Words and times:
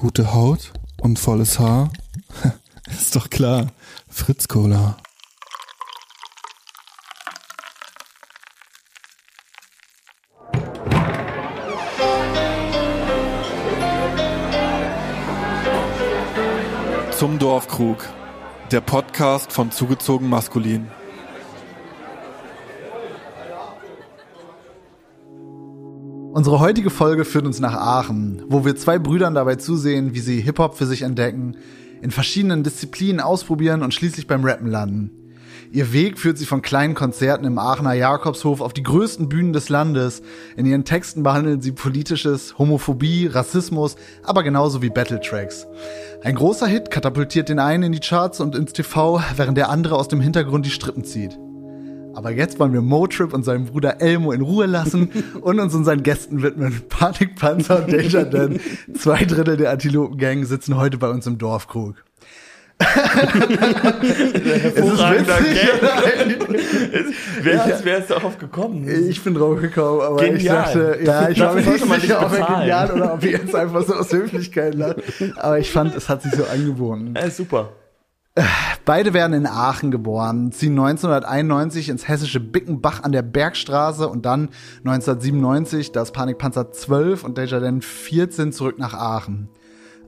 Gute 0.00 0.32
Haut 0.32 0.72
und 1.02 1.18
volles 1.18 1.58
Haar? 1.58 1.90
Ist 2.90 3.14
doch 3.16 3.28
klar. 3.28 3.66
Fritz 4.08 4.48
Cola. 4.48 4.96
Zum 17.10 17.38
Dorfkrug. 17.38 18.08
Der 18.70 18.80
Podcast 18.80 19.52
von 19.52 19.70
Zugezogen 19.70 20.30
Maskulin. 20.30 20.90
Unsere 26.32 26.60
heutige 26.60 26.90
Folge 26.90 27.24
führt 27.24 27.44
uns 27.44 27.58
nach 27.58 27.74
Aachen, 27.74 28.44
wo 28.46 28.64
wir 28.64 28.76
zwei 28.76 29.00
Brüdern 29.00 29.34
dabei 29.34 29.56
zusehen, 29.56 30.14
wie 30.14 30.20
sie 30.20 30.40
Hip-Hop 30.40 30.76
für 30.76 30.86
sich 30.86 31.02
entdecken, 31.02 31.56
in 32.02 32.12
verschiedenen 32.12 32.62
Disziplinen 32.62 33.20
ausprobieren 33.20 33.82
und 33.82 33.92
schließlich 33.92 34.28
beim 34.28 34.44
Rappen 34.44 34.68
landen. 34.68 35.10
Ihr 35.72 35.92
Weg 35.92 36.20
führt 36.20 36.38
sie 36.38 36.46
von 36.46 36.62
kleinen 36.62 36.94
Konzerten 36.94 37.46
im 37.46 37.58
Aachener 37.58 37.94
Jakobshof 37.94 38.60
auf 38.60 38.72
die 38.72 38.84
größten 38.84 39.28
Bühnen 39.28 39.52
des 39.52 39.68
Landes. 39.68 40.22
In 40.56 40.66
ihren 40.66 40.84
Texten 40.84 41.24
behandeln 41.24 41.62
sie 41.62 41.72
politisches, 41.72 42.56
Homophobie, 42.58 43.26
Rassismus, 43.26 43.96
aber 44.22 44.44
genauso 44.44 44.82
wie 44.82 44.90
Battletracks. 44.90 45.66
Ein 46.22 46.36
großer 46.36 46.68
Hit 46.68 46.92
katapultiert 46.92 47.48
den 47.48 47.58
einen 47.58 47.82
in 47.82 47.92
die 47.92 48.00
Charts 48.00 48.38
und 48.38 48.54
ins 48.54 48.72
TV, 48.72 49.20
während 49.34 49.58
der 49.58 49.68
andere 49.68 49.96
aus 49.96 50.06
dem 50.06 50.20
Hintergrund 50.20 50.64
die 50.64 50.70
Strippen 50.70 51.02
zieht. 51.02 51.36
Aber 52.14 52.30
jetzt 52.30 52.58
wollen 52.58 52.72
wir 52.72 52.80
Motrip 52.80 53.32
und 53.32 53.44
seinen 53.44 53.66
Bruder 53.66 54.00
Elmo 54.00 54.32
in 54.32 54.40
Ruhe 54.40 54.66
lassen 54.66 55.10
und 55.40 55.60
uns 55.60 55.74
unseren 55.74 56.02
Gästen 56.02 56.42
widmen. 56.42 56.82
Panikpanzer 56.88 57.84
und 57.84 57.92
Danger 57.92 58.24
Dan, 58.24 58.60
zwei 58.94 59.24
Drittel 59.24 59.56
der 59.56 59.70
Antilopen-Gang 59.70 60.44
sitzen 60.44 60.76
heute 60.76 60.98
bei 60.98 61.08
uns 61.08 61.26
im 61.26 61.38
Dorfkrug. 61.38 61.94
Hervorragender 62.80 65.38
Gag. 65.42 66.48
wer, 67.42 67.66
ist, 67.66 67.84
wer 67.84 67.98
ist 67.98 68.10
darauf 68.10 68.38
gekommen? 68.38 68.88
Ich 68.88 69.22
bin 69.22 69.34
drauf 69.34 69.60
gekommen, 69.60 70.00
aber 70.00 70.16
Genial. 70.16 70.38
ich 70.38 70.46
dachte, 70.46 70.98
ja, 71.04 71.28
ich 71.28 71.38
war 71.40 71.52
mir 71.54 71.60
nicht 71.60 72.00
sicher, 72.00 72.24
ob 72.24 72.32
er 72.32 72.46
genial 72.46 72.90
oder 72.90 73.12
ob 73.14 73.22
wir 73.22 73.32
jetzt 73.32 73.54
einfach 73.54 73.86
so 73.86 73.94
aus 73.94 74.10
Höflichkeit 74.12 74.74
lachen. 74.74 75.02
Aber 75.36 75.58
ich 75.58 75.70
fand, 75.70 75.94
es 75.94 76.08
hat 76.08 76.22
sich 76.22 76.32
so 76.32 76.44
angeboten. 76.44 77.14
Äh, 77.16 77.30
super. 77.30 77.68
Beide 78.84 79.12
werden 79.12 79.32
in 79.32 79.46
Aachen 79.46 79.90
geboren, 79.90 80.52
ziehen 80.52 80.78
1991 80.78 81.88
ins 81.88 82.06
hessische 82.06 82.40
Bickenbach 82.40 83.02
an 83.02 83.12
der 83.12 83.22
Bergstraße 83.22 84.08
und 84.08 84.24
dann 84.24 84.50
1997 84.78 85.92
das 85.92 86.12
Panikpanzer 86.12 86.70
12 86.70 87.24
und 87.24 87.38
Desjardins 87.38 87.84
14 87.84 88.52
zurück 88.52 88.78
nach 88.78 88.94
Aachen. 88.94 89.48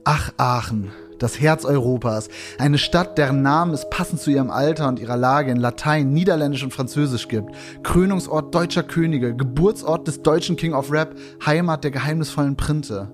Ach, 0.05 0.31
Aachen, 0.37 0.91
das 1.19 1.39
Herz 1.39 1.65
Europas. 1.65 2.29
Eine 2.57 2.77
Stadt, 2.77 3.17
deren 3.17 3.41
Namen 3.41 3.73
es 3.73 3.89
passend 3.89 4.21
zu 4.21 4.31
ihrem 4.31 4.51
Alter 4.51 4.87
und 4.87 4.99
ihrer 4.99 5.17
Lage 5.17 5.51
in 5.51 5.57
Latein, 5.57 6.11
Niederländisch 6.11 6.63
und 6.63 6.73
Französisch 6.73 7.27
gibt. 7.27 7.51
Krönungsort 7.83 8.55
deutscher 8.55 8.83
Könige, 8.83 9.35
Geburtsort 9.35 10.07
des 10.07 10.21
deutschen 10.21 10.55
King 10.55 10.73
of 10.73 10.91
Rap, 10.91 11.15
Heimat 11.45 11.83
der 11.83 11.91
geheimnisvollen 11.91 12.55
Printe 12.55 13.13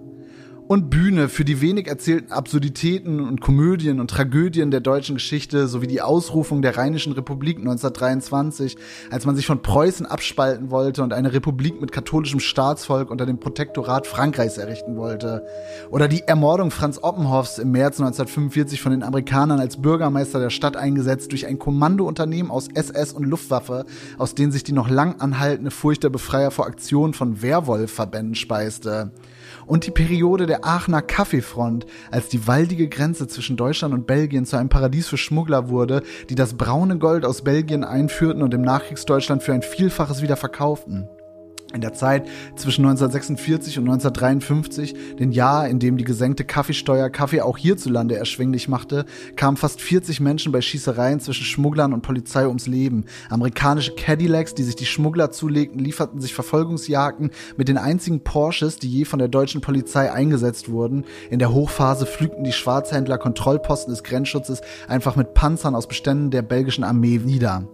und 0.69 0.91
Bühne 0.91 1.29
für 1.29 1.45
die 1.45 1.61
wenig 1.61 1.87
erzählten 1.87 2.31
Absurditäten 2.31 3.21
und 3.21 3.41
Komödien 3.41 3.99
und 3.99 4.11
Tragödien 4.11 4.69
der 4.69 4.81
deutschen 4.81 5.15
Geschichte 5.15 5.67
sowie 5.67 5.87
die 5.87 6.03
Ausrufung 6.03 6.61
der 6.61 6.77
Rheinischen 6.77 7.13
Republik 7.13 7.57
1923, 7.57 8.77
als 9.09 9.25
man 9.25 9.35
sich 9.35 9.47
von 9.47 9.63
Preußen 9.63 10.05
abspalten 10.05 10.69
wollte 10.69 11.01
und 11.01 11.11
eine 11.11 11.33
Republik 11.33 11.81
mit 11.81 11.91
katholischem 11.91 12.39
Staatsvolk 12.39 13.09
unter 13.09 13.25
dem 13.25 13.39
Protektorat 13.39 14.05
Frankreichs 14.05 14.59
errichten 14.59 14.95
wollte. 14.95 15.43
Oder 15.89 16.07
die 16.07 16.21
Ermordung 16.27 16.69
Franz 16.69 16.99
Oppenhoffs 17.01 17.57
im 17.57 17.71
März 17.71 17.99
1945 17.99 18.79
von 18.79 18.91
den 18.91 19.01
Amerikanern 19.01 19.59
als 19.59 19.81
Bürgermeister 19.81 20.39
der 20.39 20.51
Stadt 20.51 20.77
eingesetzt 20.77 21.31
durch 21.31 21.47
ein 21.47 21.57
Kommandounternehmen 21.57 22.51
aus 22.51 22.67
SS 22.71 23.13
und 23.13 23.23
Luftwaffe, 23.23 23.87
aus 24.19 24.35
denen 24.35 24.51
sich 24.51 24.63
die 24.63 24.73
noch 24.73 24.87
lang 24.87 25.19
anhaltende 25.19 25.71
Furcht 25.71 26.03
der 26.03 26.09
Befreier 26.09 26.51
vor 26.51 26.67
Aktionen 26.67 27.15
von 27.15 27.41
Werwolfverbänden 27.41 28.35
speiste 28.35 29.11
und 29.69 29.85
die 29.85 29.91
Periode 29.91 30.47
der 30.47 30.65
Aachener 30.65 31.03
Kaffeefront, 31.03 31.85
als 32.11 32.27
die 32.27 32.47
waldige 32.47 32.89
Grenze 32.89 33.27
zwischen 33.27 33.55
Deutschland 33.55 33.93
und 33.93 34.07
Belgien 34.07 34.45
zu 34.45 34.57
einem 34.57 34.69
Paradies 34.69 35.07
für 35.07 35.17
Schmuggler 35.17 35.69
wurde, 35.69 36.01
die 36.29 36.35
das 36.35 36.55
braune 36.55 36.97
Gold 36.97 37.23
aus 37.23 37.43
Belgien 37.43 37.83
einführten 37.83 38.41
und 38.41 38.53
im 38.53 38.61
Nachkriegsdeutschland 38.61 39.43
für 39.43 39.53
ein 39.53 39.61
Vielfaches 39.61 40.21
wieder 40.23 40.35
verkauften. 40.37 41.07
In 41.71 41.81
der 41.81 41.93
Zeit 41.93 42.27
zwischen 42.55 42.83
1946 42.83 43.77
und 43.77 43.83
1953, 43.83 45.15
den 45.19 45.31
Jahr, 45.31 45.67
in 45.67 45.77
dem 45.77 45.97
die 45.97 46.03
gesenkte 46.03 46.43
Kaffeesteuer 46.43 47.11
Kaffee 47.11 47.41
auch 47.41 47.59
hierzulande 47.59 48.15
erschwinglich 48.15 48.67
machte, 48.67 49.05
kamen 49.35 49.55
fast 49.55 49.79
40 49.79 50.19
Menschen 50.19 50.51
bei 50.51 50.61
Schießereien 50.61 51.19
zwischen 51.19 51.45
Schmugglern 51.45 51.93
und 51.93 52.01
Polizei 52.01 52.47
ums 52.47 52.65
Leben. 52.65 53.05
Amerikanische 53.29 53.93
Cadillacs, 53.93 54.55
die 54.55 54.63
sich 54.63 54.77
die 54.77 54.87
Schmuggler 54.87 55.29
zulegten, 55.29 55.79
lieferten 55.79 56.21
sich 56.21 56.33
Verfolgungsjagden 56.33 57.29
mit 57.55 57.67
den 57.67 57.77
einzigen 57.77 58.23
Porsches, 58.23 58.77
die 58.77 58.89
je 58.89 59.05
von 59.05 59.19
der 59.19 59.27
deutschen 59.27 59.61
Polizei 59.61 60.11
eingesetzt 60.11 60.69
wurden. 60.71 61.05
In 61.29 61.37
der 61.37 61.53
Hochphase 61.53 62.07
pflügten 62.07 62.43
die 62.43 62.51
Schwarzhändler 62.51 63.19
Kontrollposten 63.19 63.93
des 63.93 64.03
Grenzschutzes 64.03 64.61
einfach 64.87 65.15
mit 65.15 65.35
Panzern 65.35 65.75
aus 65.75 65.87
Beständen 65.87 66.31
der 66.31 66.41
belgischen 66.41 66.83
Armee 66.83 67.19
nieder. 67.19 67.67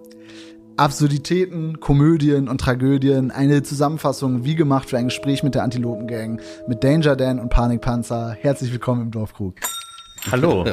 Absurditäten, 0.77 1.79
Komödien 1.79 2.49
und 2.49 2.59
Tragödien, 2.59 3.31
eine 3.31 3.63
Zusammenfassung 3.63 4.43
wie 4.43 4.55
gemacht 4.55 4.89
für 4.89 4.97
ein 4.97 5.05
Gespräch 5.05 5.41
mit 5.41 5.55
der 5.55 5.63
Antilopengang, 5.63 6.41
mit 6.67 6.83
Danger 6.83 7.15
Dan 7.15 7.39
und 7.39 7.47
Panikpanzer. 7.49 8.35
Herzlich 8.41 8.73
willkommen 8.73 9.03
im 9.03 9.11
Dorfkrug. 9.11 9.55
Hallo. 10.29 10.65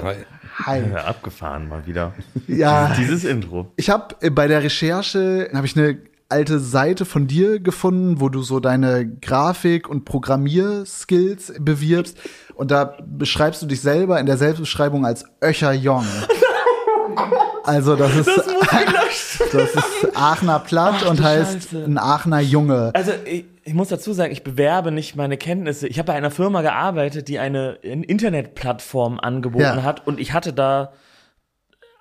Hi. 0.64 0.82
Ja, 0.92 1.04
abgefahren 1.04 1.68
mal 1.68 1.86
wieder. 1.86 2.12
Ja, 2.48 2.92
Dieses 2.98 3.24
Intro. 3.24 3.70
ich 3.76 3.90
habe 3.90 4.30
bei 4.32 4.48
der 4.48 4.64
Recherche 4.64 5.48
habe 5.54 5.66
ich 5.66 5.78
eine 5.78 5.98
alte 6.28 6.58
Seite 6.58 7.04
von 7.04 7.28
dir 7.28 7.60
gefunden, 7.60 8.20
wo 8.20 8.28
du 8.28 8.42
so 8.42 8.58
deine 8.58 9.06
Grafik 9.20 9.88
und 9.88 10.04
Programmierskills 10.04 11.54
bewirbst 11.60 12.18
und 12.54 12.70
da 12.72 12.96
beschreibst 13.06 13.62
du 13.62 13.66
dich 13.66 13.80
selber 13.80 14.18
in 14.18 14.26
der 14.26 14.36
Selbstbeschreibung 14.36 15.06
als 15.06 15.24
Öcher 15.42 15.72
Jong. 15.72 16.06
Also 17.64 17.96
das 17.96 18.14
ist 18.16 18.26
das, 19.52 19.74
ist 19.74 20.16
Aachener 20.16 20.58
Platt 20.60 20.96
Ach, 21.04 21.10
und 21.10 21.22
heißt 21.22 21.52
Scheiße. 21.70 21.84
ein 21.84 21.98
Aachener 21.98 22.40
Junge. 22.40 22.90
Also 22.94 23.12
ich, 23.24 23.44
ich 23.64 23.74
muss 23.74 23.88
dazu 23.88 24.12
sagen, 24.12 24.32
ich 24.32 24.42
bewerbe 24.42 24.90
nicht 24.90 25.14
meine 25.16 25.36
Kenntnisse. 25.36 25.86
Ich 25.86 25.98
habe 25.98 26.06
bei 26.06 26.14
einer 26.14 26.30
Firma 26.30 26.62
gearbeitet, 26.62 27.28
die 27.28 27.38
eine 27.38 27.72
Internetplattform 27.82 29.20
angeboten 29.20 29.62
Ja. 29.64 29.82
hat 29.82 30.06
und 30.06 30.18
ich 30.20 30.32
hatte 30.32 30.52
da 30.52 30.92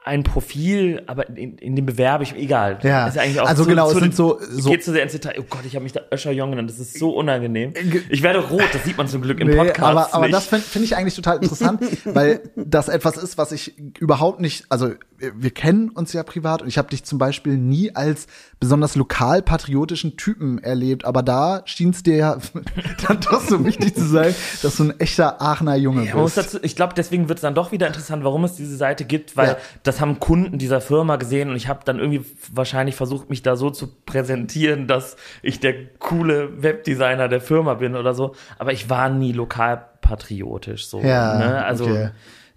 ein 0.04 0.24
Profil, 0.24 1.04
aber 1.06 1.30
in, 1.30 1.58
in 1.60 1.76
dem 1.76 1.86
bewerbe 1.86 2.24
ich, 2.24 2.36
egal. 2.36 2.80
Ja. 2.82 3.08
Ist 3.08 3.20
eigentlich 3.20 3.40
auch 3.40 3.48
Also 3.48 3.64
zu, 3.64 3.70
genau, 3.70 3.86
es 3.88 3.94
zu, 3.94 4.00
sind 4.00 4.16
so- 4.16 4.40
so- 4.50 4.72
geht 4.72 4.84
zu 4.84 4.92
sehr 4.92 5.04
ins 5.04 5.12
Detail. 5.12 5.36
Oh 5.40 5.44
Gott, 5.48 5.62
ich 5.66 5.76
habe 5.76 5.84
mich 5.84 5.94
da 5.94 6.02
Öscher 6.12 6.32
Jong 6.32 6.50
genannt. 6.50 6.72
Das 6.72 6.80
ist 6.80 6.98
so 6.98 7.12
unangenehm. 7.12 7.74
Ich 8.10 8.24
werde 8.24 8.40
rot, 8.40 8.64
das 8.74 8.84
sieht 8.84 8.98
man 8.98 9.08
zum 9.08 9.22
Glück 9.22 9.40
im 9.40 9.48
Nee, 9.50 9.56
Podcast 9.56 9.84
aber, 9.84 10.14
aber 10.16 10.26
nicht. 10.26 10.36
das 10.36 10.48
finde 10.48 10.66
find 10.66 10.86
ich 10.86 10.96
eigentlich 10.96 11.16
total 11.16 11.38
interessant, 11.38 11.82
weil 12.06 12.42
das 12.56 12.90
etwas 12.90 13.16
ist, 13.18 13.38
was 13.38 13.52
ich 13.52 13.78
überhaupt 14.00 14.40
nicht, 14.42 14.66
also 14.70 14.94
wir 15.20 15.34
wir 15.36 15.52
kennen 15.52 15.90
uns 15.90 16.14
ja 16.14 16.24
privat 16.24 16.64
und 16.64 16.68
ich 16.68 16.80
habe 16.80 16.90
dich 16.90 17.04
zum 17.04 17.20
Beispiel 17.20 17.58
nie 17.58 17.94
als 17.96 18.26
besonders 18.62 18.96
lokalpatriotischen 18.96 20.16
Typen 20.16 20.64
erlebt, 20.64 21.04
aber 21.04 21.24
da 21.24 21.64
schien 21.66 21.90
es 21.90 22.04
dir 22.04 22.16
ja 22.16 22.38
dann 23.08 23.20
doch 23.20 23.42
so 23.42 23.66
wichtig 23.66 23.96
zu 23.96 24.06
sein, 24.08 24.34
dass 24.62 24.78
du 24.78 24.84
ein 24.86 25.00
echter 25.00 25.42
Aachener 25.42 25.76
Junge 25.76 26.06
Ja, 26.06 26.16
bist. 26.24 26.38
dazu, 26.38 26.60
ich 26.62 26.76
glaube, 26.78 26.94
deswegen 26.96 27.28
wird 27.28 27.40
es 27.40 27.42
dann 27.42 27.56
doch 27.56 27.72
wieder 27.74 27.88
interessant, 27.88 28.24
warum 28.24 28.44
es 28.44 28.54
diese 28.56 28.78
Seite 28.78 29.04
gibt, 29.04 29.36
weil 29.36 29.50
Ja. 29.50 29.58
das 29.84 30.00
haben 30.00 30.20
Kunden 30.20 30.58
dieser 30.60 30.80
Firma 30.80 31.16
gesehen 31.18 31.50
und 31.50 31.56
ich 31.56 31.68
habe 31.68 31.82
dann 31.84 31.98
irgendwie 32.00 32.24
wahrscheinlich 32.54 32.96
versucht, 32.96 33.30
mich 33.30 33.42
da 33.42 33.56
so 33.56 33.72
zu 33.72 33.88
präsentieren, 34.06 34.88
dass 34.88 35.18
ich 35.42 35.60
der 35.60 35.74
coole 36.00 36.62
Webdesigner 36.62 37.28
der 37.28 37.42
Firma 37.42 37.74
bin 37.74 37.96
oder 37.96 38.14
so. 38.14 38.36
Aber 38.60 38.72
ich 38.74 38.90
war 38.90 39.10
nie 39.10 39.32
lokalpatriotisch 39.34 40.86
so. 40.88 41.02
Ja, 41.02 41.38
ne? 41.38 41.66
Also 41.66 41.86
okay. 41.86 42.10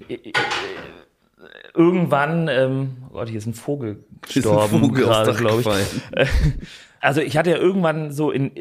äh, 0.09 0.15
äh, 0.15 0.33
irgendwann, 1.75 2.49
ähm, 2.49 2.97
oh 3.09 3.15
Gott, 3.15 3.29
hier 3.29 3.39
ist 3.39 3.47
ein 3.47 3.55
Vogel 3.55 4.05
gestorben, 4.23 4.81
Vogel 4.81 5.05
gerade, 5.05 5.35
glaube 5.35 5.63
ich. 5.63 6.29
Also 7.05 7.21
ich 7.21 7.37
hatte 7.37 7.51
ja 7.51 7.59
irgendwann 7.59 8.13
so 8.13 8.31
in, 8.31 8.53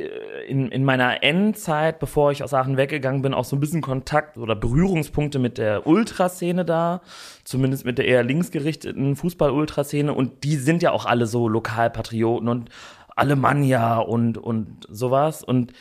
in, 0.50 0.68
in 0.68 0.84
meiner 0.84 1.24
Endzeit, 1.24 2.00
bevor 2.00 2.34
ich 2.34 2.44
aus 2.44 2.54
Aachen 2.54 2.76
weggegangen 2.76 3.22
bin, 3.22 3.34
auch 3.34 3.46
so 3.46 3.56
ein 3.56 3.62
bisschen 3.62 3.80
Kontakt 3.80 4.38
oder 4.38 4.54
Berührungspunkte 4.54 5.40
mit 5.40 5.58
der 5.58 5.88
Ultraszene 5.88 6.66
da, 6.66 7.00
zumindest 7.46 7.86
mit 7.86 7.98
der 7.98 8.06
eher 8.06 8.22
linksgerichteten 8.22 9.16
Fußball-Ultraszene 9.16 10.14
und 10.14 10.44
die 10.44 10.58
sind 10.58 10.84
ja 10.84 10.92
auch 10.92 11.06
alle 11.06 11.26
so 11.26 11.48
Lokalpatrioten 11.48 12.50
und 12.50 12.70
Alemannia 13.16 14.00
und, 14.00 14.38
und 14.38 14.88
sowas 14.90 15.42
und 15.42 15.72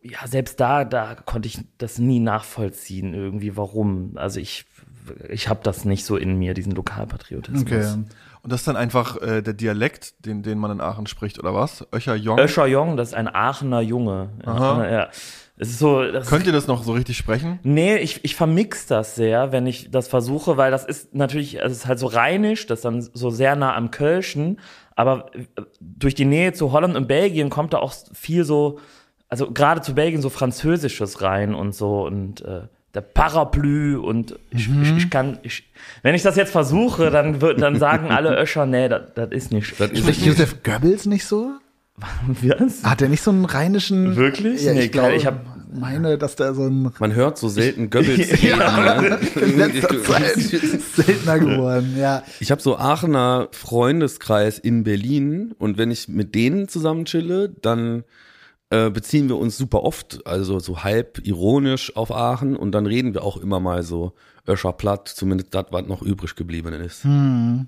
ja, 0.00 0.24
selbst 0.26 0.60
da, 0.60 0.84
da 0.84 1.16
konnte 1.16 1.48
ich 1.48 1.58
das 1.78 1.98
nie 1.98 2.20
nachvollziehen 2.20 3.12
irgendwie, 3.14 3.56
warum. 3.56 4.12
Also 4.16 4.38
ich, 4.38 4.66
ich 5.28 5.48
habe 5.48 5.60
das 5.62 5.84
nicht 5.84 6.04
so 6.04 6.16
in 6.16 6.38
mir, 6.38 6.54
diesen 6.54 6.72
Lokalpatriotismus. 6.72 7.62
Okay. 7.62 8.04
Und 8.42 8.52
das 8.52 8.60
ist 8.60 8.68
dann 8.68 8.76
einfach 8.76 9.20
äh, 9.22 9.42
der 9.42 9.54
Dialekt, 9.54 10.26
den, 10.26 10.42
den 10.42 10.58
man 10.58 10.70
in 10.70 10.80
Aachen 10.80 11.06
spricht, 11.06 11.38
oder 11.38 11.54
was? 11.54 11.86
Öcher 11.94 12.14
Jong? 12.14 12.38
Öscher 12.38 12.66
Jong, 12.66 12.96
das 12.96 13.08
ist 13.08 13.14
ein 13.14 13.26
Aachener 13.26 13.80
Junge. 13.80 14.30
Aha. 14.44 14.90
Ja. 14.90 15.08
Es 15.56 15.68
ist 15.70 15.78
so, 15.78 16.02
das 16.02 16.28
Könnt 16.28 16.46
ihr 16.46 16.52
das 16.52 16.66
noch 16.66 16.82
so 16.82 16.92
richtig 16.92 17.16
sprechen? 17.16 17.60
Nee, 17.62 17.96
ich, 17.96 18.24
ich 18.24 18.34
vermix 18.34 18.86
das 18.86 19.14
sehr, 19.14 19.52
wenn 19.52 19.66
ich 19.66 19.90
das 19.90 20.08
versuche, 20.08 20.56
weil 20.56 20.72
das 20.72 20.84
ist 20.84 21.14
natürlich, 21.14 21.62
also 21.62 21.72
es 21.72 21.78
ist 21.78 21.86
halt 21.86 22.00
so 22.00 22.06
rheinisch, 22.08 22.66
das 22.66 22.80
ist 22.80 22.84
dann 22.84 23.00
so 23.00 23.30
sehr 23.30 23.54
nah 23.54 23.74
am 23.74 23.92
Kölschen, 23.92 24.58
aber 24.96 25.30
äh, 25.34 25.62
durch 25.80 26.16
die 26.16 26.24
Nähe 26.24 26.52
zu 26.52 26.72
Holland 26.72 26.96
und 26.96 27.06
Belgien 27.06 27.50
kommt 27.50 27.72
da 27.72 27.78
auch 27.78 27.94
viel 28.12 28.44
so, 28.44 28.80
also 29.28 29.52
gerade 29.52 29.80
zu 29.80 29.94
Belgien 29.94 30.22
so 30.22 30.28
Französisches 30.28 31.22
rein 31.22 31.54
und 31.54 31.72
so 31.72 32.04
und 32.04 32.42
äh, 32.42 32.62
der 32.94 33.00
Parapluie 33.00 33.94
und 33.96 34.38
ich, 34.50 34.68
ich, 34.82 34.96
ich 34.96 35.10
kann, 35.10 35.38
ich, 35.42 35.64
wenn 36.02 36.14
ich 36.14 36.22
das 36.22 36.36
jetzt 36.36 36.52
versuche, 36.52 37.10
dann 37.10 37.40
wird, 37.40 37.60
dann 37.60 37.78
sagen 37.78 38.10
alle 38.10 38.40
Öscher, 38.40 38.66
nee, 38.66 38.88
das 38.88 39.02
das 39.14 39.30
ist 39.32 39.52
nicht. 39.52 39.78
Das 39.80 39.90
ist 39.90 39.98
Spricht 40.00 40.24
Josef 40.26 40.62
Goebbels 40.62 41.06
nicht 41.06 41.24
so? 41.26 41.52
Was? 42.26 42.82
Hat 42.84 43.02
er 43.02 43.08
nicht 43.08 43.22
so 43.22 43.30
einen 43.30 43.44
rheinischen. 43.44 44.16
Wirklich? 44.16 44.62
Ja, 44.64 44.72
Nee, 44.74 44.84
ich 44.86 44.92
glaube, 44.92 45.10
ich 45.14 45.22
ich 45.22 45.26
hab- 45.26 45.44
meine, 45.76 46.18
dass 46.18 46.36
da 46.36 46.54
so 46.54 46.62
ein 46.68 46.92
Man 47.00 47.14
hört 47.14 47.36
so 47.36 47.48
selten 47.48 47.90
Goebbels 47.90 48.30
reden. 48.42 48.58
ne? 48.58 49.18
in 49.40 49.58
letzter 49.58 50.02
Zeit 50.04 50.34
seltener 50.36 51.38
geworden. 51.40 51.96
Ja. 51.98 52.22
Ich 52.38 52.50
habe 52.52 52.62
so 52.62 52.78
Aachener 52.78 53.48
Freundeskreis 53.50 54.58
in 54.60 54.84
Berlin 54.84 55.52
und 55.58 55.76
wenn 55.78 55.90
ich 55.90 56.06
mit 56.08 56.34
denen 56.36 56.68
zusammen 56.68 57.04
chille, 57.06 57.48
dann 57.60 58.04
äh, 58.74 58.90
beziehen 58.90 59.28
wir 59.28 59.36
uns 59.36 59.56
super 59.56 59.82
oft, 59.84 60.26
also 60.26 60.58
so 60.58 60.82
halb 60.82 61.20
ironisch 61.26 61.96
auf 61.96 62.10
Aachen 62.12 62.56
und 62.56 62.72
dann 62.72 62.86
reden 62.86 63.14
wir 63.14 63.22
auch 63.22 63.36
immer 63.36 63.60
mal 63.60 63.82
so 63.82 64.12
Öscher 64.46 64.72
platt, 64.72 65.08
zumindest 65.08 65.54
das, 65.54 65.66
was 65.70 65.86
noch 65.86 66.02
übrig 66.02 66.34
geblieben 66.36 66.72
ist. 66.74 67.04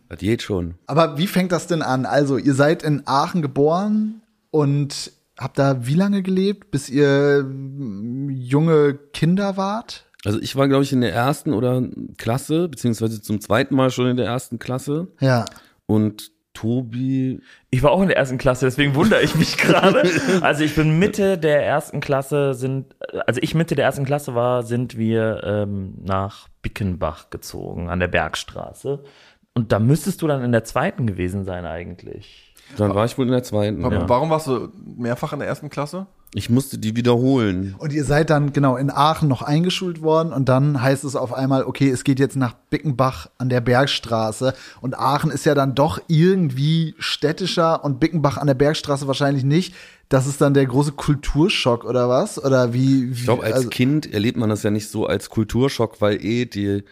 Das 0.08 0.18
geht 0.18 0.42
schon. 0.42 0.74
Aber 0.86 1.16
wie 1.18 1.26
fängt 1.26 1.52
das 1.52 1.66
denn 1.66 1.82
an? 1.82 2.04
Also, 2.06 2.36
ihr 2.36 2.54
seid 2.54 2.82
in 2.82 3.02
Aachen 3.06 3.40
geboren 3.40 4.20
und 4.50 5.12
habt 5.38 5.58
da 5.58 5.86
wie 5.86 5.94
lange 5.94 6.22
gelebt, 6.22 6.70
bis 6.70 6.88
ihr 6.90 7.44
mm, 7.44 8.30
junge 8.30 8.94
Kinder 9.12 9.56
wart? 9.56 10.04
Also 10.24 10.40
ich 10.40 10.56
war, 10.56 10.66
glaube 10.66 10.82
ich, 10.82 10.92
in 10.92 11.02
der 11.02 11.14
ersten 11.14 11.52
oder 11.52 11.82
Klasse, 12.18 12.68
beziehungsweise 12.68 13.22
zum 13.22 13.40
zweiten 13.40 13.74
Mal 13.76 13.90
schon 13.90 14.08
in 14.08 14.16
der 14.16 14.26
ersten 14.26 14.58
Klasse 14.58 15.08
Ja. 15.20 15.44
und 15.86 16.32
Tobi, 16.56 17.42
Ich 17.68 17.82
war 17.82 17.90
auch 17.90 18.00
in 18.00 18.08
der 18.08 18.16
ersten 18.16 18.38
Klasse, 18.38 18.64
deswegen 18.64 18.94
wundere 18.94 19.20
ich 19.20 19.34
mich 19.34 19.58
gerade. 19.58 20.08
Also 20.40 20.64
ich 20.64 20.74
bin 20.74 20.98
Mitte 20.98 21.36
der 21.36 21.64
ersten 21.64 22.00
Klasse 22.00 22.54
sind, 22.54 22.96
also 23.26 23.40
ich 23.42 23.54
Mitte 23.54 23.74
der 23.74 23.84
ersten 23.84 24.06
Klasse 24.06 24.34
war, 24.34 24.62
sind 24.62 24.96
wir 24.96 25.42
ähm, 25.44 25.94
nach 26.02 26.48
Bickenbach 26.62 27.28
gezogen 27.28 27.90
an 27.90 28.00
der 28.00 28.08
Bergstraße. 28.08 29.04
Und 29.52 29.72
da 29.72 29.78
müsstest 29.78 30.22
du 30.22 30.26
dann 30.26 30.42
in 30.42 30.52
der 30.52 30.64
zweiten 30.64 31.06
gewesen 31.06 31.44
sein 31.44 31.66
eigentlich. 31.66 32.54
dann 32.78 32.94
war 32.94 33.04
ich 33.04 33.18
wohl 33.18 33.26
in 33.26 33.32
der 33.32 33.42
zweiten. 33.42 33.82
Ja. 33.82 34.08
Warum 34.08 34.30
warst 34.30 34.46
du 34.46 34.68
mehrfach 34.96 35.34
in 35.34 35.40
der 35.40 35.48
ersten 35.48 35.68
Klasse? 35.68 36.06
Ich 36.34 36.50
musste 36.50 36.76
die 36.76 36.96
wiederholen. 36.96 37.76
Und 37.78 37.92
ihr 37.92 38.04
seid 38.04 38.30
dann 38.30 38.52
genau 38.52 38.76
in 38.76 38.90
Aachen 38.90 39.28
noch 39.28 39.42
eingeschult 39.42 40.02
worden 40.02 40.32
und 40.32 40.48
dann 40.48 40.82
heißt 40.82 41.04
es 41.04 41.16
auf 41.16 41.32
einmal, 41.32 41.64
okay, 41.64 41.88
es 41.88 42.04
geht 42.04 42.18
jetzt 42.18 42.36
nach 42.36 42.54
Bickenbach 42.68 43.28
an 43.38 43.48
der 43.48 43.60
Bergstraße 43.60 44.52
und 44.80 44.98
Aachen 44.98 45.30
ist 45.30 45.46
ja 45.46 45.54
dann 45.54 45.74
doch 45.74 46.00
irgendwie 46.08 46.94
städtischer 46.98 47.84
und 47.84 48.00
Bickenbach 48.00 48.36
an 48.36 48.48
der 48.48 48.54
Bergstraße 48.54 49.06
wahrscheinlich 49.06 49.44
nicht. 49.44 49.74
Das 50.08 50.26
ist 50.26 50.40
dann 50.40 50.52
der 50.52 50.66
große 50.66 50.92
Kulturschock 50.92 51.84
oder 51.84 52.08
was? 52.08 52.42
Oder 52.42 52.72
wie? 52.72 53.08
wie 53.08 53.12
Ich 53.12 53.24
glaube, 53.24 53.44
als 53.44 53.54
also, 53.54 53.68
Kind 53.70 54.12
erlebt 54.12 54.36
man 54.36 54.50
das 54.50 54.62
ja 54.62 54.70
nicht 54.70 54.88
so 54.88 55.06
als 55.06 55.30
Kulturschock, 55.30 56.00
weil 56.00 56.22
eh 56.24 56.44
die, 56.44 56.84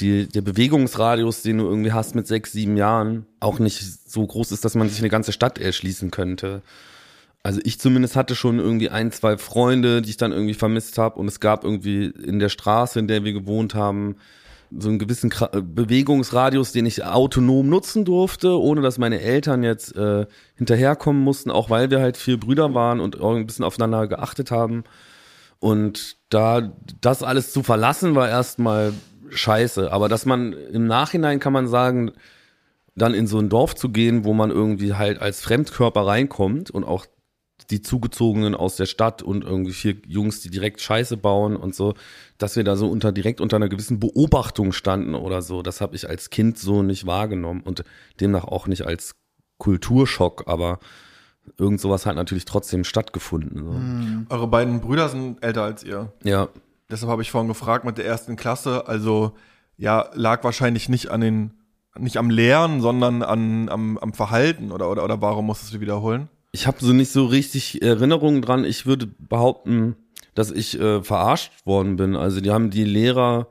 die, 0.00 0.26
der 0.26 0.42
Bewegungsradius, 0.42 1.42
den 1.42 1.58
du 1.58 1.64
irgendwie 1.64 1.92
hast 1.92 2.14
mit 2.14 2.26
sechs, 2.26 2.52
sieben 2.52 2.76
Jahren, 2.76 3.26
auch 3.40 3.58
nicht 3.58 3.84
so 4.10 4.26
groß 4.26 4.52
ist, 4.52 4.64
dass 4.64 4.74
man 4.74 4.88
sich 4.88 4.98
eine 5.00 5.10
ganze 5.10 5.32
Stadt 5.32 5.58
erschließen 5.58 6.10
könnte. 6.10 6.62
Also 7.46 7.60
ich 7.62 7.78
zumindest 7.78 8.16
hatte 8.16 8.34
schon 8.34 8.58
irgendwie 8.58 8.90
ein, 8.90 9.12
zwei 9.12 9.38
Freunde, 9.38 10.02
die 10.02 10.10
ich 10.10 10.16
dann 10.16 10.32
irgendwie 10.32 10.54
vermisst 10.54 10.98
habe. 10.98 11.20
Und 11.20 11.28
es 11.28 11.38
gab 11.38 11.62
irgendwie 11.62 12.06
in 12.06 12.40
der 12.40 12.48
Straße, 12.48 12.98
in 12.98 13.06
der 13.06 13.22
wir 13.22 13.32
gewohnt 13.32 13.76
haben, 13.76 14.16
so 14.76 14.88
einen 14.88 14.98
gewissen 14.98 15.30
Kra- 15.30 15.62
Bewegungsradius, 15.62 16.72
den 16.72 16.86
ich 16.86 17.04
autonom 17.04 17.68
nutzen 17.68 18.04
durfte, 18.04 18.60
ohne 18.60 18.80
dass 18.80 18.98
meine 18.98 19.20
Eltern 19.20 19.62
jetzt 19.62 19.94
äh, 19.94 20.26
hinterherkommen 20.56 21.22
mussten, 21.22 21.52
auch 21.52 21.70
weil 21.70 21.88
wir 21.88 22.00
halt 22.00 22.16
vier 22.16 22.40
Brüder 22.40 22.74
waren 22.74 22.98
und 22.98 23.20
auch 23.20 23.36
ein 23.36 23.46
bisschen 23.46 23.64
aufeinander 23.64 24.08
geachtet 24.08 24.50
haben. 24.50 24.82
Und 25.60 26.16
da 26.30 26.72
das 27.00 27.22
alles 27.22 27.52
zu 27.52 27.62
verlassen, 27.62 28.16
war 28.16 28.28
erstmal 28.28 28.92
scheiße. 29.30 29.92
Aber 29.92 30.08
dass 30.08 30.26
man 30.26 30.52
im 30.52 30.88
Nachhinein 30.88 31.38
kann 31.38 31.52
man 31.52 31.68
sagen, 31.68 32.10
dann 32.96 33.14
in 33.14 33.28
so 33.28 33.38
ein 33.38 33.50
Dorf 33.50 33.76
zu 33.76 33.90
gehen, 33.90 34.24
wo 34.24 34.32
man 34.34 34.50
irgendwie 34.50 34.94
halt 34.94 35.22
als 35.22 35.42
Fremdkörper 35.42 36.04
reinkommt 36.04 36.72
und 36.72 36.82
auch 36.82 37.06
die 37.70 37.82
Zugezogenen 37.82 38.54
aus 38.54 38.76
der 38.76 38.86
Stadt 38.86 39.22
und 39.22 39.42
irgendwie 39.42 39.72
vier 39.72 39.96
Jungs, 40.06 40.40
die 40.40 40.50
direkt 40.50 40.80
Scheiße 40.80 41.16
bauen 41.16 41.56
und 41.56 41.74
so, 41.74 41.94
dass 42.38 42.56
wir 42.56 42.64
da 42.64 42.76
so 42.76 42.88
unter 42.88 43.12
direkt 43.12 43.40
unter 43.40 43.56
einer 43.56 43.68
gewissen 43.68 43.98
Beobachtung 43.98 44.72
standen 44.72 45.14
oder 45.14 45.42
so. 45.42 45.62
Das 45.62 45.80
habe 45.80 45.96
ich 45.96 46.08
als 46.08 46.30
Kind 46.30 46.58
so 46.58 46.82
nicht 46.82 47.06
wahrgenommen 47.06 47.62
und 47.62 47.84
demnach 48.20 48.44
auch 48.44 48.66
nicht 48.66 48.86
als 48.86 49.16
Kulturschock, 49.58 50.44
aber 50.46 50.78
irgend 51.58 51.80
sowas 51.80 52.06
hat 52.06 52.16
natürlich 52.16 52.44
trotzdem 52.44 52.84
stattgefunden. 52.84 54.26
So. 54.28 54.34
Eure 54.34 54.48
beiden 54.48 54.80
Brüder 54.80 55.08
sind 55.08 55.42
älter 55.42 55.62
als 55.62 55.82
ihr. 55.82 56.12
Ja, 56.22 56.48
Deshalb 56.90 57.10
habe 57.10 57.22
ich 57.22 57.30
vorhin 57.30 57.48
gefragt 57.48 57.84
mit 57.84 57.98
der 57.98 58.06
ersten 58.06 58.36
Klasse. 58.36 58.86
Also 58.86 59.32
ja, 59.76 60.08
lag 60.14 60.44
wahrscheinlich 60.44 60.88
nicht 60.88 61.10
an 61.10 61.20
den, 61.20 61.54
nicht 61.98 62.16
am 62.16 62.30
Lernen, 62.30 62.80
sondern 62.80 63.22
an, 63.22 63.68
am, 63.68 63.98
am 63.98 64.12
Verhalten 64.12 64.70
oder, 64.70 64.90
oder, 64.90 65.04
oder 65.04 65.20
warum 65.20 65.46
musstest 65.46 65.74
du 65.74 65.80
wiederholen? 65.80 66.28
Ich 66.56 66.66
habe 66.66 66.78
so 66.80 66.94
nicht 66.94 67.12
so 67.12 67.26
richtig 67.26 67.82
Erinnerungen 67.82 68.40
dran. 68.40 68.64
Ich 68.64 68.86
würde 68.86 69.06
behaupten, 69.06 69.94
dass 70.34 70.50
ich 70.50 70.80
äh, 70.80 71.02
verarscht 71.02 71.52
worden 71.66 71.96
bin. 71.96 72.16
Also 72.16 72.40
die 72.40 72.50
haben 72.50 72.70
die 72.70 72.84
Lehrer 72.84 73.48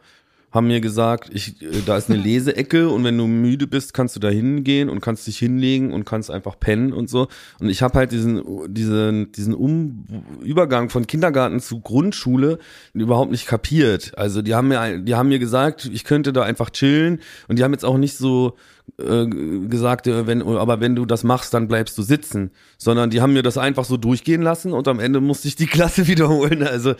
haben 0.52 0.66
mir 0.66 0.82
gesagt, 0.82 1.30
ich, 1.32 1.62
äh, 1.62 1.84
da 1.86 1.98
ist 1.98 2.10
eine 2.10 2.20
Leseecke 2.24 2.90
und 2.90 3.04
wenn 3.04 3.16
du 3.16 3.28
müde 3.28 3.68
bist, 3.68 3.94
kannst 3.94 4.16
du 4.16 4.20
da 4.20 4.30
hingehen 4.30 4.90
und 4.90 5.02
kannst 5.02 5.28
dich 5.28 5.38
hinlegen 5.38 5.94
und 5.94 6.06
kannst 6.06 6.32
einfach 6.32 6.60
pennen 6.60 6.94
und 6.94 7.08
so. 7.08 7.28
Und 7.60 7.70
ich 7.70 7.84
habe 7.84 8.00
halt 8.00 8.12
diesen 8.12 8.42
diesen 8.74 9.32
diesen 9.34 9.54
um 9.54 10.06
Übergang 10.42 10.90
von 10.90 11.06
Kindergarten 11.06 11.60
zu 11.60 11.82
Grundschule 11.82 12.58
überhaupt 12.96 13.30
nicht 13.30 13.46
kapiert. 13.46 14.18
Also 14.18 14.42
die 14.42 14.56
haben 14.56 14.70
mir 14.70 14.98
die 14.98 15.14
haben 15.14 15.30
mir 15.30 15.40
gesagt, 15.40 15.86
ich 15.94 16.06
könnte 16.06 16.34
da 16.34 16.42
einfach 16.42 16.72
chillen 16.72 17.20
und 17.48 17.60
die 17.60 17.64
haben 17.64 17.74
jetzt 17.74 17.86
auch 17.86 18.00
nicht 18.00 18.18
so 18.18 18.56
äh, 19.00 19.26
gesagt, 19.26 20.08
äh, 20.08 20.28
wenn, 20.28 20.42
aber 20.42 20.80
wenn 20.80 20.96
du 20.96 21.06
das 21.06 21.24
machst, 21.24 21.54
dann 21.54 21.68
bleibst 21.68 21.98
du 21.98 22.02
sitzen, 22.02 22.52
sondern 22.78 23.10
die 23.10 23.22
haben 23.22 23.34
mir 23.34 23.44
das 23.44 23.58
einfach 23.58 23.86
so 23.86 23.98
durchgehen 23.98 24.42
lassen 24.42 24.74
und 24.74 24.88
am 24.88 25.00
Ende 25.00 25.22
musste 25.22 25.48
ich 25.48 25.56
die 25.56 25.66
Klasse 25.68 26.08
wiederholen. 26.08 26.64
Also, 26.64 26.96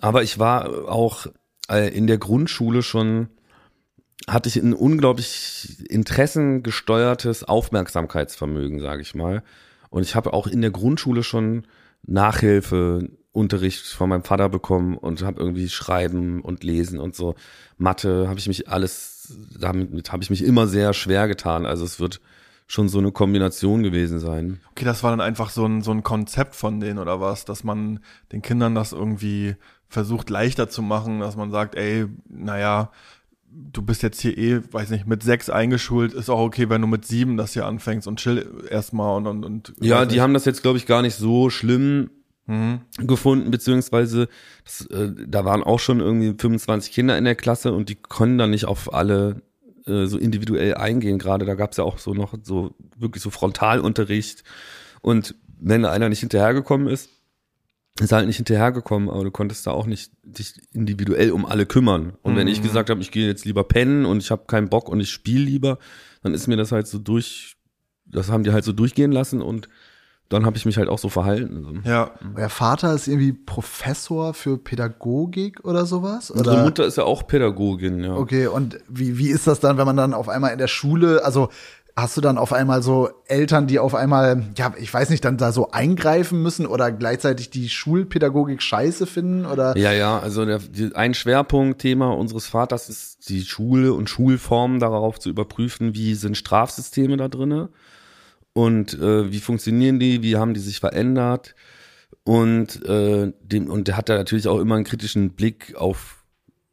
aber 0.00 0.22
ich 0.22 0.38
war 0.38 0.88
auch 0.88 1.26
äh, 1.70 1.94
in 1.96 2.06
der 2.06 2.18
Grundschule 2.18 2.82
schon, 2.82 3.28
hatte 4.28 4.48
ich 4.48 4.56
ein 4.56 4.74
unglaublich 4.74 5.78
interessengesteuertes 5.88 7.44
Aufmerksamkeitsvermögen, 7.44 8.80
sage 8.80 9.02
ich 9.02 9.14
mal. 9.14 9.42
Und 9.88 10.02
ich 10.02 10.14
habe 10.14 10.32
auch 10.32 10.46
in 10.46 10.60
der 10.60 10.70
Grundschule 10.70 11.22
schon 11.22 11.66
Nachhilfeunterricht 12.06 13.86
von 13.86 14.08
meinem 14.08 14.24
Vater 14.24 14.48
bekommen 14.48 14.96
und 14.96 15.22
habe 15.22 15.40
irgendwie 15.40 15.68
Schreiben 15.68 16.40
und 16.40 16.64
Lesen 16.64 16.98
und 16.98 17.14
so. 17.14 17.34
Mathe 17.76 18.28
habe 18.28 18.38
ich 18.38 18.48
mich 18.48 18.68
alles, 18.68 19.09
damit 19.58 20.12
habe 20.12 20.22
ich 20.22 20.30
mich 20.30 20.44
immer 20.44 20.66
sehr 20.66 20.92
schwer 20.92 21.28
getan. 21.28 21.66
Also 21.66 21.84
es 21.84 22.00
wird 22.00 22.20
schon 22.66 22.88
so 22.88 22.98
eine 22.98 23.10
Kombination 23.12 23.82
gewesen 23.82 24.20
sein. 24.20 24.60
Okay, 24.70 24.84
das 24.84 25.02
war 25.02 25.10
dann 25.10 25.20
einfach 25.20 25.50
so 25.50 25.66
ein, 25.66 25.82
so 25.82 25.90
ein 25.90 26.02
Konzept 26.04 26.54
von 26.54 26.78
denen 26.80 26.98
oder 26.98 27.20
was, 27.20 27.44
dass 27.44 27.64
man 27.64 28.00
den 28.32 28.42
Kindern 28.42 28.74
das 28.74 28.92
irgendwie 28.92 29.56
versucht 29.88 30.30
leichter 30.30 30.68
zu 30.68 30.80
machen, 30.82 31.18
dass 31.18 31.36
man 31.36 31.50
sagt, 31.50 31.74
ey, 31.74 32.06
naja, 32.28 32.92
du 33.52 33.82
bist 33.82 34.04
jetzt 34.04 34.20
hier 34.20 34.38
eh, 34.38 34.60
weiß 34.72 34.90
nicht, 34.90 35.08
mit 35.08 35.24
sechs 35.24 35.50
eingeschult, 35.50 36.12
ist 36.12 36.30
auch 36.30 36.38
okay, 36.38 36.68
wenn 36.70 36.80
du 36.80 36.86
mit 36.86 37.04
sieben 37.04 37.36
das 37.36 37.54
hier 37.54 37.66
anfängst 37.66 38.06
und 38.06 38.20
chill 38.20 38.64
erstmal 38.70 39.16
und, 39.16 39.26
und, 39.26 39.44
und 39.44 39.74
Ja, 39.80 40.04
die 40.04 40.14
nicht. 40.14 40.20
haben 40.22 40.34
das 40.34 40.44
jetzt, 40.44 40.62
glaube 40.62 40.78
ich, 40.78 40.86
gar 40.86 41.02
nicht 41.02 41.16
so 41.16 41.50
schlimm 41.50 42.10
Mhm. 42.50 42.80
gefunden, 43.06 43.52
beziehungsweise 43.52 44.28
das, 44.64 44.84
äh, 44.86 45.12
da 45.24 45.44
waren 45.44 45.62
auch 45.62 45.78
schon 45.78 46.00
irgendwie 46.00 46.34
25 46.36 46.92
Kinder 46.92 47.16
in 47.16 47.22
der 47.22 47.36
Klasse 47.36 47.72
und 47.72 47.88
die 47.88 47.94
konnten 47.94 48.38
dann 48.38 48.50
nicht 48.50 48.64
auf 48.64 48.92
alle 48.92 49.42
äh, 49.86 50.06
so 50.06 50.18
individuell 50.18 50.74
eingehen. 50.74 51.20
Gerade 51.20 51.46
da 51.46 51.54
gab's 51.54 51.76
ja 51.76 51.84
auch 51.84 51.98
so 51.98 52.12
noch 52.12 52.34
so 52.42 52.74
wirklich 52.98 53.22
so 53.22 53.30
Frontalunterricht. 53.30 54.42
Und 55.00 55.36
wenn 55.60 55.84
einer 55.84 56.08
nicht 56.08 56.18
hinterhergekommen 56.18 56.88
ist, 56.88 57.10
ist 58.00 58.10
er 58.10 58.18
halt 58.18 58.26
nicht 58.26 58.38
hinterhergekommen, 58.38 59.10
aber 59.10 59.22
du 59.22 59.30
konntest 59.30 59.68
da 59.68 59.70
auch 59.70 59.86
nicht 59.86 60.10
dich 60.24 60.54
individuell 60.72 61.30
um 61.30 61.46
alle 61.46 61.66
kümmern. 61.66 62.14
Und 62.22 62.34
wenn 62.34 62.48
ich 62.48 62.62
gesagt 62.62 62.90
habe, 62.90 63.00
ich 63.00 63.12
gehe 63.12 63.28
jetzt 63.28 63.44
lieber 63.44 63.62
pennen 63.62 64.06
und 64.06 64.18
ich 64.18 64.32
habe 64.32 64.46
keinen 64.46 64.70
Bock 64.70 64.88
und 64.88 64.98
ich 64.98 65.10
spiele 65.10 65.44
lieber, 65.44 65.78
dann 66.24 66.34
ist 66.34 66.48
mir 66.48 66.56
das 66.56 66.72
halt 66.72 66.88
so 66.88 66.98
durch, 66.98 67.56
das 68.06 68.28
haben 68.28 68.42
die 68.42 68.50
halt 68.50 68.64
so 68.64 68.72
durchgehen 68.72 69.12
lassen 69.12 69.40
und 69.40 69.68
dann 70.30 70.46
habe 70.46 70.56
ich 70.56 70.64
mich 70.64 70.78
halt 70.78 70.88
auch 70.88 70.98
so 70.98 71.08
verhalten. 71.08 71.82
Ja, 71.84 72.12
Euer 72.36 72.48
Vater 72.48 72.94
ist 72.94 73.08
irgendwie 73.08 73.32
Professor 73.32 74.32
für 74.32 74.56
Pädagogik 74.56 75.64
oder 75.64 75.84
sowas? 75.84 76.30
Unsere 76.30 76.54
Oder? 76.54 76.64
Mutter 76.64 76.86
ist 76.86 76.96
ja 76.96 77.04
auch 77.04 77.26
Pädagogin, 77.26 78.02
ja. 78.02 78.14
Okay, 78.14 78.46
und 78.46 78.78
wie, 78.88 79.18
wie 79.18 79.28
ist 79.28 79.46
das 79.46 79.60
dann, 79.60 79.76
wenn 79.76 79.86
man 79.86 79.96
dann 79.96 80.14
auf 80.14 80.28
einmal 80.28 80.52
in 80.52 80.58
der 80.58 80.68
Schule, 80.68 81.24
also 81.24 81.50
Hast 81.96 82.16
du 82.16 82.20
dann 82.22 82.38
auf 82.38 82.52
einmal 82.52 82.82
so 82.82 83.10
Eltern, 83.26 83.66
die 83.66 83.78
auf 83.78 83.94
einmal, 83.94 84.44
ja, 84.56 84.72
ich 84.78 84.94
weiß 84.94 85.10
nicht, 85.10 85.24
dann 85.24 85.36
da 85.36 85.52
so 85.52 85.70
eingreifen 85.72 86.42
müssen 86.42 86.64
oder 86.64 86.92
gleichzeitig 86.92 87.50
die 87.50 87.68
Schulpädagogik 87.68 88.62
scheiße 88.62 89.06
finden 89.06 89.44
oder? 89.44 89.76
Ja, 89.76 89.92
ja, 89.92 90.18
also 90.18 90.46
der, 90.46 90.60
die, 90.60 90.94
ein 90.94 91.12
Schwerpunktthema 91.12 92.10
unseres 92.12 92.46
Vaters 92.46 92.88
ist 92.88 93.28
die 93.28 93.42
Schule 93.42 93.92
und 93.92 94.08
Schulformen 94.08 94.78
darauf 94.78 95.18
zu 95.18 95.28
überprüfen, 95.28 95.94
wie 95.94 96.14
sind 96.14 96.38
Strafsysteme 96.38 97.16
da 97.16 97.28
drinne 97.28 97.68
und 98.60 98.94
äh, 98.94 99.32
wie 99.32 99.40
funktionieren 99.40 99.98
die, 99.98 100.22
wie 100.22 100.36
haben 100.36 100.54
die 100.54 100.60
sich 100.60 100.80
verändert 100.80 101.54
und 102.24 102.84
äh, 102.84 103.32
dem, 103.42 103.70
und 103.70 103.88
der 103.88 103.96
hat 103.96 104.08
da 104.08 104.16
natürlich 104.16 104.48
auch 104.48 104.60
immer 104.60 104.74
einen 104.74 104.84
kritischen 104.84 105.30
Blick 105.30 105.74
auf 105.76 106.16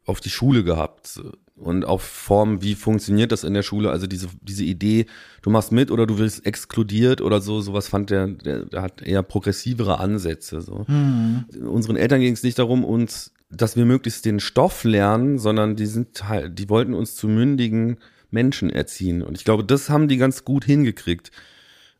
auf 0.04 0.20
die 0.20 0.30
Schule 0.30 0.64
gehabt 0.64 1.20
und 1.54 1.84
auf 1.84 2.02
Formen, 2.02 2.62
wie 2.62 2.74
funktioniert 2.74 3.30
das 3.30 3.44
in 3.44 3.52
der 3.52 3.62
Schule, 3.62 3.90
also 3.90 4.06
diese, 4.06 4.28
diese 4.40 4.64
Idee, 4.64 5.04
du 5.42 5.50
machst 5.50 5.70
mit 5.70 5.90
oder 5.90 6.06
du 6.06 6.16
wirst 6.16 6.46
exkludiert 6.46 7.20
oder 7.20 7.42
so, 7.42 7.60
sowas 7.60 7.88
fand 7.88 8.08
der, 8.08 8.28
der, 8.28 8.64
der 8.64 8.80
hat 8.80 9.02
eher 9.02 9.22
progressivere 9.22 9.98
Ansätze. 9.98 10.62
So. 10.62 10.86
Mhm. 10.88 11.44
Unseren 11.66 11.96
Eltern 11.96 12.20
ging 12.20 12.32
es 12.32 12.42
nicht 12.42 12.58
darum, 12.58 12.84
uns, 12.84 13.34
dass 13.50 13.76
wir 13.76 13.84
möglichst 13.84 14.24
den 14.24 14.40
Stoff 14.40 14.84
lernen, 14.84 15.38
sondern 15.38 15.76
die 15.76 15.86
sind 15.86 16.26
halt, 16.26 16.58
die 16.58 16.70
wollten 16.70 16.94
uns 16.94 17.14
zu 17.14 17.28
mündigen 17.28 17.98
Menschen 18.30 18.70
erziehen. 18.70 19.22
Und 19.22 19.36
ich 19.36 19.44
glaube, 19.44 19.64
das 19.64 19.90
haben 19.90 20.08
die 20.08 20.16
ganz 20.16 20.44
gut 20.44 20.64
hingekriegt. 20.64 21.32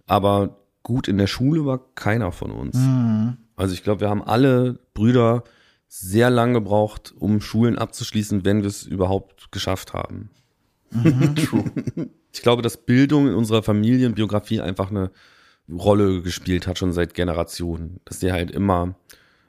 Aber 0.08 0.64
gut 0.82 1.06
in 1.06 1.18
der 1.18 1.26
Schule 1.26 1.64
war 1.64 1.80
keiner 1.94 2.32
von 2.32 2.50
uns. 2.50 2.76
Mhm. 2.76 3.36
Also 3.56 3.74
ich 3.74 3.82
glaube, 3.82 4.00
wir 4.00 4.08
haben 4.08 4.22
alle 4.22 4.80
Brüder 4.94 5.44
sehr 5.86 6.30
lang 6.30 6.52
gebraucht, 6.52 7.14
um 7.16 7.40
Schulen 7.40 7.78
abzuschließen, 7.78 8.44
wenn 8.44 8.62
wir 8.62 8.68
es 8.68 8.84
überhaupt 8.84 9.52
geschafft 9.52 9.94
haben. 9.94 10.30
Mhm. 10.90 11.36
True. 11.36 11.64
Ich 12.32 12.42
glaube, 12.42 12.62
dass 12.62 12.76
Bildung 12.76 13.28
in 13.28 13.34
unserer 13.34 13.62
Familienbiografie 13.62 14.60
einfach 14.60 14.90
eine 14.90 15.10
Rolle 15.70 16.22
gespielt 16.22 16.66
hat, 16.66 16.78
schon 16.78 16.92
seit 16.92 17.14
Generationen. 17.14 18.00
Dass 18.04 18.20
die 18.20 18.32
halt 18.32 18.50
immer 18.50 18.94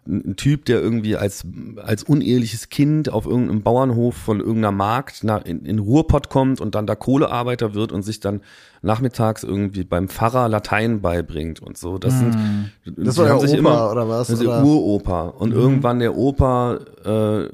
ein 0.07 0.35
Typ, 0.35 0.65
der 0.65 0.81
irgendwie 0.81 1.15
als, 1.15 1.45
als 1.77 2.03
uneheliches 2.03 2.69
Kind 2.69 3.09
auf 3.09 3.25
irgendeinem 3.25 3.61
Bauernhof 3.61 4.15
von 4.15 4.39
irgendeiner 4.39 4.71
Markt 4.71 5.23
nach, 5.23 5.45
in, 5.45 5.65
in 5.65 5.79
Ruhrpott 5.79 6.29
kommt 6.29 6.59
und 6.61 6.75
dann 6.75 6.87
da 6.87 6.95
Kohlearbeiter 6.95 7.73
wird 7.75 7.91
und 7.91 8.03
sich 8.03 8.19
dann 8.19 8.41
nachmittags 8.81 9.43
irgendwie 9.43 9.83
beim 9.83 10.07
Pfarrer 10.07 10.49
Latein 10.49 11.01
beibringt 11.01 11.61
und 11.61 11.77
so. 11.77 11.97
Das 11.97 12.17
sind, 12.17 12.33
hm. 12.33 12.69
das 12.97 13.17
war 13.17 13.27
ja 13.27 13.35
Opa 13.35 13.47
immer, 13.47 13.91
oder 13.91 14.09
was? 14.09 14.27
Das 14.27 14.39
ist? 14.39 14.47
Uropa. 14.47 15.27
Und 15.27 15.49
mhm. 15.49 15.59
irgendwann 15.59 15.99
der 15.99 16.15
Opa, 16.15 16.79
äh, 17.05 17.49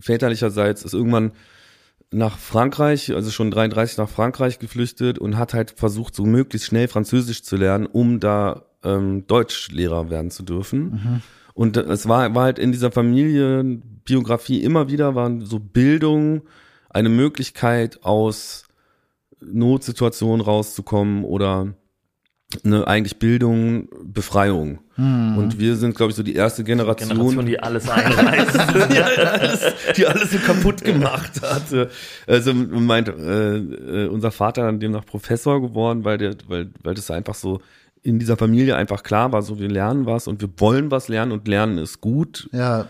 väterlicherseits 0.00 0.84
ist 0.84 0.94
irgendwann 0.94 1.32
nach 2.10 2.38
Frankreich, 2.38 3.14
also 3.14 3.30
schon 3.30 3.50
33 3.50 3.98
nach 3.98 4.08
Frankreich 4.08 4.58
geflüchtet 4.58 5.18
und 5.18 5.36
hat 5.36 5.54
halt 5.54 5.72
versucht, 5.72 6.14
so 6.14 6.24
möglichst 6.24 6.68
schnell 6.68 6.88
Französisch 6.88 7.42
zu 7.42 7.56
lernen, 7.56 7.86
um 7.86 8.20
da 8.20 8.62
ähm, 8.84 9.26
Deutschlehrer 9.26 10.10
werden 10.10 10.30
zu 10.30 10.42
dürfen. 10.42 10.80
Mhm. 10.80 11.22
Und 11.56 11.78
es 11.78 12.06
war, 12.06 12.34
war 12.34 12.44
halt 12.44 12.58
in 12.58 12.70
dieser 12.70 12.90
Familienbiografie 12.90 14.62
immer 14.62 14.90
wieder, 14.90 15.14
waren 15.14 15.40
so 15.40 15.58
Bildung 15.58 16.42
eine 16.90 17.08
Möglichkeit 17.08 18.04
aus 18.04 18.64
Notsituationen 19.40 20.44
rauszukommen 20.44 21.24
oder 21.24 21.72
eine 22.62 22.86
eigentlich 22.86 23.18
Bildung, 23.18 23.88
Befreiung. 24.04 24.80
Hm. 24.96 25.38
Und 25.38 25.58
wir 25.58 25.76
sind, 25.76 25.96
glaube 25.96 26.10
ich, 26.10 26.16
so 26.16 26.22
die 26.22 26.34
erste 26.34 26.62
Generation, 26.62 27.08
Generation 27.08 27.46
die 27.46 27.58
alles 27.58 27.88
einreißt. 27.88 28.54
die, 28.92 29.00
alles, 29.00 29.74
die 29.96 30.06
alles 30.06 30.30
so 30.32 30.38
kaputt 30.38 30.84
gemacht 30.84 31.40
hat. 31.40 31.88
Also 32.26 32.52
meint 32.52 33.08
äh, 33.08 33.56
äh, 33.56 34.08
unser 34.08 34.30
Vater 34.30 34.64
dann 34.64 34.78
demnach 34.78 35.06
Professor 35.06 35.62
geworden, 35.62 36.04
weil 36.04 36.18
der, 36.18 36.34
weil, 36.48 36.70
weil 36.82 36.94
das 36.94 37.10
einfach 37.10 37.34
so 37.34 37.62
in 38.06 38.20
dieser 38.20 38.36
Familie 38.36 38.76
einfach 38.76 39.02
klar 39.02 39.32
war, 39.32 39.42
so 39.42 39.58
wir 39.58 39.68
lernen 39.68 40.06
was 40.06 40.28
und 40.28 40.40
wir 40.40 40.48
wollen 40.58 40.92
was 40.92 41.08
lernen 41.08 41.32
und 41.32 41.48
lernen 41.48 41.76
ist 41.76 42.00
gut. 42.00 42.48
Ja. 42.52 42.86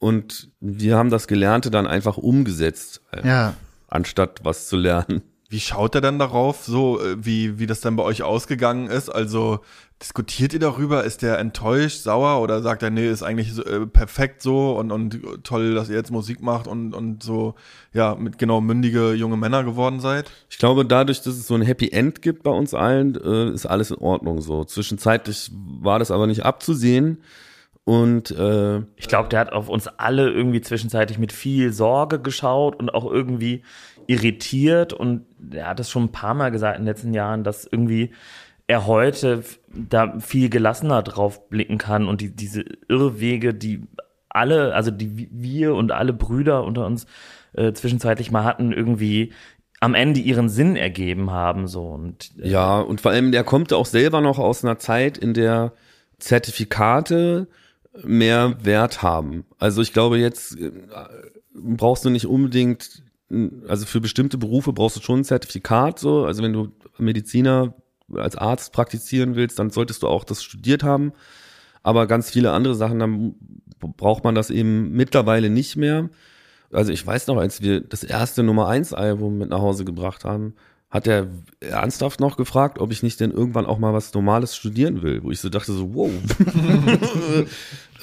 Und 0.00 0.50
wir 0.60 0.96
haben 0.96 1.08
das 1.08 1.28
Gelernte 1.28 1.70
dann 1.70 1.86
einfach 1.86 2.18
umgesetzt, 2.18 3.00
ja. 3.24 3.54
anstatt 3.86 4.40
was 4.42 4.66
zu 4.66 4.76
lernen. 4.76 5.22
Wie 5.48 5.60
schaut 5.60 5.94
er 5.94 6.00
dann 6.00 6.18
darauf, 6.18 6.64
so 6.64 7.00
äh, 7.00 7.24
wie, 7.24 7.58
wie 7.58 7.66
das 7.66 7.80
dann 7.80 7.94
bei 7.94 8.02
euch 8.02 8.22
ausgegangen 8.24 8.88
ist? 8.88 9.08
Also 9.08 9.60
diskutiert 10.02 10.52
ihr 10.52 10.58
darüber? 10.58 11.04
Ist 11.04 11.22
der 11.22 11.38
enttäuscht, 11.38 12.02
sauer 12.02 12.42
oder 12.42 12.62
sagt 12.62 12.82
er, 12.82 12.90
nee, 12.90 13.08
ist 13.08 13.22
eigentlich 13.22 13.52
so, 13.52 13.64
äh, 13.64 13.86
perfekt 13.86 14.42
so 14.42 14.76
und, 14.76 14.90
und 14.90 15.44
toll, 15.44 15.74
dass 15.74 15.88
ihr 15.88 15.94
jetzt 15.94 16.10
Musik 16.10 16.42
macht 16.42 16.66
und, 16.66 16.94
und 16.94 17.22
so, 17.22 17.54
ja, 17.92 18.16
mit 18.16 18.38
genau 18.38 18.60
mündige 18.60 19.12
junge 19.12 19.36
Männer 19.36 19.62
geworden 19.62 20.00
seid? 20.00 20.30
Ich 20.50 20.58
glaube, 20.58 20.84
dadurch, 20.84 21.18
dass 21.22 21.34
es 21.34 21.46
so 21.46 21.54
ein 21.54 21.62
Happy 21.62 21.90
End 21.90 22.22
gibt 22.22 22.42
bei 22.42 22.50
uns 22.50 22.74
allen, 22.74 23.14
äh, 23.14 23.50
ist 23.50 23.66
alles 23.66 23.92
in 23.92 23.98
Ordnung 23.98 24.40
so. 24.40 24.64
Zwischenzeitlich 24.64 25.50
war 25.80 26.00
das 26.00 26.10
aber 26.10 26.26
nicht 26.26 26.44
abzusehen. 26.44 27.22
Und 27.84 28.32
äh, 28.32 28.78
ich 28.96 29.06
glaube, 29.06 29.28
der 29.28 29.38
hat 29.38 29.52
auf 29.52 29.68
uns 29.68 29.86
alle 29.86 30.28
irgendwie 30.28 30.60
zwischenzeitlich 30.60 31.20
mit 31.20 31.30
viel 31.30 31.72
Sorge 31.72 32.18
geschaut 32.18 32.74
und 32.80 32.92
auch 32.92 33.08
irgendwie 33.08 33.62
irritiert 34.06 34.92
und 34.92 35.26
er 35.50 35.68
hat 35.68 35.80
es 35.80 35.90
schon 35.90 36.04
ein 36.04 36.12
paar 36.12 36.34
Mal 36.34 36.50
gesagt 36.50 36.78
in 36.78 36.84
den 36.84 36.88
letzten 36.88 37.14
Jahren, 37.14 37.44
dass 37.44 37.66
irgendwie 37.66 38.10
er 38.66 38.86
heute 38.86 39.44
da 39.68 40.18
viel 40.18 40.48
gelassener 40.48 41.02
drauf 41.02 41.48
blicken 41.48 41.78
kann 41.78 42.08
und 42.08 42.20
die, 42.20 42.34
diese 42.34 42.64
Irrwege, 42.88 43.54
die 43.54 43.82
alle, 44.28 44.74
also 44.74 44.90
die 44.90 45.28
wir 45.30 45.74
und 45.74 45.92
alle 45.92 46.12
Brüder 46.12 46.64
unter 46.64 46.86
uns 46.86 47.06
äh, 47.54 47.72
zwischenzeitlich 47.72 48.30
mal 48.30 48.44
hatten, 48.44 48.72
irgendwie 48.72 49.32
am 49.80 49.94
Ende 49.94 50.20
ihren 50.20 50.48
Sinn 50.48 50.74
ergeben 50.76 51.30
haben 51.30 51.68
so 51.68 51.88
und 51.88 52.32
äh, 52.38 52.48
ja 52.48 52.80
und 52.80 53.00
vor 53.00 53.12
allem 53.12 53.30
der 53.30 53.44
kommt 53.44 53.72
auch 53.72 53.86
selber 53.86 54.20
noch 54.20 54.38
aus 54.38 54.64
einer 54.64 54.78
Zeit, 54.78 55.18
in 55.18 55.34
der 55.34 55.72
Zertifikate 56.18 57.46
mehr 58.02 58.56
Wert 58.62 59.02
haben. 59.02 59.44
Also 59.58 59.82
ich 59.82 59.92
glaube 59.92 60.18
jetzt 60.18 60.58
äh, 60.58 60.72
brauchst 61.54 62.04
du 62.04 62.10
nicht 62.10 62.26
unbedingt 62.26 63.02
also 63.66 63.86
für 63.86 64.00
bestimmte 64.00 64.38
Berufe 64.38 64.72
brauchst 64.72 64.96
du 64.96 65.00
schon 65.00 65.20
ein 65.20 65.24
Zertifikat, 65.24 65.98
so. 65.98 66.24
Also 66.24 66.42
wenn 66.42 66.52
du 66.52 66.68
Mediziner 66.98 67.74
als 68.14 68.36
Arzt 68.36 68.72
praktizieren 68.72 69.34
willst, 69.34 69.58
dann 69.58 69.70
solltest 69.70 70.02
du 70.02 70.08
auch 70.08 70.24
das 70.24 70.42
studiert 70.42 70.82
haben. 70.82 71.12
Aber 71.82 72.06
ganz 72.06 72.30
viele 72.30 72.52
andere 72.52 72.74
Sachen, 72.74 72.98
dann 72.98 73.34
braucht 73.78 74.24
man 74.24 74.34
das 74.34 74.50
eben 74.50 74.92
mittlerweile 74.92 75.50
nicht 75.50 75.76
mehr. 75.76 76.08
Also 76.72 76.92
ich 76.92 77.06
weiß 77.06 77.26
noch, 77.28 77.36
als 77.36 77.62
wir 77.62 77.80
das 77.80 78.04
erste 78.04 78.42
Nummer 78.42 78.68
eins 78.68 78.92
Album 78.92 79.38
mit 79.38 79.50
nach 79.50 79.60
Hause 79.60 79.84
gebracht 79.84 80.24
haben, 80.24 80.54
hat 80.88 81.06
er 81.08 81.26
ernsthaft 81.60 82.20
noch 82.20 82.36
gefragt, 82.36 82.78
ob 82.78 82.92
ich 82.92 83.02
nicht 83.02 83.18
denn 83.18 83.32
irgendwann 83.32 83.66
auch 83.66 83.78
mal 83.78 83.92
was 83.92 84.14
Normales 84.14 84.54
studieren 84.54 85.02
will, 85.02 85.22
wo 85.22 85.30
ich 85.32 85.40
so 85.40 85.48
dachte 85.48 85.72
so, 85.72 85.94
wow, 85.94 86.10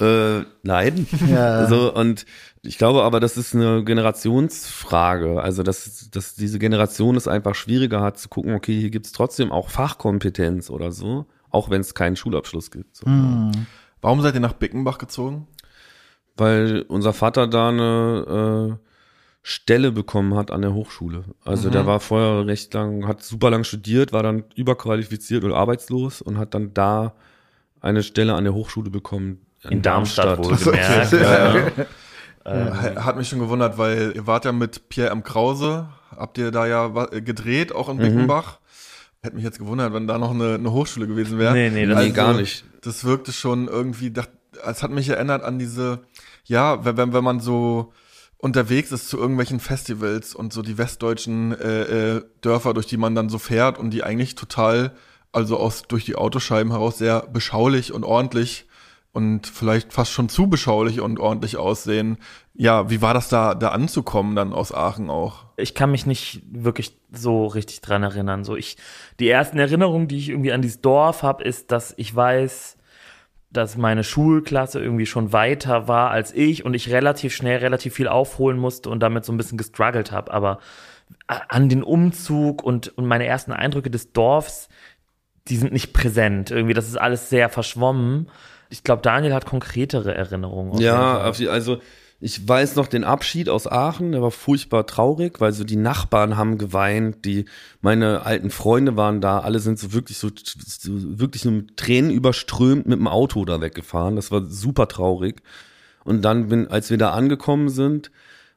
äh, 0.00 0.44
nein. 0.62 1.06
Ja. 1.28 1.66
So, 1.66 1.94
und 1.94 2.26
ich 2.62 2.76
glaube 2.76 3.02
aber, 3.02 3.20
das 3.20 3.38
ist 3.38 3.54
eine 3.54 3.84
Generationsfrage. 3.84 5.42
Also, 5.42 5.62
dass, 5.62 6.10
dass 6.10 6.34
diese 6.34 6.58
Generation 6.58 7.16
es 7.16 7.26
einfach 7.26 7.54
schwieriger 7.54 8.02
hat 8.02 8.18
zu 8.18 8.28
gucken, 8.28 8.54
okay, 8.54 8.78
hier 8.78 8.90
gibt's 8.90 9.12
trotzdem 9.12 9.50
auch 9.50 9.70
Fachkompetenz 9.70 10.68
oder 10.68 10.92
so, 10.92 11.26
auch 11.50 11.70
wenn 11.70 11.80
es 11.80 11.94
keinen 11.94 12.16
Schulabschluss 12.16 12.70
gibt. 12.70 12.96
So. 12.96 13.08
Mhm. 13.08 13.66
Warum 14.02 14.20
seid 14.20 14.34
ihr 14.34 14.40
nach 14.40 14.52
Bickenbach 14.52 14.98
gezogen? 14.98 15.46
Weil 16.36 16.82
unser 16.88 17.14
Vater 17.14 17.46
da 17.46 17.68
eine 17.70 18.78
äh, 18.78 18.93
Stelle 19.46 19.92
bekommen 19.92 20.34
hat 20.34 20.50
an 20.50 20.62
der 20.62 20.72
Hochschule. 20.72 21.24
Also 21.44 21.68
mhm. 21.68 21.72
der 21.72 21.86
war 21.86 22.00
vorher 22.00 22.46
recht 22.46 22.72
lang, 22.72 23.06
hat 23.06 23.22
super 23.22 23.50
lang 23.50 23.62
studiert, 23.62 24.10
war 24.10 24.22
dann 24.22 24.44
überqualifiziert 24.56 25.44
oder 25.44 25.56
arbeitslos 25.56 26.22
und 26.22 26.38
hat 26.38 26.54
dann 26.54 26.72
da 26.72 27.12
eine 27.82 28.02
Stelle 28.02 28.32
an 28.32 28.44
der 28.44 28.54
Hochschule 28.54 28.88
bekommen. 28.88 29.44
In, 29.62 29.72
in 29.72 29.82
Darmstadt, 29.82 30.38
Darmstadt 30.38 30.66
wohlgemerkt. 30.66 31.12
ja, 31.12 31.56
ja. 31.56 31.70
Ähm. 32.46 33.04
Hat 33.04 33.18
mich 33.18 33.28
schon 33.28 33.38
gewundert, 33.38 33.76
weil 33.76 34.12
ihr 34.14 34.26
wart 34.26 34.46
ja 34.46 34.52
mit 34.52 34.88
Pierre 34.88 35.10
M. 35.10 35.22
Krause, 35.22 35.88
habt 36.16 36.38
ihr 36.38 36.50
da 36.50 36.66
ja 36.66 36.88
gedreht, 36.88 37.74
auch 37.74 37.90
in 37.90 37.98
Bickenbach. 37.98 38.52
Mhm. 38.52 39.24
Hätte 39.24 39.36
mich 39.36 39.44
jetzt 39.44 39.58
gewundert, 39.58 39.92
wenn 39.92 40.06
da 40.06 40.16
noch 40.16 40.30
eine, 40.30 40.54
eine 40.54 40.72
Hochschule 40.72 41.06
gewesen 41.06 41.38
wäre. 41.38 41.52
Nee, 41.52 41.68
nee, 41.68 41.84
das 41.84 41.98
also, 41.98 42.08
nee, 42.08 42.14
gar 42.14 42.32
nicht. 42.32 42.64
Das 42.80 43.04
wirkte 43.04 43.30
schon 43.30 43.68
irgendwie, 43.68 44.10
es 44.64 44.82
hat 44.82 44.90
mich 44.90 45.10
erinnert 45.10 45.42
an 45.42 45.58
diese, 45.58 46.00
ja, 46.44 46.82
wenn, 46.86 47.12
wenn 47.12 47.24
man 47.24 47.40
so 47.40 47.92
unterwegs 48.44 48.92
ist 48.92 49.08
zu 49.08 49.18
irgendwelchen 49.18 49.58
Festivals 49.58 50.34
und 50.34 50.52
so 50.52 50.60
die 50.60 50.76
westdeutschen 50.76 51.58
äh, 51.58 52.16
äh, 52.16 52.22
Dörfer, 52.42 52.74
durch 52.74 52.86
die 52.86 52.98
man 52.98 53.14
dann 53.14 53.30
so 53.30 53.38
fährt 53.38 53.78
und 53.78 53.90
die 53.90 54.02
eigentlich 54.04 54.34
total, 54.34 54.92
also 55.32 55.56
aus 55.56 55.84
durch 55.88 56.04
die 56.04 56.14
Autoscheiben 56.14 56.70
heraus 56.70 56.98
sehr 56.98 57.22
beschaulich 57.22 57.90
und 57.90 58.04
ordentlich 58.04 58.66
und 59.12 59.46
vielleicht 59.46 59.94
fast 59.94 60.12
schon 60.12 60.28
zu 60.28 60.46
beschaulich 60.48 61.00
und 61.00 61.18
ordentlich 61.18 61.56
aussehen. 61.56 62.18
Ja, 62.52 62.90
wie 62.90 63.00
war 63.00 63.14
das 63.14 63.30
da, 63.30 63.54
da 63.54 63.68
anzukommen 63.68 64.36
dann 64.36 64.52
aus 64.52 64.74
Aachen 64.74 65.08
auch? 65.08 65.46
Ich 65.56 65.74
kann 65.74 65.90
mich 65.90 66.04
nicht 66.04 66.42
wirklich 66.52 66.98
so 67.10 67.46
richtig 67.46 67.80
dran 67.80 68.02
erinnern. 68.02 68.44
So 68.44 68.56
ich, 68.56 68.76
die 69.20 69.28
ersten 69.30 69.58
Erinnerungen, 69.58 70.06
die 70.06 70.18
ich 70.18 70.28
irgendwie 70.28 70.52
an 70.52 70.60
dieses 70.60 70.82
Dorf 70.82 71.22
habe, 71.22 71.42
ist, 71.44 71.72
dass 71.72 71.94
ich 71.96 72.14
weiß, 72.14 72.76
dass 73.56 73.76
meine 73.76 74.04
Schulklasse 74.04 74.80
irgendwie 74.80 75.06
schon 75.06 75.32
weiter 75.32 75.88
war 75.88 76.10
als 76.10 76.32
ich 76.32 76.64
und 76.64 76.74
ich 76.74 76.90
relativ 76.90 77.34
schnell 77.34 77.58
relativ 77.58 77.94
viel 77.94 78.08
aufholen 78.08 78.58
musste 78.58 78.90
und 78.90 79.00
damit 79.00 79.24
so 79.24 79.32
ein 79.32 79.36
bisschen 79.36 79.58
gestruggelt 79.58 80.12
habe. 80.12 80.32
Aber 80.32 80.58
an 81.26 81.68
den 81.68 81.82
Umzug 81.82 82.62
und, 82.62 82.96
und 82.98 83.06
meine 83.06 83.26
ersten 83.26 83.52
Eindrücke 83.52 83.90
des 83.90 84.12
Dorfs, 84.12 84.68
die 85.48 85.56
sind 85.56 85.72
nicht 85.72 85.92
präsent. 85.92 86.50
Irgendwie, 86.50 86.74
das 86.74 86.88
ist 86.88 86.96
alles 86.96 87.30
sehr 87.30 87.48
verschwommen. 87.48 88.28
Ich 88.70 88.82
glaube, 88.82 89.02
Daniel 89.02 89.34
hat 89.34 89.46
konkretere 89.46 90.14
Erinnerungen. 90.14 90.80
Ja, 90.80 91.18
also 91.18 91.80
ich 92.20 92.48
weiß 92.48 92.76
noch 92.76 92.86
den 92.86 93.04
Abschied 93.04 93.48
aus 93.48 93.66
Aachen, 93.66 94.12
der 94.12 94.22
war 94.22 94.30
furchtbar 94.30 94.86
traurig, 94.86 95.40
weil 95.40 95.52
so 95.52 95.64
die 95.64 95.76
Nachbarn 95.76 96.36
haben 96.36 96.58
geweint, 96.58 97.24
die 97.24 97.44
meine 97.80 98.22
alten 98.22 98.50
Freunde 98.50 98.96
waren 98.96 99.20
da, 99.20 99.40
alle 99.40 99.58
sind 99.58 99.78
so 99.78 99.92
wirklich 99.92 100.18
so, 100.18 100.30
so 100.34 101.18
wirklich 101.18 101.44
nur 101.44 101.54
mit 101.54 101.76
Tränen 101.76 102.10
überströmt 102.10 102.86
mit 102.86 102.98
dem 102.98 103.08
Auto 103.08 103.44
da 103.44 103.60
weggefahren. 103.60 104.16
Das 104.16 104.30
war 104.30 104.44
super 104.46 104.88
traurig. 104.88 105.42
Und 106.04 106.22
dann 106.22 106.48
bin, 106.48 106.68
als 106.68 106.90
wir 106.90 106.98
da 106.98 107.10
angekommen 107.10 107.68
sind, 107.68 108.10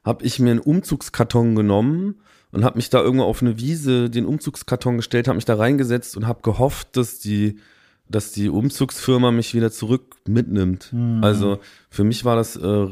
habe 0.03 0.23
ich 0.23 0.39
mir 0.39 0.51
einen 0.51 0.59
Umzugskarton 0.59 1.55
genommen 1.55 2.15
und 2.51 2.63
habe 2.63 2.77
mich 2.77 2.89
da 2.89 3.01
irgendwo 3.01 3.25
auf 3.25 3.41
eine 3.41 3.57
Wiese 3.59 4.09
den 4.09 4.25
Umzugskarton 4.25 4.97
gestellt, 4.97 5.27
habe 5.27 5.35
mich 5.35 5.45
da 5.45 5.55
reingesetzt 5.55 6.15
und 6.15 6.27
habe 6.27 6.41
gehofft, 6.41 6.95
dass 6.95 7.19
die 7.19 7.59
dass 8.09 8.31
die 8.31 8.49
Umzugsfirma 8.49 9.31
mich 9.31 9.53
wieder 9.53 9.71
zurück 9.71 10.15
mitnimmt. 10.27 10.91
Also 11.23 11.59
für 11.89 12.03
mich 12.03 12.25
war 12.25 12.35
das 12.35 12.55
äh, 12.55 12.87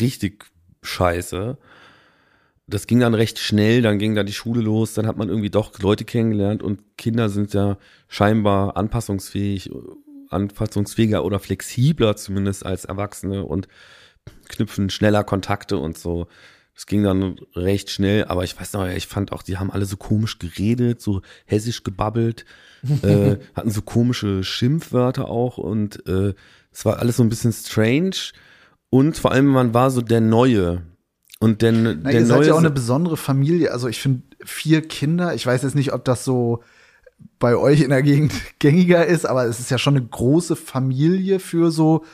richtig 0.00 0.46
scheiße. 0.82 1.56
Das 2.66 2.86
ging 2.86 3.00
dann 3.00 3.14
recht 3.14 3.38
schnell, 3.38 3.80
dann 3.80 3.98
ging 3.98 4.14
da 4.14 4.22
die 4.22 4.32
Schule 4.32 4.60
los, 4.60 4.92
dann 4.92 5.06
hat 5.06 5.16
man 5.16 5.30
irgendwie 5.30 5.48
doch 5.50 5.78
Leute 5.78 6.04
kennengelernt 6.04 6.62
und 6.62 6.98
Kinder 6.98 7.30
sind 7.30 7.54
ja 7.54 7.78
scheinbar 8.08 8.76
anpassungsfähig, 8.76 9.70
anpassungsfähiger 10.28 11.24
oder 11.24 11.38
flexibler 11.38 12.16
zumindest 12.16 12.66
als 12.66 12.84
Erwachsene 12.84 13.44
und 13.44 13.68
knüpfen 14.48 14.90
schneller 14.90 15.24
Kontakte 15.24 15.78
und 15.78 15.96
so. 15.96 16.26
Das 16.78 16.86
ging 16.86 17.02
dann 17.02 17.40
recht 17.56 17.90
schnell, 17.90 18.26
aber 18.26 18.44
ich 18.44 18.56
weiß 18.56 18.74
noch, 18.74 18.86
ich 18.86 19.08
fand 19.08 19.32
auch, 19.32 19.42
die 19.42 19.58
haben 19.58 19.72
alle 19.72 19.84
so 19.84 19.96
komisch 19.96 20.38
geredet, 20.38 21.02
so 21.02 21.22
hessisch 21.44 21.82
gebabbelt, 21.82 22.44
äh, 23.02 23.38
hatten 23.56 23.72
so 23.72 23.82
komische 23.82 24.44
Schimpfwörter 24.44 25.28
auch 25.28 25.58
und 25.58 26.06
äh, 26.06 26.34
es 26.70 26.84
war 26.84 27.00
alles 27.00 27.16
so 27.16 27.24
ein 27.24 27.30
bisschen 27.30 27.52
strange 27.52 28.30
und 28.90 29.18
vor 29.18 29.32
allem 29.32 29.46
man 29.46 29.74
war 29.74 29.90
so 29.90 30.02
der 30.02 30.20
Neue 30.20 30.84
und 31.40 31.62
der, 31.62 31.72
Na, 31.72 31.94
der 31.94 32.12
ihr 32.12 32.26
seid 32.26 32.38
Neue 32.38 32.46
ja 32.46 32.54
auch 32.54 32.58
eine 32.58 32.70
besondere 32.70 33.16
Familie. 33.16 33.72
Also 33.72 33.88
ich 33.88 34.00
finde 34.00 34.22
vier 34.44 34.82
Kinder, 34.82 35.34
ich 35.34 35.44
weiß 35.44 35.64
jetzt 35.64 35.74
nicht, 35.74 35.92
ob 35.92 36.04
das 36.04 36.24
so 36.24 36.62
bei 37.40 37.56
euch 37.56 37.80
in 37.80 37.90
der 37.90 38.04
Gegend 38.04 38.32
gängiger 38.60 39.04
ist, 39.04 39.26
aber 39.26 39.46
es 39.46 39.58
ist 39.58 39.72
ja 39.72 39.78
schon 39.78 39.96
eine 39.96 40.06
große 40.06 40.54
Familie 40.54 41.40
für 41.40 41.72
so, 41.72 42.04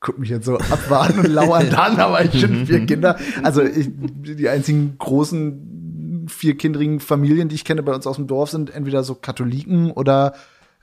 guck 0.00 0.18
mich 0.18 0.30
jetzt 0.30 0.46
so 0.46 0.56
abwarten 0.56 1.20
und 1.20 1.28
lauern 1.28 1.68
dann, 1.70 1.98
aber 1.98 2.24
ich 2.24 2.40
finde 2.40 2.66
vier 2.66 2.86
Kinder, 2.86 3.18
also 3.42 3.62
ich, 3.62 3.88
die 3.90 4.48
einzigen 4.48 4.96
großen 4.98 6.26
vierkindrigen 6.26 7.00
Familien, 7.00 7.48
die 7.48 7.54
ich 7.54 7.64
kenne 7.64 7.82
bei 7.82 7.94
uns 7.94 8.06
aus 8.06 8.16
dem 8.16 8.26
Dorf, 8.26 8.50
sind 8.50 8.74
entweder 8.74 9.04
so 9.04 9.14
Katholiken 9.14 9.90
oder 9.90 10.34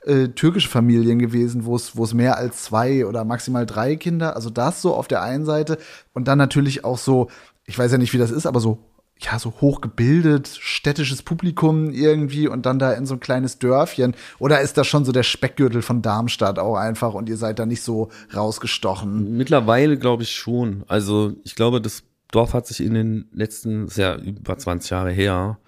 äh, 0.04 0.28
türkische 0.28 0.68
Familien 0.68 1.18
gewesen, 1.18 1.64
wo 1.64 1.74
es 1.74 1.96
wo 1.96 2.04
es 2.04 2.14
mehr 2.14 2.36
als 2.36 2.62
zwei 2.62 3.06
oder 3.06 3.24
maximal 3.24 3.66
drei 3.66 3.96
Kinder, 3.96 4.36
also 4.36 4.50
das 4.50 4.80
so 4.82 4.94
auf 4.94 5.08
der 5.08 5.22
einen 5.22 5.44
Seite. 5.44 5.78
Und 6.12 6.28
dann 6.28 6.38
natürlich 6.38 6.84
auch 6.84 6.98
so, 6.98 7.28
ich 7.64 7.78
weiß 7.78 7.92
ja 7.92 7.98
nicht, 7.98 8.12
wie 8.12 8.18
das 8.18 8.30
ist, 8.30 8.46
aber 8.46 8.60
so 8.60 8.78
ja, 9.20 9.38
so 9.38 9.52
hochgebildet, 9.60 10.48
städtisches 10.60 11.22
Publikum 11.22 11.90
irgendwie 11.90 12.46
und 12.46 12.66
dann 12.66 12.78
da 12.78 12.92
in 12.92 13.04
so 13.04 13.14
ein 13.14 13.20
kleines 13.20 13.58
Dörfchen? 13.58 14.14
Oder 14.38 14.60
ist 14.60 14.76
das 14.76 14.86
schon 14.86 15.04
so 15.04 15.12
der 15.12 15.24
Speckgürtel 15.24 15.82
von 15.82 16.02
Darmstadt 16.02 16.58
auch 16.58 16.76
einfach 16.76 17.14
und 17.14 17.28
ihr 17.28 17.36
seid 17.36 17.58
da 17.58 17.66
nicht 17.66 17.82
so 17.82 18.10
rausgestochen? 18.34 19.36
Mittlerweile 19.36 19.98
glaube 19.98 20.22
ich 20.22 20.32
schon. 20.32 20.84
Also 20.86 21.32
ich 21.44 21.56
glaube, 21.56 21.80
das 21.80 22.04
Dorf 22.30 22.54
hat 22.54 22.66
sich 22.66 22.80
in 22.80 22.94
den 22.94 23.28
letzten, 23.32 23.86
ist 23.86 23.98
ja 23.98 24.16
über 24.16 24.56
20 24.56 24.90
Jahre 24.90 25.10
her, 25.10 25.58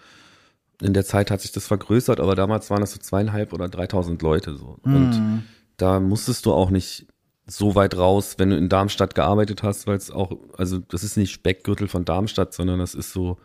in 0.81 0.95
der 0.95 1.05
Zeit 1.05 1.31
hat 1.31 1.41
sich 1.41 1.53
das 1.53 1.67
vergrößert, 1.67 2.21
aber 2.21 2.35
damals 2.35 2.71
waren 2.71 2.81
das 2.81 2.93
so 2.93 2.99
zweieinhalb 2.99 3.53
oder 3.53 3.69
3000 3.69 4.23
Leute 4.23 4.57
so. 4.57 4.79
Und 4.83 5.43
da 5.77 6.01
musstest 6.01 6.47
du 6.47 6.53
auch 6.53 6.71
nicht 6.71 7.07
so 7.51 7.75
weit 7.75 7.97
raus, 7.97 8.37
wenn 8.39 8.51
du 8.51 8.57
in 8.57 8.69
Darmstadt 8.69 9.15
gearbeitet 9.15 9.63
hast, 9.63 9.87
weil 9.87 9.97
es 9.97 10.11
auch, 10.11 10.33
also 10.57 10.79
das 10.79 11.03
ist 11.03 11.17
nicht 11.17 11.33
Speckgürtel 11.33 11.89
von 11.89 12.05
Darmstadt, 12.05 12.55
sondern 12.55 12.79
das 12.79 12.95
ist 12.95 13.13
so 13.13 13.39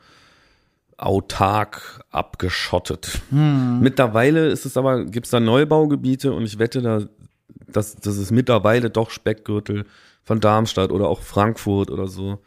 autark 0.97 2.01
abgeschottet. 2.11 3.21
Mittlerweile 3.31 4.47
ist 4.47 4.65
es 4.65 4.77
aber, 4.77 5.05
gibt 5.05 5.25
es 5.25 5.31
da 5.31 5.39
Neubaugebiete 5.39 6.31
und 6.31 6.45
ich 6.45 6.59
wette, 6.59 6.81
da, 6.81 7.01
dass 7.67 7.95
das 7.95 8.17
ist 8.17 8.31
mittlerweile 8.31 8.89
doch 8.89 9.09
Speckgürtel 9.09 9.85
von 10.23 10.39
Darmstadt 10.39 10.91
oder 10.91 11.07
auch 11.07 11.21
Frankfurt 11.21 11.89
oder 11.89 12.07
so. 12.07 12.39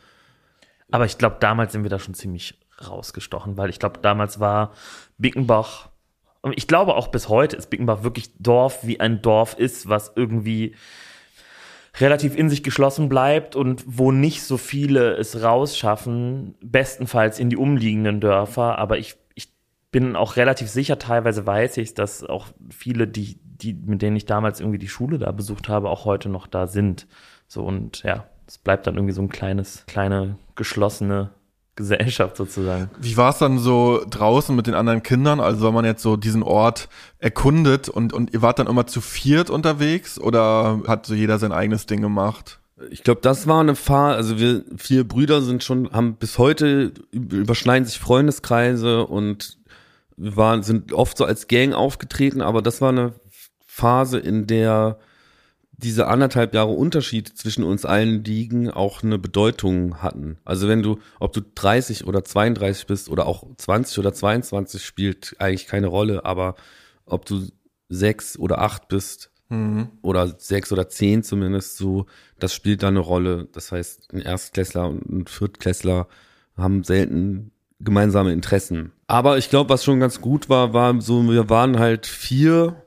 Aber 0.91 1.05
ich 1.05 1.19
glaube, 1.19 1.37
damals 1.41 1.73
sind 1.73 1.83
wir 1.83 1.91
da 1.91 1.99
schon 1.99 2.15
ziemlich 2.15 2.59
rausgestochen, 2.89 3.57
weil 3.57 3.69
ich 3.69 3.81
glaube, 3.81 3.99
damals 4.01 4.39
war 4.41 4.73
Bickenbach, 5.19 5.89
und 6.41 6.57
ich 6.57 6.69
glaube 6.69 6.95
auch 6.95 7.09
bis 7.09 7.29
heute 7.29 7.57
ist 7.57 7.69
Bickenbach 7.69 8.05
wirklich 8.05 8.31
Dorf, 8.39 8.87
wie 8.87 9.01
ein 9.01 9.21
Dorf 9.21 9.59
ist, 9.59 9.89
was 9.89 10.13
irgendwie 10.15 10.77
relativ 12.01 12.37
in 12.37 12.49
sich 12.49 12.63
geschlossen 12.63 13.09
bleibt 13.09 13.57
und 13.57 13.85
wo 13.87 14.13
nicht 14.13 14.43
so 14.43 14.57
viele 14.57 15.17
es 15.17 15.43
rausschaffen, 15.43 16.55
bestenfalls 16.61 17.39
in 17.39 17.51
die 17.51 17.57
umliegenden 17.57 18.21
Dörfer. 18.21 18.79
Aber 18.79 18.99
ich, 18.99 19.17
ich 19.35 19.53
bin 19.91 20.17
auch 20.17 20.37
relativ 20.37 20.69
sicher, 20.69 20.99
teilweise 20.99 21.47
weiß 21.47 21.77
ich, 21.79 21.95
dass 21.95 22.25
auch 22.25 22.47
viele, 22.71 23.09
die, 23.09 23.41
die, 23.43 23.75
mit 23.75 24.03
denen 24.03 24.17
ich 24.17 24.27
damals 24.27 24.61
irgendwie 24.61 24.79
die 24.79 24.89
Schule 24.89 25.19
da 25.19 25.33
besucht 25.33 25.69
habe, 25.69 25.91
auch 25.91 26.05
heute 26.05 26.29
noch 26.29 26.47
da 26.47 26.67
sind. 26.67 27.07
So 27.47 27.65
und 27.65 28.03
ja, 28.03 28.27
es 28.47 28.59
bleibt 28.59 28.87
dann 28.87 28.97
irgendwie 28.97 29.15
so 29.15 29.23
ein 29.23 29.29
kleines, 29.29 29.85
kleine, 29.87 30.39
geschlossene 30.55 31.31
Gesellschaft 31.79 32.37
sozusagen. 32.37 32.91
Wie 33.01 33.17
war 33.17 33.31
es 33.31 33.39
dann 33.39 33.59
so 33.59 34.05
draußen 34.11 34.55
mit 34.55 34.67
den 34.67 34.75
anderen 34.75 35.05
Kindern? 35.05 35.39
Also 35.39 35.65
wenn 35.65 35.73
man 35.73 35.85
jetzt 35.85 36.03
so 36.03 36.17
diesen 36.17 36.43
Ort 36.43 36.89
erkundet 37.21 37.89
und, 37.89 38.13
und 38.13 38.35
ihr 38.35 38.43
wart 38.43 38.59
dann 38.59 38.67
immer 38.67 38.89
zu 38.89 39.01
viert 39.01 39.49
unterwegs 39.49 40.19
oder 40.19 40.83
hat 40.89 41.07
so 41.07 41.15
jeder 41.15 41.39
sein 41.39 41.53
eigenes 41.53 41.87
Ding 41.87 42.03
gemacht? 42.03 42.59
Ich 42.91 43.05
glaube, 43.05 43.21
das 43.23 43.47
war 43.47 43.61
eine 43.61 43.77
Phase, 43.77 44.17
also 44.17 44.39
wir 44.41 44.65
vier 44.77 45.07
Brüder 45.07 45.41
sind 45.41 45.63
schon, 45.63 45.91
haben 45.93 46.17
bis 46.17 46.37
heute 46.37 46.93
überschneiden 47.13 47.87
sich 47.87 48.01
Freundeskreise 48.01 49.07
und 49.07 49.57
wir 50.17 50.37
waren, 50.37 50.65
sind 50.65 50.93
oft 50.93 51.17
so 51.17 51.25
als 51.25 51.47
Gang 51.47 51.75
aufgetreten, 51.75 52.43
aber 52.43 52.61
das 52.61 52.81
war 52.81 52.89
eine 52.89 53.13
Phase, 53.67 54.19
in 54.19 54.49
der 54.49 54.99
diese 55.79 56.09
anderthalb 56.09 56.55
Jahre 56.55 56.73
Unterschied 56.73 57.29
zwischen 57.29 57.63
uns 57.63 57.85
allen 57.85 58.25
liegen 58.25 58.69
auch 58.69 59.03
eine 59.03 59.17
Bedeutung 59.17 60.03
hatten. 60.03 60.37
Also 60.45 60.69
wenn 60.69 60.83
du, 60.83 60.99
ob 61.21 61.33
du 61.33 61.41
30 61.55 62.07
oder 62.07 62.25
32 62.25 62.87
bist 62.87 63.09
oder 63.09 63.27
auch 63.27 63.45
20 63.57 63.99
oder 63.99 64.13
22 64.13 64.85
spielt 64.85 65.37
eigentlich 65.39 65.69
keine 65.69 65.87
Rolle, 65.87 66.25
aber 66.25 66.57
ob 67.07 67.25
du 67.27 67.47
sechs 67.89 68.39
oder 68.39 68.61
acht 68.61 68.89
bist 68.89 69.31
oder 70.03 70.35
sechs 70.39 70.73
oder 70.73 70.91
zehn 70.91 71.23
zumindest 71.23 71.79
so, 71.79 72.05
das 72.39 72.53
spielt 72.53 72.83
da 72.83 72.89
eine 72.89 72.99
Rolle. 72.99 73.49
Das 73.53 73.73
heißt, 73.73 74.13
ein 74.13 74.21
Erstklässler 74.21 74.89
und 74.89 75.09
ein 75.09 75.27
Viertklässler 75.27 76.07
haben 76.55 76.85
selten 76.85 77.53
gemeinsame 77.81 78.33
Interessen. 78.33 78.93
Aber 79.07 79.39
ich 79.39 79.49
glaube, 79.49 79.71
was 79.71 79.85
schon 79.85 80.01
ganz 80.01 80.21
gut 80.21 80.51
war, 80.51 80.75
war 80.75 81.01
so, 81.01 81.23
wir 81.31 81.49
waren 81.49 81.79
halt 81.79 82.07
vier 82.07 82.83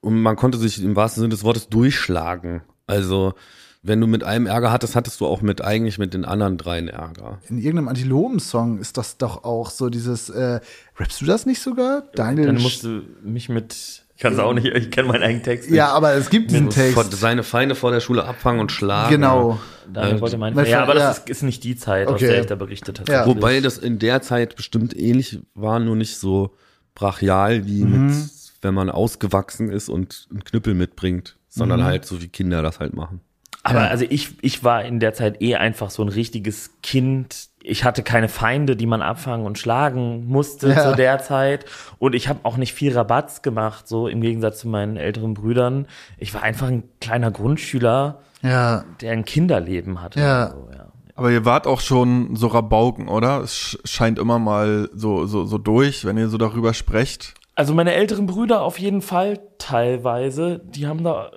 und 0.00 0.20
man 0.22 0.36
konnte 0.36 0.58
sich 0.58 0.82
im 0.82 0.96
wahrsten 0.96 1.20
Sinne 1.22 1.30
des 1.34 1.44
Wortes 1.44 1.68
durchschlagen. 1.68 2.62
Also, 2.86 3.34
wenn 3.82 4.00
du 4.00 4.06
mit 4.06 4.24
einem 4.24 4.46
Ärger 4.46 4.72
hattest, 4.72 4.96
hattest 4.96 5.20
du 5.20 5.26
auch 5.26 5.40
mit 5.42 5.62
eigentlich 5.62 5.98
mit 5.98 6.12
den 6.14 6.24
anderen 6.24 6.58
dreien 6.58 6.88
Ärger. 6.88 7.38
In 7.48 7.58
irgendeinem 7.58 7.88
Antilopen-Song 7.88 8.78
ist 8.78 8.96
das 8.96 9.18
doch 9.18 9.44
auch 9.44 9.70
so 9.70 9.88
dieses, 9.88 10.30
äh, 10.30 10.60
rappst 10.96 11.20
du 11.20 11.24
das 11.26 11.46
nicht 11.46 11.60
sogar? 11.60 12.02
Daniel. 12.14 12.46
Dann 12.46 12.60
musst 12.60 12.82
du 12.84 13.02
mich 13.22 13.48
mit, 13.48 14.04
ich 14.16 14.20
kann 14.22 14.32
es 14.32 14.38
auch 14.40 14.52
nicht, 14.52 14.66
ich 14.66 14.90
kenne 14.90 15.08
meinen 15.08 15.22
eigenen 15.22 15.42
Text 15.44 15.70
ja, 15.70 15.88
aber 15.90 16.14
es 16.14 16.28
gibt 16.28 16.50
diesen 16.50 16.72
Vor, 16.72 17.04
Text. 17.04 17.20
seine 17.20 17.44
Feinde 17.44 17.74
vor 17.76 17.92
der 17.92 18.00
Schule 18.00 18.24
abfangen 18.24 18.60
und 18.60 18.72
schlagen. 18.72 19.10
Genau. 19.10 19.60
Daniel 19.92 20.20
wollte 20.20 20.38
meinen, 20.38 20.56
Weil- 20.56 20.68
ja, 20.68 20.82
aber 20.82 20.94
ja. 20.96 21.08
das 21.08 21.18
ist, 21.20 21.30
ist 21.30 21.42
nicht 21.42 21.62
die 21.64 21.76
Zeit, 21.76 22.08
aus 22.08 22.14
Okay. 22.14 22.26
der 22.26 22.40
ich 22.40 22.46
da 22.46 22.56
berichtet 22.56 22.98
habe. 23.00 23.12
Ja. 23.12 23.26
Wobei 23.26 23.60
das 23.60 23.78
in 23.78 23.98
der 24.00 24.22
Zeit 24.22 24.56
bestimmt 24.56 24.94
ähnlich 24.96 25.38
war, 25.54 25.78
nur 25.78 25.94
nicht 25.96 26.18
so 26.18 26.54
brachial 26.94 27.64
wie 27.66 27.84
mit, 27.84 28.12
wenn 28.62 28.74
man 28.74 28.90
ausgewachsen 28.90 29.70
ist 29.70 29.88
und 29.88 30.26
einen 30.30 30.44
Knüppel 30.44 30.74
mitbringt, 30.74 31.36
sondern 31.48 31.84
halt 31.84 32.04
so 32.04 32.20
wie 32.22 32.28
Kinder 32.28 32.62
das 32.62 32.80
halt 32.80 32.94
machen. 32.94 33.20
Aber 33.64 33.80
Ja. 33.80 33.86
also 33.88 34.04
ich, 34.08 34.34
ich 34.42 34.62
war 34.64 34.84
in 34.84 35.00
der 35.00 35.14
Zeit 35.14 35.42
eh 35.42 35.56
einfach 35.56 35.90
so 35.90 36.02
ein 36.02 36.08
richtiges 36.08 36.70
Kind. 36.82 37.48
Ich 37.62 37.84
hatte 37.84 38.02
keine 38.02 38.28
Feinde, 38.28 38.76
die 38.76 38.86
man 38.86 39.02
abfangen 39.02 39.44
und 39.44 39.58
schlagen 39.58 40.26
musste 40.26 40.70
Ja. 40.70 40.90
zu 40.90 40.96
der 40.96 41.18
Zeit. 41.18 41.64
Und 41.98 42.14
ich 42.14 42.28
habe 42.28 42.40
auch 42.44 42.56
nicht 42.56 42.72
viel 42.72 42.92
Rabatz 42.96 43.42
gemacht, 43.42 43.86
so 43.88 44.06
im 44.08 44.20
Gegensatz 44.20 44.60
zu 44.60 44.68
meinen 44.68 44.96
älteren 44.96 45.34
Brüdern. 45.34 45.86
Ich 46.18 46.32
war 46.34 46.42
einfach 46.42 46.68
ein 46.68 46.84
kleiner 47.00 47.30
Grundschüler, 47.30 48.20
Ja. 48.42 48.84
der 49.00 49.12
ein 49.12 49.24
Kinderleben 49.24 50.00
hatte. 50.00 50.20
Ja. 50.20 50.50
So, 50.50 50.68
ja. 50.72 50.86
Aber 51.16 51.30
ihr 51.32 51.44
wart 51.44 51.66
auch 51.66 51.80
schon 51.80 52.36
so 52.36 52.46
Rabauken, 52.46 53.08
oder? 53.08 53.40
Es 53.40 53.52
sch- 53.54 53.78
scheint 53.84 54.20
immer 54.20 54.38
mal 54.38 54.88
so, 54.94 55.26
so, 55.26 55.44
so 55.46 55.58
durch, 55.58 56.04
wenn 56.04 56.16
ihr 56.16 56.28
so 56.28 56.38
darüber 56.38 56.72
sprecht. 56.74 57.34
Also 57.58 57.74
meine 57.74 57.92
älteren 57.92 58.26
Brüder 58.26 58.62
auf 58.62 58.78
jeden 58.78 59.02
Fall 59.02 59.40
teilweise, 59.58 60.60
die 60.60 60.86
haben 60.86 61.02
da, 61.02 61.32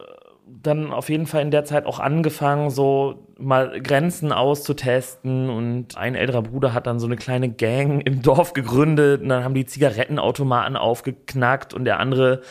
dann 0.45 0.93
auf 0.93 1.09
jeden 1.09 1.25
Fall 1.25 1.41
in 1.41 1.49
der 1.49 1.65
Zeit 1.65 1.87
auch 1.87 1.99
angefangen, 1.99 2.69
so 2.69 3.27
mal 3.39 3.81
Grenzen 3.81 4.31
auszutesten. 4.31 5.49
Und 5.49 5.97
ein 5.97 6.13
älterer 6.13 6.43
Bruder 6.43 6.75
hat 6.75 6.85
dann 6.85 6.99
so 6.99 7.07
eine 7.07 7.15
kleine 7.15 7.49
Gang 7.49 8.05
im 8.05 8.21
Dorf 8.21 8.53
gegründet. 8.53 9.23
Und 9.23 9.29
dann 9.29 9.43
haben 9.43 9.55
die 9.55 9.65
Zigarettenautomaten 9.65 10.77
aufgeknackt 10.77 11.73
und 11.73 11.85
der 11.85 11.99
andere 11.99 12.41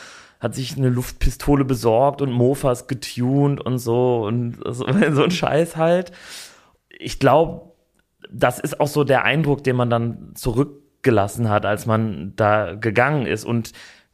hat 0.41 0.53
sich 0.53 0.75
eine 0.75 0.89
Luftpistole 0.89 1.63
besorgt 1.63 2.21
und 2.21 2.33
Mofas 2.33 2.87
getuned 2.87 3.61
und 3.61 3.77
so 3.77 4.25
und 4.25 4.57
so, 4.65 4.85
so 4.85 5.23
ein 5.23 5.31
Scheiß 5.31 5.77
halt. 5.77 6.11
Ich 6.89 7.19
glaube, 7.19 7.71
das 8.29 8.59
ist 8.59 8.81
auch 8.81 8.89
so 8.89 9.05
der 9.05 9.23
Eindruck, 9.23 9.63
den 9.63 9.77
man 9.77 9.89
dann 9.89 10.33
zurückgelassen 11.01 11.49
hat, 11.49 11.65
als 11.65 11.85
man 11.85 12.33
da 12.35 12.75
gegangen 12.75 13.25
ist. 13.25 13.45
Und 13.45 13.71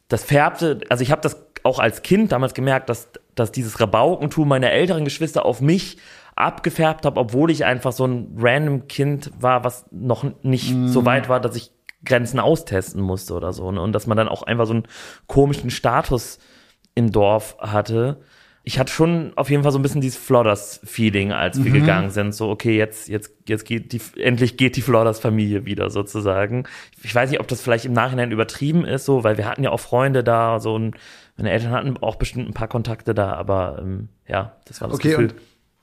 das 0.08 0.24
färbte, 0.24 0.80
also 0.90 1.04
ich 1.04 1.12
habe 1.12 1.22
das 1.22 1.46
auch 1.64 1.80
als 1.80 2.02
Kind 2.02 2.32
damals 2.32 2.54
gemerkt, 2.54 2.90
dass, 2.90 3.10
dass 3.36 3.52
dieses 3.52 3.80
Rabaukentum 3.80 4.48
meiner 4.48 4.72
älteren 4.72 5.04
Geschwister 5.04 5.46
auf 5.46 5.62
mich 5.62 5.98
abgefärbt 6.36 7.06
habe, 7.06 7.20
obwohl 7.20 7.52
ich 7.52 7.66
einfach 7.66 7.92
so 7.92 8.06
ein 8.06 8.36
random 8.38 8.88
Kind 8.88 9.32
war, 9.40 9.64
was 9.64 9.86
noch 9.92 10.24
nicht 10.44 10.74
mm. 10.74 10.88
so 10.88 11.04
weit 11.04 11.30
war, 11.30 11.40
dass 11.40 11.56
ich 11.56 11.72
Grenzen 12.06 12.40
austesten 12.40 13.02
musste 13.02 13.34
oder 13.34 13.54
so. 13.54 13.72
Ne? 13.72 13.82
Und 13.82 13.92
dass 13.92 14.08
man 14.08 14.18
dann 14.18 14.30
auch 14.30 14.44
einfach 14.44 14.68
so 14.68 14.74
einen 14.74 14.88
komischen 15.26 15.72
Status 15.72 16.38
im 16.96 17.12
Dorf 17.12 17.58
hatte. 17.60 18.22
Ich 18.68 18.80
hatte 18.80 18.92
schon 18.92 19.32
auf 19.38 19.50
jeden 19.50 19.64
Fall 19.64 19.72
so 19.72 19.80
ein 19.80 19.82
bisschen 19.82 20.02
dieses 20.02 20.20
Flodders-Feeling, 20.20 21.32
als 21.32 21.64
wir 21.64 21.72
mhm. 21.72 21.76
gegangen 21.76 22.10
sind. 22.10 22.36
So, 22.36 22.50
okay, 22.50 22.78
jetzt, 22.78 23.08
jetzt, 23.08 23.32
jetzt 23.48 23.64
geht 23.64 23.94
die, 23.94 24.02
endlich 24.20 24.58
geht 24.58 24.76
die 24.76 24.82
Flodders-Familie 24.82 25.66
wieder 25.66 25.90
sozusagen. 25.90 26.66
Ich 27.02 27.16
weiß 27.16 27.30
nicht, 27.30 27.40
ob 27.40 27.48
das 27.48 27.62
vielleicht 27.62 27.86
im 27.86 27.94
Nachhinein 27.94 28.30
übertrieben 28.30 28.84
ist, 28.84 29.06
so, 29.06 29.24
weil 29.24 29.38
wir 29.38 29.46
hatten 29.46 29.64
ja 29.64 29.70
auch 29.70 29.80
Freunde 29.80 30.22
da, 30.22 30.60
so 30.60 30.76
und 30.76 30.98
meine 31.38 31.50
Eltern 31.50 31.72
hatten 31.72 31.96
auch 32.02 32.18
bestimmt 32.18 32.50
ein 32.50 32.54
paar 32.54 32.68
Kontakte 32.68 33.14
da, 33.14 33.36
aber 33.36 33.78
ähm, 33.82 34.10
ja, 34.28 34.58
das 34.66 34.82
war 34.82 34.90
das 34.90 34.98
okay, 34.98 35.12
Gefühl. 35.12 35.34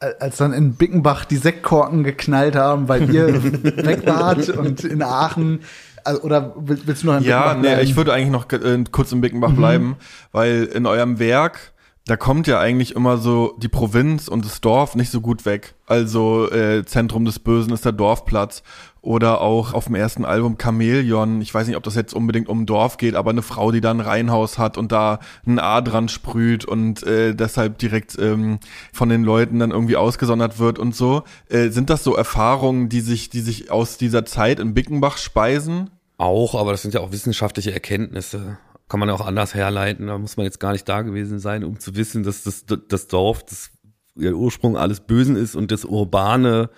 als 0.00 0.36
dann 0.36 0.52
in 0.52 0.74
Bickenbach 0.74 1.24
die 1.24 1.38
Sektkorken 1.38 2.04
geknallt 2.04 2.54
haben, 2.54 2.86
weil 2.90 3.08
ihr 3.08 3.42
weg 3.62 4.04
wart 4.04 4.50
und 4.50 4.84
in 4.84 5.00
Aachen 5.02 5.60
also, 6.04 6.20
oder 6.20 6.52
willst 6.58 7.02
du 7.02 7.06
noch 7.06 7.16
in 7.16 7.24
Ja, 7.24 7.54
nee, 7.54 7.80
ich 7.80 7.96
würde 7.96 8.12
eigentlich 8.12 8.30
noch 8.30 8.52
äh, 8.52 8.84
kurz 8.92 9.10
in 9.10 9.22
Bickenbach 9.22 9.52
mhm. 9.52 9.56
bleiben, 9.56 9.96
weil 10.32 10.64
in 10.64 10.84
eurem 10.84 11.18
Werk 11.18 11.72
da 12.06 12.16
kommt 12.18 12.46
ja 12.46 12.60
eigentlich 12.60 12.94
immer 12.94 13.16
so 13.16 13.56
die 13.58 13.68
Provinz 13.68 14.28
und 14.28 14.44
das 14.44 14.60
Dorf 14.60 14.94
nicht 14.94 15.10
so 15.10 15.22
gut 15.22 15.46
weg. 15.46 15.74
Also 15.86 16.50
äh, 16.50 16.84
Zentrum 16.84 17.24
des 17.24 17.38
Bösen 17.38 17.72
ist 17.72 17.86
der 17.86 17.92
Dorfplatz 17.92 18.62
oder 19.00 19.40
auch 19.40 19.72
auf 19.72 19.86
dem 19.86 19.94
ersten 19.94 20.26
Album 20.26 20.58
Chamäleon. 20.60 21.40
Ich 21.40 21.54
weiß 21.54 21.66
nicht, 21.66 21.76
ob 21.76 21.82
das 21.82 21.94
jetzt 21.94 22.12
unbedingt 22.12 22.48
um 22.48 22.66
Dorf 22.66 22.98
geht, 22.98 23.14
aber 23.14 23.30
eine 23.30 23.40
Frau, 23.40 23.72
die 23.72 23.80
da 23.80 23.90
ein 23.90 24.00
Reihenhaus 24.00 24.58
hat 24.58 24.76
und 24.76 24.92
da 24.92 25.18
ein 25.46 25.58
A 25.58 25.80
dran 25.80 26.08
sprüht 26.08 26.66
und 26.66 27.02
äh, 27.04 27.34
deshalb 27.34 27.78
direkt 27.78 28.18
ähm, 28.18 28.58
von 28.92 29.08
den 29.08 29.24
Leuten 29.24 29.58
dann 29.58 29.70
irgendwie 29.70 29.96
ausgesondert 29.96 30.58
wird 30.58 30.78
und 30.78 30.94
so. 30.94 31.22
Äh, 31.48 31.70
sind 31.70 31.88
das 31.88 32.04
so 32.04 32.14
Erfahrungen, 32.14 32.90
die 32.90 33.00
sich, 33.00 33.30
die 33.30 33.40
sich 33.40 33.70
aus 33.70 33.96
dieser 33.96 34.26
Zeit 34.26 34.60
in 34.60 34.74
Bickenbach 34.74 35.16
speisen? 35.16 35.88
Auch, 36.18 36.54
aber 36.54 36.72
das 36.72 36.82
sind 36.82 36.92
ja 36.92 37.00
auch 37.00 37.12
wissenschaftliche 37.12 37.72
Erkenntnisse. 37.72 38.58
Kann 38.88 39.00
man 39.00 39.10
auch 39.10 39.22
anders 39.24 39.54
herleiten. 39.54 40.08
Da 40.08 40.18
muss 40.18 40.36
man 40.36 40.44
jetzt 40.44 40.60
gar 40.60 40.72
nicht 40.72 40.88
da 40.88 41.02
gewesen 41.02 41.38
sein, 41.38 41.64
um 41.64 41.80
zu 41.80 41.96
wissen, 41.96 42.22
dass 42.22 42.42
das, 42.42 42.64
das 42.66 43.08
Dorf, 43.08 43.44
das 43.44 43.70
der 44.14 44.36
Ursprung 44.36 44.76
alles 44.76 45.00
Bösen 45.00 45.36
ist 45.36 45.56
und 45.56 45.70
das 45.70 45.84
Urbane 45.84 46.70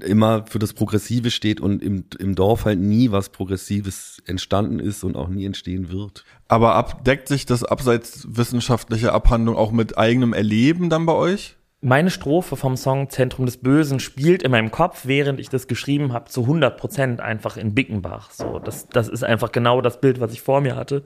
immer 0.00 0.44
für 0.46 0.58
das 0.58 0.72
Progressive 0.72 1.30
steht 1.30 1.60
und 1.60 1.82
im, 1.82 2.04
im 2.18 2.34
Dorf 2.34 2.64
halt 2.64 2.80
nie 2.80 3.12
was 3.12 3.28
Progressives 3.28 4.20
entstanden 4.26 4.80
ist 4.80 5.04
und 5.04 5.16
auch 5.16 5.28
nie 5.28 5.44
entstehen 5.44 5.90
wird. 5.90 6.24
Aber 6.48 6.74
abdeckt 6.74 7.28
sich 7.28 7.46
das 7.46 7.62
abseits 7.62 8.26
wissenschaftlicher 8.28 9.12
Abhandlung 9.12 9.56
auch 9.56 9.70
mit 9.70 9.96
eigenem 9.96 10.32
Erleben 10.32 10.90
dann 10.90 11.06
bei 11.06 11.12
euch? 11.12 11.56
Meine 11.84 12.10
Strophe 12.10 12.56
vom 12.56 12.76
Song 12.76 13.10
Zentrum 13.10 13.44
des 13.44 13.58
Bösen 13.58 14.00
spielt 14.00 14.42
in 14.42 14.50
meinem 14.50 14.70
Kopf, 14.70 15.02
während 15.04 15.38
ich 15.38 15.50
das 15.50 15.68
geschrieben 15.68 16.12
habe, 16.12 16.30
zu 16.30 16.42
100 16.42 16.76
Prozent 16.78 17.20
einfach 17.20 17.56
in 17.56 17.74
Bickenbach. 17.74 18.30
So, 18.30 18.58
das, 18.58 18.88
das 18.88 19.08
ist 19.08 19.22
einfach 19.22 19.52
genau 19.52 19.82
das 19.82 20.00
Bild, 20.00 20.18
was 20.20 20.32
ich 20.32 20.40
vor 20.40 20.62
mir 20.62 20.76
hatte. 20.76 21.04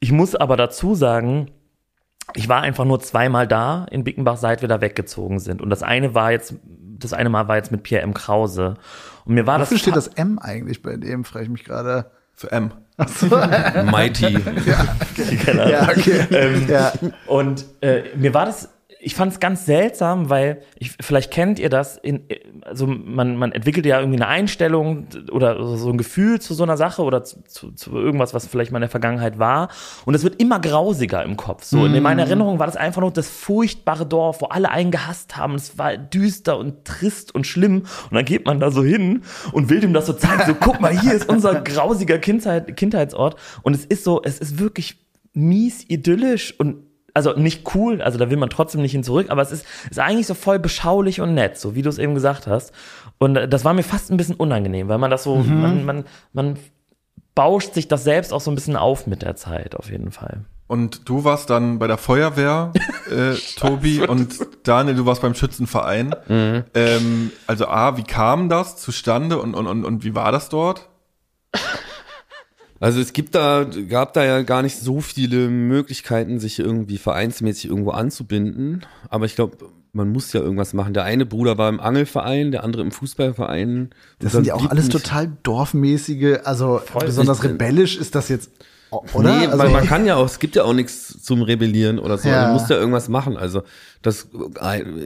Ich 0.00 0.10
muss 0.10 0.34
aber 0.34 0.56
dazu 0.56 0.94
sagen, 0.94 1.50
ich 2.34 2.48
war 2.48 2.62
einfach 2.62 2.86
nur 2.86 3.00
zweimal 3.00 3.46
da 3.46 3.86
in 3.90 4.02
Bickenbach, 4.02 4.38
seit 4.38 4.62
wir 4.62 4.68
da 4.68 4.80
weggezogen 4.80 5.40
sind. 5.40 5.60
Und 5.60 5.68
das 5.68 5.82
eine 5.82 6.14
war 6.14 6.32
jetzt, 6.32 6.54
das 6.98 7.12
eine 7.12 7.28
Mal 7.28 7.48
war 7.48 7.56
jetzt 7.56 7.70
mit 7.70 7.82
Pierre 7.82 8.02
M. 8.02 8.14
Krause. 8.14 8.74
Und 9.26 9.34
mir 9.34 9.46
war 9.46 9.60
Wofür 9.60 9.74
das. 9.76 9.82
steht 9.82 9.96
das 9.96 10.08
M 10.08 10.38
eigentlich 10.38 10.82
bei 10.82 10.96
dem, 10.96 11.24
frage 11.24 11.44
ich 11.44 11.50
mich 11.50 11.64
gerade. 11.64 12.10
Für 12.32 12.52
M. 12.52 12.70
So. 13.06 13.26
Mighty. 13.90 14.38
ja, 14.64 14.96
okay. 15.00 15.70
ja, 15.70 15.88
okay. 15.88 16.26
Ähm, 16.30 16.66
ja. 16.68 16.92
Und 17.26 17.66
äh, 17.80 18.04
mir 18.16 18.32
war 18.32 18.46
das 18.46 18.68
ich 19.00 19.14
fand 19.14 19.32
es 19.32 19.40
ganz 19.40 19.64
seltsam, 19.64 20.28
weil 20.28 20.62
ich, 20.76 20.92
vielleicht 21.00 21.30
kennt 21.30 21.58
ihr 21.58 21.68
das, 21.68 21.96
in, 21.96 22.24
also 22.62 22.86
man, 22.86 23.36
man 23.36 23.52
entwickelt 23.52 23.86
ja 23.86 24.00
irgendwie 24.00 24.18
eine 24.18 24.26
Einstellung 24.26 25.06
oder 25.30 25.76
so 25.76 25.90
ein 25.90 25.98
Gefühl 25.98 26.40
zu 26.40 26.54
so 26.54 26.64
einer 26.64 26.76
Sache 26.76 27.02
oder 27.02 27.22
zu, 27.22 27.42
zu, 27.44 27.70
zu 27.72 27.96
irgendwas, 27.96 28.34
was 28.34 28.46
vielleicht 28.46 28.72
mal 28.72 28.78
in 28.78 28.82
der 28.82 28.90
Vergangenheit 28.90 29.38
war. 29.38 29.68
Und 30.04 30.14
es 30.14 30.24
wird 30.24 30.40
immer 30.40 30.60
grausiger 30.60 31.22
im 31.22 31.36
Kopf. 31.36 31.64
So, 31.64 31.78
mhm. 31.78 31.94
in 31.94 32.02
meiner 32.02 32.22
Erinnerung 32.22 32.58
war 32.58 32.66
das 32.66 32.76
einfach 32.76 33.00
nur 33.00 33.12
das 33.12 33.28
furchtbare 33.28 34.04
Dorf, 34.04 34.40
wo 34.40 34.46
alle 34.46 34.70
einen 34.70 34.90
gehasst 34.90 35.36
haben. 35.36 35.54
Es 35.54 35.78
war 35.78 35.96
düster 35.96 36.58
und 36.58 36.84
trist 36.84 37.34
und 37.34 37.46
schlimm. 37.46 37.82
Und 38.10 38.14
dann 38.14 38.24
geht 38.24 38.46
man 38.46 38.58
da 38.58 38.70
so 38.70 38.82
hin 38.82 39.22
und 39.52 39.70
will 39.70 39.80
dem 39.80 39.92
das 39.92 40.06
so 40.06 40.12
zeigen. 40.12 40.42
So, 40.46 40.54
guck 40.54 40.80
mal, 40.80 40.98
hier 40.98 41.12
ist 41.12 41.28
unser 41.28 41.60
grausiger 41.60 42.18
Kindheit, 42.18 42.76
Kindheitsort. 42.76 43.36
Und 43.62 43.74
es 43.74 43.84
ist 43.84 44.02
so, 44.02 44.22
es 44.24 44.38
ist 44.38 44.58
wirklich 44.58 44.98
mies 45.34 45.84
idyllisch 45.88 46.58
und 46.58 46.87
also 47.18 47.38
nicht 47.38 47.74
cool, 47.74 48.00
also 48.00 48.16
da 48.16 48.30
will 48.30 48.36
man 48.36 48.48
trotzdem 48.48 48.80
nicht 48.80 48.92
hin 48.92 49.02
zurück, 49.02 49.26
aber 49.30 49.42
es 49.42 49.50
ist, 49.50 49.66
ist 49.90 49.98
eigentlich 49.98 50.26
so 50.28 50.34
voll 50.34 50.58
beschaulich 50.58 51.20
und 51.20 51.34
nett, 51.34 51.58
so 51.58 51.74
wie 51.74 51.82
du 51.82 51.88
es 51.88 51.98
eben 51.98 52.14
gesagt 52.14 52.46
hast. 52.46 52.72
Und 53.18 53.36
äh, 53.36 53.48
das 53.48 53.64
war 53.64 53.74
mir 53.74 53.82
fast 53.82 54.10
ein 54.10 54.16
bisschen 54.16 54.36
unangenehm, 54.36 54.88
weil 54.88 54.98
man 54.98 55.10
das 55.10 55.24
so, 55.24 55.36
mhm. 55.36 55.60
man, 55.60 55.84
man, 55.84 56.04
man 56.32 56.56
bauscht 57.34 57.74
sich 57.74 57.88
das 57.88 58.04
selbst 58.04 58.32
auch 58.32 58.40
so 58.40 58.50
ein 58.52 58.54
bisschen 58.54 58.76
auf 58.76 59.06
mit 59.06 59.22
der 59.22 59.34
Zeit, 59.34 59.74
auf 59.74 59.90
jeden 59.90 60.12
Fall. 60.12 60.44
Und 60.68 61.08
du 61.08 61.24
warst 61.24 61.50
dann 61.50 61.78
bei 61.78 61.88
der 61.88 61.98
Feuerwehr, 61.98 62.72
äh, 63.10 63.34
Tobi, 63.56 64.06
und 64.06 64.38
Daniel, 64.62 64.94
du 64.94 65.06
warst 65.06 65.22
beim 65.22 65.34
Schützenverein. 65.34 66.14
Mhm. 66.28 66.64
Ähm, 66.74 67.32
also 67.48 67.66
A, 67.66 67.96
wie 67.96 68.04
kam 68.04 68.48
das 68.48 68.76
zustande 68.76 69.40
und, 69.40 69.54
und, 69.54 69.66
und, 69.66 69.84
und 69.84 70.04
wie 70.04 70.14
war 70.14 70.30
das 70.30 70.50
dort? 70.50 70.88
Also 72.80 73.00
es 73.00 73.12
gibt 73.12 73.34
da, 73.34 73.66
gab 73.88 74.12
da 74.12 74.24
ja 74.24 74.42
gar 74.42 74.62
nicht 74.62 74.78
so 74.78 75.00
viele 75.00 75.48
Möglichkeiten, 75.48 76.38
sich 76.38 76.58
irgendwie 76.58 76.98
vereinsmäßig 76.98 77.70
irgendwo 77.70 77.90
anzubinden. 77.90 78.86
Aber 79.08 79.26
ich 79.26 79.34
glaube, 79.34 79.56
man 79.92 80.10
muss 80.10 80.32
ja 80.32 80.40
irgendwas 80.40 80.74
machen. 80.74 80.94
Der 80.94 81.04
eine 81.04 81.26
Bruder 81.26 81.58
war 81.58 81.68
im 81.68 81.80
Angelverein, 81.80 82.52
der 82.52 82.62
andere 82.62 82.82
im 82.82 82.92
Fußballverein. 82.92 83.90
Das 84.20 84.32
sind 84.32 84.46
ja 84.46 84.54
auch 84.54 84.70
alles 84.70 84.88
total 84.88 85.32
dorfmäßige, 85.42 86.38
also 86.44 86.80
besonders 87.00 87.42
rebellisch 87.42 87.96
ist 87.96 88.14
das 88.14 88.28
jetzt 88.28 88.50
oder? 88.90 89.38
Nee, 89.38 89.46
also, 89.46 89.68
man 89.68 89.86
kann 89.86 90.06
ja 90.06 90.16
auch, 90.16 90.26
es 90.26 90.38
gibt 90.38 90.56
ja 90.56 90.64
auch 90.64 90.72
nichts 90.72 91.22
zum 91.22 91.42
Rebellieren 91.42 91.98
oder 91.98 92.16
so. 92.18 92.28
Ja. 92.28 92.44
Man 92.44 92.52
muss 92.54 92.68
ja 92.68 92.76
irgendwas 92.76 93.08
machen. 93.08 93.36
Also 93.36 93.62
das, 94.02 94.28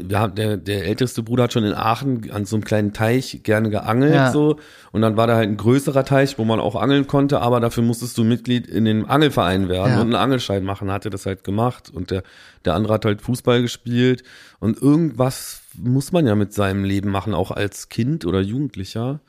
ja, 0.08 0.28
der, 0.28 0.56
der 0.56 0.86
älteste 0.86 1.22
Bruder 1.22 1.44
hat 1.44 1.52
schon 1.52 1.64
in 1.64 1.74
Aachen 1.74 2.30
an 2.30 2.44
so 2.44 2.56
einem 2.56 2.64
kleinen 2.64 2.92
Teich 2.92 3.40
gerne 3.42 3.70
geangelt 3.70 4.14
ja. 4.14 4.30
so. 4.30 4.56
Und 4.92 5.02
dann 5.02 5.16
war 5.16 5.26
da 5.26 5.36
halt 5.36 5.48
ein 5.48 5.56
größerer 5.56 6.04
Teich, 6.04 6.38
wo 6.38 6.44
man 6.44 6.60
auch 6.60 6.76
angeln 6.76 7.06
konnte, 7.06 7.40
aber 7.40 7.60
dafür 7.60 7.82
musstest 7.82 8.16
du 8.18 8.24
Mitglied 8.24 8.66
in 8.66 8.84
den 8.84 9.06
Angelverein 9.06 9.68
werden 9.68 9.92
ja. 9.92 10.00
und 10.00 10.08
einen 10.08 10.14
Angelschein 10.14 10.64
machen. 10.64 10.90
Hatte 10.92 11.10
das 11.10 11.26
halt 11.26 11.42
gemacht. 11.42 11.90
Und 11.92 12.10
der, 12.10 12.22
der 12.64 12.74
andere 12.74 12.94
hat 12.94 13.04
halt 13.04 13.22
Fußball 13.22 13.62
gespielt. 13.62 14.22
Und 14.60 14.80
irgendwas 14.80 15.62
muss 15.74 16.12
man 16.12 16.26
ja 16.26 16.34
mit 16.34 16.52
seinem 16.52 16.84
Leben 16.84 17.10
machen, 17.10 17.34
auch 17.34 17.50
als 17.50 17.88
Kind 17.88 18.26
oder 18.26 18.40
Jugendlicher. 18.40 19.20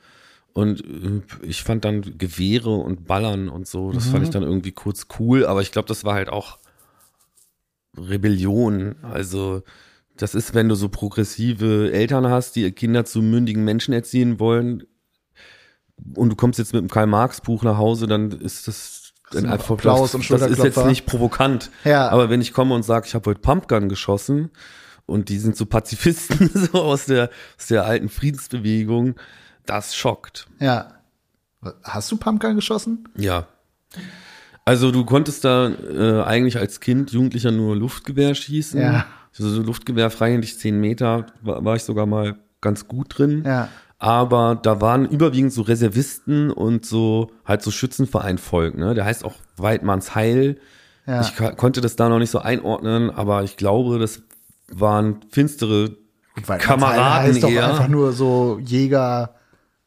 Und 0.54 0.80
äh, 0.80 1.20
ich 1.42 1.62
fand 1.62 1.84
dann 1.84 2.16
Gewehre 2.16 2.70
und 2.70 3.06
Ballern 3.06 3.48
und 3.50 3.66
so, 3.66 3.92
das 3.92 4.06
mhm. 4.06 4.10
fand 4.10 4.22
ich 4.22 4.28
mhm. 4.30 4.34
dann 4.34 4.42
irgendwie 4.44 4.72
kurz 4.72 5.06
cool, 5.18 5.44
aber 5.44 5.60
ich 5.60 5.72
glaube, 5.72 5.88
das 5.88 6.04
war 6.04 6.14
halt 6.14 6.30
auch 6.30 6.58
Rebellion. 7.96 8.96
Also, 9.02 9.62
das 10.16 10.34
ist, 10.34 10.54
wenn 10.54 10.68
du 10.68 10.76
so 10.76 10.88
progressive 10.88 11.92
Eltern 11.92 12.28
hast, 12.28 12.56
die 12.56 12.70
Kinder 12.72 13.04
zu 13.04 13.20
mündigen 13.20 13.64
Menschen 13.64 13.92
erziehen 13.92 14.40
wollen, 14.40 14.84
und 16.14 16.30
du 16.30 16.36
kommst 16.36 16.58
jetzt 16.58 16.72
mit 16.72 16.80
einem 16.80 16.90
Karl-Marx-Buch 16.90 17.62
nach 17.62 17.78
Hause, 17.78 18.06
dann 18.06 18.30
ist 18.32 18.68
das 18.68 19.12
einfach 19.32 19.70
Applaus 19.70 20.12
das, 20.12 20.28
das 20.28 20.50
ist 20.50 20.62
jetzt 20.62 20.84
nicht 20.86 21.06
provokant. 21.06 21.70
Ja. 21.84 22.08
Aber 22.08 22.30
wenn 22.30 22.40
ich 22.40 22.52
komme 22.52 22.74
und 22.74 22.84
sage, 22.84 23.06
ich 23.06 23.14
habe 23.14 23.30
heute 23.30 23.40
Pumpgun 23.40 23.88
geschossen 23.88 24.50
und 25.06 25.28
die 25.28 25.38
sind 25.38 25.56
so 25.56 25.66
Pazifisten 25.66 26.50
so 26.72 26.82
aus 26.82 27.06
der 27.06 27.30
aus 27.58 27.66
der 27.66 27.84
alten 27.84 28.08
Friedensbewegung, 28.08 29.16
das 29.66 29.94
schockt. 29.94 30.46
Ja. 30.60 30.94
Hast 31.82 32.10
du 32.12 32.16
Pumpgun 32.16 32.56
geschossen? 32.56 33.08
Ja. 33.16 33.46
Also 34.64 34.90
du 34.90 35.04
konntest 35.04 35.44
da 35.44 35.68
äh, 35.68 36.22
eigentlich 36.22 36.58
als 36.58 36.80
Kind, 36.80 37.12
Jugendlicher 37.12 37.50
nur 37.50 37.76
Luftgewehr 37.76 38.34
schießen. 38.34 38.80
Ja. 38.80 39.06
Also 39.38 39.62
Luftgewehr 39.62 40.10
freihändig 40.10 40.58
10 40.58 40.80
Meter 40.80 41.26
war, 41.42 41.64
war 41.64 41.76
ich 41.76 41.84
sogar 41.84 42.06
mal 42.06 42.36
ganz 42.60 42.88
gut 42.88 43.18
drin. 43.18 43.42
Ja. 43.44 43.68
Aber 43.98 44.54
da 44.56 44.80
waren 44.80 45.06
überwiegend 45.06 45.52
so 45.52 45.62
Reservisten 45.62 46.50
und 46.50 46.84
so 46.84 47.30
halt 47.44 47.62
so 47.62 47.70
Schützenvereinvolk, 47.70 48.76
ne? 48.76 48.94
Der 48.94 49.04
heißt 49.04 49.24
auch 49.24 49.34
Weidmanns 49.56 50.14
Heil. 50.14 50.58
Ja. 51.06 51.20
Ich 51.20 51.36
konnte 51.56 51.80
das 51.80 51.96
da 51.96 52.08
noch 52.08 52.18
nicht 52.18 52.30
so 52.30 52.38
einordnen, 52.38 53.10
aber 53.10 53.44
ich 53.44 53.56
glaube, 53.56 53.98
das 53.98 54.22
waren 54.68 55.20
finstere 55.30 55.96
Kameraden 56.42 57.28
heißt 57.28 57.42
doch 57.42 57.50
eher. 57.50 57.68
einfach 57.68 57.88
nur 57.88 58.12
so 58.12 58.58
Jäger, 58.62 59.34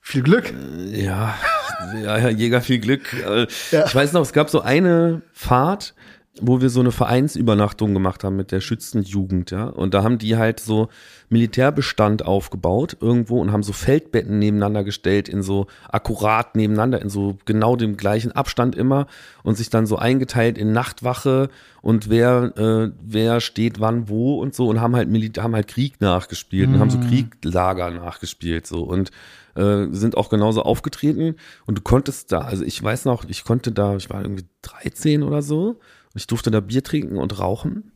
viel 0.08 0.24
Glück. 0.24 0.54
Ja, 0.94 1.36
ja, 2.02 2.18
ja, 2.18 2.30
Jäger 2.30 2.62
viel 2.62 2.80
Glück. 2.80 3.14
Äh, 3.14 3.48
Ja. 3.72 3.86
Ich 3.86 3.94
weiß 3.94 4.14
noch, 4.14 4.22
es 4.22 4.32
gab 4.32 4.50
so 4.50 4.62
eine 4.62 5.22
Fahrt, 5.34 5.94
wo 6.40 6.62
wir 6.62 6.70
so 6.70 6.80
eine 6.80 6.92
Vereinsübernachtung 6.92 7.94
gemacht 7.94 8.24
haben 8.24 8.36
mit 8.36 8.52
der 8.52 8.62
Schützenjugend, 8.62 9.52
ja. 9.52 9.66
Und 9.66 9.94
da 9.94 10.04
haben 10.04 10.18
die 10.18 10.38
halt 10.38 10.60
so 10.62 10.88
Militärbestand 11.30 12.24
aufgebaut 12.26 12.96
irgendwo 13.02 13.42
und 13.42 13.52
haben 13.52 13.64
so 13.64 13.74
Feldbetten 13.74 14.40
nebeneinander 14.40 14.86
gestellt, 14.86 15.28
in 15.28 15.42
so 15.42 15.68
akkurat 15.90 16.56
nebeneinander, 16.56 17.02
in 17.02 17.10
so 17.10 17.38
genau 17.46 17.76
dem 17.76 17.98
gleichen 17.98 18.32
Abstand 18.32 18.76
immer 18.76 19.08
und 19.44 19.58
sich 19.58 19.70
dann 19.70 19.88
so 19.88 19.98
eingeteilt 19.98 20.58
in 20.58 20.72
Nachtwache 20.72 21.50
und 21.82 22.10
wer, 22.10 22.54
äh, 22.58 22.92
wer 23.02 23.42
steht 23.42 23.82
wann 23.82 24.08
wo 24.08 24.40
und 24.40 24.56
so 24.56 24.70
und 24.70 24.80
haben 24.80 24.96
halt 24.96 25.10
Militär, 25.10 25.44
haben 25.44 25.56
halt 25.56 25.68
Krieg 25.68 26.00
nachgespielt 26.00 26.70
und 26.70 26.80
haben 26.80 26.92
so 26.92 27.00
Krieglager 27.00 27.92
nachgespielt 27.92 28.68
so 28.68 28.84
und 28.84 29.12
äh, 29.58 29.88
sind 29.92 30.16
auch 30.16 30.30
genauso 30.30 30.64
aufgetreten 30.64 31.36
und 31.66 31.78
du 31.78 31.82
konntest 31.82 32.32
da, 32.32 32.40
also 32.42 32.64
ich 32.64 32.82
weiß 32.82 33.06
noch, 33.06 33.26
ich 33.28 33.44
konnte 33.44 33.72
da, 33.72 33.96
ich 33.96 34.10
war 34.10 34.22
irgendwie 34.22 34.46
13 34.62 35.24
oder 35.24 35.42
so 35.42 35.70
und 35.70 36.16
ich 36.16 36.28
durfte 36.28 36.52
da 36.52 36.60
Bier 36.60 36.84
trinken 36.84 37.18
und 37.18 37.40
rauchen 37.40 37.92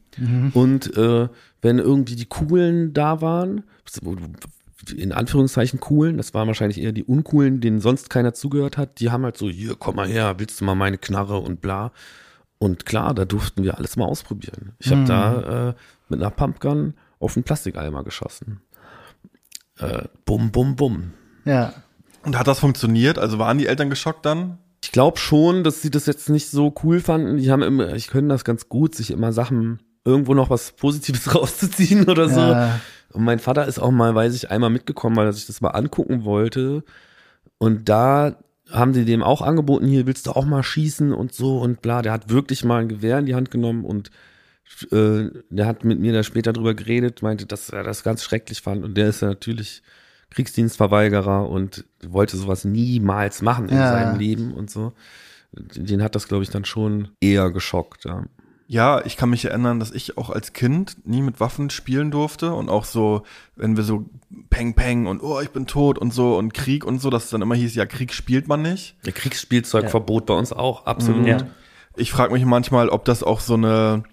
und 0.53 0.97
äh, 0.97 1.29
wenn 1.61 1.79
irgendwie 1.79 2.15
die 2.15 2.25
Coolen 2.25 2.93
da 2.93 3.21
waren, 3.21 3.63
in 4.95 5.11
Anführungszeichen 5.11 5.79
coolen, 5.79 6.17
das 6.17 6.33
waren 6.33 6.47
wahrscheinlich 6.47 6.81
eher 6.81 6.91
die 6.91 7.03
uncoolen, 7.03 7.61
denen 7.61 7.79
sonst 7.79 8.09
keiner 8.09 8.33
zugehört 8.33 8.77
hat, 8.77 8.99
die 8.99 9.11
haben 9.11 9.23
halt 9.23 9.37
so, 9.37 9.49
hier, 9.49 9.75
komm 9.77 9.95
mal 9.95 10.07
her, 10.07 10.35
willst 10.37 10.59
du 10.59 10.65
mal 10.65 10.75
meine 10.75 10.97
Knarre 10.97 11.37
und 11.37 11.61
bla. 11.61 11.91
Und 12.57 12.85
klar, 12.85 13.13
da 13.13 13.25
durften 13.25 13.63
wir 13.63 13.77
alles 13.77 13.95
mal 13.95 14.05
ausprobieren. 14.05 14.73
Ich 14.79 14.91
habe 14.91 15.03
da 15.05 15.69
äh, 15.69 15.73
mit 16.09 16.19
einer 16.19 16.29
Pumpgun 16.29 16.95
auf 17.19 17.35
einen 17.35 17.43
Plastikeimer 17.43 18.03
geschossen. 18.03 18.61
Äh, 19.77 20.03
bum, 20.25 20.51
bum, 20.51 20.75
bum. 20.75 21.13
Ja. 21.45 21.73
Und 22.23 22.37
hat 22.37 22.47
das 22.47 22.59
funktioniert? 22.59 23.17
Also 23.17 23.39
waren 23.39 23.57
die 23.57 23.67
Eltern 23.67 23.89
geschockt 23.89 24.25
dann? 24.25 24.57
Ich 24.83 24.91
glaube 24.91 25.17
schon, 25.17 25.63
dass 25.63 25.81
sie 25.81 25.91
das 25.91 26.05
jetzt 26.05 26.29
nicht 26.29 26.49
so 26.49 26.73
cool 26.83 26.99
fanden. 26.99 27.37
Die 27.37 27.51
haben 27.51 27.61
immer, 27.61 27.93
ich 27.93 28.07
können 28.07 28.29
das 28.29 28.43
ganz 28.43 28.69
gut, 28.69 28.95
sich 28.95 29.11
immer 29.11 29.31
Sachen 29.31 29.79
irgendwo 30.03 30.33
noch 30.33 30.49
was 30.49 30.71
Positives 30.71 31.33
rauszuziehen 31.35 32.09
oder 32.09 32.29
so. 32.29 32.39
Ja. 32.39 32.79
Und 33.13 33.23
mein 33.23 33.39
Vater 33.39 33.67
ist 33.67 33.79
auch 33.79 33.91
mal, 33.91 34.15
weiß 34.15 34.35
ich, 34.35 34.49
einmal 34.49 34.69
mitgekommen, 34.69 35.15
weil 35.15 35.27
er 35.27 35.33
sich 35.33 35.45
das 35.45 35.61
mal 35.61 35.69
angucken 35.69 36.23
wollte. 36.23 36.83
Und 37.57 37.89
da 37.89 38.37
haben 38.71 38.93
sie 38.93 39.05
dem 39.05 39.21
auch 39.21 39.41
angeboten, 39.41 39.85
hier 39.87 40.07
willst 40.07 40.27
du 40.27 40.31
auch 40.31 40.45
mal 40.45 40.63
schießen 40.63 41.13
und 41.13 41.33
so 41.33 41.59
und 41.59 41.81
bla. 41.81 42.01
Der 42.01 42.13
hat 42.13 42.29
wirklich 42.29 42.63
mal 42.63 42.81
ein 42.81 42.89
Gewehr 42.89 43.19
in 43.19 43.25
die 43.25 43.35
Hand 43.35 43.51
genommen 43.51 43.83
und 43.83 44.09
äh, 44.91 45.29
der 45.49 45.65
hat 45.65 45.83
mit 45.83 45.99
mir 45.99 46.13
da 46.13 46.23
später 46.23 46.53
drüber 46.53 46.73
geredet, 46.73 47.21
meinte, 47.21 47.45
dass 47.45 47.69
er 47.69 47.83
das 47.83 48.03
ganz 48.03 48.23
schrecklich 48.23 48.61
fand. 48.61 48.83
Und 48.83 48.95
der 48.95 49.09
ist 49.09 49.21
ja 49.21 49.27
natürlich 49.27 49.83
Kriegsdienstverweigerer 50.31 51.47
und 51.49 51.85
wollte 52.05 52.37
sowas 52.37 52.65
niemals 52.65 53.41
machen 53.41 53.69
in 53.69 53.77
Ja. 53.77 53.91
seinem 53.91 54.19
Leben 54.19 54.53
und 54.53 54.69
so. 54.69 54.93
Den 55.53 56.01
hat 56.01 56.15
das, 56.15 56.27
glaube 56.27 56.43
ich, 56.43 56.49
dann 56.49 56.65
schon 56.65 57.09
eher 57.19 57.51
geschockt, 57.51 58.05
ja. 58.05 58.23
Ja, 58.67 59.05
ich 59.05 59.17
kann 59.17 59.29
mich 59.29 59.43
erinnern, 59.43 59.81
dass 59.81 59.91
ich 59.91 60.17
auch 60.17 60.29
als 60.29 60.53
Kind 60.53 61.05
nie 61.05 61.21
mit 61.21 61.41
Waffen 61.41 61.69
spielen 61.69 62.09
durfte 62.09 62.53
und 62.53 62.69
auch 62.69 62.85
so, 62.85 63.23
wenn 63.57 63.75
wir 63.75 63.83
so 63.83 64.05
Peng 64.49 64.75
Peng 64.75 65.07
und 65.07 65.21
oh, 65.21 65.41
ich 65.41 65.49
bin 65.49 65.67
tot 65.67 65.97
und 65.97 66.13
so 66.13 66.37
und 66.37 66.53
Krieg 66.53 66.85
und 66.85 66.99
so, 66.99 67.09
dass 67.09 67.25
es 67.25 67.29
dann 67.31 67.41
immer 67.41 67.55
hieß, 67.55 67.75
ja, 67.75 67.85
Krieg 67.85 68.13
spielt 68.13 68.47
man 68.47 68.61
nicht. 68.61 68.95
Der 69.05 69.11
Kriegsspielzeugverbot 69.11 70.25
bei 70.25 70.35
uns 70.35 70.53
auch, 70.53 70.85
absolut. 70.85 71.27
Ja. 71.27 71.39
Ich 71.97 72.13
frage 72.13 72.31
mich 72.31 72.45
manchmal, 72.45 72.87
ob 72.87 73.03
das 73.03 73.23
auch 73.23 73.41
so 73.41 73.55
eine 73.55 74.03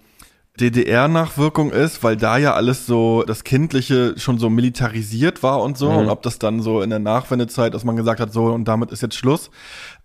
DDR-Nachwirkung 0.59 1.71
ist, 1.71 2.03
weil 2.03 2.17
da 2.17 2.37
ja 2.37 2.53
alles 2.53 2.85
so, 2.85 3.23
das 3.23 3.43
Kindliche 3.43 4.13
schon 4.17 4.37
so 4.37 4.49
militarisiert 4.49 5.41
war 5.43 5.61
und 5.61 5.77
so, 5.77 5.89
Mhm. 5.91 5.97
und 5.97 6.09
ob 6.09 6.21
das 6.23 6.39
dann 6.39 6.61
so 6.61 6.81
in 6.81 6.89
der 6.89 6.99
Nachwendezeit, 6.99 7.73
dass 7.73 7.83
man 7.85 7.95
gesagt 7.95 8.19
hat, 8.19 8.33
so 8.33 8.45
und 8.45 8.65
damit 8.65 8.91
ist 8.91 9.01
jetzt 9.01 9.15
Schluss. 9.15 9.49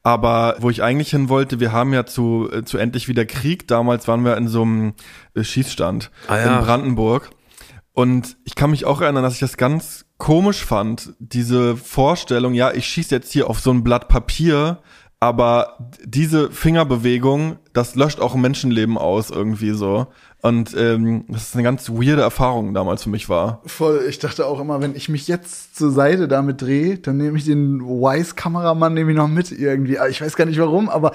Aber 0.02 0.56
wo 0.60 0.70
ich 0.70 0.82
eigentlich 0.82 1.10
hin 1.10 1.28
wollte, 1.28 1.60
wir 1.60 1.72
haben 1.72 1.92
ja 1.94 2.04
zu, 2.06 2.48
äh, 2.52 2.62
zu 2.64 2.78
endlich 2.78 3.08
wieder 3.08 3.24
Krieg. 3.24 3.66
Damals 3.68 4.06
waren 4.06 4.24
wir 4.24 4.36
in 4.36 4.48
so 4.48 4.62
einem 4.62 4.94
äh, 5.34 5.42
Schießstand 5.44 6.10
Ah 6.28 6.36
ja. 6.36 6.58
in 6.58 6.64
Brandenburg. 6.64 7.30
Und 7.92 8.36
ich 8.44 8.54
kann 8.56 8.70
mich 8.70 8.84
auch 8.84 9.00
erinnern, 9.00 9.22
dass 9.22 9.34
ich 9.34 9.40
das 9.40 9.56
ganz 9.56 10.04
komisch 10.18 10.64
fand, 10.64 11.14
diese 11.20 11.76
Vorstellung, 11.76 12.52
ja, 12.54 12.72
ich 12.72 12.86
schieße 12.86 13.14
jetzt 13.14 13.32
hier 13.32 13.48
auf 13.48 13.60
so 13.60 13.70
ein 13.70 13.84
Blatt 13.84 14.08
Papier, 14.08 14.80
aber 15.24 15.78
diese 16.04 16.50
Fingerbewegung, 16.50 17.56
das 17.72 17.94
löscht 17.94 18.20
auch 18.20 18.34
ein 18.34 18.40
Menschenleben 18.42 18.98
aus 18.98 19.30
irgendwie 19.30 19.70
so. 19.70 20.06
Und 20.42 20.76
ähm, 20.76 21.24
das 21.28 21.44
ist 21.48 21.54
eine 21.54 21.62
ganz 21.62 21.88
weirde 21.88 22.20
Erfahrung 22.20 22.74
damals 22.74 23.02
für 23.04 23.08
mich 23.08 23.30
war. 23.30 23.62
Voll, 23.64 24.04
ich 24.06 24.18
dachte 24.18 24.44
auch 24.46 24.60
immer, 24.60 24.82
wenn 24.82 24.94
ich 24.94 25.08
mich 25.08 25.26
jetzt 25.26 25.76
zur 25.76 25.90
Seite 25.90 26.28
damit 26.28 26.60
drehe, 26.60 26.98
dann 26.98 27.16
nehme 27.16 27.38
ich 27.38 27.46
den 27.46 27.80
Wise-Kameramann 27.80 28.92
nehme 28.92 29.12
ich 29.12 29.16
noch 29.16 29.28
mit 29.28 29.50
irgendwie. 29.50 29.98
Aber 29.98 30.10
Ich 30.10 30.20
weiß 30.20 30.37
gar 30.37 30.44
nicht 30.44 30.58
warum, 30.60 30.90
aber 30.90 31.12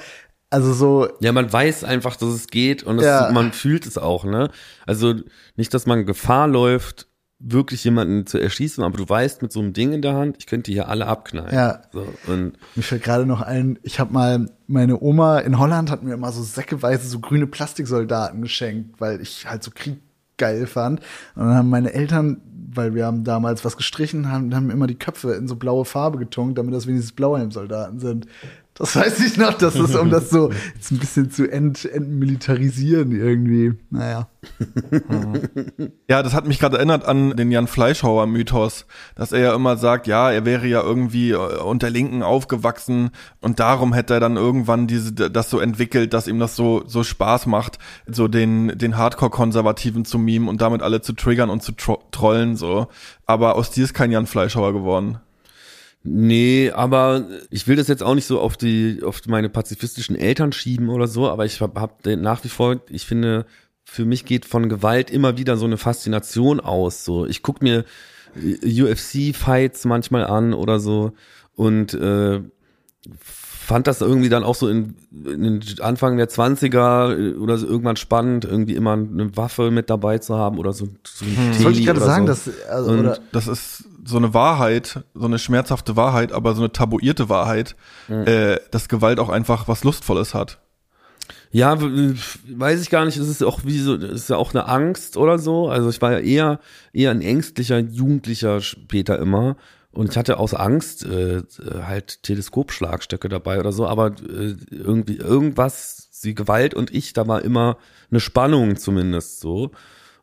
also 0.49 0.73
so, 0.73 1.07
Ja, 1.19 1.31
man 1.31 1.53
weiß 1.53 1.83
einfach, 1.83 2.15
dass 2.15 2.29
es 2.29 2.47
geht 2.47 2.81
und 2.81 2.97
das, 2.97 3.05
Ja. 3.05 3.29
man 3.31 3.53
fühlt 3.53 3.85
es 3.85 3.99
auch, 3.99 4.25
ne? 4.25 4.49
Also 4.87 5.13
nicht, 5.55 5.71
dass 5.75 5.85
man 5.85 6.07
Gefahr 6.07 6.47
läuft, 6.47 7.08
wirklich 7.39 7.83
jemanden 7.85 8.25
zu 8.27 8.37
erschießen, 8.37 8.83
aber 8.83 8.97
du 8.97 9.07
weißt 9.07 9.41
mit 9.41 9.51
so 9.53 9.61
einem 9.61 9.71
Ding 9.71 9.93
in 9.93 10.01
der 10.01 10.13
Hand, 10.13 10.35
ich 10.39 10.45
könnte 10.45 10.71
hier 10.71 10.89
alle 10.89 11.07
abknallen. 11.07 11.55
Ja. 11.55 11.81
So, 11.93 12.05
und 12.27 12.53
Mir 12.75 12.83
fällt 12.83 13.03
gerade 13.03 13.25
noch 13.25 13.41
ein, 13.41 13.79
ich 13.81 13.99
habe 13.99 14.11
mal, 14.11 14.49
meine 14.67 15.01
Oma 15.01 15.39
in 15.39 15.57
Holland 15.57 15.89
hat 15.89 16.03
mir 16.03 16.13
immer 16.13 16.31
so 16.33 16.43
säckeweise 16.43 17.07
so 17.07 17.19
grüne 17.19 17.47
Plastiksoldaten 17.47 18.41
geschenkt, 18.41 18.99
weil 18.99 19.21
ich 19.21 19.47
halt 19.49 19.63
so 19.63 19.71
Krieg 19.73 19.99
geil 20.37 20.67
fand. 20.67 20.99
Und 21.35 21.45
dann 21.45 21.55
haben 21.55 21.69
meine 21.69 21.93
Eltern, 21.93 22.41
weil 22.71 22.93
wir 22.93 23.05
haben 23.05 23.23
damals 23.23 23.63
was 23.63 23.77
gestrichen, 23.77 24.31
haben, 24.31 24.53
haben 24.53 24.69
immer 24.69 24.87
die 24.87 24.97
Köpfe 24.97 25.33
in 25.33 25.47
so 25.47 25.55
blaue 25.55 25.85
Farbe 25.85 26.17
getunkt, 26.17 26.57
damit 26.57 26.73
das 26.73 26.87
wenigstens 26.87 27.13
Blauhelmsoldaten 27.13 27.99
sind. 27.99 28.27
Das 28.79 28.95
weiß 28.95 29.19
ich 29.19 29.35
noch, 29.35 29.53
das 29.55 29.75
ist, 29.75 29.93
um 29.93 30.09
das 30.09 30.29
so 30.29 30.51
jetzt 30.73 30.91
ein 30.91 30.99
bisschen 30.99 31.29
zu 31.29 31.51
ent, 31.51 31.83
entmilitarisieren 31.83 33.11
irgendwie. 33.11 33.73
Naja. 33.89 34.29
Ja, 36.09 36.23
das 36.23 36.33
hat 36.33 36.47
mich 36.47 36.59
gerade 36.59 36.77
erinnert 36.77 37.05
an 37.05 37.35
den 37.35 37.51
Jan 37.51 37.67
Fleischhauer 37.67 38.25
Mythos, 38.25 38.85
dass 39.15 39.33
er 39.33 39.39
ja 39.39 39.53
immer 39.53 39.75
sagt, 39.75 40.07
ja, 40.07 40.31
er 40.31 40.45
wäre 40.45 40.65
ja 40.65 40.81
irgendwie 40.81 41.31
äh, 41.31 41.35
unter 41.35 41.89
Linken 41.89 42.23
aufgewachsen 42.23 43.11
und 43.41 43.59
darum 43.59 43.93
hätte 43.93 44.13
er 44.13 44.19
dann 44.21 44.37
irgendwann 44.37 44.87
diese 44.87 45.11
das 45.11 45.49
so 45.49 45.59
entwickelt, 45.59 46.13
dass 46.13 46.27
ihm 46.27 46.39
das 46.39 46.55
so 46.55 46.83
so 46.87 47.03
Spaß 47.03 47.47
macht, 47.47 47.79
so 48.07 48.29
den 48.29 48.77
den 48.77 48.97
Hardcore 48.97 49.29
Konservativen 49.31 50.05
zu 50.05 50.17
mimen 50.17 50.47
und 50.47 50.61
damit 50.61 50.81
alle 50.81 51.01
zu 51.01 51.13
triggern 51.13 51.49
und 51.49 51.61
zu 51.61 51.73
tro 51.73 52.01
trollen 52.11 52.55
so. 52.55 52.87
Aber 53.25 53.55
aus 53.55 53.71
dir 53.71 53.83
ist 53.83 53.93
kein 53.93 54.11
Jan 54.11 54.25
Fleischhauer 54.25 54.71
geworden. 54.71 55.19
Nee, 56.03 56.71
aber 56.71 57.27
ich 57.49 57.67
will 57.67 57.75
das 57.75 57.87
jetzt 57.87 58.03
auch 58.03 58.15
nicht 58.15 58.25
so 58.25 58.39
auf 58.39 58.57
die, 58.57 59.01
auf 59.03 59.21
meine 59.27 59.49
pazifistischen 59.49 60.15
Eltern 60.15 60.51
schieben 60.51 60.89
oder 60.89 61.07
so, 61.07 61.29
aber 61.29 61.45
ich 61.45 61.61
habe 61.61 61.79
hab 61.79 62.05
nach 62.05 62.43
wie 62.43 62.49
vor, 62.49 62.81
ich 62.89 63.05
finde, 63.05 63.45
für 63.83 64.05
mich 64.05 64.25
geht 64.25 64.45
von 64.45 64.69
Gewalt 64.69 65.09
immer 65.09 65.37
wieder 65.37 65.57
so 65.57 65.65
eine 65.65 65.77
Faszination 65.77 66.59
aus. 66.59 67.05
So, 67.05 67.25
ich 67.25 67.41
guck 67.41 67.61
mir 67.61 67.85
UFC-Fights 68.35 69.85
manchmal 69.85 70.25
an 70.25 70.53
oder 70.53 70.79
so 70.79 71.13
und 71.55 71.93
äh, 71.93 72.41
fand 73.69 73.85
das 73.85 74.01
irgendwie 74.01 74.29
dann 74.29 74.43
auch 74.43 74.55
so 74.55 74.67
in, 74.67 74.95
in 75.11 75.43
den 75.43 75.61
Anfang 75.81 76.17
der 76.17 76.27
20er 76.27 77.37
oder 77.37 77.55
so 77.59 77.67
irgendwann 77.67 77.97
spannend, 77.97 78.43
irgendwie 78.43 78.73
immer 78.73 78.93
eine 78.93 79.37
Waffe 79.37 79.69
mit 79.69 79.91
dabei 79.91 80.17
zu 80.17 80.35
haben 80.35 80.57
oder 80.57 80.73
so, 80.73 80.87
so 81.05 81.23
ein 81.25 81.51
Das 81.51 81.63
wollte 81.63 81.79
ich 81.79 81.85
gerade 81.85 81.99
sagen, 81.99 82.25
so. 82.25 82.27
dass, 82.27 82.49
also, 82.67 82.91
Und- 82.91 82.99
oder, 83.01 83.19
Das 83.31 83.47
ist 83.47 83.83
so 84.03 84.17
eine 84.17 84.33
Wahrheit, 84.33 85.03
so 85.13 85.25
eine 85.25 85.37
schmerzhafte 85.37 85.95
Wahrheit, 85.95 86.31
aber 86.31 86.55
so 86.55 86.61
eine 86.61 86.71
tabuierte 86.71 87.29
Wahrheit, 87.29 87.75
äh, 88.09 88.57
dass 88.71 88.89
Gewalt 88.89 89.19
auch 89.19 89.29
einfach 89.29 89.67
was 89.67 89.83
Lustvolles 89.83 90.33
hat. 90.33 90.57
Ja, 91.51 91.77
weiß 91.79 92.81
ich 92.81 92.89
gar 92.89 93.05
nicht. 93.05 93.17
Es 93.17 93.27
ist 93.27 93.43
auch 93.43 93.61
wie 93.65 93.77
so, 93.79 93.95
es 93.95 94.11
ist 94.23 94.29
ja 94.31 94.37
auch 94.37 94.51
eine 94.53 94.67
Angst 94.67 95.15
oder 95.15 95.37
so. 95.37 95.69
Also 95.69 95.89
ich 95.89 96.01
war 96.01 96.11
ja 96.11 96.19
eher 96.19 96.59
eher 96.91 97.11
ein 97.11 97.21
ängstlicher 97.21 97.77
Jugendlicher 97.79 98.61
später 98.61 99.19
immer 99.19 99.57
und 99.91 100.11
ich 100.11 100.17
hatte 100.17 100.37
aus 100.37 100.53
Angst 100.53 101.05
äh, 101.05 101.41
halt 101.83 102.23
Teleskopschlagstöcke 102.23 103.27
dabei 103.29 103.59
oder 103.59 103.71
so. 103.71 103.87
Aber 103.87 104.07
äh, 104.07 104.55
irgendwie 104.69 105.17
irgendwas, 105.17 106.09
die 106.23 106.35
Gewalt 106.35 106.73
und 106.73 106.93
ich, 106.93 107.13
da 107.13 107.27
war 107.27 107.41
immer 107.43 107.77
eine 108.11 108.19
Spannung 108.19 108.77
zumindest 108.77 109.39
so. 109.39 109.71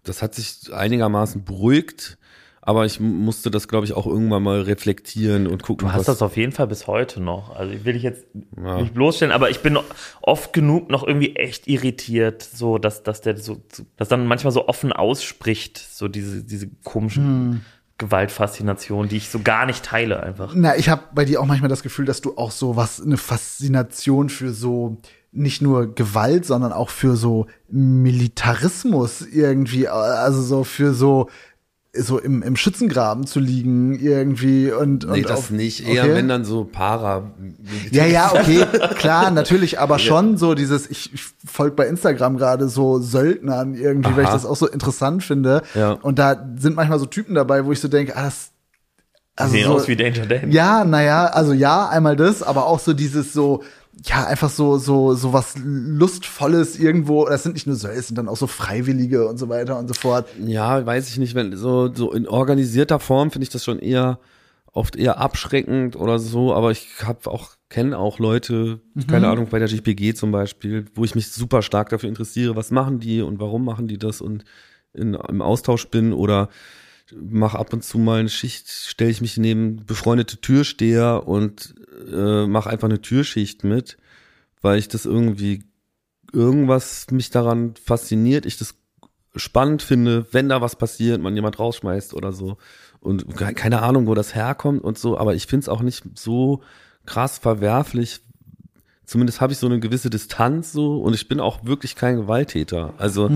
Das 0.04 0.22
hat 0.22 0.34
sich 0.34 0.72
einigermaßen 0.72 1.44
beruhigt. 1.44 2.18
Aber 2.62 2.84
ich 2.84 2.98
musste 2.98 3.52
das, 3.52 3.68
glaube 3.68 3.86
ich, 3.86 3.92
auch 3.92 4.06
irgendwann 4.08 4.42
mal 4.42 4.60
reflektieren 4.62 5.46
und 5.46 5.62
gucken, 5.62 5.86
Du 5.86 5.92
hast 5.92 6.00
was, 6.00 6.06
das 6.18 6.22
auf 6.22 6.36
jeden 6.36 6.50
Fall 6.50 6.66
bis 6.66 6.88
heute 6.88 7.20
noch. 7.20 7.54
Also 7.54 7.72
ich 7.72 7.84
will 7.84 7.92
dich 7.92 8.02
jetzt 8.02 8.26
Ja. 8.60 8.80
nicht 8.80 8.92
bloßstellen, 8.92 9.30
aber 9.32 9.50
ich 9.50 9.60
bin 9.60 9.78
oft 10.20 10.52
genug 10.52 10.90
noch 10.90 11.06
irgendwie 11.06 11.36
echt 11.36 11.68
irritiert, 11.68 12.42
so 12.42 12.78
dass, 12.78 13.04
dass 13.04 13.20
der 13.20 13.36
so, 13.36 13.62
dass 13.96 14.08
dann 14.08 14.26
manchmal 14.26 14.52
so 14.52 14.66
offen 14.66 14.92
ausspricht, 14.92 15.78
so 15.78 16.08
diese, 16.08 16.42
diese 16.42 16.66
komische 16.82 17.20
Gewaltfaszination, 17.98 19.08
die 19.08 19.16
ich 19.16 19.30
so 19.30 19.40
gar 19.40 19.66
nicht 19.66 19.84
teile 19.84 20.22
einfach. 20.22 20.52
Na, 20.54 20.76
ich 20.76 20.88
habe 20.88 21.02
bei 21.14 21.24
dir 21.24 21.40
auch 21.40 21.46
manchmal 21.46 21.70
das 21.70 21.82
Gefühl, 21.82 22.04
dass 22.04 22.20
du 22.20 22.36
auch 22.36 22.50
so 22.50 22.76
was, 22.76 23.00
eine 23.00 23.16
Faszination 23.16 24.28
für 24.28 24.52
so 24.52 24.98
nicht 25.32 25.62
nur 25.62 25.94
Gewalt, 25.94 26.46
sondern 26.46 26.72
auch 26.72 26.90
für 26.90 27.16
so 27.16 27.46
Militarismus 27.68 29.22
irgendwie, 29.22 29.88
also 29.88 30.42
so 30.42 30.64
für 30.64 30.94
so 30.94 31.28
so 31.98 32.18
im, 32.18 32.42
im 32.42 32.56
Schützengraben 32.56 33.26
zu 33.26 33.40
liegen 33.40 33.98
irgendwie 33.98 34.70
und, 34.72 35.06
Nee, 35.06 35.20
und 35.22 35.30
das 35.30 35.38
auf- 35.38 35.50
nicht. 35.50 35.86
Eher 35.86 36.04
okay. 36.04 36.14
wenn 36.14 36.28
dann 36.28 36.44
so 36.44 36.64
Para. 36.64 37.30
Ja, 37.90 38.06
ja, 38.06 38.32
okay, 38.34 38.64
klar, 38.96 39.30
natürlich, 39.30 39.78
aber 39.80 39.98
schon 40.00 40.36
so 40.36 40.54
dieses, 40.54 40.88
ich, 40.90 41.12
ich 41.14 41.22
folge 41.44 41.76
bei 41.76 41.86
Instagram 41.86 42.36
gerade 42.36 42.68
so 42.68 42.98
Söldnern 43.00 43.74
irgendwie, 43.74 44.14
weil 44.16 44.22
ich 44.22 44.28
Aha. 44.28 44.34
das 44.36 44.46
auch 44.46 44.56
so 44.56 44.66
interessant 44.68 45.22
finde. 45.24 45.62
Ja. 45.74 45.92
Und 45.92 46.18
da 46.18 46.36
sind 46.56 46.76
manchmal 46.76 46.98
so 46.98 47.06
Typen 47.06 47.34
dabei, 47.34 47.64
wo 47.64 47.72
ich 47.72 47.80
so 47.80 47.88
denke, 47.88 48.16
ah, 48.16 48.24
das 48.24 48.50
also 49.38 49.52
Sehen 49.52 49.66
so, 49.66 49.74
aus 49.74 49.86
wie 49.86 49.96
Danger 49.96 50.24
Dan. 50.24 50.50
ja, 50.50 50.84
naja, 50.84 51.26
also 51.26 51.52
ja, 51.52 51.88
einmal 51.90 52.16
das, 52.16 52.42
aber 52.42 52.66
auch 52.66 52.78
so 52.78 52.94
dieses 52.94 53.34
so, 53.34 53.62
ja, 54.04 54.26
einfach 54.26 54.50
so, 54.50 54.78
so, 54.78 55.14
so 55.14 55.32
was 55.32 55.54
Lustvolles 55.64 56.78
irgendwo, 56.78 57.26
das 57.26 57.44
sind 57.44 57.54
nicht 57.54 57.66
nur 57.66 57.76
so, 57.76 57.88
es 57.88 58.08
sind 58.08 58.16
dann 58.16 58.28
auch 58.28 58.36
so 58.36 58.46
Freiwillige 58.46 59.26
und 59.26 59.38
so 59.38 59.48
weiter 59.48 59.78
und 59.78 59.88
so 59.88 59.94
fort. 59.94 60.28
Ja, 60.44 60.84
weiß 60.84 61.08
ich 61.08 61.18
nicht, 61.18 61.34
wenn 61.34 61.56
so, 61.56 61.92
so 61.92 62.12
in 62.12 62.28
organisierter 62.28 63.00
Form 63.00 63.30
finde 63.30 63.44
ich 63.44 63.50
das 63.50 63.64
schon 63.64 63.78
eher 63.78 64.18
oft 64.72 64.96
eher 64.96 65.18
abschreckend 65.18 65.96
oder 65.96 66.18
so, 66.18 66.52
aber 66.52 66.70
ich 66.70 66.88
habe 67.02 67.30
auch 67.30 67.52
kenne 67.70 67.98
auch 67.98 68.18
Leute, 68.18 68.80
keine 69.08 69.28
Ahnung, 69.28 69.48
bei 69.50 69.58
der 69.58 69.68
GPG 69.68 70.14
zum 70.14 70.30
Beispiel, 70.30 70.84
wo 70.94 71.04
ich 71.04 71.14
mich 71.14 71.28
super 71.28 71.62
stark 71.62 71.88
dafür 71.88 72.10
interessiere, 72.10 72.54
was 72.56 72.70
machen 72.70 73.00
die 73.00 73.22
und 73.22 73.40
warum 73.40 73.64
machen 73.64 73.88
die 73.88 73.98
das 73.98 74.20
und 74.20 74.44
in, 74.92 75.14
im 75.14 75.42
Austausch 75.42 75.88
bin 75.88 76.12
oder 76.12 76.48
mache 77.14 77.58
ab 77.58 77.72
und 77.72 77.84
zu 77.84 77.98
mal 77.98 78.20
eine 78.20 78.28
Schicht, 78.28 78.68
stelle 78.68 79.10
ich 79.10 79.20
mich 79.20 79.36
neben 79.36 79.84
befreundete 79.86 80.40
Türsteher 80.40 81.26
und 81.26 81.74
äh, 82.12 82.46
mache 82.46 82.70
einfach 82.70 82.88
eine 82.88 83.00
Türschicht 83.00 83.64
mit, 83.64 83.96
weil 84.62 84.78
ich 84.78 84.88
das 84.88 85.06
irgendwie 85.06 85.64
irgendwas 86.32 87.06
mich 87.10 87.30
daran 87.30 87.74
fasziniert, 87.82 88.46
ich 88.46 88.58
das 88.58 88.74
spannend 89.36 89.82
finde, 89.82 90.26
wenn 90.32 90.48
da 90.48 90.60
was 90.60 90.76
passiert, 90.76 91.20
man 91.20 91.34
jemand 91.34 91.58
rausschmeißt 91.58 92.14
oder 92.14 92.32
so. 92.32 92.56
Und 93.00 93.36
ke- 93.36 93.54
keine 93.54 93.82
Ahnung, 93.82 94.06
wo 94.06 94.14
das 94.14 94.34
herkommt 94.34 94.82
und 94.82 94.98
so, 94.98 95.18
aber 95.18 95.34
ich 95.34 95.46
finde 95.46 95.64
es 95.64 95.68
auch 95.68 95.82
nicht 95.82 96.02
so 96.14 96.62
krass 97.04 97.38
verwerflich. 97.38 98.20
Zumindest 99.04 99.40
habe 99.40 99.52
ich 99.52 99.58
so 99.58 99.66
eine 99.66 99.78
gewisse 99.78 100.10
Distanz 100.10 100.72
so 100.72 101.00
und 101.00 101.14
ich 101.14 101.28
bin 101.28 101.38
auch 101.38 101.64
wirklich 101.64 101.94
kein 101.94 102.16
Gewalttäter. 102.16 102.94
Also 102.98 103.28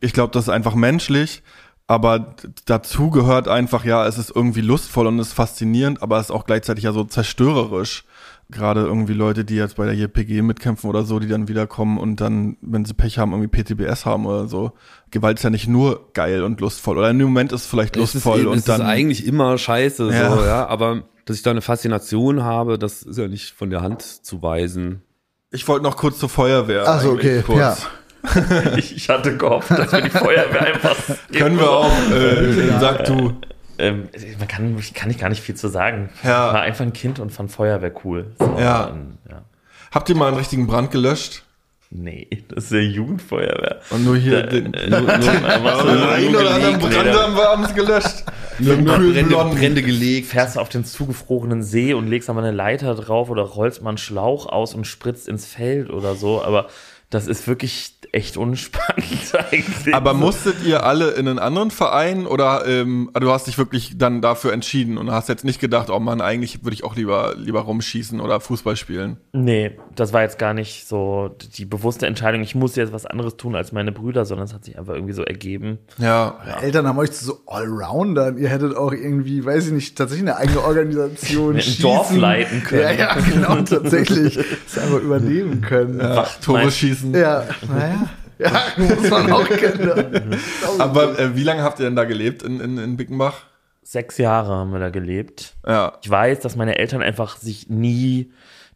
Ich 0.00 0.12
glaube, 0.12 0.32
das 0.32 0.44
ist 0.44 0.50
einfach 0.50 0.76
menschlich, 0.76 1.42
aber 1.90 2.36
dazu 2.66 3.10
gehört 3.10 3.48
einfach, 3.48 3.84
ja, 3.84 4.06
es 4.06 4.16
ist 4.16 4.30
irgendwie 4.32 4.60
lustvoll 4.60 5.08
und 5.08 5.18
es 5.18 5.28
ist 5.28 5.32
faszinierend, 5.32 6.02
aber 6.04 6.18
es 6.18 6.26
ist 6.26 6.30
auch 6.30 6.46
gleichzeitig 6.46 6.84
ja 6.84 6.92
so 6.92 7.02
zerstörerisch. 7.02 8.04
Gerade 8.48 8.82
irgendwie 8.82 9.12
Leute, 9.12 9.44
die 9.44 9.56
jetzt 9.56 9.74
bei 9.74 9.86
der 9.86 9.94
JPG 9.96 10.42
mitkämpfen 10.42 10.88
oder 10.88 11.02
so, 11.02 11.18
die 11.18 11.26
dann 11.26 11.48
wiederkommen 11.48 11.98
und 11.98 12.20
dann, 12.20 12.56
wenn 12.60 12.84
sie 12.84 12.94
Pech 12.94 13.18
haben, 13.18 13.32
irgendwie 13.32 13.62
PTBS 13.62 14.06
haben 14.06 14.24
oder 14.26 14.46
so. 14.46 14.70
Gewalt 15.10 15.38
ist 15.38 15.42
ja 15.42 15.50
nicht 15.50 15.66
nur 15.66 16.12
geil 16.12 16.44
und 16.44 16.60
lustvoll. 16.60 16.96
Oder 16.96 17.10
im 17.10 17.18
Moment 17.22 17.50
ist 17.50 17.62
es 17.62 17.66
vielleicht 17.66 17.96
es 17.96 18.14
ist, 18.14 18.14
lustvoll 18.14 18.46
und 18.46 18.58
es 18.58 18.64
dann. 18.66 18.82
ist 18.82 18.86
eigentlich 18.86 19.26
immer 19.26 19.58
scheiße, 19.58 20.12
Ja. 20.12 20.30
so, 20.36 20.44
ja. 20.44 20.68
Aber 20.68 21.02
dass 21.24 21.36
ich 21.38 21.42
da 21.42 21.50
eine 21.50 21.60
Faszination 21.60 22.44
habe, 22.44 22.78
das 22.78 23.02
ist 23.02 23.18
ja 23.18 23.26
nicht 23.26 23.50
von 23.52 23.68
der 23.70 23.82
Hand 23.82 24.02
zu 24.02 24.40
weisen. 24.42 25.02
ich 25.50 25.66
wollte 25.66 25.82
noch 25.82 25.96
kurz 25.96 26.20
zur 26.20 26.28
Feuerwehr. 26.28 26.84
Ach 26.86 27.00
so, 27.02 27.10
okay, 27.10 27.42
kurz. 27.44 27.58
ja. 27.58 27.76
Ich, 28.76 28.96
ich 28.96 29.08
hatte 29.08 29.36
gehofft, 29.36 29.70
dass 29.70 29.92
wir 29.92 30.02
die 30.02 30.10
Feuerwehr 30.10 30.74
einfach. 30.74 30.96
Können 31.36 31.58
wir 31.58 31.70
auch, 31.70 32.10
äh, 32.10 32.78
sag 32.78 33.04
du. 33.04 33.34
Ähm, 33.78 34.08
man 34.38 34.48
kann, 34.48 34.80
kann 34.94 35.10
ich 35.10 35.18
gar 35.18 35.28
nicht 35.30 35.40
viel 35.42 35.54
zu 35.54 35.68
sagen. 35.68 36.10
Ja. 36.22 36.48
Ich 36.48 36.54
war 36.54 36.62
einfach 36.62 36.84
ein 36.84 36.92
Kind 36.92 37.18
und 37.18 37.30
fand 37.30 37.50
Feuerwehr 37.50 37.92
cool. 38.04 38.26
So, 38.38 38.56
Ja. 38.58 38.84
Und, 38.84 39.18
ja. 39.28 39.42
Habt 39.90 40.08
ihr 40.08 40.16
mal 40.16 40.28
einen 40.28 40.36
richtigen 40.36 40.66
Brand 40.66 40.90
gelöscht? 40.90 41.42
Nee, 41.92 42.28
das 42.46 42.66
ist 42.66 42.72
ja 42.72 42.78
Jugendfeuerwehr. 42.78 43.80
Und 43.90 44.04
nur 44.04 44.16
hier 44.16 44.44
Äh, 44.44 44.48
den, 44.48 44.74
äh, 44.74 44.88
nur, 44.88 45.00
nur, 45.00 45.10
einen 45.18 46.36
oder 46.36 46.50
anderen 46.54 46.78
Brand 46.78 47.06
da 47.06 47.22
haben 47.24 47.34
wir 47.34 47.48
abends 47.48 47.74
gelöscht. 47.74 48.22
Nur, 48.60 48.76
nur 48.76 48.96
Brände. 48.98 49.34
Brände 49.34 49.82
gelegt. 49.82 50.28
fährst 50.28 50.54
du 50.54 50.60
auf 50.60 50.68
den 50.68 50.84
zugefrorenen 50.84 51.64
See 51.64 51.92
und 51.92 52.06
legst 52.06 52.30
aber 52.30 52.40
eine 52.40 52.52
Leiter 52.52 52.94
drauf 52.94 53.28
oder 53.28 53.42
rollst 53.42 53.82
mal 53.82 53.90
einen 53.90 53.98
Schlauch 53.98 54.46
aus 54.46 54.74
und 54.74 54.86
spritzt 54.86 55.26
ins 55.26 55.46
Feld 55.46 55.90
oder 55.90 56.14
so, 56.14 56.44
aber 56.44 56.68
das 57.10 57.26
ist 57.26 57.48
wirklich 57.48 57.96
echt 58.12 58.36
unspannend 58.36 59.32
eigentlich. 59.50 59.94
Aber 59.94 60.14
musstet 60.14 60.64
ihr 60.64 60.84
alle 60.84 61.10
in 61.10 61.28
einen 61.28 61.38
anderen 61.38 61.70
Verein 61.70 62.26
oder 62.26 62.66
ähm, 62.66 63.10
du 63.18 63.30
hast 63.30 63.46
dich 63.46 63.58
wirklich 63.58 63.98
dann 63.98 64.20
dafür 64.20 64.52
entschieden 64.52 64.98
und 64.98 65.10
hast 65.10 65.28
jetzt 65.28 65.44
nicht 65.44 65.60
gedacht, 65.60 65.90
oh 65.90 65.98
Mann, 65.98 66.20
eigentlich 66.20 66.64
würde 66.64 66.74
ich 66.74 66.84
auch 66.84 66.96
lieber 66.96 67.34
lieber 67.36 67.60
rumschießen 67.60 68.20
oder 68.20 68.40
Fußball 68.40 68.76
spielen. 68.76 69.18
Nee, 69.32 69.72
das 69.94 70.12
war 70.12 70.22
jetzt 70.22 70.38
gar 70.38 70.54
nicht 70.54 70.88
so 70.88 71.34
die 71.56 71.64
bewusste 71.64 72.06
Entscheidung, 72.06 72.42
ich 72.42 72.54
muss 72.54 72.76
jetzt 72.76 72.92
was 72.92 73.06
anderes 73.06 73.36
tun 73.36 73.54
als 73.54 73.72
meine 73.72 73.92
Brüder, 73.92 74.24
sondern 74.24 74.46
es 74.46 74.54
hat 74.54 74.64
sich 74.64 74.78
einfach 74.78 74.94
irgendwie 74.94 75.14
so 75.14 75.22
ergeben. 75.22 75.78
Ja. 75.98 76.38
Eltern 76.62 76.86
haben 76.86 76.98
euch 76.98 77.12
zu 77.12 77.24
so 77.24 77.40
Allroundern. 77.46 78.38
Ihr 78.38 78.48
hättet 78.48 78.76
auch 78.76 78.92
irgendwie, 78.92 79.44
weiß 79.44 79.66
ich 79.66 79.72
nicht, 79.72 79.96
tatsächlich 79.96 80.28
eine 80.28 80.36
eigene 80.36 80.62
Organisation. 80.62 81.56
Ein 81.60 81.62
Dorf 81.80 82.14
leiten 82.14 82.62
können. 82.62 82.82
Ja, 82.82 82.92
ja, 82.92 83.14
genau, 83.14 83.56
tatsächlich. 83.62 84.38
Das 84.70 84.84
einfach 84.84 85.00
übernehmen 85.00 85.62
können. 85.62 85.98
Ja, 85.98 86.14
ja 86.14 86.26
Tore 87.00 87.46
schießen. 87.50 87.68
naja. 87.68 88.08
Ja, 88.40 88.62
muss 88.78 89.10
man 89.10 89.30
auch 89.32 89.46
kennen. 89.46 90.40
Aber 90.78 91.18
äh, 91.18 91.36
wie 91.36 91.42
lange 91.42 91.62
habt 91.62 91.78
ihr 91.78 91.84
denn 91.84 91.94
da 91.94 92.04
gelebt 92.04 92.42
in, 92.42 92.58
in, 92.58 92.78
in 92.78 92.96
Bickenbach? 92.96 93.42
Sechs 93.82 94.16
Jahre 94.16 94.54
haben 94.54 94.72
wir 94.72 94.78
da 94.78 94.88
gelebt. 94.88 95.56
Ja. 95.66 95.98
Ich 96.02 96.08
weiß, 96.08 96.40
dass 96.40 96.56
meine 96.56 96.78
Eltern 96.78 97.02
einfach 97.02 97.36
sich 97.36 97.68
nie 97.68 98.32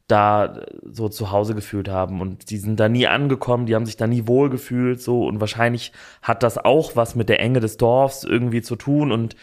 da 0.07 0.61
so 0.83 1.09
zu 1.09 1.31
Hause 1.31 1.55
gefühlt 1.55 1.89
haben 1.89 2.21
und 2.21 2.51
die 2.51 2.59
sind 2.59 2.79
da 2.79 2.91
nie 2.91 3.07
angekommen, 3.07 3.65
die 3.65 3.75
haben 3.75 3.87
sich 3.87 3.97
da 3.97 4.07
nie 4.07 4.27
wohl 4.27 4.51
gefühlt 4.51 5.01
so 5.01 5.27
und 5.27 5.41
wahrscheinlich 5.41 5.93
hat 6.21 6.43
das 6.43 6.59
auch 6.59 6.95
was 6.95 7.15
mit 7.15 7.31
der 7.31 7.41
Enge 7.41 7.61
des 7.61 7.79
Dorfs 7.79 8.23
irgendwie 8.23 8.61
zu 8.61 8.77
tun 8.77 9.13
und 9.13 9.35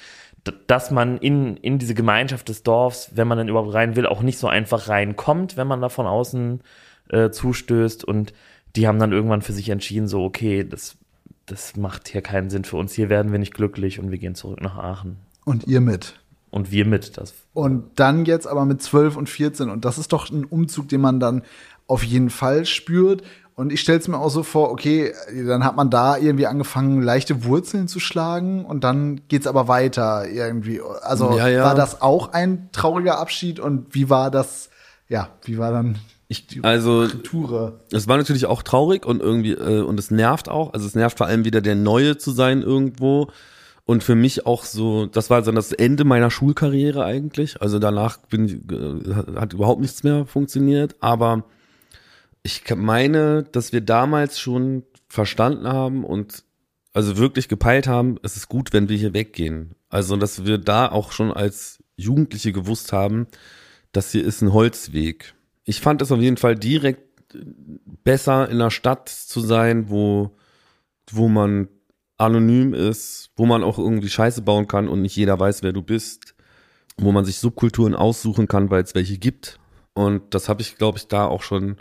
dass 0.67 0.91
man 0.91 1.17
in, 1.17 1.57
in 1.57 1.79
diese 1.79 1.93
Gemeinschaft 1.95 2.49
des 2.49 2.61
Dorfs, 2.63 3.11
wenn 3.15 3.27
man 3.27 3.37
dann 3.37 3.47
überhaupt 3.47 3.73
rein 3.73 3.95
will, 3.95 4.05
auch 4.05 4.21
nicht 4.21 4.37
so 4.37 4.47
einfach 4.47 4.87
reinkommt, 4.87 5.57
wenn 5.57 5.67
man 5.67 5.81
da 5.81 5.89
von 5.89 6.05
außen 6.05 6.61
äh, 7.09 7.29
zustößt 7.29 8.03
und 8.03 8.33
die 8.75 8.88
haben 8.88 8.99
dann 8.99 9.12
irgendwann 9.12 9.41
für 9.41 9.53
sich 9.53 9.69
entschieden, 9.69 10.07
so 10.07 10.23
okay, 10.23 10.63
das, 10.67 10.95
das 11.45 11.75
macht 11.75 12.07
hier 12.07 12.21
keinen 12.21 12.49
Sinn 12.49 12.63
für 12.63 12.77
uns, 12.77 12.93
hier 12.93 13.10
werden 13.10 13.31
wir 13.31 13.39
nicht 13.39 13.53
glücklich 13.53 13.99
und 13.99 14.12
wir 14.12 14.17
gehen 14.17 14.36
zurück 14.36 14.62
nach 14.62 14.77
Aachen. 14.77 15.17
Und 15.45 15.67
ihr 15.67 15.81
mit. 15.81 16.19
Und 16.51 16.71
wir 16.71 16.86
mit, 16.86 17.17
das 17.17 17.34
Und 17.53 17.91
dann 17.95 18.25
jetzt 18.25 18.45
aber 18.45 18.65
mit 18.65 18.81
12 18.81 19.15
und 19.15 19.29
14. 19.29 19.69
Und 19.69 19.86
das 19.86 19.97
ist 19.97 20.12
doch 20.12 20.29
ein 20.29 20.43
Umzug, 20.43 20.89
den 20.89 20.99
man 20.99 21.19
dann 21.19 21.43
auf 21.88 22.03
jeden 22.03 22.29
Fall 22.29 22.65
spürt. 22.65 23.23
Und 23.55 23.71
ich 23.71 23.81
stelle 23.81 23.99
es 23.99 24.07
mir 24.07 24.17
auch 24.17 24.29
so 24.29 24.43
vor, 24.43 24.69
okay, 24.71 25.13
dann 25.47 25.63
hat 25.63 25.75
man 25.75 25.89
da 25.89 26.17
irgendwie 26.17 26.47
angefangen, 26.47 27.01
leichte 27.01 27.45
Wurzeln 27.45 27.88
zu 27.88 27.99
schlagen 27.99 28.65
und 28.65 28.84
dann 28.84 29.21
geht's 29.27 29.47
aber 29.47 29.67
weiter 29.67 30.27
irgendwie. 30.27 30.81
Also 31.01 31.38
Ja, 31.38 31.47
ja. 31.47 31.63
war 31.63 31.75
das 31.75 32.01
auch 32.01 32.34
ein 32.34 32.69
trauriger 32.71 33.19
Abschied 33.19 33.60
und 33.60 33.93
wie 33.93 34.10
war 34.10 34.31
das, 34.31 34.69
ja, 35.07 35.29
wie 35.43 35.57
war 35.57 35.71
dann 35.71 35.99
die 36.39 36.63
Also 36.63 37.07
es 37.91 38.07
war 38.07 38.17
natürlich 38.17 38.45
auch 38.45 38.63
traurig 38.63 39.05
und 39.05 39.21
irgendwie 39.21 39.51
äh, 39.51 39.81
und 39.81 39.99
es 39.99 40.11
nervt 40.11 40.49
auch. 40.49 40.73
Also 40.73 40.85
es 40.87 40.95
nervt 40.95 41.17
vor 41.17 41.27
allem 41.27 41.45
wieder 41.45 41.61
der 41.61 41.75
Neue 41.75 42.17
zu 42.17 42.31
sein 42.31 42.61
irgendwo. 42.61 43.27
Und 43.83 44.03
für 44.03 44.15
mich 44.15 44.45
auch 44.45 44.63
so, 44.63 45.07
das 45.07 45.29
war 45.29 45.41
dann 45.41 45.55
das 45.55 45.73
Ende 45.73 46.05
meiner 46.05 46.31
Schulkarriere 46.31 47.03
eigentlich. 47.03 47.61
Also 47.61 47.79
danach 47.79 48.17
bin, 48.17 48.45
ich, 48.45 48.53
äh, 48.71 49.35
hat 49.35 49.53
überhaupt 49.53 49.81
nichts 49.81 50.03
mehr 50.03 50.25
funktioniert. 50.25 50.95
Aber 51.01 51.43
ich 52.43 52.63
meine, 52.75 53.43
dass 53.43 53.73
wir 53.73 53.81
damals 53.81 54.39
schon 54.39 54.83
verstanden 55.07 55.67
haben 55.67 56.05
und 56.05 56.43
also 56.93 57.17
wirklich 57.17 57.47
gepeilt 57.47 57.87
haben, 57.87 58.17
es 58.23 58.35
ist 58.35 58.49
gut, 58.49 58.73
wenn 58.73 58.89
wir 58.89 58.97
hier 58.97 59.13
weggehen. 59.13 59.75
Also 59.89 60.15
dass 60.15 60.45
wir 60.45 60.57
da 60.57 60.89
auch 60.89 61.11
schon 61.11 61.31
als 61.31 61.83
Jugendliche 61.95 62.53
gewusst 62.53 62.93
haben, 62.93 63.27
das 63.91 64.11
hier 64.11 64.23
ist 64.23 64.41
ein 64.41 64.53
Holzweg. 64.53 65.33
Ich 65.63 65.82
fand 65.82 66.02
es 66.02 66.12
auf 66.12 66.19
jeden 66.19 66.38
Fall 66.38 66.56
direkt 66.56 67.12
besser 68.04 68.50
in 68.50 68.56
einer 68.56 68.71
Stadt 68.71 69.10
zu 69.10 69.39
sein, 69.39 69.89
wo, 69.89 70.32
wo 71.12 71.28
man 71.28 71.67
anonym 72.17 72.74
ist, 72.74 73.32
wo 73.36 73.45
man 73.45 73.63
auch 73.63 73.78
irgendwie 73.78 74.10
Scheiße 74.10 74.41
bauen 74.41 74.67
kann 74.67 74.88
und 74.88 75.02
nicht 75.02 75.15
jeder 75.15 75.39
weiß, 75.39 75.63
wer 75.63 75.74
du 75.74 75.82
bist, 75.82 76.36
wo 76.97 77.12
man 77.12 77.26
sich 77.26 77.39
Subkulturen 77.39 77.95
aussuchen 77.95 78.47
kann, 78.47 78.69
weil 78.69 78.84
es 78.84 78.95
welche 78.95 79.17
gibt. 79.17 79.60
Und 79.93 80.34
das 80.34 80.47
habe 80.47 80.62
ich, 80.62 80.78
glaube 80.78 80.97
ich, 80.97 81.08
da 81.08 81.26
auch 81.26 81.41
schon. 81.41 81.78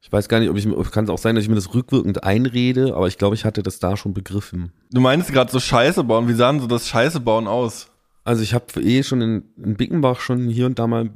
Ich 0.00 0.10
weiß 0.10 0.28
gar 0.28 0.40
nicht, 0.40 0.50
ob 0.50 0.56
ich 0.56 0.90
kann 0.90 1.04
es 1.04 1.10
auch 1.10 1.18
sein, 1.18 1.36
dass 1.36 1.44
ich 1.44 1.48
mir 1.48 1.54
das 1.54 1.74
rückwirkend 1.74 2.24
einrede, 2.24 2.96
aber 2.96 3.06
ich 3.06 3.18
glaube, 3.18 3.36
ich 3.36 3.44
hatte 3.44 3.62
das 3.62 3.78
da 3.78 3.96
schon 3.96 4.12
begriffen. 4.12 4.72
Du 4.90 5.00
meinst 5.00 5.32
gerade 5.32 5.52
so 5.52 5.60
Scheiße 5.60 6.02
bauen. 6.02 6.26
Wie 6.26 6.34
sah 6.34 6.50
denn 6.50 6.60
so 6.60 6.66
das 6.66 6.88
Scheiße 6.88 7.20
bauen 7.20 7.46
aus? 7.46 7.88
Also 8.24 8.42
ich 8.42 8.52
habe 8.52 8.80
eh 8.80 9.04
schon 9.04 9.20
in, 9.20 9.44
in 9.56 9.76
Bickenbach 9.76 10.18
schon 10.18 10.48
hier 10.48 10.66
und 10.66 10.80
da 10.80 10.88
mal 10.88 11.10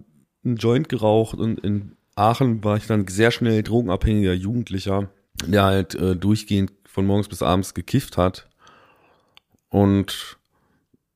einen 0.46 0.56
Joint 0.56 0.88
geraucht 0.88 1.38
und 1.38 1.60
in 1.60 1.96
Aachen 2.14 2.64
war 2.64 2.76
ich 2.76 2.86
dann 2.86 3.06
sehr 3.08 3.30
schnell 3.30 3.62
drogenabhängiger 3.62 4.32
Jugendlicher, 4.32 5.10
der 5.44 5.64
halt 5.64 5.94
äh, 5.94 6.16
durchgehend 6.16 6.72
von 6.86 7.04
morgens 7.06 7.28
bis 7.28 7.42
abends 7.42 7.74
gekifft 7.74 8.16
hat 8.16 8.48
und 9.68 10.38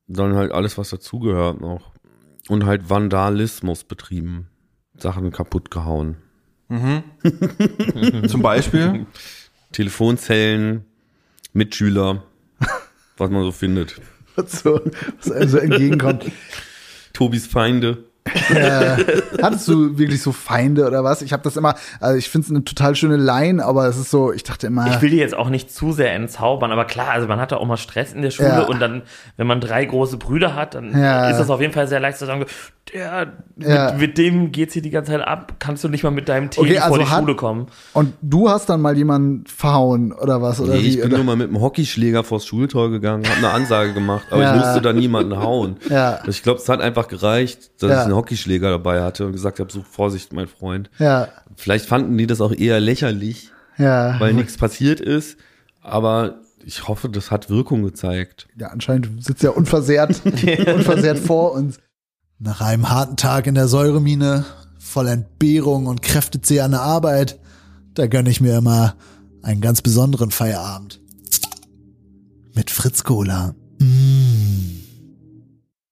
dann 0.07 0.35
halt 0.35 0.51
alles, 0.51 0.77
was 0.77 0.89
dazugehört 0.89 1.59
noch 1.61 1.91
und 2.49 2.65
halt 2.65 2.89
Vandalismus 2.89 3.83
betrieben, 3.83 4.47
Sachen 4.97 5.31
kaputt 5.31 5.71
gehauen. 5.71 6.17
Zum 8.27 8.41
Beispiel. 8.41 9.05
Telefonzellen, 9.71 10.85
Mitschüler, 11.53 12.23
was 13.17 13.29
man 13.29 13.43
so 13.43 13.51
findet. 13.51 13.99
Was, 14.37 14.61
so, 14.61 14.79
was 15.17 15.29
einem 15.29 15.49
so 15.49 15.57
entgegenkommt. 15.57 16.31
Tobis 17.11 17.47
Feinde. 17.47 18.05
Äh, 18.25 19.21
hattest 19.41 19.67
du 19.67 19.97
wirklich 19.97 20.21
so 20.21 20.31
Feinde 20.31 20.85
oder 20.85 21.03
was? 21.03 21.21
Ich 21.21 21.33
habe 21.33 21.43
das 21.43 21.57
immer, 21.57 21.75
also 21.99 22.17
ich 22.17 22.29
finde 22.29 22.45
es 22.45 22.51
eine 22.51 22.63
total 22.63 22.95
schöne 22.95 23.17
Line, 23.17 23.63
aber 23.65 23.87
es 23.87 23.97
ist 23.97 24.11
so, 24.11 24.31
ich 24.31 24.43
dachte 24.43 24.67
immer. 24.67 24.87
Ich 24.87 25.01
will 25.01 25.09
die 25.09 25.17
jetzt 25.17 25.35
auch 25.35 25.49
nicht 25.49 25.73
zu 25.73 25.91
sehr 25.91 26.13
entzaubern, 26.13 26.71
aber 26.71 26.85
klar, 26.85 27.09
also 27.11 27.27
man 27.27 27.39
hatte 27.39 27.57
auch 27.57 27.65
mal 27.65 27.77
Stress 27.77 28.13
in 28.13 28.21
der 28.21 28.31
Schule 28.31 28.49
Ja. 28.49 28.61
und 28.63 28.79
dann, 28.79 29.01
wenn 29.37 29.47
man 29.47 29.59
drei 29.59 29.85
große 29.85 30.17
Brüder 30.17 30.55
hat, 30.55 30.75
dann 30.75 30.91
Ja. 30.97 31.29
ist 31.29 31.37
das 31.37 31.49
auf 31.49 31.61
jeden 31.61 31.73
Fall 31.73 31.87
sehr 31.87 31.99
leicht 31.99 32.17
zu 32.19 32.25
sagen, 32.25 32.45
der, 32.93 33.31
Ja. 33.57 33.91
mit, 33.93 33.99
mit 34.01 34.17
dem 34.17 34.51
geht's 34.51 34.73
hier 34.73 34.81
die 34.81 34.89
ganze 34.89 35.11
Zeit 35.11 35.21
ab, 35.21 35.53
kannst 35.59 35.83
du 35.83 35.87
nicht 35.89 36.03
mal 36.03 36.11
mit 36.11 36.29
deinem 36.29 36.49
Tee 36.49 36.61
Okay, 36.61 36.75
vor 36.75 36.83
also 36.85 36.97
die 36.99 37.05
hat- 37.09 37.19
Schule 37.19 37.35
kommen. 37.35 37.67
und 37.93 38.13
du 38.21 38.49
hast 38.49 38.69
dann 38.69 38.81
mal 38.81 38.95
jemanden 38.97 39.45
verhauen 39.47 40.11
oder 40.13 40.41
was? 40.41 40.59
Oder 40.59 40.73
Nee, 40.73 40.81
wie? 40.81 40.87
ich 40.89 40.95
bin 40.97 41.07
oder? 41.07 41.17
nur 41.17 41.25
mal 41.25 41.35
mit 41.37 41.47
dem 41.49 41.59
Hockeyschläger 41.61 42.23
vors 42.23 42.45
Schultor 42.45 42.89
gegangen, 42.91 43.23
habe 43.25 43.37
eine 43.37 43.49
Ansage 43.49 43.93
gemacht, 43.93 44.25
aber 44.29 44.41
Ja. 44.43 44.55
ich 44.55 44.61
musste 44.61 44.81
da 44.81 44.93
niemanden 44.93 45.37
hauen. 45.37 45.77
Ja. 45.89 46.19
Ich 46.27 46.43
glaube, 46.43 46.59
es 46.59 46.69
hat 46.69 46.81
einfach 46.81 47.07
gereicht, 47.07 47.71
dass 47.81 47.89
Ja. 47.91 48.03
ich 48.03 48.10
einen 48.11 48.19
Hockeyschläger 48.19 48.69
dabei 48.69 49.01
hatte 49.01 49.25
und 49.25 49.31
gesagt 49.31 49.59
habe, 49.59 49.71
so 49.71 49.81
Vorsicht, 49.81 50.33
mein 50.33 50.47
Freund. 50.47 50.89
ja, 50.99 51.29
Vielleicht 51.55 51.85
fanden 51.85 52.17
die 52.17 52.27
das 52.27 52.41
auch 52.41 52.53
eher 52.53 52.79
lächerlich, 52.79 53.51
ja. 53.77 54.19
weil 54.19 54.33
nichts 54.33 54.57
passiert 54.57 54.99
ist, 54.99 55.37
aber 55.81 56.39
ich 56.63 56.87
hoffe, 56.87 57.09
das 57.09 57.31
hat 57.31 57.49
Wirkung 57.49 57.83
gezeigt. 57.83 58.47
ja, 58.57 58.67
anscheinend 58.67 59.23
sitzt 59.23 59.43
ja 59.43 59.49
unversehrt, 59.49 60.21
unversehrt 60.25 61.19
vor 61.19 61.53
uns. 61.53 61.77
Nach 62.39 62.61
einem 62.61 62.89
harten 62.89 63.17
Tag 63.17 63.47
in 63.47 63.55
der 63.55 63.67
Säuremine, 63.67 64.45
voll 64.79 65.07
Entbehrung 65.07 65.85
und 65.85 66.01
kräftezehrender 66.01 66.81
Arbeit, 66.81 67.39
da 67.93 68.07
gönne 68.07 68.29
ich 68.29 68.41
mir 68.41 68.57
immer 68.57 68.95
einen 69.43 69.61
ganz 69.61 69.81
besonderen 69.81 70.31
Feierabend. 70.31 70.99
Mit 72.53 72.69
Fritz 72.69 73.03
Cola. 73.03 73.55
Mm. 73.79 74.20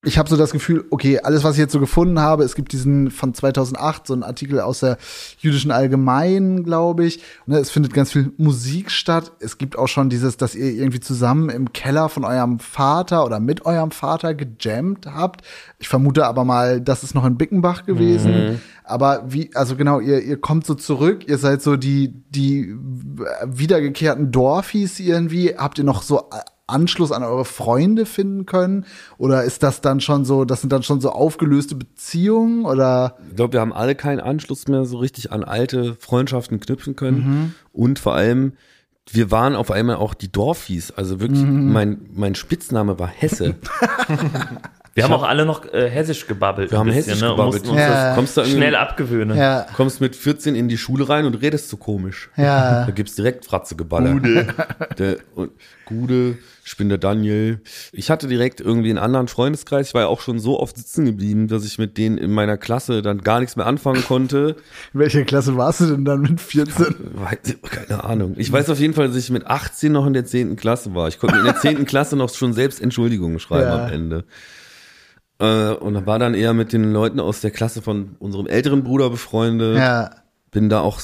Ich 0.06 0.18
habe 0.18 0.30
so 0.30 0.38
das 0.38 0.52
Gefühl, 0.52 0.86
okay, 0.92 1.20
alles, 1.20 1.44
was 1.44 1.56
ich 1.56 1.60
jetzt 1.60 1.74
so 1.74 1.80
gefunden 1.82 2.22
habe, 2.22 2.46
es 2.46 2.56
gibt 2.56 2.72
diesen 2.72 3.12
von 3.12 3.34
2008, 3.34 4.08
so 4.08 4.14
einen 4.14 4.24
Artikel 4.24 4.62
aus 4.62 4.80
der 4.80 4.98
jüdischen 5.40 5.72
Allgemeinen, 5.72 6.64
glaube 6.64 7.06
ich. 7.06 7.22
Ne, 7.48 7.58
es 7.58 7.70
findet 7.70 7.94
ganz 7.94 8.14
viel 8.14 8.32
Musik 8.38 8.92
statt. 8.92 9.34
Es 9.42 9.58
gibt 9.58 9.78
auch 9.78 9.90
schon 9.90 10.10
dieses, 10.10 10.38
dass 10.38 10.56
ihr 10.56 10.72
irgendwie 10.72 11.02
zusammen 11.02 11.50
im 11.50 11.74
Keller 11.74 12.08
von 12.08 12.24
eurem 12.24 12.60
Vater 12.60 13.26
oder 13.26 13.42
mit 13.42 13.66
eurem 13.66 13.92
Vater 13.92 14.36
gejammt 14.36 15.06
habt. 15.06 15.42
Ich 15.80 15.90
vermute 15.90 16.26
aber 16.28 16.46
mal, 16.46 16.80
das 16.80 17.04
ist 17.04 17.14
noch 17.14 17.26
in 17.26 17.38
Bickenbach 17.38 17.86
gewesen. 17.86 18.62
Aber 18.86 19.26
wie, 19.28 19.54
also 19.54 19.76
genau, 19.76 20.00
ihr, 20.00 20.24
ihr 20.24 20.40
kommt 20.40 20.66
so 20.66 20.76
zurück, 20.76 21.28
ihr 21.28 21.38
seid 21.38 21.62
so 21.62 21.76
die, 21.76 22.14
die 22.30 22.74
wiedergekehrten 23.46 24.32
Dorfis 24.32 25.02
irgendwie. 25.02 25.56
Habt 25.58 25.78
ihr 25.78 25.84
noch 25.84 26.04
so 26.04 26.30
Anschluss 26.70 27.12
an 27.12 27.24
eure 27.24 27.46
Freunde 27.46 28.06
finden 28.06 28.46
können? 28.46 28.86
Oder 29.18 29.44
ist 29.44 29.64
das 29.64 29.82
dann 29.82 30.00
schon 30.02 30.26
so, 30.26 30.46
das 30.46 30.62
sind 30.62 30.72
dann 30.72 30.84
schon 30.84 31.02
so 31.02 31.12
aufgelöste 31.12 31.76
Beziehungen? 31.76 32.66
Oder 32.66 33.18
Ich 33.30 33.36
glaube, 33.36 33.54
wir 33.54 33.62
haben 33.62 33.74
alle 33.74 33.96
keinen 33.96 34.20
Anschluss 34.20 34.68
mehr 34.68 34.86
so 34.86 34.98
richtig 34.98 35.32
an 35.32 35.44
alte 35.44 35.96
Freundschaften 35.96 36.60
knüpfen 36.60 36.96
können. 36.96 37.56
Und 37.74 38.00
vor 38.00 38.16
allem, 38.16 38.54
wir 39.12 39.32
waren 39.32 39.56
auf 39.56 39.72
einmal 39.72 39.96
auch 39.96 40.14
die 40.14 40.32
Dorfis. 40.32 40.92
Also 40.92 41.20
wirklich, 41.20 41.44
mein, 41.44 42.10
mein 42.14 42.36
Spitzname 42.36 43.00
war 43.00 43.08
Hesse. 43.08 43.56
Wir 45.00 45.04
haben 45.06 45.14
auch 45.14 45.28
alle 45.28 45.46
noch 45.46 45.66
äh, 45.74 45.90
hessisch 45.90 46.28
gebabbelt. 46.28 46.72
Wir 46.72 46.78
haben 46.80 46.88
bisschen, 46.88 47.04
hessisch 47.06 47.22
ne, 47.22 47.30
gebabbelt. 47.30 47.64
mussten 47.66 47.78
Ja. 47.78 48.06
das 48.08 48.16
Kommst 48.16 48.38
da 48.38 48.46
schnell 48.46 48.76
abgewöhnen. 48.76 49.38
ja, 49.38 49.66
kommst 49.76 50.02
mit 50.02 50.16
14 50.16 50.56
in 50.56 50.68
die 50.70 50.78
Schule 50.78 51.10
rein 51.10 51.26
und 51.26 51.36
redest 51.42 51.70
so 51.70 51.78
komisch. 51.78 52.30
ja. 52.38 52.84
Da 52.86 52.92
gibt's 52.92 53.16
direkt 53.16 53.46
Fratzegeballer. 53.46 54.14
Gude. 54.14 54.48
Der, 54.98 55.18
und 55.36 55.52
Gude, 55.86 56.38
ich 56.66 56.78
bin 56.78 56.88
der 56.90 57.00
Daniel. 57.00 57.62
Ich 57.92 58.12
hatte 58.12 58.28
direkt 58.28 58.62
irgendwie 58.62 58.90
einen 58.92 59.00
anderen 59.00 59.28
Freundeskreis. 59.28 59.88
Ich 59.88 59.94
war 59.96 60.02
ja 60.04 60.08
auch 60.08 60.22
schon 60.22 60.40
so 60.40 60.60
oft 60.60 60.78
sitzen 60.78 61.04
geblieben, 61.06 61.48
dass 61.48 61.66
ich 61.66 61.80
mit 61.80 61.98
denen 61.98 62.20
in 62.20 62.32
meiner 62.32 62.58
Klasse 62.58 63.02
dann 63.02 63.22
gar 63.22 63.40
nichts 63.40 63.56
mehr 63.56 63.66
anfangen 63.66 64.04
konnte. 64.04 64.56
In 64.94 65.00
welcher 65.00 65.24
Klasse 65.24 65.58
warst 65.58 65.80
du 65.82 65.86
denn 65.88 66.06
dann 66.06 66.22
mit 66.22 66.40
14? 66.40 66.86
Weiß- 67.18 67.58
Keine 67.88 68.04
Ahnung. 68.04 68.36
Ich 68.38 68.52
weiß 68.52 68.70
auf 68.70 68.80
jeden 68.80 68.94
Fall, 68.94 69.08
dass 69.08 69.16
ich 69.18 69.32
mit 69.32 69.48
18 69.48 69.92
noch 69.92 70.06
in 70.06 70.14
der 70.14 70.26
10. 70.26 70.58
Klasse 70.58 70.94
war. 70.94 71.08
Ich 71.08 71.18
konnte 71.18 71.38
in 71.40 71.44
der 71.46 71.56
10. 71.56 71.86
Klasse 71.88 72.16
noch 72.16 72.30
schon 72.34 72.54
selbst 72.54 72.80
Entschuldigungen 72.82 73.40
schreiben 73.40 73.64
Ja. 73.68 73.86
am 73.86 73.92
Ende. 73.92 74.26
Äh, 75.40 75.72
und 75.72 76.06
war 76.06 76.20
dann 76.20 76.34
eher 76.34 76.54
mit 76.54 76.74
den 76.74 76.92
Leuten 76.92 77.20
aus 77.20 77.42
der 77.42 77.52
Klasse 77.52 77.82
von 77.82 78.16
unserem 78.20 78.48
älteren 78.48 78.84
Bruder 78.84 79.10
befreundet. 79.10 79.78
Ja, 79.78 80.12
bin 80.52 80.70
da 80.70 80.82
auch 80.82 81.00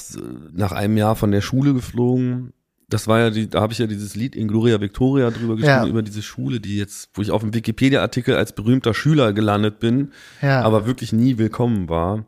nach 0.52 0.72
einem 0.72 0.96
Jahr 0.96 1.16
von 1.16 1.30
der 1.30 1.40
Schule 1.40 1.72
geflogen. 1.72 2.52
Das 2.88 3.08
war 3.08 3.18
ja 3.18 3.30
die, 3.30 3.48
da 3.50 3.60
habe 3.60 3.72
ich 3.72 3.78
ja 3.80 3.86
dieses 3.86 4.14
Lied 4.14 4.36
in 4.36 4.46
Gloria 4.46 4.80
Victoria 4.80 5.30
drüber 5.30 5.56
geschrieben, 5.56 5.84
Ja. 5.84 5.86
über 5.86 6.02
diese 6.02 6.22
Schule, 6.22 6.60
die 6.60 6.76
jetzt, 6.76 7.10
wo 7.14 7.22
ich 7.22 7.30
auf 7.32 7.42
dem 7.42 7.52
Wikipedia-Artikel 7.52 8.36
als 8.36 8.52
berühmter 8.52 8.94
Schüler 8.94 9.32
gelandet 9.32 9.80
bin, 9.80 10.12
ja. 10.40 10.62
aber 10.62 10.86
wirklich 10.86 11.12
nie 11.12 11.38
willkommen 11.38 11.88
war. 11.88 12.24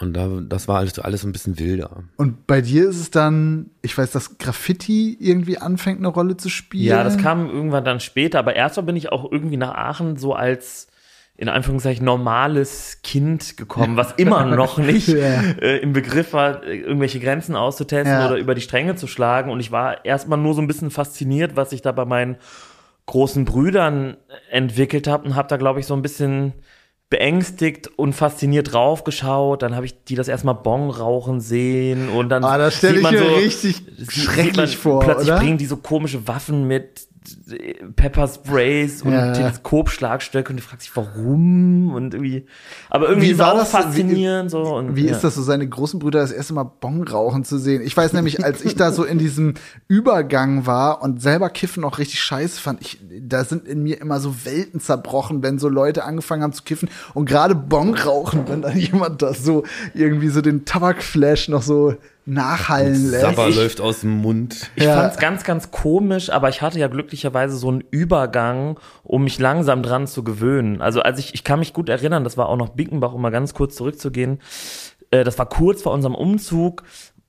Und 0.00 0.14
da, 0.14 0.28
das 0.46 0.66
war 0.66 0.78
alles, 0.78 0.98
alles 0.98 1.24
ein 1.24 1.32
bisschen 1.32 1.58
wilder. 1.58 2.02
Und 2.16 2.46
bei 2.46 2.60
dir 2.60 2.88
ist 2.88 3.00
es 3.00 3.10
dann, 3.10 3.70
ich 3.80 3.96
weiß, 3.96 4.10
dass 4.10 4.38
Graffiti 4.38 5.16
irgendwie 5.18 5.56
anfängt, 5.56 5.98
eine 5.98 6.08
Rolle 6.08 6.36
zu 6.36 6.48
spielen. 6.50 6.84
Ja, 6.84 7.04
das 7.04 7.16
kam 7.16 7.48
irgendwann 7.48 7.84
dann 7.84 8.00
später, 8.00 8.40
aber 8.40 8.56
erstmal 8.56 8.86
bin 8.86 8.96
ich 8.96 9.12
auch 9.12 9.30
irgendwie 9.30 9.56
nach 9.56 9.74
Aachen 9.74 10.16
so 10.16 10.34
als 10.34 10.88
in 11.36 11.48
Anführungszeichen 11.48 12.04
normales 12.04 13.00
Kind 13.02 13.56
gekommen, 13.56 13.96
was 13.96 14.12
immer 14.12 14.44
noch 14.44 14.78
nicht 14.78 15.08
Ja. 15.08 15.42
äh, 15.60 15.78
im 15.78 15.92
Begriff 15.92 16.32
war, 16.32 16.62
irgendwelche 16.64 17.18
Grenzen 17.18 17.56
auszutesten 17.56 18.12
Ja. 18.12 18.26
oder 18.28 18.36
über 18.36 18.54
die 18.54 18.60
Stränge 18.60 18.94
zu 18.94 19.06
schlagen. 19.08 19.50
Und 19.50 19.58
ich 19.60 19.72
war 19.72 20.04
erstmal 20.04 20.38
nur 20.38 20.54
so 20.54 20.60
ein 20.62 20.68
bisschen 20.68 20.90
fasziniert, 20.90 21.56
was 21.56 21.72
ich 21.72 21.82
da 21.82 21.90
bei 21.92 22.04
meinen 22.04 22.36
großen 23.06 23.44
Brüdern 23.44 24.16
entwickelt 24.50 25.08
habe 25.08 25.24
und 25.26 25.34
habe 25.34 25.48
da, 25.48 25.56
glaube 25.56 25.80
ich, 25.80 25.86
so 25.86 25.94
ein 25.94 26.02
bisschen 26.02 26.52
beängstigt 27.10 27.88
und 27.98 28.12
fasziniert 28.12 28.72
draufgeschaut. 28.72 29.62
Dann 29.62 29.74
habe 29.76 29.86
ich 29.86 30.04
die 30.04 30.14
das 30.14 30.28
erstmal 30.28 30.54
Bon 30.54 30.88
rauchen 30.90 31.40
sehen 31.40 32.08
und 32.08 32.28
dann 32.28 32.44
Ah, 32.44 32.58
das 32.58 32.76
stelle 32.76 32.96
ich 32.96 33.02
man 33.02 33.12
mir 33.14 33.20
so, 33.20 33.34
richtig 33.34 33.82
schrecklich 34.08 34.56
man 34.56 34.68
vor, 34.68 35.00
Plötzlich 35.04 35.28
oder? 35.30 35.38
bringen 35.38 35.58
die 35.58 35.66
so 35.66 35.76
komische 35.76 36.26
Waffen 36.26 36.66
mit 36.66 37.06
Peppersprays 37.96 39.02
und 39.02 39.12
Ja. 39.12 39.32
Teleskopschlagstöcke 39.32 40.50
und 40.50 40.58
du 40.58 40.62
fragst 40.62 40.86
dich, 40.86 40.96
warum 40.96 41.94
und 41.94 42.14
irgendwie. 42.14 42.46
Aber 42.90 43.08
irgendwie 43.08 43.30
Wie 43.30 43.38
war 43.38 43.54
das? 43.54 43.70
faszinierend 43.70 44.50
so. 44.50 44.62
Und, 44.76 44.96
Wie 44.96 45.06
ja. 45.06 45.12
ist 45.12 45.22
das 45.24 45.34
so, 45.34 45.42
seine 45.42 45.66
großen 45.68 45.98
Brüder 46.00 46.20
das 46.20 46.32
erste 46.32 46.54
Mal 46.54 46.64
Bon 46.64 47.02
rauchen 47.02 47.44
zu 47.44 47.58
sehen? 47.58 47.82
Ich 47.82 47.96
weiß 47.96 48.12
nämlich, 48.12 48.44
als 48.44 48.64
ich 48.64 48.76
da 48.76 48.92
so 48.92 49.04
in 49.04 49.18
diesem 49.18 49.54
Übergang 49.88 50.66
war 50.66 51.02
und 51.02 51.22
selber 51.22 51.50
Kiffen 51.50 51.84
auch 51.84 51.98
richtig 51.98 52.20
scheiße 52.20 52.60
fand, 52.60 52.80
ich, 52.82 52.98
da 53.20 53.44
sind 53.44 53.66
in 53.66 53.82
mir 53.82 54.00
immer 54.00 54.20
so 54.20 54.44
Welten 54.44 54.80
zerbrochen, 54.80 55.42
wenn 55.42 55.58
so 55.58 55.68
Leute 55.68 56.04
angefangen 56.04 56.42
haben 56.42 56.52
zu 56.52 56.62
kiffen 56.64 56.88
und 57.14 57.26
gerade 57.28 57.54
Bon 57.54 57.94
rauchen, 57.94 58.48
wenn 58.48 58.62
dann 58.62 58.76
jemand 58.78 59.22
das 59.22 59.42
so 59.44 59.64
irgendwie 59.94 60.28
so 60.28 60.40
den 60.40 60.64
Tabakflash 60.64 61.48
noch 61.48 61.62
so 61.62 61.94
nachhallen 62.26 63.10
lässt. 63.10 63.22
Sabber 63.22 63.48
ich- 63.48 63.56
läuft 63.56 63.80
aus 63.80 64.00
dem 64.00 64.18
Mund. 64.22 64.70
Ich 64.76 64.84
Ja. 64.84 64.94
fand's 65.00 65.18
ganz, 65.18 65.44
ganz 65.44 65.70
komisch, 65.70 66.30
aber 66.30 66.48
ich 66.48 66.62
hatte 66.62 66.78
ja 66.78 66.88
glücklicherweise 66.88 67.56
so 67.56 67.68
einen 67.68 67.82
Übergang, 67.90 68.78
um 69.02 69.24
mich 69.24 69.38
langsam 69.38 69.82
dran 69.82 70.06
zu 70.06 70.24
gewöhnen. 70.24 70.80
Also 70.80 71.00
als 71.02 71.18
ich, 71.18 71.34
ich 71.34 71.44
kann 71.44 71.58
mich 71.58 71.72
gut 71.72 71.88
erinnern, 71.88 72.24
das 72.24 72.36
war 72.36 72.48
auch 72.48 72.56
noch 72.56 72.70
Bickenbach, 72.70 73.12
um 73.12 73.20
mal 73.20 73.30
ganz 73.30 73.52
kurz 73.54 73.76
zurückzugehen. 73.76 74.40
Äh, 75.10 75.24
das 75.24 75.38
war 75.38 75.46
kurz 75.46 75.82
vor 75.82 75.92
unserem 75.92 76.14
Umzug. 76.14 76.82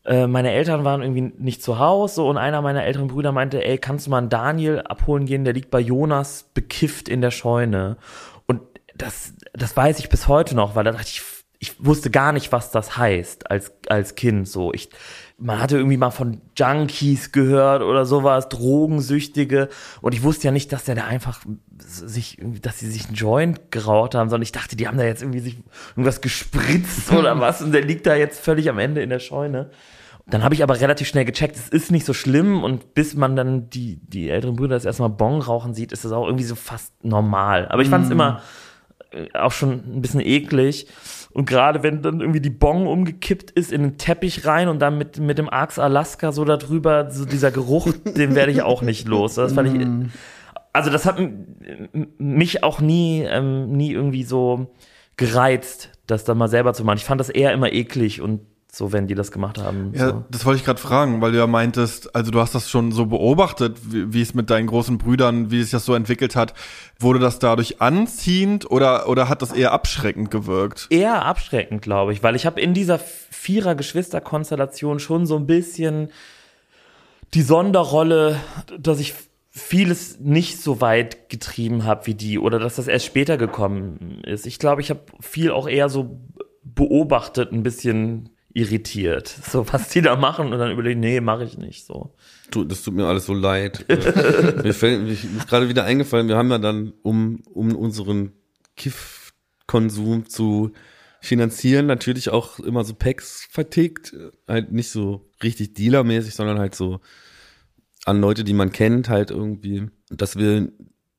Äh, 0.06 0.28
meine 0.28 0.52
Eltern 0.52 0.86
waren 0.86 1.02
irgendwie 1.02 1.34
nicht 1.44 1.62
zu 1.64 1.80
Hause 1.80 2.16
so, 2.16 2.30
und 2.30 2.38
einer 2.38 2.62
meiner 2.62 2.84
älteren 2.86 3.08
Brüder 3.08 3.32
meinte, 3.32 3.66
ey, 3.66 3.78
kannst 3.78 4.06
du 4.06 4.12
mal 4.12 4.20
einen 4.20 4.30
Daniel 4.30 4.82
abholen 4.82 5.26
gehen, 5.26 5.44
der 5.44 5.54
liegt 5.54 5.72
bei 5.72 5.80
Jonas 5.80 6.46
bekifft 6.54 7.10
in 7.10 7.22
der 7.22 7.32
Scheune. 7.32 7.98
Und 8.46 8.62
das, 8.96 9.34
das 9.54 9.76
weiß 9.76 10.00
ich 10.00 10.08
bis 10.10 10.28
heute 10.28 10.56
noch, 10.56 10.76
weil 10.76 10.84
da 10.84 10.92
dachte 10.92 11.08
ich, 11.08 11.22
ich 11.60 11.84
wusste 11.84 12.10
gar 12.12 12.32
nicht, 12.32 12.52
was 12.52 12.72
das 12.72 12.98
heißt 12.98 13.50
als, 13.50 13.72
als 13.88 14.16
Kind. 14.16 14.48
So, 14.48 14.74
ich, 14.74 14.90
man 15.38 15.62
hatte 15.62 15.78
irgendwie 15.78 15.98
mal 15.98 16.12
von 16.12 16.42
Junkies 16.58 17.32
gehört 17.32 17.82
oder 17.82 18.06
sowas, 18.06 18.50
Drogensüchtige. 18.50 19.70
Und 20.02 20.14
ich 20.14 20.24
wusste 20.24 20.48
ja 20.48 20.52
nicht, 20.52 20.72
dass 20.72 20.86
der 20.86 20.96
da 20.96 21.06
einfach 21.06 21.42
sich, 21.78 22.38
dass 22.62 22.80
sie 22.80 22.90
sich 22.90 23.08
einen 23.08 23.16
Joint 23.16 23.72
geraucht 23.72 24.16
haben, 24.16 24.30
sondern 24.30 24.44
ich 24.44 24.52
dachte, 24.52 24.76
die 24.76 24.88
haben 24.88 24.98
da 24.98 25.04
jetzt 25.04 25.22
irgendwie 25.22 25.40
sich 25.40 25.58
irgendwas 25.92 26.22
gespritzt 26.22 27.12
oder 27.12 27.40
was 27.40 27.62
und 27.62 27.72
der 27.72 27.82
liegt 27.82 28.06
da 28.06 28.16
jetzt 28.16 28.40
völlig 28.40 28.70
am 28.70 28.80
Ende 28.80 29.02
in 29.02 29.10
der 29.10 29.20
Scheune. 29.20 29.72
Dann 30.28 30.44
habe 30.44 30.56
ich 30.56 30.64
aber 30.64 30.80
relativ 30.80 31.08
schnell 31.08 31.26
gecheckt, 31.26 31.56
es 31.56 31.70
ist 31.70 31.92
nicht 31.92 32.06
so 32.06 32.14
schlimm 32.14 32.64
und 32.64 32.96
bis 32.96 33.14
man 33.14 33.36
dann 33.36 33.70
die, 33.70 34.00
die 34.08 34.30
älteren 34.30 34.56
Brüder 34.56 34.74
das 34.74 34.86
erstmal 34.86 35.10
Bon 35.10 35.40
rauchen 35.40 35.76
sieht, 35.76 35.92
ist 35.92 36.04
das 36.04 36.12
auch 36.12 36.26
irgendwie 36.26 36.46
so 36.46 36.56
fast 36.56 36.94
normal. 37.04 37.68
Aber 37.68 37.84
ich 37.84 37.90
fand 37.90 38.06
es 38.06 38.12
immer 38.12 38.42
äh, 39.12 39.28
auch 39.38 39.52
schon 39.52 39.84
ein 39.98 40.02
bisschen 40.02 40.22
eklig. 40.22 40.88
Und 41.36 41.50
gerade 41.50 41.84
wenn 41.84 42.02
dann 42.02 42.22
irgendwie 42.22 42.40
die 42.40 42.50
Bong 42.50 42.88
umgekippt 42.88 43.52
ist 43.52 43.74
in 43.74 43.82
den 43.82 43.98
Teppich 43.98 44.46
rein 44.46 44.70
und 44.70 44.80
dann 44.80 44.98
mit, 44.98 45.20
mit 45.20 45.38
dem 45.38 45.50
Arx 45.50 45.78
Alaska 45.78 46.32
so 46.32 46.46
darüber, 46.46 47.12
so 47.12 47.26
dieser 47.26 47.52
Geruch, 47.52 47.92
den 48.16 48.36
werde 48.36 48.54
ich 48.54 48.62
auch 48.62 48.82
nicht 48.82 49.06
los. 49.06 49.36
Das 49.36 49.52
fand 49.52 49.76
ich, 49.76 49.86
also 50.72 50.90
das 50.90 51.06
hat 51.06 51.20
mich 52.18 52.64
auch 52.64 52.80
nie, 52.80 53.24
ähm, 53.24 53.74
nie 53.74 53.92
irgendwie 53.92 54.24
so 54.24 54.74
gereizt, 55.18 55.90
das 56.08 56.24
dann 56.24 56.38
mal 56.38 56.48
selber 56.48 56.74
zu 56.74 56.86
machen. 56.86 57.00
Ich 57.00 57.04
fand 57.04 57.20
das 57.20 57.30
eher 57.30 57.52
immer 57.52 57.74
eklig 57.74 58.22
und 58.22 58.40
So, 58.78 58.92
wenn 58.92 59.08
die 59.08 59.16
das 59.16 59.32
gemacht 59.32 59.58
haben. 59.58 59.94
Ja, 59.96 60.10
so. 60.10 60.26
das 60.30 60.46
wollte 60.46 60.60
ich 60.60 60.66
gerade 60.66 60.82
fragen, 60.82 61.22
weil 61.22 61.32
du 61.32 61.38
ja 61.38 61.48
meintest, 61.48 62.14
also 62.14 62.30
du 62.30 62.42
hast 62.42 62.56
das 62.56 62.70
schon 62.70 62.92
so 62.92 63.06
beobachtet, 63.06 63.78
wie, 63.90 64.12
wie 64.12 64.22
es 64.22 64.34
mit 64.34 64.50
deinen 64.50 64.68
großen 64.68 64.98
Brüdern, 64.98 65.50
wie 65.50 65.62
sich 65.62 65.72
das 65.72 65.86
so 65.86 65.96
entwickelt 65.96 66.36
hat. 66.36 66.54
Wurde 67.00 67.20
das 67.20 67.40
dadurch 67.40 67.82
anziehend 67.82 68.70
oder, 68.70 69.08
oder 69.08 69.30
hat 69.30 69.42
das 69.42 69.54
eher 69.54 69.72
abschreckend 69.72 70.30
gewirkt? 70.30 70.88
Eher 70.90 71.24
abschreckend, 71.24 71.84
glaube 71.84 72.12
ich, 72.12 72.22
weil 72.22 72.36
ich 72.36 72.46
habe 72.46 72.60
in 72.60 72.74
dieser 72.74 73.00
Vierer-Geschwister-Konstellation 73.00 75.00
schon 75.00 75.26
so 75.26 75.38
ein 75.38 75.48
bisschen 75.48 76.10
die 77.34 77.44
Sonderrolle, 77.44 78.42
dass 78.78 79.00
ich 79.00 79.14
vieles 79.52 80.20
nicht 80.20 80.62
so 80.62 80.82
weit 80.82 81.30
getrieben 81.30 81.86
habe 81.86 82.08
wie 82.08 82.14
die 82.14 82.40
oder 82.40 82.60
dass 82.60 82.76
das 82.76 82.90
erst 82.90 83.06
später 83.06 83.38
gekommen 83.38 84.20
ist. 84.26 84.46
Ich 84.46 84.60
glaube, 84.60 84.82
ich 84.82 84.90
habe 84.90 85.00
viel 85.22 85.52
auch 85.52 85.70
eher 85.70 85.88
so 85.88 86.20
beobachtet, 86.62 87.54
ein 87.54 87.64
bisschen 87.64 88.35
irritiert, 88.56 89.28
so 89.28 89.68
was 89.72 89.90
die 89.90 90.02
da 90.02 90.16
machen 90.16 90.54
und 90.54 90.58
dann 90.58 90.72
überlegen, 90.72 91.02
nee, 91.02 91.20
mache 91.20 91.44
ich 91.44 91.58
nicht 91.58 91.86
so. 91.86 92.16
Das 92.50 92.84
tut 92.84 92.94
mir 92.94 93.06
alles 93.06 93.26
so 93.26 93.34
leid. 93.34 93.86
mir, 94.64 94.74
fällt, 94.74 95.04
mir 95.04 95.12
ist 95.12 95.48
gerade 95.50 95.68
wieder 95.68 95.84
eingefallen, 95.84 96.30
wir 96.30 96.38
haben 96.38 96.50
ja 96.50 96.58
dann, 96.58 96.94
um, 97.04 97.42
um 97.54 97.76
unseren 97.76 98.32
Kiff-Konsum 98.78 100.30
zu 100.30 100.72
finanzieren, 101.20 101.86
natürlich 101.86 102.30
auch 102.30 102.60
immer 102.60 102.86
so 102.86 102.94
Packs 102.94 103.46
vertickt. 103.52 104.16
Halt 104.48 104.72
nicht 104.72 104.90
so 104.90 105.30
richtig 105.44 105.74
dealermäßig, 105.74 106.34
sondern 106.34 106.58
halt 106.58 106.76
so 106.76 107.02
an 108.06 108.22
Leute, 108.22 108.46
die 108.46 108.54
man 108.54 108.72
kennt, 108.72 109.10
halt 109.10 109.32
irgendwie. 109.32 109.88
Dass 110.10 110.38
wir 110.38 110.72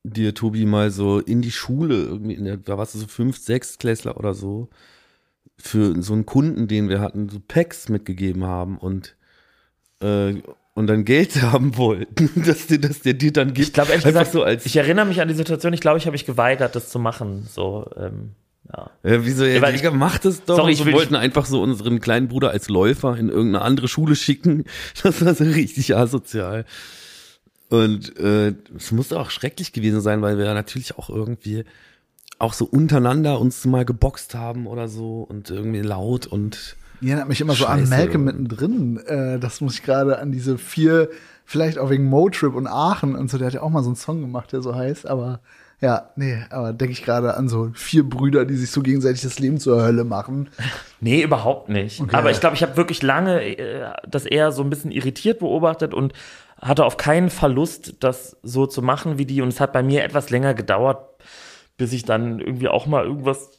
dir, 0.04 0.34
Tobi, 0.34 0.64
mal 0.64 0.90
so 0.90 1.18
in 1.18 1.42
die 1.42 1.52
Schule, 1.52 1.96
irgendwie, 1.96 2.34
in 2.34 2.44
der, 2.46 2.56
da 2.56 2.78
warst 2.78 2.94
du 2.94 2.98
so 2.98 3.06
fünf, 3.06 3.36
sechs 3.36 3.76
Klässler 3.76 4.16
oder 4.16 4.32
so, 4.32 4.70
für 5.58 6.00
so 6.02 6.12
einen 6.12 6.26
Kunden, 6.26 6.68
den 6.68 6.88
wir 6.88 7.00
hatten, 7.00 7.28
so 7.28 7.40
Packs 7.40 7.88
mitgegeben 7.88 8.44
haben 8.44 8.78
und 8.78 9.16
äh, 10.00 10.34
und 10.74 10.88
dann 10.88 11.04
Geld 11.04 11.40
haben 11.42 11.76
wollten, 11.76 12.30
dass 12.44 12.66
dir 12.66 12.78
dass 12.78 13.00
der 13.00 13.14
dir 13.14 13.32
dann 13.32 13.54
gibt. 13.54 13.68
Ich 13.68 13.72
glaube 13.72 13.90
ehrlich 13.90 14.06
Einfach 14.06 14.20
gesagt, 14.20 14.32
so 14.32 14.42
als 14.42 14.66
ich 14.66 14.76
erinnere 14.76 15.06
mich 15.06 15.20
an 15.20 15.28
die 15.28 15.34
Situation, 15.34 15.72
ich 15.72 15.80
glaube, 15.80 15.98
ich 15.98 16.04
habe 16.04 16.12
mich 16.12 16.26
geweigert, 16.26 16.76
das 16.76 16.90
zu 16.90 16.98
machen. 16.98 17.46
So, 17.50 17.90
ähm, 17.96 18.32
ja. 18.72 18.90
Ja, 19.02 19.24
wieso, 19.24 19.44
ja, 19.44 19.54
Ja, 19.54 19.62
weil 19.62 19.72
Digga, 19.72 19.90
mach 19.90 20.18
das 20.18 20.44
doch. 20.44 20.56
Sorry, 20.56 20.72
ich 20.72 20.78
so 20.78 20.92
wollten 20.92 21.14
einfach 21.14 21.46
so 21.46 21.62
unseren 21.62 22.00
kleinen 22.00 22.28
Bruder 22.28 22.50
als 22.50 22.68
Läufer 22.68 23.16
in 23.16 23.28
irgendeine 23.28 23.64
andere 23.64 23.88
Schule 23.88 24.16
schicken. 24.16 24.64
Das 25.02 25.24
war 25.24 25.34
so 25.34 25.44
richtig 25.44 25.96
asozial. 25.96 26.64
Und 27.68 28.16
äh, 28.18 28.54
es 28.76 28.92
musste 28.92 29.18
auch 29.18 29.30
schrecklich 29.30 29.72
gewesen 29.72 30.00
sein, 30.00 30.22
weil 30.22 30.38
wir 30.38 30.44
ja 30.44 30.54
natürlich 30.54 30.98
auch 30.98 31.10
irgendwie 31.10 31.64
auch 32.38 32.52
so 32.52 32.64
untereinander 32.66 33.40
uns 33.40 33.64
mal 33.64 33.84
geboxt 33.84 34.34
haben 34.34 34.66
oder 34.66 34.88
so 34.88 35.26
und 35.28 35.50
irgendwie 35.50 35.80
laut 35.80 36.26
und 36.26 36.76
Die 37.00 37.08
erinnert 37.08 37.28
mich 37.28 37.40
immer 37.40 37.54
so 37.54 37.66
an 37.66 37.80
Scheiße. 37.80 37.90
Malcolm 37.90 38.24
mittendrin. 38.24 38.98
Äh, 39.06 39.38
das 39.38 39.60
muss 39.60 39.74
ich 39.74 39.82
gerade 39.82 40.18
an 40.18 40.32
diese 40.32 40.58
vier, 40.58 41.08
vielleicht 41.44 41.78
auch 41.78 41.90
wegen 41.90 42.04
Motrip 42.04 42.54
und 42.54 42.66
Aachen 42.66 43.14
und 43.14 43.30
so. 43.30 43.38
Der 43.38 43.46
hat 43.48 43.54
ja 43.54 43.62
auch 43.62 43.70
mal 43.70 43.82
so 43.82 43.88
einen 43.88 43.96
Song 43.96 44.20
gemacht, 44.20 44.52
der 44.52 44.60
so 44.60 44.74
heißt. 44.74 45.06
Aber 45.06 45.40
ja, 45.80 46.10
nee, 46.16 46.38
aber 46.50 46.72
denke 46.72 46.92
ich 46.92 47.04
gerade 47.04 47.36
an 47.36 47.48
so 47.48 47.70
vier 47.74 48.08
Brüder, 48.08 48.46
die 48.46 48.56
sich 48.56 48.70
so 48.70 48.80
gegenseitig 48.80 49.20
das 49.22 49.38
Leben 49.38 49.58
zur 49.58 49.82
Hölle 49.82 50.04
machen. 50.04 50.48
Nee, 50.98 51.22
überhaupt 51.22 51.68
nicht. 51.68 52.02
Aber 52.14 52.30
ich 52.30 52.40
glaube, 52.40 52.56
ich 52.56 52.62
habe 52.62 52.78
wirklich 52.78 53.02
lange 53.02 53.42
äh, 53.42 53.92
das 54.08 54.24
eher 54.24 54.50
so 54.50 54.62
ein 54.62 54.70
bisschen 54.70 54.90
irritiert 54.90 55.40
beobachtet 55.40 55.92
und 55.92 56.14
hatte 56.58 56.86
auf 56.86 56.96
keinen 56.96 57.28
Fall 57.28 57.52
Lust, 57.52 57.96
das 58.00 58.38
so 58.42 58.66
zu 58.66 58.80
machen 58.80 59.18
wie 59.18 59.26
die. 59.26 59.42
Und 59.42 59.48
es 59.48 59.60
hat 59.60 59.74
bei 59.74 59.82
mir 59.82 60.02
etwas 60.04 60.30
länger 60.30 60.54
gedauert, 60.54 61.15
bis 61.76 61.92
ich 61.92 62.04
dann 62.04 62.40
irgendwie 62.40 62.68
auch 62.68 62.86
mal 62.86 63.04
irgendwas 63.04 63.50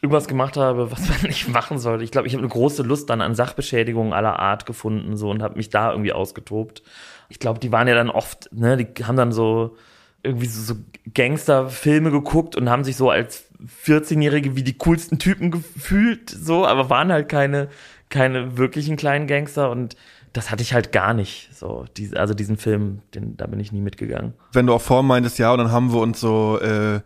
irgendwas 0.00 0.28
gemacht 0.28 0.56
habe, 0.56 0.90
was 0.90 1.08
man 1.08 1.22
nicht 1.22 1.48
machen 1.48 1.78
sollte. 1.78 2.04
Ich 2.04 2.10
glaube, 2.10 2.26
ich 2.26 2.34
habe 2.34 2.42
eine 2.42 2.52
große 2.52 2.82
Lust 2.82 3.10
dann 3.10 3.20
an 3.20 3.34
Sachbeschädigungen 3.34 4.12
aller 4.12 4.38
Art 4.38 4.66
gefunden 4.66 5.16
so 5.16 5.30
und 5.30 5.42
habe 5.42 5.56
mich 5.56 5.70
da 5.70 5.90
irgendwie 5.90 6.12
ausgetobt. 6.12 6.82
Ich 7.28 7.38
glaube, 7.38 7.58
die 7.58 7.72
waren 7.72 7.88
ja 7.88 7.94
dann 7.94 8.10
oft, 8.10 8.48
ne, 8.52 8.76
die 8.76 9.04
haben 9.04 9.16
dann 9.16 9.32
so 9.32 9.76
irgendwie 10.22 10.46
so, 10.46 10.74
so 10.74 10.80
Gangsterfilme 11.14 12.10
geguckt 12.10 12.56
und 12.56 12.70
haben 12.70 12.84
sich 12.84 12.96
so 12.96 13.10
als 13.10 13.50
14-Jährige 13.84 14.56
wie 14.56 14.62
die 14.62 14.76
coolsten 14.76 15.18
Typen 15.18 15.50
gefühlt, 15.50 16.30
so, 16.30 16.66
aber 16.66 16.90
waren 16.90 17.12
halt 17.12 17.28
keine, 17.28 17.68
keine 18.08 18.56
wirklichen 18.56 18.96
kleinen 18.96 19.26
Gangster 19.26 19.70
und 19.70 19.96
das 20.32 20.50
hatte 20.50 20.62
ich 20.62 20.74
halt 20.74 20.92
gar 20.92 21.14
nicht. 21.14 21.48
So, 21.54 21.86
diese, 21.96 22.18
also 22.18 22.34
diesen 22.34 22.56
Film, 22.56 23.00
den, 23.14 23.36
da 23.36 23.46
bin 23.46 23.60
ich 23.60 23.72
nie 23.72 23.80
mitgegangen. 23.80 24.34
Wenn 24.52 24.66
du 24.66 24.74
auch 24.74 24.80
vorhin 24.80 25.06
meintest, 25.06 25.38
ja, 25.38 25.52
und 25.52 25.58
dann 25.58 25.72
haben 25.72 25.92
wir 25.92 26.00
uns 26.00 26.20
so, 26.20 26.58
äh, 26.60 27.00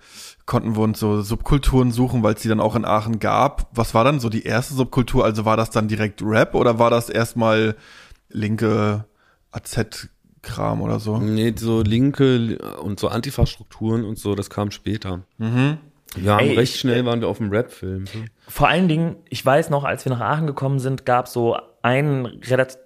konnten 0.46 0.74
wir 0.76 0.82
uns 0.82 0.98
so 0.98 1.22
Subkulturen 1.22 1.92
suchen, 1.92 2.22
weil 2.22 2.34
es 2.34 2.42
die 2.42 2.48
dann 2.48 2.60
auch 2.60 2.74
in 2.76 2.84
Aachen 2.84 3.18
gab. 3.20 3.68
Was 3.72 3.94
war 3.94 4.04
dann 4.04 4.20
so 4.20 4.28
die 4.28 4.44
erste 4.44 4.74
Subkultur? 4.74 5.24
Also 5.24 5.44
war 5.44 5.56
das 5.56 5.70
dann 5.70 5.88
direkt 5.88 6.20
Rap 6.22 6.54
oder 6.54 6.78
war 6.78 6.90
das 6.90 7.08
erstmal 7.08 7.76
linke 8.28 9.04
AZ-Kram 9.52 10.80
oder 10.82 10.98
so? 11.00 11.18
nee, 11.18 11.52
so 11.56 11.82
linke 11.82 12.58
und 12.82 12.98
so 13.00 13.08
Antifa-Strukturen 13.08 14.04
und 14.04 14.18
so, 14.18 14.34
das 14.34 14.50
kam 14.50 14.70
später. 14.70 15.20
Mhm. 15.38 15.78
Ja, 16.20 16.38
Ey, 16.38 16.56
recht 16.56 16.74
ich- 16.74 16.80
schnell 16.80 17.06
waren 17.06 17.20
wir 17.20 17.28
auf 17.28 17.38
dem 17.38 17.48
Rap-Film. 17.50 18.04
Vor 18.46 18.68
allen 18.68 18.86
Dingen, 18.88 19.16
ich 19.30 19.44
weiß 19.44 19.70
noch, 19.70 19.84
als 19.84 20.04
wir 20.04 20.10
nach 20.12 20.20
Aachen 20.20 20.46
gekommen 20.46 20.78
sind, 20.78 21.06
gab 21.06 21.26
es 21.26 21.32
so 21.32 21.56
einen, 21.80 22.40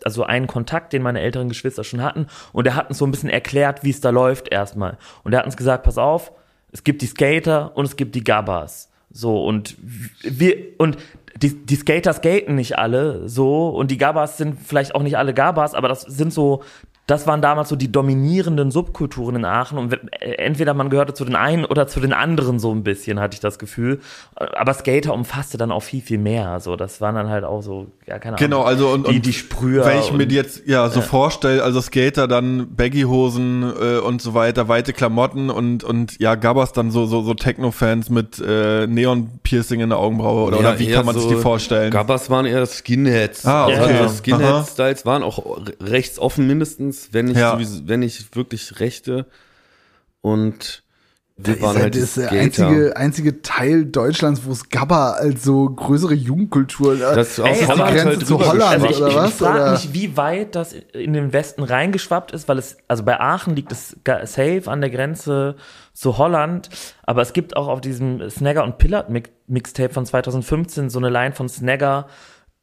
also 0.04 0.22
einen 0.24 0.46
Kontakt, 0.46 0.92
den 0.92 1.02
meine 1.02 1.20
älteren 1.20 1.48
Geschwister 1.48 1.82
schon 1.82 2.02
hatten. 2.02 2.28
Und 2.52 2.64
der 2.66 2.76
hat 2.76 2.88
uns 2.88 2.98
so 2.98 3.04
ein 3.04 3.11
bisschen 3.11 3.28
erklärt, 3.28 3.82
wie 3.82 3.90
es 3.90 4.00
da 4.00 4.11
läuft 4.11 4.48
erstmal. 4.52 4.96
Und 5.24 5.32
der 5.32 5.40
hat 5.40 5.46
uns 5.46 5.57
gesagt, 5.57 5.82
pass 5.82 5.98
auf, 5.98 6.30
es 6.77 6.85
gibt 6.85 7.01
die 7.01 7.07
Skater 7.07 7.74
und 7.74 7.87
es 7.87 7.97
gibt 7.97 8.14
die 8.14 8.22
Gabbas. 8.22 8.91
So, 9.11 9.43
und 9.47 9.77
wir, 10.20 10.59
und 10.77 10.99
die, 11.41 11.64
die 11.64 11.77
Skater 11.77 12.12
skaten 12.12 12.55
nicht 12.55 12.77
alle, 12.77 13.31
so, 13.31 13.70
und 13.70 13.91
die 13.91 13.97
Gabbas 13.97 14.37
sind 14.37 14.61
vielleicht 14.61 14.95
auch 14.95 15.03
nicht 15.03 15.16
alle 15.16 15.33
Gabbas, 15.33 15.72
aber 15.72 15.89
das 15.89 16.03
sind 16.03 16.35
so, 16.35 16.62
das 17.07 17.26
waren 17.28 17.40
damals 17.40 17.68
so 17.68 17.76
die 17.76 17.90
dominierenden 17.92 18.72
Subkulturen 18.72 19.36
in 19.36 19.44
Aachen 19.44 19.78
und 19.78 19.92
äh, 19.92 20.32
entweder 20.38 20.74
man 20.74 20.90
gehörte 20.90 21.14
zu 21.14 21.24
den 21.24 21.36
einen 21.36 21.64
oder 21.64 21.86
zu 21.86 22.00
den 22.00 22.12
anderen 22.12 22.59
so 22.59 22.74
ein 22.74 22.82
bisschen, 22.82 23.20
hatte 23.20 23.34
ich 23.34 23.40
das 23.40 23.59
Gefühl. 23.61 24.00
Aber 24.34 24.74
Skater 24.74 25.14
umfasste 25.14 25.57
dann 25.57 25.70
auch 25.70 25.84
viel, 25.84 26.02
viel 26.02 26.18
mehr. 26.18 26.59
So, 26.59 26.74
das 26.74 27.00
waren 27.00 27.14
dann 27.14 27.28
halt 27.28 27.44
auch 27.44 27.62
so, 27.62 27.86
ja, 28.07 28.18
keine 28.18 28.36
Ahnung. 28.36 28.48
Genau, 28.48 28.62
also 28.62 28.88
und, 28.88 29.07
die, 29.07 29.16
und 29.16 29.26
die 29.26 29.32
Sprüher. 29.32 29.84
Wenn 29.84 30.00
ich 30.00 30.11
mir 30.12 30.24
und- 30.24 30.28
die 30.30 30.34
jetzt 30.34 30.66
ja 30.66 30.88
so 30.88 31.00
vorstelle, 31.00 31.62
also 31.62 31.80
Skater 31.80 32.26
dann 32.26 32.74
Baggy-Hosen 32.74 33.62
äh, 33.80 33.98
und 33.98 34.20
so 34.20 34.34
weiter, 34.34 34.68
weite 34.68 34.92
Klamotten 34.92 35.48
und 35.50 35.84
und 35.84 36.18
ja 36.18 36.34
Gabbas 36.34 36.72
dann 36.72 36.90
so 36.90 37.07
so 37.07 37.22
so 37.22 37.34
Techno-Fans 37.34 38.11
mit 38.11 38.40
äh, 38.44 38.86
Neon-Piercing 38.88 39.80
in 39.80 39.90
der 39.90 39.98
Augenbraue 39.98 40.44
oder, 40.48 40.57
Ja, 40.61 40.70
oder 40.70 40.78
wie 40.80 40.90
kann 40.90 41.07
man 41.07 41.14
sich 41.14 41.24
so- 41.24 41.30
die 41.30 41.36
vorstellen? 41.36 41.90
Gabbas 41.92 42.30
waren 42.30 42.46
eher 42.46 42.66
Skinheads. 42.66 43.46
Ah, 43.46 43.66
Also 43.66 43.82
okay. 43.82 43.96
die 44.02 44.09
Skinhead-Styles 44.16 45.07
waren 45.07 45.22
auch 45.22 45.38
re- 45.38 45.72
rechtsoffen 45.80 46.46
mindestens, 46.46 46.95
wenn 47.12 47.26
nicht, 47.26 47.38
Ja. 47.38 47.53
sowieso, 47.53 47.86
wenn 47.88 48.01
nicht 48.01 48.34
wirklich 48.36 48.80
rechte. 48.80 49.26
Und 50.20 50.82
wir 51.38 51.53
Das 51.55 51.62
waren 51.62 51.76
ist, 51.76 51.82
halt 51.82 51.94
das 51.94 52.03
ist 52.03 52.16
der 52.16 52.26
Skater. 52.28 52.40
einzige, 52.40 52.97
einzige 52.97 53.42
Teil 53.42 53.84
Deutschlands, 53.84 54.40
wo 54.47 54.53
es 54.53 54.70
Gabba 54.70 55.12
als 55.12 55.44
so 55.44 55.68
größere 55.68 56.14
Jugendkultur 56.14 56.97
Das 56.97 57.38
aus 57.38 57.47
Ey, 57.47 57.59
die 57.66 57.70
aber- 57.70 57.84
Grenze 57.90 58.05
halt 58.07 58.26
zu 58.26 58.38
Holland 58.38 58.62
Also 58.62 58.86
ich, 58.86 58.97
oder 58.97 59.09
ich, 59.09 59.14
was? 59.14 59.28
ich 59.28 59.34
frage 59.34 59.70
mich, 59.72 59.92
wie 59.92 60.16
weit 60.16 60.55
das 60.55 60.72
in 60.72 61.12
den 61.12 61.34
Westen 61.34 61.62
reingeschwappt 61.62 62.32
ist, 62.32 62.49
weil 62.49 62.59
es, 62.59 62.78
also 62.88 63.03
bei 63.03 63.20
Aachen 63.20 63.55
liegt 63.55 63.70
es 63.70 63.97
safe 64.24 64.62
an 64.66 64.80
der 64.80 64.88
Grenze 64.88 65.57
zu 65.92 66.16
Holland, 66.16 66.70
aber 67.03 67.20
es 67.20 67.34
gibt 67.34 67.55
auch 67.55 67.68
auf 67.68 67.82
diesem 67.82 68.30
Snagger 68.30 68.64
und 68.64 68.78
Pillard 68.78 69.11
Mix- 69.11 69.30
Mixtape 69.47 69.92
von 69.92 70.07
2015 70.07 70.88
so 70.88 70.99
eine 70.99 71.11
Line 71.11 71.34
von 71.34 71.51
Snagger, 71.51 72.07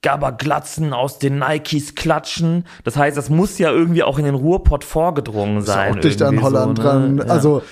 Gabba 0.03 0.29
Glatzen 0.29 0.93
aus 0.93 1.17
den 1.17 1.39
Nikes 1.39 1.95
klatschen. 1.95 2.65
Das 2.83 2.95
heißt, 2.95 3.17
das 3.17 3.31
muss 3.31 3.57
ja 3.57 3.71
irgendwie 3.71 4.03
auch 4.03 4.19
in 4.19 4.25
den 4.25 4.35
Ruhrpott 4.35 4.83
vorgedrungen 4.83 5.57
ist 5.59 5.65
sein. 5.65 5.93
auch 5.93 5.99
dicht 5.99 6.21
an 6.21 6.41
Holland 6.43 6.77
so, 6.77 6.83
ne? 6.83 6.89
dran. 6.89 7.17
Ja. 7.17 7.23
Also, 7.23 7.63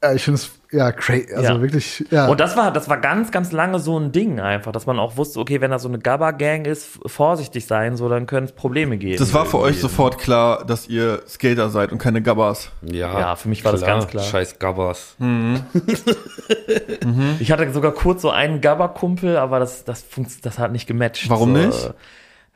äh, 0.00 0.14
ich 0.14 0.22
finde 0.22 0.36
es, 0.36 0.50
ja, 0.72 0.92
crazy, 0.92 1.32
also 1.34 1.52
Ja. 1.54 1.60
wirklich, 1.60 2.04
ja. 2.10 2.26
Und 2.28 2.38
das 2.40 2.56
war, 2.56 2.72
das 2.72 2.88
war 2.88 2.98
ganz, 3.00 3.30
ganz 3.32 3.50
lange 3.52 3.78
so 3.80 3.98
ein 3.98 4.12
Ding 4.12 4.38
einfach, 4.40 4.72
dass 4.72 4.86
man 4.86 4.98
auch 4.98 5.16
wusste, 5.16 5.40
okay, 5.40 5.60
wenn 5.60 5.70
da 5.70 5.78
so 5.78 5.88
eine 5.88 5.98
Gabba-Gang 5.98 6.64
ist, 6.66 6.98
vorsichtig 7.06 7.66
sein, 7.66 7.96
so, 7.96 8.08
dann 8.08 8.26
können 8.26 8.46
es 8.46 8.52
Probleme 8.52 8.96
geben. 8.98 9.18
Das 9.18 9.34
war 9.34 9.46
für 9.46 9.58
euch 9.58 9.80
sofort 9.80 10.18
klar, 10.18 10.64
dass 10.64 10.88
ihr 10.88 11.22
Skater 11.28 11.70
seid 11.70 11.92
und 11.92 11.98
keine 11.98 12.22
Gabbas. 12.22 12.70
Ja, 12.82 13.18
Ja, 13.18 13.36
für 13.36 13.48
mich 13.48 13.64
war 13.64 13.72
das 13.72 13.80
ganz 13.82 14.06
klar. 14.06 14.22
Scheiß 14.24 14.58
Gabbas. 14.58 15.16
Ich 17.38 17.50
hatte 17.52 17.70
sogar 17.72 17.92
kurz 17.92 18.22
so 18.22 18.30
einen 18.30 18.60
Gabba-Kumpel, 18.60 19.36
aber 19.36 19.58
das, 19.58 19.84
das, 19.84 20.02
funkt- 20.02 20.44
das 20.44 20.58
hat 20.58 20.72
nicht 20.72 20.86
gematcht. 20.86 21.28
Warum 21.30 21.54
so, 21.54 21.66
nicht? 21.66 21.94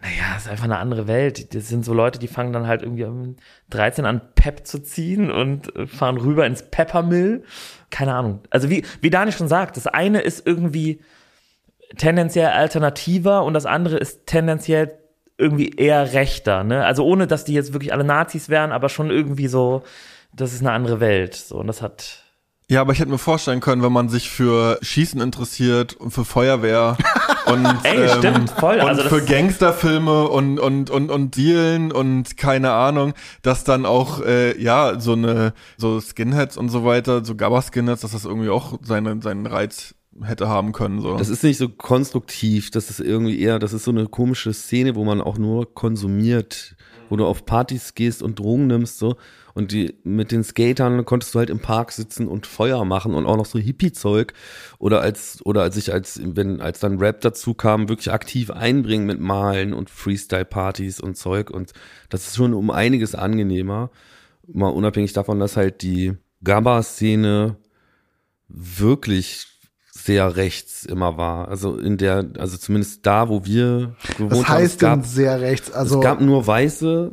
Naja, 0.02 0.34
es 0.36 0.42
ist 0.44 0.50
einfach 0.50 0.64
eine 0.64 0.78
andere 0.78 1.06
Welt. 1.06 1.54
Das 1.54 1.68
sind 1.68 1.84
so 1.84 1.94
Leute, 1.94 2.18
die 2.18 2.28
fangen 2.28 2.52
dann 2.52 2.66
halt 2.66 2.82
irgendwie 2.82 3.04
um 3.04 3.36
13 3.70 4.04
an, 4.04 4.20
Pep 4.34 4.66
zu 4.66 4.82
ziehen 4.82 5.30
und 5.30 5.72
fahren 5.88 6.18
rüber 6.18 6.46
ins 6.46 6.62
Peppermill. 6.70 7.44
Keine 7.95 8.12
Ahnung. 8.12 8.40
Also 8.51 8.70
wie, 8.70 8.84
wie 9.03 9.11
Dani 9.11 9.30
schon 9.30 9.47
sagt, 9.47 9.76
das 9.76 9.86
eine 9.86 10.20
ist 10.20 10.45
irgendwie 10.45 11.01
tendenziell 11.97 12.49
alternativer 12.49 13.45
und 13.45 13.55
das 13.55 13.66
andere 13.66 13.99
ist 13.99 14.26
tendenziell 14.26 14.99
irgendwie 15.38 15.68
eher 15.68 16.12
rechter, 16.12 16.64
ne? 16.64 16.84
Also 16.84 17.05
ohne, 17.05 17.28
dass 17.28 17.45
die 17.45 17.55
jetzt 17.55 17.72
wirklich 17.72 17.92
alle 17.92 18.03
Nazis 18.03 18.49
wären, 18.49 18.72
aber 18.72 18.88
schon 18.88 19.11
irgendwie 19.11 19.47
so, 19.47 19.84
das 20.32 20.53
ist 20.53 20.62
eine 20.62 20.72
andere 20.72 20.99
Welt. 20.99 21.36
So, 21.36 21.57
und 21.59 21.68
das 21.68 21.82
hat, 21.82 22.23
Ja, 22.70 22.80
aber 22.80 22.92
ich 22.92 22.98
hätte 22.98 23.10
mir 23.10 23.18
vorstellen 23.18 23.60
können, 23.60 23.82
wenn 23.82 23.92
man 23.92 24.08
sich 24.08 24.30
für 24.30 24.78
Schießen 24.80 25.20
interessiert 25.20 25.94
und 25.94 26.12
für 26.12 26.24
Feuerwehr 26.24 26.96
und, 27.46 27.66
Ey, 27.82 28.08
stimmt, 28.08 28.50
voll. 28.50 28.76
und 28.76 28.88
Also 28.88 29.02
für 29.02 29.22
Gangsterfilme 29.22 30.28
und, 30.28 30.58
und, 30.58 30.88
und, 30.88 31.10
und 31.10 31.36
Dealen 31.36 31.92
und 31.92 32.38
keine 32.38 32.72
Ahnung, 32.72 33.12
dass 33.42 33.64
dann 33.64 33.84
auch, 33.84 34.22
äh, 34.22 34.58
ja, 34.60 34.98
so 34.98 35.12
eine, 35.12 35.52
so 35.76 36.00
Skinheads 36.00 36.56
und 36.56 36.70
so 36.70 36.86
weiter, 36.86 37.22
so 37.22 37.34
Gabba-Skinheads, 37.34 38.00
dass 38.00 38.12
das 38.12 38.24
irgendwie 38.24 38.48
auch 38.48 38.78
seine, 38.82 39.20
seinen 39.20 39.44
Reiz 39.44 39.94
hätte 40.22 40.48
haben 40.48 40.72
können, 40.72 41.02
so. 41.02 41.16
Das 41.18 41.28
ist 41.28 41.42
nicht 41.42 41.58
so 41.58 41.68
konstruktiv, 41.68 42.70
das 42.70 42.88
ist 42.88 43.00
irgendwie 43.00 43.40
eher, 43.40 43.58
das 43.58 43.74
ist 43.74 43.84
so 43.84 43.90
eine 43.90 44.06
komische 44.06 44.54
Szene, 44.54 44.94
wo 44.94 45.04
man 45.04 45.20
auch 45.20 45.36
nur 45.36 45.74
konsumiert, 45.74 46.76
wo 47.10 47.16
du 47.16 47.26
auf 47.26 47.44
Partys 47.44 47.94
gehst 47.94 48.22
und 48.22 48.38
Drogen 48.38 48.68
nimmst, 48.68 48.98
so. 48.98 49.16
Und 49.55 49.70
die, 49.70 49.94
mit 50.02 50.32
den 50.32 50.42
Skatern 50.42 51.05
konntest 51.05 51.34
du 51.34 51.38
halt 51.38 51.48
im 51.48 51.61
Park 51.61 51.92
sitzen 51.92 52.26
und 52.26 52.46
Feuer 52.46 52.84
machen 52.84 53.14
und 53.14 53.24
auch 53.24 53.36
noch 53.36 53.46
so 53.46 53.59
Hippie-Zeug. 53.59 54.34
Oder 54.78 55.00
als, 55.00 55.44
oder 55.46 55.62
als 55.62 55.76
ich 55.76 55.92
als, 55.92 56.20
wenn, 56.22 56.61
als 56.61 56.80
dann 56.80 56.98
Rap 56.98 57.20
dazu 57.20 57.55
kam, 57.55 57.88
wirklich 57.88 58.11
aktiv 58.12 58.50
einbringen 58.50 59.07
mit 59.07 59.20
Malen 59.20 59.72
und 59.72 59.90
Freestyle-Partys 59.90 61.00
und 61.00 61.16
Zeug. 61.16 61.50
Und 61.50 61.72
das 62.09 62.26
ist 62.26 62.36
schon 62.36 62.52
um 62.52 62.70
einiges 62.70 63.14
angenehmer. 63.14 63.90
Mal 64.52 64.68
unabhängig 64.68 65.12
davon, 65.12 65.38
dass 65.38 65.57
halt 65.57 65.82
die 65.82 66.14
Gabba-Szene 66.42 67.57
wirklich 68.48 69.53
sehr 70.05 70.36
rechts 70.36 70.84
immer 70.84 71.16
war. 71.16 71.48
Also 71.48 71.76
in 71.78 71.96
der, 71.96 72.26
also 72.38 72.57
zumindest 72.59 73.07
da, 73.07 73.28
wo 73.30 73.44
wir 73.44 73.94
gewohnt 74.18 74.30
Was 74.32 74.38
haben, 74.38 74.42
es 74.42 74.48
heißt 74.48 74.82
denn 74.82 74.88
gab, 74.88 75.07
sehr 75.07 75.40
rechts? 75.40 75.72
Also 75.72 75.96
es 75.96 76.02
gab 76.05 76.20
nur 76.20 76.46
Weiße. 76.46 77.11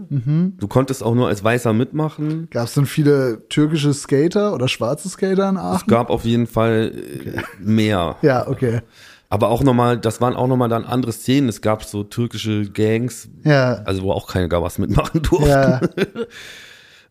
Du 0.57 0.67
konntest 0.67 1.01
auch 1.03 1.15
nur 1.15 1.27
als 1.29 1.43
Weißer 1.43 1.71
mitmachen. 1.73 2.47
gab 2.51 2.65
es 2.67 2.73
denn 2.73 2.85
viele 2.85 3.47
türkische 3.47 3.93
Skater 3.93 4.53
oder 4.53 4.67
schwarze 4.67 5.07
Skater 5.09 5.47
in 5.49 5.55
Es 5.55 5.61
Aachen? 5.61 5.87
gab 5.87 6.09
auf 6.09 6.25
jeden 6.25 6.47
Fall 6.47 6.91
äh, 6.93 7.41
mehr. 7.59 8.17
Ja, 8.21 8.47
okay. 8.47 8.81
Aber 9.29 9.47
auch 9.47 9.63
nochmal, 9.63 9.97
das 9.97 10.19
waren 10.19 10.35
auch 10.35 10.47
nochmal 10.47 10.67
dann 10.67 10.83
andere 10.83 11.13
Szenen. 11.13 11.47
Es 11.47 11.61
gab 11.61 11.85
so 11.85 12.03
türkische 12.03 12.69
Gangs, 12.69 13.29
Ja. 13.45 13.75
also 13.85 14.03
wo 14.03 14.11
auch 14.11 14.27
keine 14.27 14.49
Gabas 14.49 14.77
mitmachen 14.77 15.21
durften. 15.21 15.47
Ja, 15.47 15.79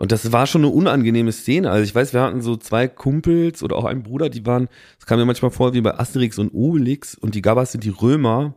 Und 0.00 0.12
das 0.12 0.32
war 0.32 0.46
schon 0.46 0.62
eine 0.62 0.72
unangenehme 0.72 1.30
Szene. 1.30 1.70
Also 1.70 1.84
ich 1.84 1.94
weiß, 1.94 2.14
wir 2.14 2.22
hatten 2.22 2.40
so 2.40 2.56
zwei 2.56 2.88
Kumpels 2.88 3.62
oder 3.62 3.76
auch 3.76 3.84
einen 3.84 4.02
Bruder, 4.02 4.30
die 4.30 4.46
waren, 4.46 4.70
es 4.98 5.04
kam 5.04 5.18
mir 5.18 5.26
manchmal 5.26 5.50
vor 5.50 5.74
wie 5.74 5.82
bei 5.82 5.98
Asterix 5.98 6.38
und 6.38 6.54
Obelix 6.54 7.14
und 7.14 7.34
die 7.34 7.42
Gabas 7.42 7.72
sind 7.72 7.84
die 7.84 7.90
Römer 7.90 8.54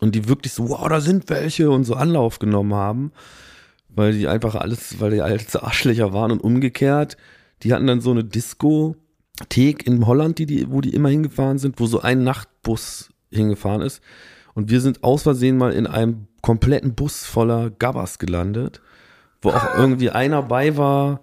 und 0.00 0.16
die 0.16 0.26
wirklich 0.26 0.52
so, 0.52 0.70
wow, 0.70 0.88
da 0.88 1.00
sind 1.00 1.30
welche 1.30 1.70
und 1.70 1.84
so 1.84 1.94
Anlauf 1.94 2.40
genommen 2.40 2.74
haben, 2.74 3.12
weil 3.88 4.12
die 4.12 4.26
einfach 4.26 4.56
alles, 4.56 4.98
weil 4.98 5.12
die 5.12 5.22
alles 5.22 5.54
Arschlöcher 5.54 6.12
waren 6.12 6.32
und 6.32 6.40
umgekehrt. 6.40 7.16
Die 7.62 7.72
hatten 7.72 7.86
dann 7.86 8.00
so 8.00 8.10
eine 8.10 8.24
Diskothek 8.24 9.86
in 9.86 10.04
Holland, 10.04 10.40
die, 10.40 10.46
die, 10.46 10.68
wo 10.68 10.80
die 10.80 10.94
immer 10.94 11.10
hingefahren 11.10 11.58
sind, 11.58 11.78
wo 11.78 11.86
so 11.86 12.00
ein 12.00 12.24
Nachtbus 12.24 13.10
hingefahren 13.30 13.82
ist. 13.82 14.02
Und 14.54 14.68
wir 14.68 14.80
sind 14.80 15.04
aus 15.04 15.22
Versehen 15.22 15.58
mal 15.58 15.72
in 15.72 15.86
einem 15.86 16.26
kompletten 16.42 16.96
Bus 16.96 17.24
voller 17.24 17.70
Gabbas 17.70 18.18
gelandet, 18.18 18.80
wo 19.44 19.50
auch 19.50 19.76
irgendwie 19.76 20.10
einer 20.10 20.42
bei 20.42 20.76
war, 20.76 21.20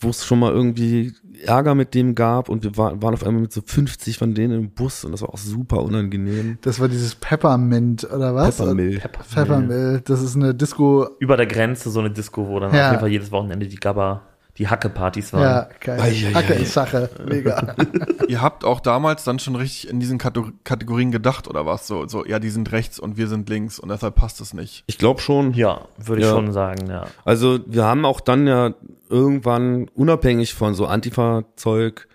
wo 0.00 0.10
es 0.10 0.24
schon 0.26 0.38
mal 0.40 0.52
irgendwie 0.52 1.14
Ärger 1.44 1.74
mit 1.74 1.94
dem 1.94 2.14
gab 2.14 2.48
und 2.48 2.64
wir 2.64 2.76
waren, 2.76 3.02
waren 3.02 3.14
auf 3.14 3.24
einmal 3.24 3.42
mit 3.42 3.52
so 3.52 3.62
50 3.64 4.18
von 4.18 4.34
denen 4.34 4.58
im 4.58 4.70
Bus 4.70 5.04
und 5.04 5.12
das 5.12 5.22
war 5.22 5.30
auch 5.30 5.38
super 5.38 5.82
unangenehm. 5.82 6.58
das 6.62 6.80
war 6.80 6.88
dieses 6.88 7.14
Peppermint 7.14 8.04
oder 8.04 8.34
was? 8.34 8.56
Peppermill. 8.58 9.00
Peppermill. 9.34 10.02
Das 10.04 10.22
ist 10.22 10.36
eine 10.36 10.54
Disco. 10.54 11.06
Über 11.18 11.36
der 11.36 11.46
Grenze 11.46 11.90
so 11.90 12.00
eine 12.00 12.10
Disco, 12.10 12.46
wo 12.48 12.58
dann 12.60 12.74
Ja. 12.74 12.86
auf 12.86 12.90
jeden 12.92 13.00
Fall 13.00 13.10
jedes 13.10 13.30
Wochenende 13.32 13.66
die 13.68 13.76
Gabba, 13.76 14.22
die 14.58 14.68
Hacke-Partys 14.68 15.32
waren. 15.32 15.42
Ja, 15.42 15.68
geil. 15.80 16.00
Ei, 16.00 16.08
ei, 16.08 16.32
Hacke 16.32 16.54
ei. 16.54 16.58
ist 16.60 16.72
Sache. 16.72 17.10
Mega. 17.28 17.74
Ihr 18.28 18.40
habt 18.42 18.64
auch 18.64 18.80
damals 18.80 19.24
dann 19.24 19.38
schon 19.38 19.54
richtig 19.56 19.88
in 19.88 20.00
diesen 20.00 20.18
Kategorien 20.18 21.10
gedacht, 21.10 21.46
oder 21.48 21.66
was? 21.66 21.86
So, 21.86 22.06
so, 22.08 22.24
ja, 22.24 22.38
die 22.38 22.50
sind 22.50 22.72
rechts 22.72 22.98
und 22.98 23.16
wir 23.16 23.28
sind 23.28 23.48
links 23.48 23.78
und 23.78 23.88
deshalb 23.90 24.14
passt 24.14 24.40
es 24.40 24.54
nicht. 24.54 24.84
Ich 24.86 24.98
glaube 24.98 25.20
schon. 25.20 25.52
Ja, 25.54 25.82
würde 25.98 26.22
ich 26.22 26.26
Ja. 26.28 26.32
schon 26.34 26.52
sagen, 26.52 26.88
ja. 26.88 27.06
Also 27.24 27.58
wir 27.66 27.84
haben 27.84 28.04
auch 28.04 28.20
dann 28.20 28.46
ja 28.46 28.74
irgendwann 29.08 29.88
unabhängig 29.94 30.54
von 30.54 30.74
so 30.74 30.86
Antifa-Zeug 30.86 32.08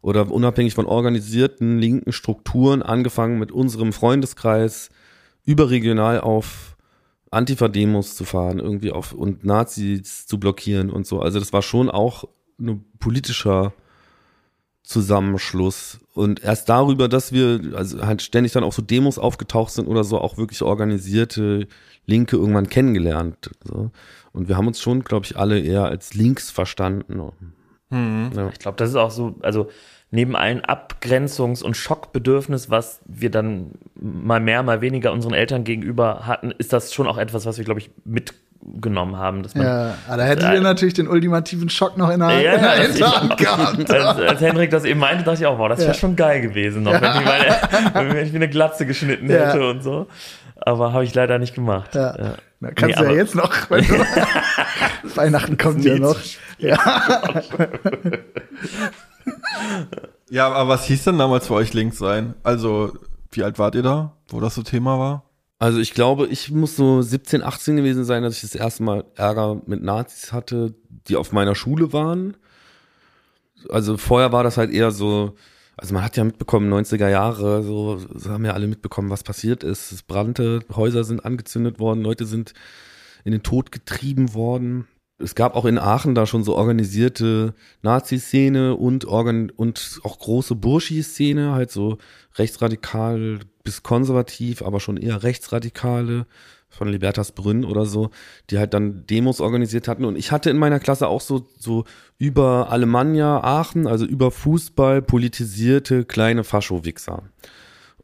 oder 0.00 0.30
unabhängig 0.30 0.74
von 0.74 0.86
organisierten 0.86 1.78
linken 1.78 2.12
Strukturen 2.12 2.82
angefangen 2.82 3.38
mit 3.38 3.52
unserem 3.52 3.92
Freundeskreis 3.92 4.90
überregional 5.44 6.20
auf 6.20 6.71
Antifa-Demos 7.32 8.14
zu 8.14 8.24
fahren, 8.24 8.58
irgendwie 8.58 8.92
auf 8.92 9.12
und 9.12 9.44
Nazis 9.44 10.26
zu 10.26 10.38
blockieren 10.38 10.90
und 10.90 11.06
so. 11.06 11.20
Also 11.20 11.38
das 11.38 11.52
war 11.52 11.62
schon 11.62 11.90
auch 11.90 12.24
ein 12.60 12.84
politischer 12.98 13.72
Zusammenschluss. 14.82 16.00
Und 16.14 16.42
erst 16.44 16.68
darüber, 16.68 17.08
dass 17.08 17.32
wir, 17.32 17.72
also 17.74 18.04
halt 18.04 18.20
ständig 18.20 18.52
dann 18.52 18.64
auch 18.64 18.72
so 18.72 18.82
Demos 18.82 19.18
aufgetaucht 19.18 19.72
sind 19.72 19.88
oder 19.88 20.04
so, 20.04 20.18
auch 20.18 20.36
wirklich 20.36 20.62
organisierte 20.62 21.68
Linke 22.04 22.36
irgendwann 22.36 22.68
kennengelernt. 22.68 23.50
So. 23.64 23.90
Und 24.32 24.48
wir 24.48 24.56
haben 24.56 24.66
uns 24.66 24.80
schon, 24.80 25.02
glaube 25.02 25.24
ich, 25.24 25.36
alle 25.36 25.58
eher 25.58 25.84
als 25.84 26.14
links 26.14 26.50
verstanden. 26.50 27.32
Ja. 27.90 28.48
Ich 28.48 28.58
glaube, 28.58 28.76
das 28.76 28.90
ist 28.90 28.96
auch 28.96 29.10
so, 29.10 29.36
also 29.42 29.68
neben 30.14 30.36
allen 30.36 30.60
Abgrenzungs- 30.60 31.62
und 31.64 31.76
Schockbedürfnis, 31.76 32.70
was 32.70 33.00
wir 33.06 33.30
dann 33.30 33.72
mal 34.00 34.40
mehr, 34.40 34.62
mal 34.62 34.80
weniger 34.82 35.10
unseren 35.12 35.32
Eltern 35.34 35.64
gegenüber 35.64 36.26
hatten, 36.26 36.52
ist 36.52 36.72
das 36.72 36.92
schon 36.94 37.06
auch 37.08 37.16
etwas, 37.18 37.46
was 37.46 37.56
wir, 37.58 37.64
glaube 37.64 37.80
ich, 37.80 37.90
mitgenommen 38.04 39.16
haben. 39.16 39.42
Dass 39.42 39.54
man, 39.54 39.66
Ja, 39.66 39.94
aber 40.06 40.18
da 40.18 40.22
hättet 40.24 40.52
ihr 40.52 40.60
natürlich 40.60 40.92
den 40.94 41.08
ultimativen 41.08 41.70
Schock 41.70 41.96
noch 41.96 42.10
in 42.10 42.20
der, 42.20 42.40
Ja, 42.42 42.52
in 42.56 42.60
der 42.62 42.76
ja, 42.76 42.82
Hinterhand 42.82 43.36
gehabt. 43.38 43.90
als, 43.90 44.18
als 44.20 44.40
Henrik 44.42 44.70
das 44.70 44.84
eben 44.84 45.00
meinte, 45.00 45.24
dachte 45.24 45.40
ich 45.40 45.46
auch, 45.46 45.58
wow, 45.58 45.70
das 45.70 45.78
wäre 45.80 45.88
Ja. 45.92 45.94
schon 45.94 46.14
geil 46.14 46.42
gewesen, 46.42 46.82
noch, 46.82 46.92
wenn, 46.92 47.02
ich 47.02 47.24
meine, 47.24 48.14
wenn 48.14 48.26
ich 48.26 48.32
mir 48.32 48.36
eine 48.38 48.48
Glatze 48.50 48.84
geschnitten 48.86 49.30
Ja. 49.30 49.46
hätte 49.48 49.66
und 49.68 49.82
so. 49.82 50.06
Aber 50.64 50.92
habe 50.92 51.04
ich 51.04 51.14
leider 51.14 51.38
nicht 51.38 51.54
gemacht. 51.54 51.94
Ja. 51.94 52.14
Ja. 52.16 52.34
Na, 52.60 52.70
kannst 52.70 53.00
Nee, 53.00 53.06
du 53.06 53.10
ja 53.12 53.16
jetzt 53.18 53.34
noch. 53.34 53.50
Weihnachten 55.16 55.56
kommt 55.58 55.84
ja 55.84 55.96
noch. 55.98 56.16
Ja. 56.58 56.78
Ja, 60.30 60.48
aber 60.48 60.68
was 60.68 60.86
hieß 60.86 61.04
denn 61.04 61.18
damals 61.18 61.46
für 61.46 61.54
euch 61.54 61.74
links 61.74 61.98
sein? 61.98 62.34
Also, 62.42 62.92
wie 63.30 63.42
alt 63.42 63.58
wart 63.58 63.74
ihr 63.74 63.82
da, 63.82 64.16
wo 64.28 64.40
das 64.40 64.54
so 64.54 64.62
Thema 64.62 64.98
war? 64.98 65.24
Also 65.62 65.78
ich 65.78 65.94
glaube, 65.94 66.26
ich 66.26 66.50
muss 66.50 66.74
so 66.74 67.02
17, 67.02 67.40
18 67.40 67.76
gewesen 67.76 68.04
sein, 68.04 68.24
dass 68.24 68.34
ich 68.34 68.40
das 68.40 68.56
erste 68.56 68.82
Mal 68.82 69.04
Ärger 69.14 69.62
mit 69.66 69.80
Nazis 69.80 70.32
hatte, 70.32 70.74
die 71.06 71.14
auf 71.14 71.30
meiner 71.30 71.54
Schule 71.54 71.92
waren. 71.92 72.36
Also 73.68 73.96
vorher 73.96 74.32
war 74.32 74.42
das 74.42 74.56
halt 74.56 74.72
eher 74.72 74.90
so, 74.90 75.36
also 75.76 75.94
man 75.94 76.02
hat 76.02 76.16
ja 76.16 76.24
mitbekommen, 76.24 76.72
90er 76.72 77.08
Jahre, 77.08 77.62
so, 77.62 77.98
so 77.98 78.30
haben 78.30 78.44
ja 78.44 78.54
alle 78.54 78.66
mitbekommen, 78.66 79.08
was 79.08 79.22
passiert 79.22 79.62
ist. 79.62 79.92
Es 79.92 80.02
brannte, 80.02 80.64
Häuser 80.74 81.04
sind 81.04 81.24
angezündet 81.24 81.78
worden, 81.78 82.02
Leute 82.02 82.26
sind 82.26 82.54
in 83.24 83.30
den 83.30 83.44
Tod 83.44 83.70
getrieben 83.70 84.34
worden. 84.34 84.88
Es 85.22 85.34
gab 85.34 85.54
auch 85.54 85.64
in 85.64 85.78
Aachen 85.78 86.14
da 86.14 86.26
schon 86.26 86.44
so 86.44 86.56
organisierte 86.56 87.54
Nazi-Szene 87.82 88.74
und, 88.74 89.04
organ 89.04 89.50
und 89.50 90.00
auch 90.02 90.18
große 90.18 90.54
Burschi-Szene, 90.54 91.52
halt 91.52 91.70
so 91.70 91.98
rechtsradikal 92.36 93.40
bis 93.64 93.82
konservativ, 93.82 94.62
aber 94.62 94.80
schon 94.80 94.96
eher 94.96 95.22
rechtsradikale 95.22 96.26
von 96.68 96.88
Libertas 96.88 97.32
Brünn 97.32 97.64
oder 97.64 97.84
so, 97.84 98.10
die 98.50 98.58
halt 98.58 98.74
dann 98.74 99.06
Demos 99.06 99.40
organisiert 99.40 99.88
hatten. 99.88 100.04
Und 100.04 100.16
ich 100.16 100.32
hatte 100.32 100.50
in 100.50 100.56
meiner 100.56 100.80
Klasse 100.80 101.06
auch 101.06 101.20
so, 101.20 101.46
so 101.58 101.84
über 102.18 102.70
Alemannia 102.70 103.42
Aachen, 103.44 103.86
also 103.86 104.06
über 104.06 104.30
Fußball 104.30 105.02
politisierte 105.02 106.04
kleine 106.04 106.44
Fascho-Wichser. 106.44 107.22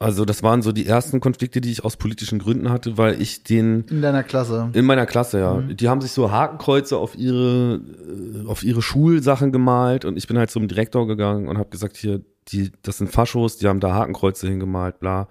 Also 0.00 0.24
das 0.24 0.44
waren 0.44 0.62
so 0.62 0.70
die 0.70 0.86
ersten 0.86 1.18
Konflikte, 1.20 1.60
die 1.60 1.72
ich 1.72 1.84
aus 1.84 1.96
politischen 1.96 2.38
Gründen 2.38 2.70
hatte, 2.70 2.96
weil 2.98 3.20
ich 3.20 3.42
den 3.42 3.84
In 3.90 4.00
deiner 4.00 4.22
Klasse. 4.22 4.70
in 4.72 4.84
meiner 4.84 5.06
Klasse, 5.06 5.40
ja. 5.40 5.54
Mhm. 5.54 5.76
Die 5.76 5.88
haben 5.88 6.00
sich 6.00 6.12
so 6.12 6.30
Hakenkreuze 6.30 6.96
auf 6.96 7.16
ihre, 7.16 7.80
äh, 7.80 8.46
auf 8.46 8.62
ihre 8.62 8.80
Schulsachen 8.80 9.50
gemalt 9.50 10.04
und 10.04 10.16
ich 10.16 10.28
bin 10.28 10.38
halt 10.38 10.50
zum 10.50 10.68
Direktor 10.68 11.06
gegangen 11.08 11.48
und 11.48 11.58
habe 11.58 11.70
gesagt, 11.70 11.96
hier, 11.96 12.20
die, 12.48 12.70
das 12.82 12.98
sind 12.98 13.10
Faschos, 13.10 13.56
die 13.56 13.66
haben 13.66 13.80
da 13.80 13.92
Hakenkreuze 13.92 14.46
hingemalt, 14.48 15.00
bla. 15.00 15.28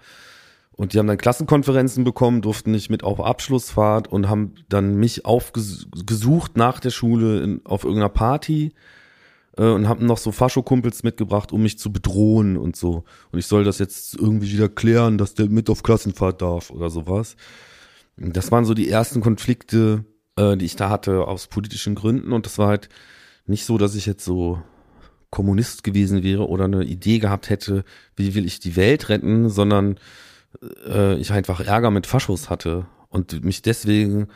Und 0.72 0.94
die 0.94 1.00
haben 1.00 1.08
dann 1.08 1.18
Klassenkonferenzen 1.18 2.04
bekommen, 2.04 2.42
durften 2.42 2.70
nicht 2.72 2.92
mit 2.92 3.04
auf 3.04 3.20
Abschlussfahrt 3.20 4.10
und 4.10 4.30
haben 4.30 4.54
dann 4.70 4.96
mich 4.96 5.26
aufgesucht 5.26 6.56
nach 6.56 6.80
der 6.80 6.92
Schule 6.92 7.42
in, 7.42 7.62
auf 7.66 7.84
irgendeiner 7.84 8.10
Party 8.10 8.74
und 9.64 9.88
haben 9.88 10.06
noch 10.06 10.18
so 10.18 10.32
Faschokumpels 10.32 11.04
mitgebracht, 11.04 11.52
um 11.52 11.64
mich 11.64 11.80
zu 11.80 11.92
bedrohen 11.92 12.58
und 12.58 12.76
so. 12.76 13.04
Und 13.32 13.40
ich 13.40 13.48
soll 13.48 13.64
das 13.64 13.80
jetzt 13.80 14.16
irgendwie 14.16 14.52
wieder 14.52 14.70
klären, 14.70 15.18
dass 15.18 15.34
der 15.34 15.50
mit 15.50 15.70
auf 15.70 15.84
Klassenfahrt 15.84 16.42
darf 16.42 16.70
oder 16.70 16.90
sowas. 16.90 17.36
Das 18.18 18.52
waren 18.52 18.66
so 18.66 18.74
die 18.74 18.90
ersten 18.90 19.22
Konflikte, 19.22 20.06
äh, 20.36 20.58
die 20.58 20.66
ich 20.66 20.76
da 20.76 20.90
hatte 20.90 21.28
aus 21.28 21.48
politischen 21.48 21.96
Gründen. 21.96 22.34
Und 22.34 22.46
das 22.46 22.58
war 22.58 22.68
halt 22.68 22.90
nicht 23.46 23.66
so, 23.66 23.78
dass 23.78 23.96
ich 23.96 24.06
jetzt 24.06 24.26
so 24.26 24.62
Kommunist 25.30 25.84
gewesen 25.84 26.24
wäre 26.24 26.48
oder 26.48 26.66
eine 26.66 26.84
Idee 26.84 27.20
gehabt 27.20 27.50
hätte, 27.50 27.84
wie 28.16 28.36
will 28.36 28.46
ich 28.46 28.60
die 28.60 28.76
Welt 28.76 29.10
retten, 29.10 29.50
sondern 29.50 30.00
äh, 30.86 31.16
ich 31.18 31.32
einfach 31.32 31.60
Ärger 31.60 31.92
mit 31.92 32.08
Faschos 32.08 32.50
hatte 32.50 32.86
und 33.10 33.44
mich 33.44 33.62
deswegen 33.62 34.28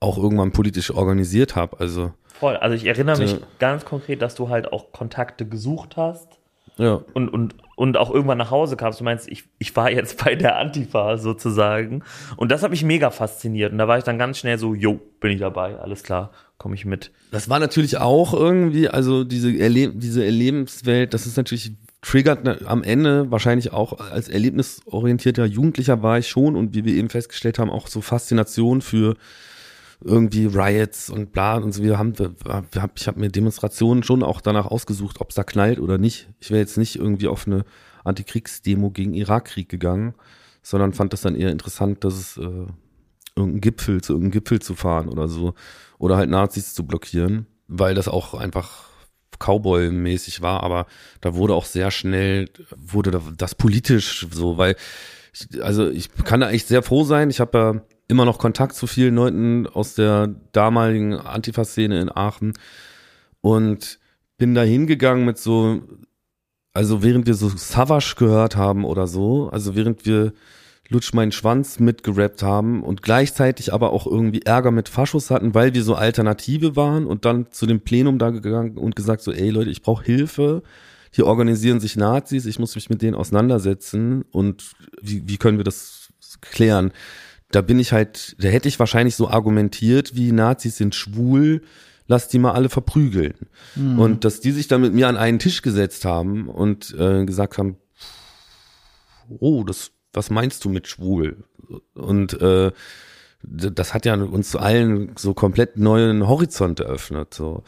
auch 0.00 0.18
irgendwann 0.18 0.52
politisch 0.52 0.90
organisiert 0.92 1.56
habe. 1.56 1.80
Also 1.80 2.12
Voll. 2.38 2.56
Also 2.56 2.76
ich 2.76 2.86
erinnere 2.86 3.18
mich 3.18 3.36
ganz 3.58 3.84
konkret, 3.84 4.22
dass 4.22 4.36
du 4.36 4.48
halt 4.48 4.72
auch 4.72 4.92
Kontakte 4.92 5.44
gesucht 5.44 5.96
hast 5.96 6.38
Ja. 6.76 7.00
und, 7.14 7.28
und, 7.28 7.56
und 7.74 7.96
auch 7.96 8.12
irgendwann 8.14 8.38
nach 8.38 8.52
Hause 8.52 8.76
kamst. 8.76 9.00
Du 9.00 9.04
meinst, 9.04 9.28
ich, 9.28 9.44
ich 9.58 9.74
war 9.74 9.90
jetzt 9.90 10.24
bei 10.24 10.36
der 10.36 10.56
Antifa 10.56 11.18
sozusagen. 11.18 12.04
Und 12.36 12.52
das 12.52 12.62
hat 12.62 12.70
mich 12.70 12.84
mega 12.84 13.10
fasziniert. 13.10 13.72
Und 13.72 13.78
da 13.78 13.88
war 13.88 13.98
ich 13.98 14.04
dann 14.04 14.18
ganz 14.18 14.38
schnell 14.38 14.56
so, 14.56 14.72
jo, 14.74 15.00
bin 15.18 15.32
ich 15.32 15.40
dabei, 15.40 15.76
alles 15.80 16.04
klar, 16.04 16.30
komme 16.58 16.76
ich 16.76 16.84
mit. 16.84 17.10
Das 17.32 17.48
war 17.48 17.58
natürlich 17.58 17.98
auch 17.98 18.32
irgendwie, 18.34 18.88
also 18.88 19.24
diese, 19.24 19.50
Erle 19.56 19.88
diese 19.92 20.24
Erlebenswelt, 20.24 21.14
das 21.14 21.26
ist 21.26 21.36
natürlich 21.36 21.72
triggert 22.02 22.44
ne- 22.44 22.60
am 22.66 22.84
Ende 22.84 23.28
wahrscheinlich 23.32 23.72
auch 23.72 23.98
als 24.12 24.28
erlebnisorientierter 24.28 25.44
Jugendlicher 25.46 26.00
war 26.04 26.18
ich 26.20 26.28
schon 26.28 26.54
und 26.54 26.72
wie 26.72 26.84
wir 26.84 26.94
eben 26.94 27.08
festgestellt 27.10 27.58
haben, 27.58 27.70
auch 27.70 27.88
so 27.88 28.00
Faszination 28.00 28.80
für 28.80 29.16
irgendwie 30.02 30.46
Riots 30.46 31.10
und 31.10 31.32
bla 31.32 31.56
und 31.56 31.72
so. 31.72 31.82
Wir 31.82 31.98
haben, 31.98 32.18
wir, 32.18 32.34
wir 32.72 32.82
hab, 32.82 32.98
ich 32.98 33.08
habe 33.08 33.20
mir 33.20 33.30
Demonstrationen 33.30 34.02
schon 34.02 34.22
auch 34.22 34.40
danach 34.40 34.66
ausgesucht, 34.66 35.20
ob 35.20 35.30
es 35.30 35.34
da 35.34 35.44
knallt 35.44 35.80
oder 35.80 35.98
nicht. 35.98 36.28
Ich 36.40 36.50
wäre 36.50 36.60
jetzt 36.60 36.78
nicht 36.78 36.96
irgendwie 36.96 37.28
auf 37.28 37.46
eine 37.46 37.64
Antikriegsdemo 38.04 38.90
gegen 38.90 39.14
Irakkrieg 39.14 39.68
gegangen, 39.68 40.14
sondern 40.62 40.92
fand 40.92 41.12
das 41.12 41.22
dann 41.22 41.34
eher 41.34 41.50
interessant, 41.50 42.04
dass 42.04 42.14
es 42.14 42.36
äh, 42.36 42.66
irgendeinen 43.36 43.60
Gipfel 43.60 44.00
zu 44.00 44.12
irgendeinem 44.12 44.32
Gipfel 44.32 44.60
zu 44.60 44.74
fahren 44.74 45.08
oder 45.08 45.28
so 45.28 45.54
oder 45.98 46.16
halt 46.16 46.30
Nazis 46.30 46.74
zu 46.74 46.86
blockieren, 46.86 47.46
weil 47.66 47.94
das 47.94 48.08
auch 48.08 48.34
einfach 48.34 48.88
Cowboy-mäßig 49.38 50.42
war, 50.42 50.62
aber 50.62 50.86
da 51.20 51.34
wurde 51.34 51.54
auch 51.54 51.64
sehr 51.64 51.90
schnell, 51.90 52.48
wurde 52.76 53.10
da- 53.12 53.22
das 53.36 53.54
politisch 53.54 54.26
so, 54.30 54.58
weil, 54.58 54.74
ich, 55.32 55.62
also 55.62 55.88
ich 55.88 56.12
kann 56.24 56.40
da 56.40 56.50
echt 56.50 56.66
sehr 56.68 56.82
froh 56.82 57.04
sein. 57.04 57.30
Ich 57.30 57.38
habe 57.40 57.58
ja 57.58 57.82
immer 58.08 58.24
noch 58.24 58.38
Kontakt 58.38 58.74
zu 58.74 58.86
vielen 58.86 59.14
Leuten 59.14 59.66
aus 59.66 59.94
der 59.94 60.34
damaligen 60.52 61.14
Antifa-Szene 61.14 62.00
in 62.00 62.10
Aachen 62.10 62.54
und 63.40 63.98
bin 64.38 64.54
da 64.54 64.62
hingegangen 64.62 65.24
mit 65.24 65.38
so, 65.38 65.82
also 66.72 67.02
während 67.02 67.26
wir 67.26 67.34
so 67.34 67.48
Savage 67.48 68.14
gehört 68.16 68.56
haben 68.56 68.84
oder 68.84 69.06
so, 69.06 69.50
also 69.50 69.76
während 69.76 70.06
wir 70.06 70.32
Lutsch 70.88 71.12
meinen 71.12 71.32
Schwanz 71.32 71.80
mitgerappt 71.80 72.42
haben 72.42 72.82
und 72.82 73.02
gleichzeitig 73.02 73.74
aber 73.74 73.92
auch 73.92 74.06
irgendwie 74.06 74.40
Ärger 74.42 74.70
mit 74.70 74.88
Faschos 74.88 75.30
hatten, 75.30 75.54
weil 75.54 75.74
wir 75.74 75.84
so 75.84 75.94
Alternative 75.94 76.76
waren 76.76 77.06
und 77.06 77.26
dann 77.26 77.50
zu 77.50 77.66
dem 77.66 77.80
Plenum 77.80 78.18
da 78.18 78.30
gegangen 78.30 78.78
und 78.78 78.96
gesagt 78.96 79.20
so, 79.20 79.32
ey 79.32 79.50
Leute, 79.50 79.70
ich 79.70 79.82
brauche 79.82 80.04
Hilfe. 80.04 80.62
Hier 81.10 81.26
organisieren 81.26 81.80
sich 81.80 81.96
Nazis, 81.96 82.46
ich 82.46 82.58
muss 82.58 82.74
mich 82.74 82.88
mit 82.88 83.02
denen 83.02 83.14
auseinandersetzen 83.14 84.24
und 84.30 84.72
wie, 85.02 85.28
wie 85.28 85.36
können 85.36 85.58
wir 85.58 85.64
das 85.64 86.08
klären? 86.40 86.92
Da 87.50 87.62
bin 87.62 87.78
ich 87.78 87.92
halt, 87.92 88.36
da 88.38 88.48
hätte 88.48 88.68
ich 88.68 88.78
wahrscheinlich 88.78 89.16
so 89.16 89.28
argumentiert, 89.28 90.14
wie 90.14 90.32
Nazis 90.32 90.76
sind 90.76 90.94
schwul, 90.94 91.62
lass 92.06 92.28
die 92.28 92.38
mal 92.38 92.52
alle 92.52 92.68
verprügeln. 92.68 93.34
Und 93.98 94.24
dass 94.24 94.40
die 94.40 94.52
sich 94.52 94.68
dann 94.68 94.80
mit 94.80 94.92
mir 94.94 95.08
an 95.08 95.16
einen 95.16 95.38
Tisch 95.38 95.62
gesetzt 95.62 96.04
haben 96.04 96.48
und 96.48 96.94
äh, 96.98 97.24
gesagt 97.24 97.58
haben, 97.58 97.76
oh, 99.28 99.64
das, 99.64 99.92
was 100.12 100.30
meinst 100.30 100.64
du 100.64 100.68
mit 100.68 100.88
schwul? 100.88 101.44
Und 101.94 102.40
äh, 102.40 102.72
das 103.42 103.94
hat 103.94 104.04
ja 104.04 104.14
uns 104.14 104.56
allen 104.56 105.12
so 105.16 105.32
komplett 105.32 105.76
neuen 105.76 106.26
Horizont 106.26 106.80
eröffnet. 106.80 107.34
So. 107.34 107.62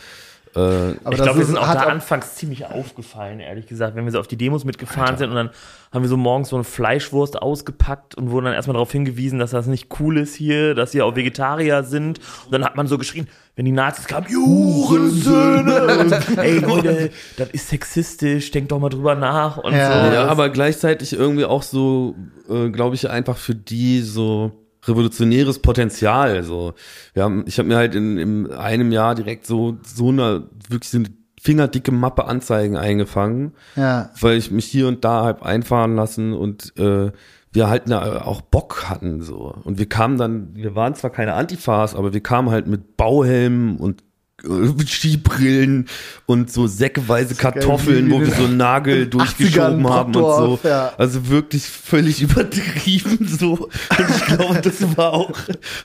Äh, 0.57 0.59
Aber 1.05 1.13
ich 1.13 1.23
glaube, 1.23 1.39
wir 1.39 1.47
sind 1.47 1.57
auch 1.59 1.67
hat 1.69 1.77
da 1.79 1.85
anfangs 1.85 2.35
ziemlich 2.35 2.67
aufgefallen, 2.67 3.39
ehrlich 3.39 3.67
gesagt, 3.67 3.95
wenn 3.95 4.05
wir 4.05 4.11
so 4.11 4.19
auf 4.19 4.27
die 4.27 4.37
Demos 4.37 4.65
mitgefahren 4.65 5.17
sind 5.17 5.31
und 5.31 5.37
dann 5.37 5.51
haben 5.93 6.03
wir 6.03 6.09
so 6.09 6.17
morgens 6.17 6.49
so 6.49 6.57
eine 6.57 6.65
Fleischwurst 6.65 7.41
ausgepackt 7.41 8.15
und 8.17 8.31
wurden 8.31 8.47
dann 8.47 8.55
erstmal 8.55 8.75
darauf 8.75 8.91
hingewiesen, 8.91 9.39
dass 9.39 9.53
das 9.53 9.67
nicht 9.67 9.89
cool 10.01 10.19
ist 10.19 10.35
hier, 10.35 10.75
dass 10.75 10.93
hier 10.93 11.07
auch 11.07 11.15
Vegetarier 11.17 11.83
sind. 11.85 12.19
Und 12.47 12.53
dann 12.53 12.65
hat 12.65 12.77
man 12.77 12.87
so 12.89 12.99
geschrien, 12.99 13.29
wenn 13.57 13.65
die 13.65 13.73
Nazis 13.73 14.07
kamen, 14.07 14.27
Jurensöhne! 14.29 16.19
Ey 16.37 16.59
Leute, 16.59 17.11
das 17.37 17.51
ist 17.51 17.69
sexistisch, 17.69 18.51
denkt 18.51 18.73
doch 18.73 18.79
mal 18.79 18.89
drüber 18.89 19.15
nach 19.15 19.57
und 19.59 19.73
Ja. 19.75 20.07
so. 20.07 20.13
ja, 20.15 20.25
aber 20.27 20.49
gleichzeitig 20.51 21.13
irgendwie 21.13 21.45
auch 21.45 21.63
so, 21.63 22.15
äh, 22.49 22.71
glaube 22.71 22.95
ich, 22.95 23.09
einfach 23.11 23.37
für 23.37 23.55
die 23.55 24.01
so 24.03 24.53
revolutionäres 24.87 25.59
Potenzial. 25.61 26.43
So, 26.43 26.75
wir 27.15 27.25
haben, 27.25 27.45
ich 27.47 27.59
habe 27.59 27.69
mir 27.69 27.77
halt 27.77 27.95
in, 27.95 28.19
in 28.19 28.53
einem 28.53 28.93
Jahr 28.93 29.15
direkt 29.15 29.47
so 29.47 29.79
so 29.85 30.09
eine 30.09 30.49
wirklich 30.69 30.91
so 30.91 30.99
eine 30.99 31.09
fingerdicke 31.41 31.93
Mappe 31.93 32.27
Anzeigen 32.27 32.77
eingefangen. 32.77 33.55
Ja. 33.77 34.11
weil 34.21 34.37
ich 34.37 34.51
mich 34.51 34.67
hier 34.67 34.89
und 34.89 35.05
da 35.05 35.25
hab 35.25 35.43
einfahren 35.43 35.97
lassen 35.97 36.35
und 36.35 36.77
äh, 36.79 37.11
wir 37.53 37.69
halt 37.69 37.85
na, 37.87 38.23
auch 38.25 38.43
Bock 38.43 38.89
hatten 38.89 39.23
so 39.23 39.55
und 39.65 39.79
wir 39.79 39.89
kamen 39.89 40.19
dann, 40.19 40.55
wir 40.55 40.75
waren 40.75 40.95
zwar 40.95 41.11
keine 41.11 41.35
Antifas, 41.35 41.95
aber 41.95 42.13
wir 42.13 42.21
kamen 42.21 42.51
halt 42.51 42.67
mit 42.67 42.97
Bauhelmen 42.97 43.77
und 43.79 44.05
Skibrillen 44.43 45.89
und 46.27 46.53
so 46.53 46.67
säckeweise 46.67 47.35
Kartoffeln, 47.35 48.11
wo 48.11 48.21
wir 48.21 48.31
so 48.31 48.45
einen 48.45 48.57
Nagel 48.57 49.05
80ern 49.05 49.07
durchgeschoben 49.11 49.89
haben 49.89 50.15
und 50.15 50.37
so. 50.37 50.61
Ja. 50.65 50.93
Also 50.97 51.29
wirklich 51.29 51.65
völlig 51.65 52.23
übertrieben 52.23 53.27
so. 53.27 53.53
Und 53.53 53.71
ich 54.17 54.25
glaube, 54.27 54.61
das 54.61 54.97
war 54.97 55.13
auch, 55.13 55.33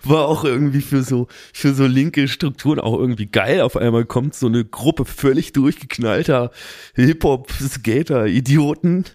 war 0.03 0.27
auch 0.27 0.43
irgendwie 0.43 0.81
für 0.81 1.03
so, 1.03 1.27
für 1.53 1.73
so 1.73 1.85
linke 1.85 2.27
Strukturen 2.27 2.79
auch 2.79 2.97
irgendwie 2.97 3.27
geil. 3.27 3.61
Auf 3.61 3.77
einmal 3.77 4.05
kommt 4.05 4.35
so 4.35 4.47
eine 4.47 4.65
Gruppe 4.65 5.05
völlig 5.05 5.53
durchgeknallter 5.53 6.51
Hip-Hop-Skater-Idioten 6.95 9.05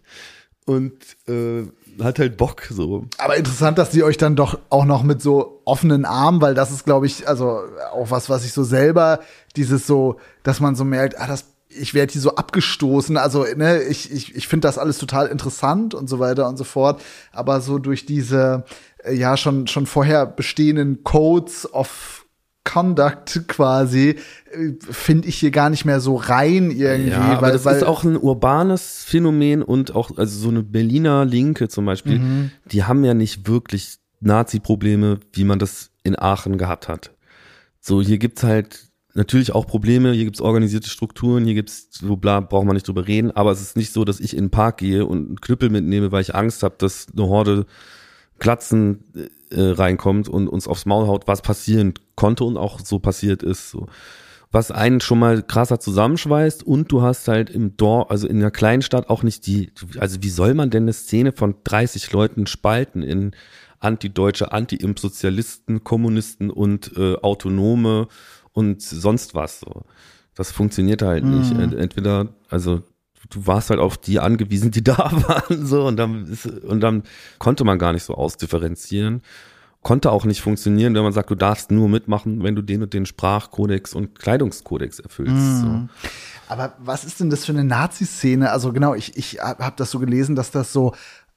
und 0.66 0.92
äh, 1.28 1.64
hat 2.02 2.18
halt 2.18 2.36
Bock 2.36 2.62
so. 2.70 3.06
Aber 3.18 3.36
interessant, 3.36 3.78
dass 3.78 3.90
die 3.90 4.02
euch 4.02 4.16
dann 4.16 4.36
doch 4.36 4.58
auch 4.70 4.84
noch 4.84 5.02
mit 5.02 5.20
so 5.22 5.62
offenen 5.64 6.04
Armen, 6.04 6.40
weil 6.40 6.54
das 6.54 6.70
ist, 6.70 6.84
glaube 6.84 7.06
ich, 7.06 7.28
also 7.28 7.60
auch 7.92 8.10
was, 8.10 8.28
was 8.28 8.44
ich 8.44 8.52
so 8.52 8.64
selber, 8.64 9.20
dieses 9.56 9.86
so, 9.86 10.16
dass 10.42 10.60
man 10.60 10.74
so 10.74 10.84
merkt, 10.84 11.18
ah, 11.20 11.26
das, 11.26 11.46
ich 11.68 11.94
werde 11.94 12.12
hier 12.12 12.20
so 12.20 12.34
abgestoßen. 12.34 13.16
Also, 13.16 13.44
ne, 13.56 13.82
ich, 13.82 14.12
ich, 14.12 14.34
ich 14.34 14.48
finde 14.48 14.66
das 14.66 14.78
alles 14.78 14.98
total 14.98 15.28
interessant 15.28 15.94
und 15.94 16.08
so 16.08 16.18
weiter 16.18 16.48
und 16.48 16.56
so 16.56 16.64
fort. 16.64 17.00
Aber 17.32 17.60
so 17.60 17.78
durch 17.78 18.06
diese, 18.06 18.64
äh, 19.04 19.14
ja, 19.14 19.36
schon, 19.36 19.66
schon 19.66 19.86
vorher 19.86 20.26
bestehenden 20.26 21.04
Codes 21.04 21.72
of 21.72 22.19
Conduct 22.64 23.48
quasi, 23.48 24.16
äh, 24.52 24.72
finde 24.90 25.28
ich 25.28 25.36
hier 25.36 25.50
gar 25.50 25.70
nicht 25.70 25.84
mehr 25.84 26.00
so 26.00 26.16
rein 26.16 26.70
irgendwie. 26.70 27.10
Ja, 27.10 27.20
aber 27.20 27.42
weil, 27.42 27.52
das 27.52 27.64
weil, 27.64 27.76
ist 27.76 27.84
auch 27.84 28.04
ein 28.04 28.16
urbanes 28.16 29.04
Phänomen 29.04 29.62
und 29.62 29.94
auch, 29.94 30.16
also 30.16 30.38
so 30.38 30.48
eine 30.50 30.62
Berliner 30.62 31.24
Linke 31.24 31.68
zum 31.68 31.86
Beispiel, 31.86 32.18
Mhm. 32.18 32.50
die 32.66 32.84
haben 32.84 33.02
ja 33.04 33.14
nicht 33.14 33.48
wirklich 33.48 33.96
Nazi-Probleme, 34.20 35.20
wie 35.32 35.44
man 35.44 35.58
das 35.58 35.90
in 36.02 36.18
Aachen 36.18 36.58
gehabt 36.58 36.88
hat. 36.88 37.12
So, 37.80 38.02
hier 38.02 38.18
gibt's 38.18 38.42
halt 38.42 38.90
natürlich 39.14 39.52
auch 39.52 39.66
Probleme, 39.66 40.12
hier 40.12 40.24
gibt's 40.24 40.40
organisierte 40.42 40.88
Strukturen, 40.90 41.44
hier 41.44 41.54
gibt's 41.54 41.88
so 41.92 42.16
bla, 42.16 42.40
braucht 42.40 42.66
man 42.66 42.74
nicht 42.74 42.86
drüber 42.86 43.08
reden, 43.08 43.30
aber 43.30 43.50
es 43.50 43.60
ist 43.60 43.76
nicht 43.76 43.92
so, 43.92 44.04
dass 44.04 44.20
ich 44.20 44.36
in 44.36 44.44
den 44.44 44.50
Park 44.50 44.76
gehe 44.78 45.06
und 45.06 45.26
einen 45.26 45.40
Knüppel 45.40 45.70
mitnehme, 45.70 46.12
weil 46.12 46.20
ich 46.20 46.34
Angst 46.34 46.62
habe, 46.62 46.74
dass 46.78 47.06
eine 47.12 47.26
Horde 47.26 47.66
Glatzen 48.38 49.04
äh, 49.50 49.60
reinkommt 49.60 50.28
und 50.28 50.48
uns 50.48 50.66
aufs 50.68 50.86
Maul 50.86 51.06
haut, 51.06 51.26
was 51.26 51.42
passieren 51.42 51.94
konnte 52.16 52.44
und 52.44 52.56
auch 52.56 52.80
so 52.80 52.98
passiert 52.98 53.42
ist. 53.42 53.70
So. 53.70 53.86
Was 54.52 54.70
einen 54.70 55.00
schon 55.00 55.18
mal 55.20 55.42
krasser 55.42 55.78
zusammenschweißt 55.78 56.64
und 56.66 56.90
du 56.90 57.02
hast 57.02 57.28
halt 57.28 57.50
im 57.50 57.76
Dorf, 57.76 58.10
also 58.10 58.26
in 58.26 58.38
einer 58.38 58.50
kleinen 58.50 58.82
Stadt 58.82 59.08
auch 59.08 59.22
nicht 59.22 59.46
die, 59.46 59.72
also 59.98 60.18
wie 60.22 60.28
soll 60.30 60.54
man 60.54 60.70
denn 60.70 60.84
eine 60.84 60.92
Szene 60.92 61.32
von 61.32 61.54
30 61.64 62.10
Leuten 62.12 62.46
spalten 62.46 63.02
in 63.02 63.32
Antideutsche, 63.78 64.52
Anti-Imp-Sozialisten, 64.52 65.84
Kommunisten 65.84 66.50
und 66.50 66.92
äh, 66.96 67.14
Autonome 67.16 68.08
und 68.52 68.82
sonst 68.82 69.34
was 69.34 69.60
so. 69.60 69.82
Das 70.34 70.52
funktioniert 70.52 71.02
halt 71.02 71.24
nicht. 71.24 71.52
Ent- 71.52 71.74
Entweder, 71.74 72.28
also 72.48 72.82
du 73.28 73.46
warst 73.46 73.70
halt 73.70 73.80
auf 73.80 73.98
die 73.98 74.18
angewiesen, 74.20 74.70
die 74.70 74.84
da 74.84 74.96
waren, 74.98 75.66
so, 75.66 75.86
und 75.86 75.96
dann 75.96 76.26
ist, 76.26 76.46
und 76.46 76.80
dann 76.80 77.02
konnte 77.38 77.64
man 77.64 77.78
gar 77.78 77.92
nicht 77.92 78.04
so 78.04 78.14
ausdifferenzieren. 78.14 79.22
Konnte 79.82 80.12
auch 80.12 80.26
nicht 80.26 80.42
funktionieren, 80.42 80.94
wenn 80.94 81.02
man 81.02 81.14
sagt, 81.14 81.30
du 81.30 81.34
darfst 81.34 81.70
nur 81.70 81.88
mitmachen, 81.88 82.42
wenn 82.42 82.54
du 82.54 82.60
den 82.60 82.82
und 82.82 82.92
den 82.92 83.06
Sprachkodex 83.06 83.94
und 83.94 84.18
Kleidungskodex 84.18 84.98
erfüllst. 84.98 85.62
So. 85.62 85.88
Aber 86.48 86.74
was 86.80 87.04
ist 87.04 87.18
denn 87.18 87.30
das 87.30 87.46
für 87.46 87.52
eine 87.52 87.64
Nazi-Szene? 87.64 88.50
Also 88.50 88.74
genau, 88.74 88.94
ich, 88.94 89.16
ich 89.16 89.40
habe 89.40 89.64
hab 89.64 89.78
das 89.78 89.90
so 89.90 89.98
gelesen, 89.98 90.36
dass 90.36 90.50
das 90.50 90.72
so 90.74 90.94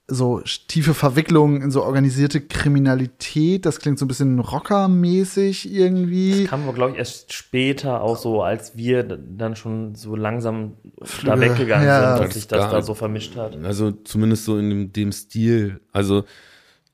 so 0.07 0.41
tiefe 0.67 0.93
Verwicklungen 0.93 1.61
in 1.61 1.71
so 1.71 1.83
organisierte 1.83 2.41
Kriminalität, 2.41 3.65
das 3.65 3.79
klingt 3.79 3.97
so 3.97 4.05
ein 4.05 4.09
bisschen 4.09 4.39
rockermäßig 4.39 5.71
irgendwie. 5.73 6.45
Kam 6.45 6.63
aber, 6.63 6.73
glaube 6.73 6.91
ich, 6.91 6.97
erst 6.97 7.31
später 7.31 8.01
auch 8.01 8.17
so, 8.17 8.43
als 8.43 8.75
wir 8.75 9.03
dann 9.03 9.55
schon 9.55 9.95
so 9.95 10.15
langsam 10.15 10.73
da 10.99 11.05
Flüge, 11.05 11.39
weggegangen 11.39 11.87
ja. 11.87 12.17
sind, 12.17 12.27
dass 12.27 12.33
sich 12.33 12.47
das 12.47 12.59
Gar- 12.59 12.71
da 12.71 12.81
so 12.81 12.93
vermischt 12.93 13.37
hat. 13.37 13.55
Also 13.63 13.91
zumindest 13.91 14.45
so 14.45 14.57
in 14.57 14.69
dem, 14.69 14.93
dem 14.93 15.11
Stil. 15.13 15.79
Also 15.93 16.25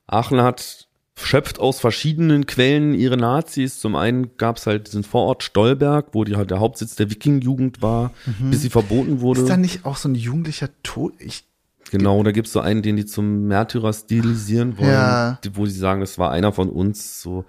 Aachen 0.06 0.40
hat 0.40 0.86
schöpft 1.16 1.58
aus 1.58 1.80
verschiedenen 1.80 2.46
Quellen 2.46 2.94
ihre 2.94 3.16
Nazis. 3.16 3.80
Zum 3.80 3.96
einen 3.96 4.36
gab 4.36 4.56
es 4.56 4.66
halt 4.66 4.86
diesen 4.86 5.02
Vorort 5.04 5.42
Stolberg, 5.42 6.08
wo 6.12 6.24
die, 6.24 6.36
halt 6.36 6.50
der 6.50 6.60
Hauptsitz 6.60 6.94
der 6.94 7.10
Wiking-Jugend 7.10 7.82
war, 7.82 8.12
bis 8.38 8.62
sie 8.62 8.70
verboten 8.70 9.20
wurde. 9.20 9.40
Ist 9.40 9.50
da 9.50 9.56
nicht 9.56 9.84
auch 9.84 9.96
so 9.96 10.08
ein 10.08 10.14
jugendlicher 10.14 10.68
Tod? 10.82 11.12
Ich, 11.18 11.44
Genau, 11.90 12.22
da 12.22 12.30
gibt's 12.30 12.52
so 12.52 12.60
einen, 12.60 12.82
den 12.82 12.96
die 12.96 13.04
zum 13.06 13.46
Märtyrer 13.48 13.92
stilisieren 13.92 14.78
wollen, 14.78 14.90
Ja. 14.90 15.38
die, 15.44 15.56
wo 15.56 15.66
sie 15.66 15.78
sagen, 15.78 16.00
das 16.00 16.18
war 16.18 16.30
einer 16.30 16.52
von 16.52 16.68
uns. 16.70 17.20
So, 17.20 17.44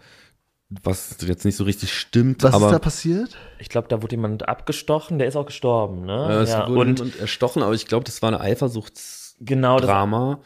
was 0.84 1.18
jetzt 1.28 1.46
nicht 1.46 1.56
so 1.58 1.64
richtig 1.64 1.94
stimmt. 1.94 2.44
Was 2.44 2.54
aber 2.56 2.68
ist 2.68 2.72
da 2.72 2.80
passiert? 2.80 3.38
Ich 3.60 3.70
glaube, 3.70 3.88
da 3.88 4.02
wurde 4.02 4.16
jemand 4.16 4.48
abgestochen, 4.48 5.20
der 5.20 5.28
ist 5.28 5.36
auch 5.36 5.46
gestorben, 5.46 6.06
ne? 6.06 6.28
äh, 6.30 6.42
es 6.44 6.50
ja, 6.50 6.68
wurde 6.68 6.80
und 6.90 7.00
jemand 7.00 7.20
erstochen, 7.20 7.62
aber 7.62 7.74
ich 7.74 7.88
glaube, 7.88 8.06
das 8.06 8.22
war 8.22 8.30
eine 8.30 8.40
Eifersuchtsdrama. 8.40 9.46
genau 9.46 9.80
das 9.80 10.40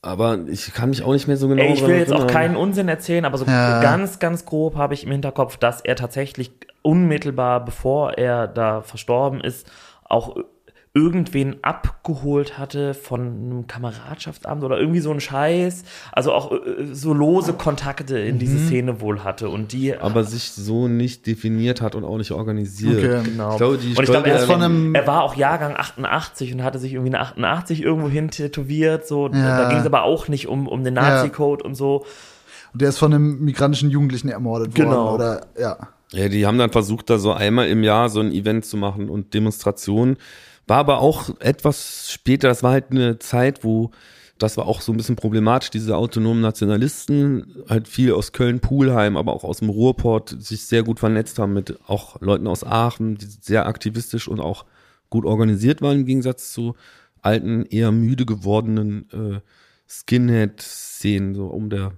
aber 0.00 0.38
ich 0.46 0.72
kann 0.72 0.90
mich 0.90 1.02
auch 1.02 1.12
nicht 1.12 1.26
mehr 1.26 1.36
so 1.36 1.48
genau 1.48 1.60
Ey, 1.62 1.72
ich 1.72 1.82
will 1.84 1.96
jetzt 1.96 2.12
auch 2.12 2.18
erinnern. 2.20 2.32
keinen 2.32 2.56
Unsinn 2.56 2.88
erzählen, 2.88 3.24
aber 3.24 3.36
so 3.36 3.44
Ja. 3.44 3.80
ganz, 3.80 4.20
ganz 4.20 4.44
grob 4.44 4.76
habe 4.76 4.94
ich 4.94 5.04
im 5.04 5.10
Hinterkopf, 5.10 5.56
dass 5.56 5.80
er 5.80 5.96
tatsächlich 5.96 6.52
unmittelbar, 6.82 7.64
bevor 7.64 8.12
er 8.12 8.46
da 8.46 8.82
verstorben 8.82 9.40
ist, 9.40 9.68
auch 10.04 10.36
irgendwen 10.98 11.56
abgeholt 11.62 12.58
hatte 12.58 12.92
von 12.94 13.20
einem 13.20 13.66
Kameradschaftsabend 13.66 14.64
oder 14.64 14.78
irgendwie 14.80 14.98
so 15.00 15.12
ein 15.12 15.20
Scheiß. 15.20 15.84
Also 16.12 16.32
auch 16.32 16.50
äh, 16.52 16.58
so 16.92 17.14
lose 17.14 17.52
Kontakte 17.52 18.18
in 18.18 18.38
diese 18.38 18.58
Szene 18.58 19.00
wohl 19.00 19.22
hatte. 19.22 19.48
Und 19.48 19.72
die 19.72 19.96
aber 19.96 20.24
sich 20.24 20.50
so 20.50 20.88
nicht 20.88 21.26
definiert 21.26 21.80
hat 21.80 21.94
und 21.94 22.04
auch 22.04 22.16
nicht 22.18 22.32
organisiert. 22.32 22.98
Okay. 23.04 23.30
Genau. 23.30 23.52
Ich 23.52 23.56
glaube, 23.58 23.78
die 23.78 23.94
und 23.94 24.02
ich 24.02 24.10
glaube, 24.10 24.28
er, 24.30 24.48
einem- 24.50 24.94
er 24.94 25.06
war 25.06 25.22
auch 25.22 25.36
Jahrgang 25.36 25.74
88 25.76 26.52
und 26.54 26.62
hatte 26.64 26.78
sich 26.78 26.92
irgendwie 26.94 27.14
eine 27.14 27.20
88 27.20 27.82
irgendwo 27.82 28.08
hin 28.08 28.30
tätowiert. 28.30 29.06
So, 29.06 29.28
Ja. 29.28 29.62
da 29.62 29.68
ging 29.68 29.78
es 29.78 29.86
aber 29.86 30.02
auch 30.02 30.28
nicht 30.28 30.48
um, 30.48 30.66
um 30.66 30.82
den 30.84 30.94
Nazi-Code 30.94 31.62
und 31.64 31.74
so. 31.76 32.04
Und 32.72 32.82
der 32.82 32.88
ist 32.90 32.98
von 32.98 33.14
einem 33.14 33.44
migrantischen 33.44 33.90
Jugendlichen 33.90 34.28
ermordet 34.28 34.74
Genau. 34.74 35.12
worden, 35.12 35.14
oder? 35.14 35.46
Ja. 35.58 35.76
Ja, 36.12 36.28
die 36.28 36.46
haben 36.46 36.56
dann 36.56 36.70
versucht, 36.70 37.10
da 37.10 37.18
so 37.18 37.32
einmal 37.32 37.68
im 37.68 37.82
Jahr 37.82 38.08
so 38.08 38.20
ein 38.20 38.32
Event 38.32 38.64
zu 38.64 38.78
machen 38.78 39.10
und 39.10 39.34
Demonstrationen. 39.34 40.16
War 40.68 40.78
aber 40.78 41.00
auch 41.00 41.30
etwas 41.40 42.10
später, 42.10 42.48
das 42.48 42.62
war 42.62 42.72
halt 42.72 42.90
eine 42.90 43.18
Zeit, 43.18 43.64
wo, 43.64 43.90
das 44.36 44.56
war 44.56 44.66
auch 44.66 44.82
so 44.82 44.92
ein 44.92 44.98
bisschen 44.98 45.16
problematisch, 45.16 45.70
diese 45.70 45.96
autonomen 45.96 46.42
Nationalisten, 46.42 47.64
halt 47.68 47.88
viel 47.88 48.12
aus 48.12 48.32
Köln, 48.32 48.60
Pulheim, 48.60 49.16
aber 49.16 49.32
auch 49.32 49.44
aus 49.44 49.58
dem 49.58 49.70
Ruhrport, 49.70 50.36
sich 50.38 50.66
sehr 50.66 50.82
gut 50.82 51.00
vernetzt 51.00 51.38
haben 51.38 51.54
mit 51.54 51.78
auch 51.88 52.20
Leuten 52.20 52.46
aus 52.46 52.64
Aachen, 52.64 53.16
die 53.16 53.26
sehr 53.26 53.66
aktivistisch 53.66 54.28
und 54.28 54.40
auch 54.40 54.66
gut 55.10 55.24
organisiert 55.24 55.80
waren, 55.80 56.00
im 56.00 56.06
Gegensatz 56.06 56.52
zu 56.52 56.76
alten, 57.22 57.64
eher 57.64 57.90
müde 57.90 58.26
gewordenen 58.26 59.08
äh, 59.10 59.40
Skinhead-Szenen, 59.88 61.34
so 61.34 61.46
um 61.46 61.70
der 61.70 61.92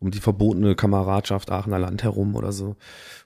um 0.00 0.12
die 0.12 0.20
verbotene 0.20 0.76
Kameradschaft 0.76 1.50
Aachener 1.50 1.80
Land 1.80 2.04
herum 2.04 2.36
oder 2.36 2.52
so. 2.52 2.76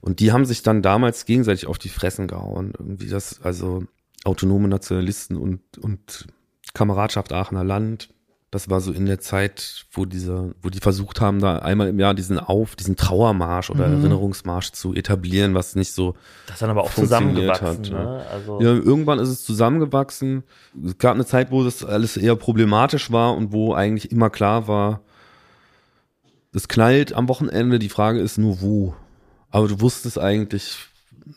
Und 0.00 0.20
die 0.20 0.32
haben 0.32 0.46
sich 0.46 0.62
dann 0.62 0.80
damals 0.80 1.26
gegenseitig 1.26 1.66
auf 1.66 1.76
die 1.76 1.90
Fressen 1.90 2.28
gehauen. 2.28 2.72
Irgendwie 2.78 3.08
das, 3.08 3.42
also 3.42 3.84
autonome 4.24 4.68
Nationalisten 4.68 5.36
und, 5.36 5.60
und 5.78 6.26
Kameradschaft 6.74 7.32
Aachener 7.32 7.64
Land. 7.64 8.08
Das 8.50 8.68
war 8.68 8.82
so 8.82 8.92
in 8.92 9.06
der 9.06 9.18
Zeit, 9.18 9.86
wo 9.92 10.04
diese, 10.04 10.54
wo 10.60 10.68
die 10.68 10.80
versucht 10.80 11.22
haben, 11.22 11.40
da 11.40 11.60
einmal 11.60 11.88
im 11.88 11.98
Jahr 11.98 12.12
diesen 12.12 12.38
Auf, 12.38 12.76
diesen 12.76 12.96
Trauermarsch 12.96 13.70
oder 13.70 13.86
Erinnerungsmarsch 13.86 14.72
zu 14.72 14.92
etablieren, 14.92 15.54
was 15.54 15.74
nicht 15.74 15.94
so 15.94 16.16
Das 16.48 16.58
dann 16.58 16.68
aber 16.68 16.82
auch 16.82 16.92
zusammengewachsen. 16.92 17.66
hat, 17.66 17.90
ne? 17.90 18.26
Also, 18.30 18.60
ja, 18.60 18.74
irgendwann 18.74 19.20
ist 19.20 19.30
es 19.30 19.42
zusammengewachsen. 19.42 20.42
Es 20.84 20.98
gab 20.98 21.14
eine 21.14 21.24
Zeit, 21.24 21.50
wo 21.50 21.64
das 21.64 21.82
alles 21.82 22.18
eher 22.18 22.36
problematisch 22.36 23.10
war 23.10 23.34
und 23.34 23.52
wo 23.52 23.72
eigentlich 23.72 24.12
immer 24.12 24.28
klar 24.28 24.68
war, 24.68 25.00
das 26.52 26.68
knallt 26.68 27.14
am 27.14 27.28
Wochenende. 27.28 27.78
Die 27.78 27.88
Frage 27.88 28.20
ist 28.20 28.36
nur 28.36 28.60
wo. 28.60 28.94
Aber 29.50 29.66
du 29.66 29.80
wusstest 29.80 30.18
eigentlich, 30.18 30.76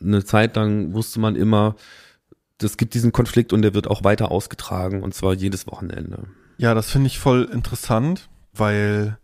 eine 0.02 0.26
Zeit 0.26 0.58
lang 0.58 0.94
wusste 0.94 1.22
man 1.22 1.38
immer, 1.38 1.76
es 2.62 2.78
gibt 2.78 2.94
diesen 2.94 3.12
Konflikt 3.12 3.54
und 3.54 3.62
der 3.62 3.74
wird 3.74 3.88
auch 3.88 4.04
weiter 4.04 4.32
ausgetragen 4.32 5.04
und 5.04 5.14
zwar 5.14 5.34
jedes 5.34 5.68
Wochenende. 5.68 6.28
Ja, 6.58 6.74
das 6.74 6.90
finde 6.90 7.08
ich 7.08 7.20
voll 7.20 7.50
interessant, 7.52 8.30
weil 8.54 9.18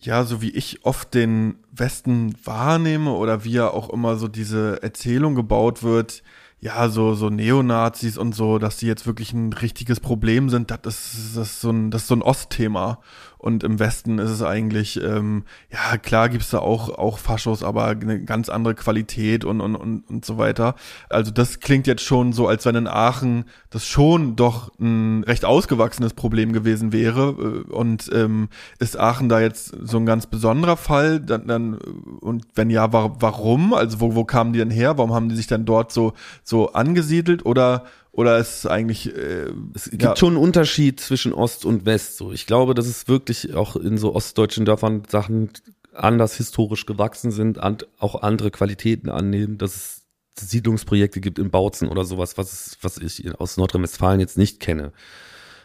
ja, 0.00 0.24
so 0.24 0.42
wie 0.42 0.50
ich 0.50 0.84
oft 0.84 1.14
den 1.14 1.56
Westen 1.72 2.34
wahrnehme 2.44 3.12
oder 3.12 3.44
wie 3.44 3.52
ja 3.52 3.68
auch 3.68 3.90
immer 3.90 4.16
so 4.16 4.28
diese 4.28 4.82
Erzählung 4.82 5.34
gebaut 5.34 5.82
wird, 5.82 6.22
ja, 6.58 6.88
so, 6.88 7.14
so 7.14 7.28
Neonazis 7.28 8.16
und 8.16 8.34
so, 8.34 8.58
dass 8.58 8.78
die 8.78 8.86
jetzt 8.86 9.06
wirklich 9.06 9.32
ein 9.32 9.52
richtiges 9.52 10.00
Problem 10.00 10.48
sind, 10.48 10.70
das 10.70 11.14
ist, 11.14 11.36
das 11.36 11.50
ist 11.50 11.60
so 11.60 11.70
ein, 11.70 11.90
das 11.90 12.02
ist 12.02 12.08
so 12.08 12.16
ein 12.16 12.22
Ostthema. 12.22 13.00
Und 13.38 13.62
im 13.64 13.78
Westen 13.78 14.18
ist 14.18 14.30
es 14.30 14.42
eigentlich, 14.42 15.00
ähm, 15.02 15.44
ja, 15.70 15.98
klar 15.98 16.28
gibt's 16.28 16.50
da 16.50 16.58
auch, 16.58 16.88
auch 16.90 17.18
Faschos, 17.18 17.62
aber 17.62 17.86
eine 17.86 18.24
ganz 18.24 18.48
andere 18.48 18.74
Qualität 18.74 19.44
und, 19.44 19.60
und, 19.60 19.76
und, 19.76 20.08
und 20.08 20.24
so 20.24 20.38
weiter. 20.38 20.74
Also 21.08 21.30
das 21.30 21.60
klingt 21.60 21.86
jetzt 21.86 22.02
schon 22.02 22.32
so, 22.32 22.48
als 22.48 22.64
wenn 22.64 22.74
in 22.76 22.88
Aachen 22.88 23.44
das 23.70 23.86
schon 23.86 24.36
doch 24.36 24.72
ein 24.80 25.22
recht 25.24 25.44
ausgewachsenes 25.44 26.14
Problem 26.14 26.52
gewesen 26.52 26.92
wäre. 26.92 27.64
Äh, 27.68 27.72
Und 27.72 28.10
ähm, 28.12 28.48
ist 28.78 28.98
Aachen 28.98 29.28
da 29.28 29.40
jetzt 29.40 29.74
so 29.82 29.98
ein 29.98 30.06
ganz 30.06 30.26
besonderer 30.26 30.76
Fall? 30.76 31.20
Dann, 31.20 31.46
dann, 31.46 31.74
und 32.20 32.46
wenn 32.54 32.70
ja, 32.70 32.92
wa 32.92 33.16
warum? 33.20 33.74
Also 33.74 34.00
wo, 34.00 34.14
wo 34.14 34.24
kamen 34.24 34.52
die 34.52 34.58
denn 34.58 34.70
her? 34.70 34.96
Warum 34.98 35.12
haben 35.12 35.28
die 35.28 35.36
sich 35.36 35.46
dann 35.46 35.64
dort 35.64 35.92
so, 35.92 36.14
so 36.42 36.72
angesiedelt? 36.72 37.44
Oder, 37.44 37.84
oder 38.16 38.38
ist 38.38 38.58
es 38.58 38.66
eigentlich 38.66 39.14
äh, 39.14 39.50
Es 39.74 39.90
gibt 39.90 40.02
Ja. 40.02 40.16
schon 40.16 40.34
einen 40.34 40.42
Unterschied 40.42 41.00
zwischen 41.00 41.32
Ost 41.32 41.64
und 41.64 41.84
West. 41.84 42.16
So, 42.16 42.32
ich 42.32 42.46
glaube, 42.46 42.74
dass 42.74 42.86
es 42.86 43.08
wirklich 43.08 43.54
auch 43.54 43.76
in 43.76 43.98
so 43.98 44.14
ostdeutschen 44.14 44.64
Dörfern 44.64 45.02
Sachen 45.08 45.50
anders 45.92 46.34
historisch 46.36 46.86
gewachsen 46.86 47.30
sind 47.30 47.58
und 47.58 47.86
auch 47.98 48.22
andere 48.22 48.50
Qualitäten 48.50 49.08
annehmen, 49.10 49.58
dass 49.58 50.02
es 50.36 50.50
Siedlungsprojekte 50.50 51.20
gibt 51.20 51.38
in 51.38 51.50
Bautzen 51.50 51.88
oder 51.88 52.04
sowas, 52.04 52.36
was, 52.36 52.52
es, 52.52 52.78
was 52.82 52.98
ich 52.98 53.38
aus 53.40 53.56
Nordrhein-Westfalen 53.56 54.20
jetzt 54.20 54.36
nicht 54.36 54.60
kenne. 54.60 54.92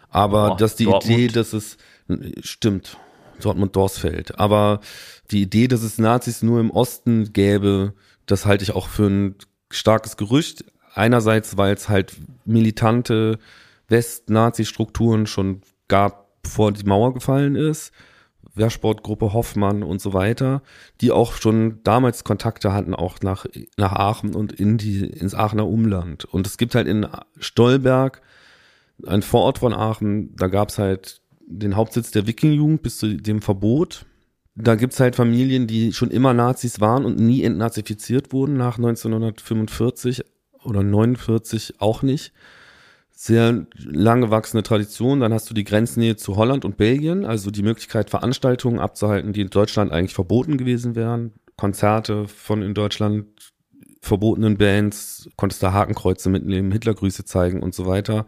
Aber 0.09 0.49
Boah, 0.49 0.57
dass 0.57 0.75
die 0.75 0.85
Dortmund. 0.85 1.17
Idee, 1.19 1.27
dass 1.27 1.53
es 1.53 1.77
stimmt, 2.41 2.97
Dortmund-Dorsfeld, 3.41 4.39
aber 4.39 4.81
die 5.31 5.41
Idee, 5.41 5.67
dass 5.67 5.83
es 5.83 5.97
Nazis 5.97 6.41
nur 6.41 6.59
im 6.59 6.69
Osten 6.71 7.33
gäbe, 7.33 7.93
das 8.25 8.45
halte 8.45 8.63
ich 8.63 8.71
auch 8.71 8.87
für 8.87 9.07
ein 9.07 9.35
starkes 9.69 10.15
Gerücht. 10.17 10.65
Einerseits, 10.93 11.57
weil 11.57 11.73
es 11.73 11.89
halt 11.89 12.17
militante 12.45 13.39
West-Nazi-Strukturen 13.87 15.27
schon 15.27 15.61
gab, 15.87 16.41
bevor 16.41 16.71
die 16.71 16.85
Mauer 16.85 17.13
gefallen 17.13 17.55
ist. 17.55 17.91
Wehrsportgruppe 18.53 19.33
Hoffmann 19.33 19.81
und 19.83 20.01
so 20.01 20.13
weiter, 20.13 20.61
die 20.99 21.11
auch 21.11 21.35
schon 21.35 21.79
damals 21.83 22.23
Kontakte 22.23 22.73
hatten, 22.73 22.93
auch 22.93 23.19
nach, 23.21 23.45
nach 23.77 23.93
Aachen 23.93 24.35
und 24.35 24.51
in 24.51 24.77
die, 24.77 25.05
ins 25.05 25.33
Aachener 25.33 25.67
Umland. 25.67 26.25
Und 26.25 26.47
es 26.47 26.57
gibt 26.57 26.75
halt 26.75 26.87
in 26.87 27.07
Stolberg, 27.39 28.21
ein 29.07 29.21
Vorort 29.21 29.59
von 29.59 29.73
Aachen, 29.73 30.35
da 30.35 30.47
gab's 30.47 30.77
halt 30.77 31.21
den 31.47 31.75
Hauptsitz 31.75 32.11
der 32.11 32.27
Wikingjugend 32.27 32.81
bis 32.81 32.97
zu 32.97 33.15
dem 33.15 33.41
Verbot. 33.41 34.05
Da 34.55 34.75
gibt's 34.75 34.99
halt 34.99 35.15
Familien, 35.15 35.65
die 35.65 35.93
schon 35.93 36.11
immer 36.11 36.33
Nazis 36.33 36.81
waren 36.81 37.05
und 37.05 37.19
nie 37.19 37.43
entnazifiziert 37.43 38.33
wurden 38.33 38.57
nach 38.57 38.77
1945 38.77 40.25
oder 40.63 40.83
49 40.83 41.75
auch 41.79 42.01
nicht. 42.01 42.33
Sehr 43.11 43.67
lang 43.75 44.21
gewachsene 44.21 44.63
Tradition. 44.63 45.19
Dann 45.19 45.33
hast 45.33 45.49
du 45.49 45.53
die 45.53 45.63
Grenznähe 45.63 46.15
zu 46.15 46.37
Holland 46.37 46.65
und 46.65 46.77
Belgien, 46.77 47.25
also 47.25 47.51
die 47.51 47.61
Möglichkeit, 47.61 48.09
Veranstaltungen 48.09 48.79
abzuhalten, 48.79 49.33
die 49.33 49.41
in 49.41 49.49
Deutschland 49.49 49.91
eigentlich 49.91 50.15
verboten 50.15 50.57
gewesen 50.57 50.95
wären. 50.95 51.33
Konzerte 51.57 52.27
von 52.27 52.63
in 52.63 52.73
Deutschland 52.73 53.27
verbotenen 54.01 54.57
Bands, 54.57 55.29
konntest 55.35 55.61
da 55.61 55.73
Hakenkreuze 55.73 56.29
mitnehmen, 56.29 56.71
Hitlergrüße 56.71 57.23
zeigen 57.23 57.61
und 57.61 57.75
so 57.75 57.85
weiter. 57.85 58.25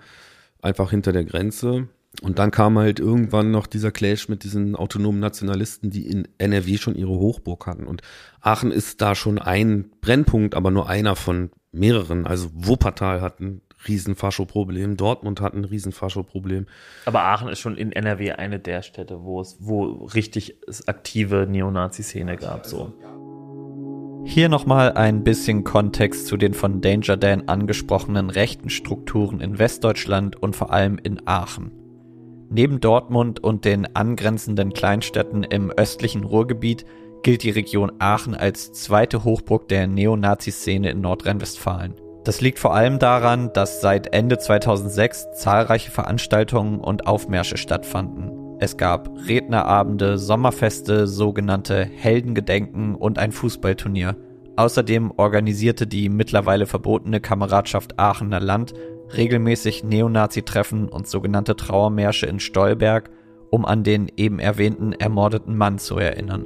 Einfach 0.61 0.91
hinter 0.91 1.11
der 1.11 1.25
Grenze. 1.25 1.88
Und 2.22 2.39
dann 2.39 2.51
kam 2.51 2.78
halt 2.78 2.99
irgendwann 2.99 3.51
noch 3.51 3.66
dieser 3.66 3.91
Clash 3.91 4.30
mit 4.30 4.43
diesen 4.43 4.76
autonomen 4.76 5.20
Nationalisten, 5.20 5.89
die 5.89 6.07
in 6.07 6.28
NRW 6.38 6.78
schon 6.78 6.95
ihre 6.95 7.11
Hochburg 7.11 7.66
hatten. 7.66 7.86
Und 7.86 8.01
Aachen 8.39 8.72
ist 8.72 9.01
da 9.01 9.16
schon 9.16 9.39
ein 9.39 9.89
Brennpunkt, 9.99 10.53
aber 10.53 10.70
nur 10.70 10.88
einer 10.88 11.16
von 11.16 11.49
mehreren. 11.72 12.28
Also 12.28 12.49
Wuppertal 12.53 13.22
hat 13.22 13.39
ein 13.39 13.61
Riesenfascho-Problem, 13.88 14.95
Dortmund 14.95 15.41
hat 15.41 15.53
ein 15.53 15.66
Riesenfascho-Problem. 15.66 16.68
aber 17.05 17.24
Aachen 17.24 17.49
ist 17.49 17.59
schon 17.59 17.76
in 17.76 17.91
NRW 17.91 18.34
eine 18.34 18.59
der 18.59 18.82
Städte, 18.82 19.24
wo 19.24 19.41
es, 19.41 19.57
wo 19.59 20.05
richtig 20.14 20.55
es 20.68 20.88
aktive 20.88 21.47
Neonazi-Szene 21.49 22.38
gab. 22.38 22.66
So. 22.66 22.93
Hier 24.26 24.47
nochmal 24.47 24.93
ein 24.93 25.26
bisschen 25.26 25.66
Kontext 25.66 26.28
zu 26.28 26.38
den 26.38 26.53
von 26.53 26.80
Danger 26.80 27.18
Dan 27.18 27.49
angesprochenen 27.49 28.30
rechten 28.30 28.70
Strukturen 28.70 29.41
in 29.41 29.59
Westdeutschland 29.59 30.41
und 30.41 30.55
vor 30.55 30.72
allem 30.72 30.97
in 31.01 31.28
Aachen. 31.28 31.82
Neben 32.56 32.80
Dortmund 32.80 33.43
und 33.43 33.66
den 33.66 33.95
angrenzenden 33.95 34.74
Kleinstädten 34.74 35.41
im 35.41 35.72
östlichen 35.72 36.24
Ruhrgebiet 36.24 36.86
gilt 37.24 37.41
die 37.41 37.49
Region 37.49 37.91
Aachen 37.97 38.36
als 38.36 38.72
zweite 38.74 39.24
Hochburg 39.24 39.68
der 39.70 39.88
Neonazi-Szene 39.88 40.91
in 40.91 41.01
Nordrhein-Westfalen. 41.01 41.95
Das 42.24 42.41
liegt 42.41 42.60
vor 42.60 42.76
allem 42.76 42.99
daran, 42.99 43.51
dass 43.54 43.82
seit 43.82 44.14
Ende 44.14 44.38
2006 44.38 45.32
zahlreiche 45.34 45.89
Veranstaltungen 45.89 46.80
und 46.80 47.08
Aufmärsche 47.08 47.58
stattfanden. 47.58 48.32
Es 48.60 48.78
gab 48.78 49.10
Rednerabende, 49.28 50.20
Sommerfeste, 50.20 51.08
sogenannte 51.08 51.84
Heldengedenken 51.84 52.93
und 52.93 53.18
ein 53.18 53.32
Fußballturnier. 53.32 54.16
Außerdem 54.58 55.12
organisierte 55.18 55.88
die 55.88 56.08
mittlerweile 56.08 56.68
verbotene 56.68 57.20
Kameradschaft 57.20 57.97
Aachener 57.97 58.39
Land 58.39 58.76
regelmäßig 59.16 59.84
Neonazi-Treffen 59.84 60.89
und 60.89 61.07
sogenannte 61.07 61.55
Trauermärsche 61.55 62.26
in 62.26 62.39
Stolberg, 62.39 63.09
um 63.49 63.66
an 63.66 63.84
den 63.84 64.11
eben 64.18 64.39
erwähnten 64.39 64.93
ermordeten 64.93 65.55
Mann 65.55 65.78
zu 65.78 65.97
erinnern. 65.97 66.45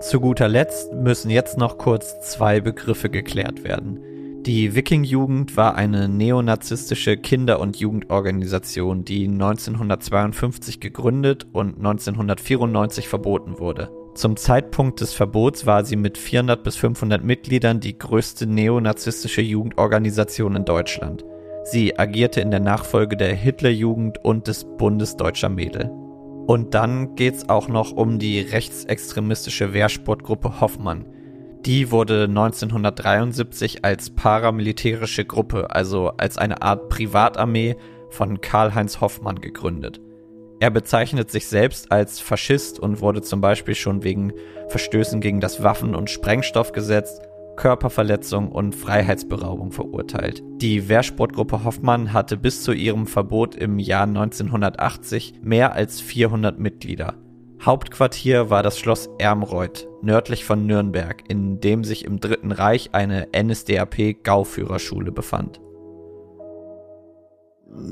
Zu 0.00 0.20
guter 0.20 0.48
Letzt 0.48 0.92
müssen 0.92 1.30
jetzt 1.30 1.58
noch 1.58 1.78
kurz 1.78 2.20
zwei 2.20 2.60
Begriffe 2.60 3.08
geklärt 3.08 3.64
werden. 3.64 3.98
Die 4.46 4.76
Wiking-Jugend 4.76 5.56
war 5.56 5.74
eine 5.74 6.08
neonazistische 6.08 7.16
Kinder- 7.16 7.58
und 7.58 7.78
Jugendorganisation, 7.78 9.04
die 9.04 9.26
1952 9.26 10.78
gegründet 10.78 11.48
und 11.52 11.78
1994 11.78 13.08
verboten 13.08 13.58
wurde. 13.58 13.90
Zum 14.14 14.36
Zeitpunkt 14.36 15.00
des 15.00 15.12
Verbots 15.14 15.66
war 15.66 15.84
sie 15.84 15.96
mit 15.96 16.16
400 16.16 16.62
bis 16.62 16.76
500 16.76 17.24
Mitgliedern 17.24 17.80
die 17.80 17.98
größte 17.98 18.46
neonazistische 18.46 19.42
Jugendorganisation 19.42 20.54
in 20.54 20.64
Deutschland. 20.64 21.24
Sie 21.68 21.98
agierte 21.98 22.40
in 22.40 22.52
der 22.52 22.60
Nachfolge 22.60 23.16
der 23.16 23.34
Hitlerjugend 23.34 24.24
und 24.24 24.46
des 24.46 24.64
Bundes 24.64 25.16
Deutscher 25.16 25.48
Mädel. 25.48 25.90
Und 26.46 26.74
dann 26.74 27.16
geht's 27.16 27.48
auch 27.48 27.66
noch 27.66 27.90
um 27.90 28.20
die 28.20 28.38
rechtsextremistische 28.38 29.72
Wehrsportgruppe 29.72 30.60
Hoffmann. 30.60 31.06
Die 31.64 31.90
wurde 31.90 32.26
1973 32.28 33.84
als 33.84 34.10
paramilitärische 34.10 35.24
Gruppe, 35.24 35.68
also 35.72 36.12
als 36.16 36.38
eine 36.38 36.62
Art 36.62 36.88
Privatarmee 36.88 37.74
von 38.10 38.40
Karl-Heinz 38.40 39.00
Hoffmann 39.00 39.40
gegründet. 39.40 40.00
Er 40.60 40.70
bezeichnet 40.70 41.32
sich 41.32 41.48
selbst 41.48 41.90
als 41.90 42.20
Faschist 42.20 42.78
und 42.78 43.00
wurde 43.00 43.22
zum 43.22 43.40
Beispiel 43.40 43.74
schon 43.74 44.04
wegen 44.04 44.32
Verstößen 44.68 45.20
gegen 45.20 45.40
das 45.40 45.64
Waffen- 45.64 45.96
und 45.96 46.10
Sprengstoffgesetz, 46.10 47.20
Körperverletzung 47.56 48.52
und 48.52 48.74
Freiheitsberaubung 48.74 49.72
verurteilt. 49.72 50.42
Die 50.56 50.88
Wehrsportgruppe 50.88 51.64
Hoffmann 51.64 52.12
hatte 52.12 52.36
bis 52.36 52.62
zu 52.62 52.72
ihrem 52.72 53.06
Verbot 53.06 53.54
im 53.54 53.78
Jahr 53.78 54.04
1980 54.04 55.40
mehr 55.42 55.72
als 55.72 56.00
400 56.00 56.58
Mitglieder. 56.58 57.14
Hauptquartier 57.62 58.50
war 58.50 58.62
das 58.62 58.78
Schloss 58.78 59.08
Ermreuth, 59.18 59.88
nördlich 60.02 60.44
von 60.44 60.66
Nürnberg, 60.66 61.24
in 61.28 61.58
dem 61.60 61.84
sich 61.84 62.04
im 62.04 62.20
Dritten 62.20 62.52
Reich 62.52 62.90
eine 62.92 63.28
NSDAP-Gauführerschule 63.34 65.10
befand. 65.10 65.60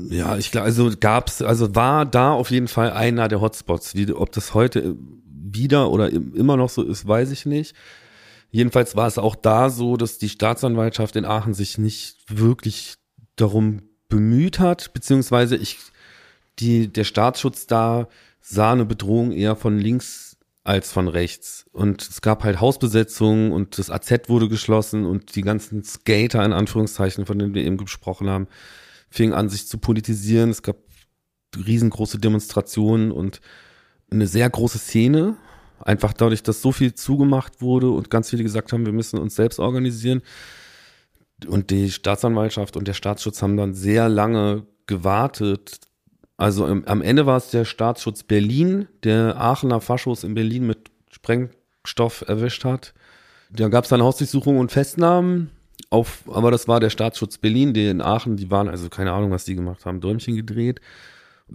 Ja, 0.09 0.37
ich 0.37 0.51
glaube, 0.51 0.65
also 0.65 0.91
gab's, 0.99 1.41
also 1.41 1.75
war 1.75 2.05
da 2.05 2.31
auf 2.31 2.51
jeden 2.51 2.67
Fall 2.67 2.91
einer 2.91 3.27
der 3.27 3.41
Hotspots. 3.41 3.95
Wie, 3.95 4.11
ob 4.13 4.31
das 4.31 4.53
heute 4.53 4.95
wieder 5.27 5.91
oder 5.91 6.09
immer 6.11 6.57
noch 6.57 6.69
so 6.69 6.83
ist, 6.83 7.07
weiß 7.07 7.31
ich 7.31 7.45
nicht. 7.45 7.75
Jedenfalls 8.51 8.95
war 8.95 9.07
es 9.07 9.17
auch 9.17 9.35
da 9.35 9.69
so, 9.69 9.97
dass 9.97 10.17
die 10.17 10.29
Staatsanwaltschaft 10.29 11.15
in 11.15 11.25
Aachen 11.25 11.53
sich 11.53 11.77
nicht 11.77 12.17
wirklich 12.27 12.95
darum 13.35 13.81
bemüht 14.07 14.59
hat, 14.59 14.93
beziehungsweise 14.93 15.57
ich, 15.57 15.77
die, 16.59 16.87
der 16.87 17.03
Staatsschutz 17.03 17.67
da 17.67 18.07
sah 18.39 18.71
eine 18.71 18.85
Bedrohung 18.85 19.31
eher 19.31 19.55
von 19.55 19.77
links 19.77 20.37
als 20.63 20.91
von 20.91 21.07
rechts. 21.07 21.65
Und 21.71 22.01
es 22.01 22.21
gab 22.21 22.43
halt 22.43 22.59
Hausbesetzungen 22.59 23.51
und 23.51 23.77
das 23.77 23.89
AZ 23.91 24.29
wurde 24.29 24.49
geschlossen 24.49 25.05
und 25.05 25.35
die 25.35 25.43
ganzen 25.43 25.83
Skater 25.83 26.43
in 26.43 26.53
Anführungszeichen, 26.53 27.25
von 27.25 27.37
denen 27.37 27.53
wir 27.53 27.63
eben 27.63 27.77
gesprochen 27.77 28.29
haben, 28.29 28.47
fing 29.09 29.33
an, 29.33 29.49
sich 29.49 29.67
zu 29.67 29.77
politisieren. 29.77 30.49
Es 30.49 30.63
gab 30.63 30.77
riesengroße 31.55 32.19
Demonstrationen 32.19 33.11
und 33.11 33.41
eine 34.09 34.27
sehr 34.27 34.49
große 34.49 34.79
Szene. 34.79 35.37
Einfach 35.79 36.13
dadurch, 36.13 36.43
dass 36.43 36.61
so 36.61 36.71
viel 36.71 36.93
zugemacht 36.93 37.61
wurde 37.61 37.89
und 37.89 38.09
ganz 38.09 38.29
viele 38.29 38.43
gesagt 38.43 38.73
haben, 38.73 38.85
wir 38.85 38.93
müssen 38.93 39.19
uns 39.19 39.35
selbst 39.35 39.59
organisieren. 39.59 40.21
Und 41.47 41.69
die 41.69 41.91
Staatsanwaltschaft 41.91 42.77
und 42.77 42.87
der 42.87 42.93
Staatsschutz 42.93 43.41
haben 43.41 43.57
dann 43.57 43.73
sehr 43.73 44.09
lange 44.09 44.65
gewartet. 44.87 45.79
Also 46.37 46.65
am 46.65 47.01
Ende 47.01 47.25
war 47.25 47.37
es 47.37 47.49
der 47.49 47.65
Staatsschutz 47.65 48.23
Berlin, 48.23 48.87
der 49.03 49.39
Aachener 49.39 49.81
Faschos 49.81 50.23
in 50.23 50.33
Berlin 50.33 50.67
mit 50.67 50.91
Sprengstoff 51.11 52.23
erwischt 52.27 52.65
hat. 52.65 52.93
Da 53.51 53.69
gab 53.69 53.83
es 53.85 53.89
dann 53.89 54.01
Hausdurchsuchungen 54.01 54.59
und 54.59 54.71
Festnahmen. 54.71 55.51
Auf, 55.89 56.23
aber 56.31 56.51
das 56.51 56.67
war 56.67 56.79
der 56.79 56.89
Staatsschutz 56.89 57.37
Berlin, 57.37 57.73
die 57.73 57.87
in 57.87 58.01
Aachen, 58.01 58.37
die 58.37 58.49
waren, 58.49 58.67
also 58.67 58.89
keine 58.89 59.11
Ahnung, 59.11 59.31
was 59.31 59.45
die 59.45 59.55
gemacht 59.55 59.85
haben, 59.85 60.01
Däumchen 60.01 60.35
gedreht. 60.35 60.81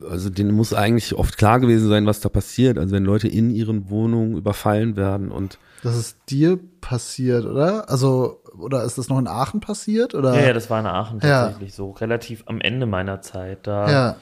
Also 0.09 0.31
denen 0.31 0.53
muss 0.53 0.73
eigentlich 0.73 1.15
oft 1.15 1.37
klar 1.37 1.59
gewesen 1.61 1.89
sein, 1.89 2.07
was 2.07 2.21
da 2.21 2.29
passiert. 2.29 2.79
Also 2.79 2.95
wenn 2.95 3.05
Leute 3.05 3.27
in 3.29 3.51
ihren 3.51 3.91
Wohnungen 3.91 4.37
überfallen 4.37 4.97
werden 4.97 5.31
und 5.33 5.59
Das 5.83 5.97
ist 5.97 6.17
dir 6.29 6.59
passiert, 6.81 7.45
oder? 7.45 7.91
Also, 7.91 8.41
oder 8.57 8.85
ist 8.85 8.99
das 8.99 9.09
noch 9.09 9.19
in 9.19 9.27
Aachen 9.27 9.61
passiert? 9.61 10.15
Oder? 10.15 10.35
Ja, 10.39 10.47
ja, 10.49 10.53
das 10.53 10.71
war 10.71 10.79
in 10.81 10.87
Aachen 10.87 11.19
Ja. 11.23 11.43
tatsächlich 11.45 11.75
so, 11.75 11.91
relativ 11.91 12.45
am 12.47 12.61
Ende 12.61 12.87
meiner 12.87 13.21
Zeit 13.21 13.67
da. 13.67 13.91
ja. 13.91 14.17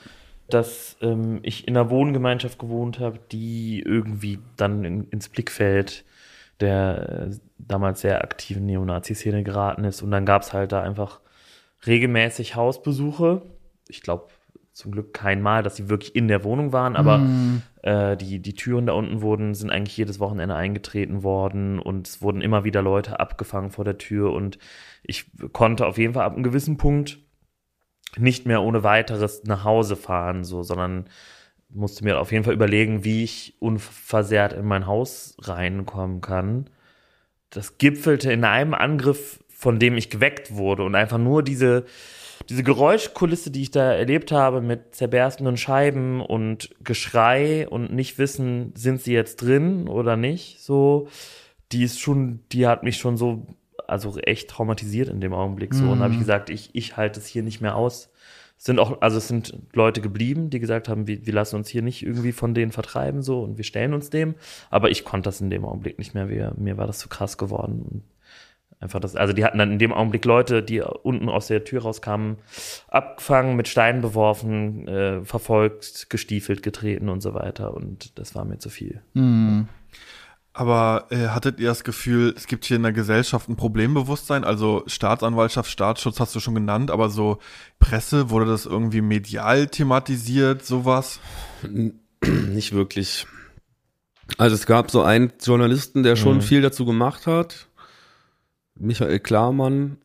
dass 0.50 0.96
ähm, 1.02 1.40
ich 1.42 1.68
in 1.68 1.76
einer 1.76 1.90
Wohngemeinschaft 1.90 2.58
gewohnt 2.58 2.98
habe, 3.00 3.18
die 3.30 3.82
irgendwie 3.84 4.38
dann 4.56 4.82
in, 4.84 5.04
ins 5.10 5.28
Blickfeld 5.28 6.04
der 6.60 7.28
äh, 7.30 7.36
damals 7.58 8.00
sehr 8.00 8.22
aktiven 8.24 8.64
Neonazi-Szene 8.64 9.42
geraten 9.44 9.84
ist. 9.84 10.00
Und 10.00 10.10
dann 10.10 10.24
gab 10.24 10.40
es 10.42 10.54
halt 10.54 10.72
da 10.72 10.80
einfach 10.82 11.20
regelmäßig 11.86 12.56
Hausbesuche. 12.56 13.42
Ich 13.88 14.00
glaube 14.00 14.28
zum 14.78 14.92
Glück 14.92 15.12
kein 15.12 15.42
Mal, 15.42 15.64
dass 15.64 15.74
sie 15.74 15.88
wirklich 15.88 16.14
in 16.14 16.28
der 16.28 16.44
Wohnung 16.44 16.72
waren, 16.72 16.94
aber 16.94 17.18
Mhm. 17.18 17.62
äh, 17.82 18.16
die, 18.16 18.38
die 18.38 18.54
Türen 18.54 18.86
da 18.86 18.92
unten 18.92 19.22
wurden, 19.22 19.54
sind 19.54 19.70
eigentlich 19.70 19.96
jedes 19.96 20.20
Wochenende 20.20 20.54
eingetreten 20.54 21.24
worden 21.24 21.80
und 21.80 22.06
es 22.06 22.22
wurden 22.22 22.40
immer 22.40 22.62
wieder 22.62 22.80
Leute 22.80 23.18
abgefangen 23.18 23.72
vor 23.72 23.84
der 23.84 23.98
Tür 23.98 24.32
und 24.32 24.58
ich 25.02 25.26
konnte 25.52 25.84
auf 25.84 25.98
jeden 25.98 26.14
Fall 26.14 26.24
ab 26.24 26.34
einem 26.34 26.44
gewissen 26.44 26.76
Punkt 26.76 27.18
nicht 28.16 28.46
mehr 28.46 28.62
ohne 28.62 28.84
weiteres 28.84 29.42
nach 29.44 29.64
Hause 29.64 29.96
fahren, 29.96 30.44
so, 30.44 30.62
sondern 30.62 31.06
musste 31.70 32.04
mir 32.04 32.20
auf 32.20 32.30
jeden 32.30 32.44
Fall 32.44 32.54
überlegen, 32.54 33.02
wie 33.02 33.24
ich 33.24 33.56
unversehrt 33.58 34.52
in 34.52 34.64
mein 34.64 34.86
Haus 34.86 35.36
reinkommen 35.40 36.20
kann. 36.20 36.70
Das 37.50 37.78
gipfelte 37.78 38.32
in 38.32 38.44
einem 38.44 38.74
Angriff, 38.74 39.42
von 39.48 39.80
dem 39.80 39.96
ich 39.96 40.08
geweckt 40.08 40.54
wurde 40.54 40.84
und 40.84 40.94
einfach 40.94 41.18
nur 41.18 41.42
diese, 41.42 41.84
diese 42.48 42.62
Geräuschkulisse, 42.62 43.50
die 43.50 43.62
ich 43.62 43.70
da 43.70 43.92
erlebt 43.92 44.32
habe 44.32 44.60
mit 44.62 44.94
zerberstenden 44.94 45.56
Scheiben 45.56 46.20
und 46.20 46.70
Geschrei 46.82 47.68
und 47.68 47.92
nicht 47.92 48.18
wissen, 48.18 48.72
sind 48.74 49.02
sie 49.02 49.12
jetzt 49.12 49.36
drin 49.36 49.86
oder 49.88 50.16
nicht, 50.16 50.62
so, 50.62 51.08
die 51.72 51.84
ist 51.84 52.00
schon, 52.00 52.40
die 52.52 52.66
hat 52.66 52.82
mich 52.82 52.96
schon 52.96 53.16
so, 53.16 53.46
also 53.86 54.16
echt 54.18 54.48
traumatisiert 54.50 55.08
in 55.08 55.20
dem 55.20 55.34
Augenblick 55.34 55.74
so. 55.74 55.84
Und 55.84 56.00
habe 56.00 56.12
ich 56.14 56.20
gesagt, 56.20 56.50
ich, 56.50 56.70
ich 56.74 56.96
halte 56.96 57.20
es 57.20 57.26
hier 57.26 57.42
nicht 57.42 57.60
mehr 57.60 57.76
aus. 57.76 58.10
Es 58.58 58.64
sind 58.64 58.80
auch, 58.80 59.00
also 59.00 59.18
es 59.18 59.28
sind 59.28 59.56
Leute 59.72 60.00
geblieben, 60.00 60.50
die 60.50 60.58
gesagt 60.58 60.88
haben, 60.88 61.06
wir, 61.06 61.24
wir 61.24 61.32
lassen 61.32 61.56
uns 61.56 61.68
hier 61.68 61.82
nicht 61.82 62.04
irgendwie 62.04 62.32
von 62.32 62.54
denen 62.54 62.72
vertreiben 62.72 63.22
so 63.22 63.42
und 63.42 63.56
wir 63.56 63.64
stellen 63.64 63.94
uns 63.94 64.10
dem. 64.10 64.34
Aber 64.70 64.90
ich 64.90 65.04
konnte 65.04 65.28
das 65.28 65.40
in 65.40 65.50
dem 65.50 65.64
Augenblick 65.64 65.98
nicht 65.98 66.14
mehr. 66.14 66.28
Wir, 66.28 66.52
mir 66.56 66.76
war 66.76 66.86
das 66.86 66.98
zu 66.98 67.08
krass 67.08 67.38
geworden. 67.38 67.82
Und 67.88 68.02
einfach 68.80 69.00
das, 69.00 69.16
also 69.16 69.32
die 69.32 69.44
hatten 69.44 69.58
dann 69.58 69.72
in 69.72 69.78
dem 69.78 69.92
Augenblick 69.92 70.24
Leute, 70.24 70.62
die 70.62 70.80
unten 70.80 71.28
aus 71.28 71.48
der 71.48 71.64
Tür 71.64 71.82
rauskamen, 71.82 72.36
abgefangen, 72.88 73.56
mit 73.56 73.68
Steinen 73.68 74.00
beworfen, 74.02 74.86
äh, 74.86 75.24
verfolgt, 75.24 76.10
gestiefelt, 76.10 76.62
getreten 76.62 77.08
und 77.08 77.20
so 77.20 77.34
weiter. 77.34 77.74
Und 77.74 78.18
das 78.18 78.34
war 78.34 78.44
mir 78.44 78.58
zu 78.58 78.70
viel. 78.70 79.02
Hm. 79.14 79.68
Aber 80.52 81.06
äh, 81.10 81.28
hattet 81.28 81.60
ihr 81.60 81.68
das 81.68 81.84
Gefühl, 81.84 82.34
es 82.36 82.48
gibt 82.48 82.64
hier 82.64 82.76
in 82.78 82.82
der 82.82 82.92
Gesellschaft 82.92 83.48
ein 83.48 83.54
Problembewusstsein? 83.54 84.42
Also 84.42 84.82
Staatsanwaltschaft, 84.88 85.70
Staatsschutz 85.70 86.18
hast 86.18 86.34
du 86.34 86.40
schon 86.40 86.56
genannt, 86.56 86.90
aber 86.90 87.10
so 87.10 87.38
Presse, 87.78 88.30
wurde 88.30 88.46
das 88.46 88.66
irgendwie 88.66 89.00
medial 89.00 89.68
thematisiert, 89.68 90.64
sowas? 90.64 91.20
nicht 92.24 92.72
wirklich. 92.72 93.26
Also 94.36 94.56
es 94.56 94.66
gab 94.66 94.90
so 94.90 95.02
einen 95.02 95.32
Journalisten, 95.40 96.02
der 96.02 96.16
schon 96.16 96.38
Mhm. 96.38 96.42
viel 96.42 96.60
dazu 96.60 96.84
gemacht 96.84 97.28
hat, 97.28 97.67
Michael 98.78 99.20
Klarmann, 99.20 99.98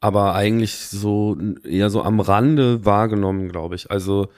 aber 0.00 0.34
eigentlich 0.34 0.76
so 0.76 1.36
eher 1.64 1.90
so 1.90 2.02
am 2.02 2.20
Rande 2.20 2.84
wahrgenommen, 2.84 3.48
glaube 3.48 3.74
ich. 3.74 3.90
Also 3.90 4.28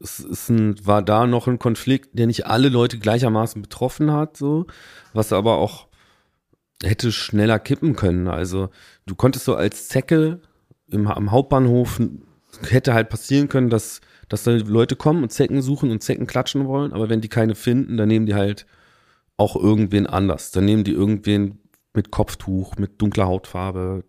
es 0.00 0.20
ist 0.20 0.48
ein, 0.48 0.86
war 0.86 1.02
da 1.02 1.26
noch 1.26 1.46
ein 1.46 1.58
Konflikt, 1.58 2.18
der 2.18 2.26
nicht 2.26 2.46
alle 2.46 2.68
Leute 2.68 2.98
gleichermaßen 2.98 3.62
betroffen 3.62 4.12
hat, 4.12 4.36
so, 4.36 4.66
was 5.12 5.32
aber 5.32 5.58
auch 5.58 5.86
hätte 6.82 7.12
schneller 7.12 7.58
kippen 7.58 7.94
können. 7.94 8.26
Also 8.28 8.70
du 9.06 9.14
konntest 9.14 9.44
so 9.44 9.54
als 9.54 9.88
Zecke 9.88 10.40
im, 10.88 11.06
am 11.06 11.30
Hauptbahnhof 11.30 12.00
hätte 12.68 12.94
halt 12.94 13.08
passieren 13.08 13.48
können, 13.48 13.70
dass, 13.70 14.00
dass 14.28 14.44
da 14.44 14.52
Leute 14.52 14.96
kommen 14.96 15.22
und 15.22 15.30
Zecken 15.30 15.62
suchen 15.62 15.90
und 15.90 16.02
Zecken 16.02 16.26
klatschen 16.26 16.66
wollen, 16.66 16.92
aber 16.92 17.08
wenn 17.08 17.20
die 17.20 17.28
keine 17.28 17.54
finden, 17.54 17.96
dann 17.96 18.08
nehmen 18.08 18.26
die 18.26 18.34
halt 18.34 18.66
auch 19.36 19.56
irgendwen 19.56 20.06
anders. 20.06 20.50
Dann 20.50 20.64
nehmen 20.64 20.84
die 20.84 20.92
irgendwen 20.92 21.58
mit 21.94 22.10
Kopftuch, 22.10 22.76
mit 22.76 23.00
dunkler 23.00 23.26
Hautfarbe, 23.26 24.04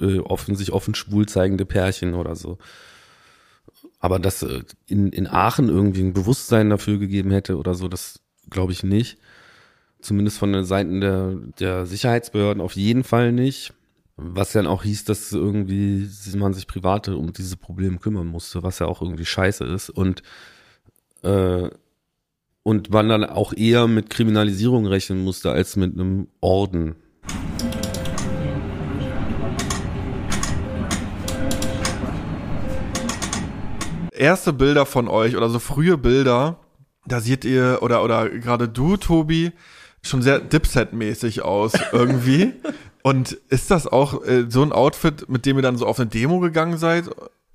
äh, 0.00 0.18
offen, 0.18 0.56
sich 0.56 0.72
offen 0.72 0.94
schwul 0.94 1.26
zeigende 1.26 1.64
Pärchen 1.64 2.14
oder 2.14 2.36
so. 2.36 2.58
Aber 4.00 4.18
dass 4.18 4.42
äh, 4.42 4.62
in, 4.86 5.08
in 5.12 5.26
Aachen 5.26 5.68
irgendwie 5.68 6.02
ein 6.02 6.12
Bewusstsein 6.12 6.70
dafür 6.70 6.98
gegeben 6.98 7.30
hätte 7.30 7.56
oder 7.56 7.74
so, 7.74 7.88
das 7.88 8.20
glaube 8.50 8.72
ich 8.72 8.82
nicht. 8.82 9.18
Zumindest 10.00 10.38
von 10.38 10.52
den 10.52 10.64
Seiten 10.64 11.00
der, 11.00 11.34
der 11.58 11.86
Sicherheitsbehörden 11.86 12.62
auf 12.62 12.76
jeden 12.76 13.04
Fall 13.04 13.32
nicht. 13.32 13.72
Was 14.16 14.52
dann 14.52 14.66
auch 14.66 14.82
hieß, 14.82 15.04
dass 15.04 15.32
irgendwie 15.32 16.08
man 16.36 16.52
sich 16.52 16.66
private 16.66 17.16
um 17.16 17.32
diese 17.32 17.56
Probleme 17.56 17.98
kümmern 17.98 18.26
musste, 18.26 18.64
was 18.64 18.80
ja 18.80 18.86
auch 18.86 19.00
irgendwie 19.00 19.24
scheiße 19.24 19.64
ist. 19.64 19.90
Und, 19.90 20.22
äh, 21.22 21.68
und 22.64 22.90
man 22.90 23.08
dann 23.08 23.24
auch 23.24 23.52
eher 23.52 23.86
mit 23.86 24.10
Kriminalisierung 24.10 24.86
rechnen 24.86 25.22
musste 25.22 25.52
als 25.52 25.76
mit 25.76 25.94
einem 25.94 26.28
Orden. 26.40 26.96
Erste 34.18 34.52
Bilder 34.52 34.84
von 34.84 35.08
euch 35.08 35.36
oder 35.36 35.48
so 35.48 35.58
frühe 35.58 35.96
Bilder, 35.96 36.58
da 37.06 37.20
seht 37.20 37.44
ihr, 37.44 37.78
oder, 37.80 38.02
oder 38.02 38.28
gerade 38.28 38.68
du, 38.68 38.96
Tobi, 38.96 39.52
schon 40.02 40.22
sehr 40.22 40.40
Dipset-mäßig 40.40 41.42
aus 41.42 41.72
irgendwie. 41.92 42.52
Und 43.02 43.32
ist 43.48 43.70
das 43.70 43.86
auch 43.86 44.24
äh, 44.24 44.46
so 44.48 44.62
ein 44.62 44.72
Outfit, 44.72 45.28
mit 45.28 45.46
dem 45.46 45.56
ihr 45.56 45.62
dann 45.62 45.76
so 45.76 45.86
auf 45.86 45.98
eine 45.98 46.10
Demo 46.10 46.40
gegangen 46.40 46.76
seid 46.76 47.08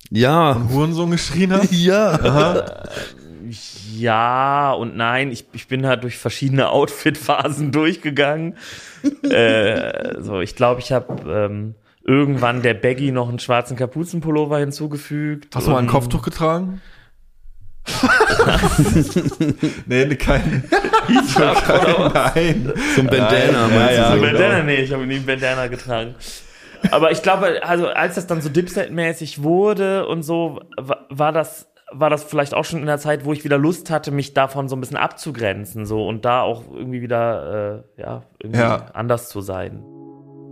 Ja, 0.09 0.53
und 0.53 0.69
Hurensohn 0.71 1.11
geschrien 1.11 1.53
habt? 1.53 1.71
ja. 1.71 2.83
Ja 3.97 4.71
und 4.73 4.95
nein. 4.95 5.31
Ich, 5.31 5.45
ich 5.53 5.67
bin 5.67 5.85
halt 5.85 6.03
durch 6.03 6.17
verschiedene 6.17 6.69
Outfit-Phasen 6.71 7.71
durchgegangen. 7.71 8.55
äh, 9.29 10.21
so, 10.21 10.41
ich 10.41 10.55
glaube, 10.55 10.79
ich 10.81 10.91
habe 10.91 11.29
ähm, 11.29 11.75
irgendwann 12.05 12.61
der 12.61 12.73
Baggy 12.73 13.11
noch 13.11 13.29
einen 13.29 13.39
schwarzen 13.39 13.75
Kapuzenpullover 13.77 14.59
hinzugefügt. 14.59 15.55
Hast 15.55 15.67
du 15.67 15.71
mal 15.71 15.79
ein 15.79 15.87
Kopftuch 15.87 16.21
getragen? 16.21 16.81
nee, 19.87 20.05
nee, 20.05 20.15
kein. 20.15 20.63
Nein. 21.37 22.73
Zum 22.95 23.07
Bandana, 23.07 23.67
Nein, 23.67 23.75
meinst 23.77 23.97
ja, 23.97 24.09
du 24.09 24.13
Ein 24.13 24.19
so? 24.19 24.21
genau. 24.21 24.31
Bandana, 24.39 24.63
nee, 24.63 24.75
ich 24.75 24.93
habe 24.93 25.05
nie 25.05 25.15
einen 25.15 25.25
Bandana 25.25 25.67
getragen. 25.67 26.15
Aber 26.91 27.11
ich 27.11 27.21
glaube, 27.21 27.61
also 27.63 27.87
als 27.87 28.15
das 28.15 28.27
dann 28.27 28.41
so 28.41 28.49
Dipset-mäßig 28.49 29.41
wurde 29.43 30.05
und 30.07 30.23
so, 30.23 30.61
wa- 30.77 31.05
war 31.09 31.31
das, 31.31 31.67
war 31.93 32.09
das 32.09 32.23
vielleicht 32.23 32.53
auch 32.53 32.65
schon 32.65 32.79
in 32.79 32.85
der 32.85 32.97
Zeit, 32.99 33.25
wo 33.25 33.33
ich 33.33 33.43
wieder 33.43 33.57
Lust 33.57 33.89
hatte, 33.89 34.11
mich 34.11 34.33
davon 34.33 34.67
so 34.69 34.75
ein 34.75 34.79
bisschen 34.81 34.97
abzugrenzen, 34.97 35.85
so 35.85 36.05
und 36.07 36.25
da 36.25 36.41
auch 36.41 36.63
irgendwie 36.73 37.01
wieder, 37.01 37.83
äh, 37.97 38.01
ja, 38.01 38.23
irgendwie 38.41 38.59
Ja. 38.61 38.85
anders 38.93 39.29
zu 39.29 39.41
sein. 39.41 39.83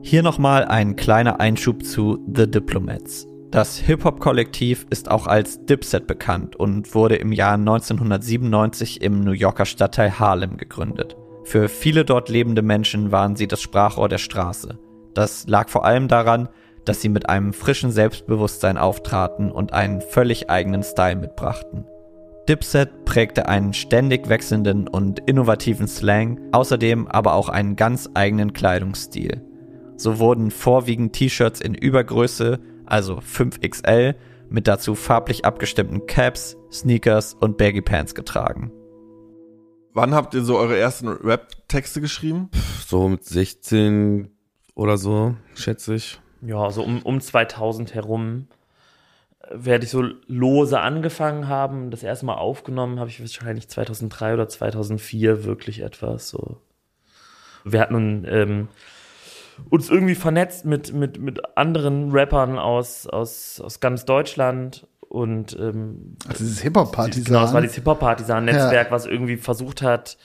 Hier 0.04 0.24
nochmal 0.24 0.66
ein 0.66 0.96
kleiner 0.96 1.40
Einschub 1.40 1.86
zu 1.86 2.20
The 2.34 2.50
Diplomats. 2.50 3.28
Das 3.52 3.78
Hip-Hop-Kollektiv 3.78 4.86
ist 4.90 5.12
auch 5.12 5.28
als 5.28 5.66
Dipset 5.66 6.08
bekannt 6.08 6.56
und 6.56 6.96
wurde 6.96 7.18
im 7.18 7.32
Jahr 7.34 7.58
1997 7.58 9.02
im 9.02 9.22
New 9.22 9.32
Yorker 9.34 9.66
Stadtteil 9.66 10.20
Harlem 10.20 10.58
gegründet. 10.58 11.18
Für 11.44 11.68
viele 11.70 12.06
dort 12.06 12.30
lebende 12.30 12.62
Menschen 12.62 13.12
waren 13.12 13.36
sie 13.36 13.48
das 13.48 13.62
Sprachrohr 13.62 14.10
der 14.10 14.20
Straße. 14.20 14.78
Das 15.14 15.48
lag 15.48 15.70
vor 15.70 15.84
allem 15.86 16.08
daran, 16.08 16.48
dass 16.86 17.02
sie 17.02 17.10
mit 17.10 17.30
einem 17.30 17.54
frischen 17.54 17.92
Selbstbewusstsein 17.92 18.78
auftraten 18.78 19.52
und 19.52 19.74
einen 19.74 20.02
völlig 20.02 20.50
eigenen 20.50 20.84
Style 20.84 21.16
mitbrachten. 21.16 21.86
Dipset 22.50 23.06
prägte 23.06 23.48
einen 23.48 23.74
ständig 23.74 24.28
wechselnden 24.28 24.88
und 24.88 25.20
innovativen 25.20 25.88
Slang, 25.88 26.40
außerdem 26.52 27.08
aber 27.08 27.34
auch 27.34 27.50
einen 27.50 27.76
ganz 27.76 28.10
eigenen 28.14 28.54
Kleidungsstil. 28.54 29.42
So 29.96 30.18
wurden 30.18 30.50
vorwiegend 30.50 31.14
T-Shirts 31.14 31.62
in 31.62 31.76
Übergröße, 31.76 32.60
also 32.86 33.20
5XL, 33.20 34.16
mit 34.50 34.68
dazu 34.68 34.96
farblich 34.96 35.46
abgestimmten 35.46 36.08
Caps, 36.08 36.58
Sneakers 36.72 37.36
und 37.36 37.58
Baggy 37.58 37.82
Pants 37.82 38.16
getragen. 38.16 38.72
Wann 39.94 40.14
habt 40.14 40.34
ihr 40.34 40.44
so 40.44 40.58
eure 40.58 40.78
ersten 40.78 41.08
Rap-Texte 41.08 42.02
geschrieben? 42.02 42.50
So 42.88 43.08
mit 43.08 43.24
16 43.24 44.30
oder 44.74 44.98
so, 44.98 45.36
schätze 45.54 45.96
ich. 45.96 46.20
Ja, 46.42 46.72
so 46.72 46.84
um, 46.84 47.02
um 47.04 47.22
2000 47.22 47.94
herum 47.94 48.48
äh, 49.42 49.48
werde 49.52 49.86
ich 49.86 49.92
so 49.92 50.04
lose 50.28 50.80
angefangen 50.80 51.48
haben. 51.48 51.92
Das 51.92 52.04
erste 52.04 52.26
Mal 52.26 52.36
aufgenommen 52.36 53.00
habe 53.00 53.10
ich 53.10 53.20
wahrscheinlich 53.20 53.68
2003 53.70 54.34
oder 54.34 54.50
2004 54.50 55.44
wirklich 55.44 55.82
etwas 55.82 56.30
so. 56.30 56.58
Wir 57.64 57.80
hatten 57.80 58.26
ähm, 58.28 58.68
uns 59.70 59.90
irgendwie 59.90 60.16
vernetzt 60.16 60.66
mit, 60.66 60.94
mit, 60.94 61.20
mit 61.20 61.58
anderen 61.58 62.12
Rappern 62.12 62.58
aus, 62.58 63.06
aus, 63.06 63.62
aus 63.62 63.80
ganz 63.80 64.06
Deutschland 64.06 64.88
und 65.12 65.58
ähm, 65.60 66.16
Also 66.28 66.44
dieses 66.44 66.62
Hip-Hop-Partisan. 66.62 67.26
Genau, 67.26 67.46
es 67.46 67.54
war 67.54 67.62
dieses 67.62 67.76
Hip-Hop-Partisan-Netzwerk, 67.76 68.92
was 68.92 69.06
irgendwie 69.06 69.38
versucht 69.38 69.82
hat, 69.82 70.18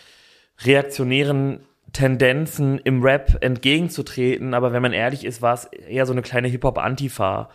reaktionären 0.65 1.61
Tendenzen 1.97 2.79
im 2.85 3.03
Rap 3.03 3.39
entgegenzutreten. 3.41 4.53
Aber 4.55 4.73
wenn 4.73 4.83
man 4.83 4.93
ehrlich 4.93 5.25
ist, 5.25 5.41
war 5.41 5.55
es 5.55 5.65
eher 5.89 6.05
so 6.05 6.13
eine 6.13 6.21
kleine 6.23 6.49
Hip-Hop-Antifa. 6.49 7.49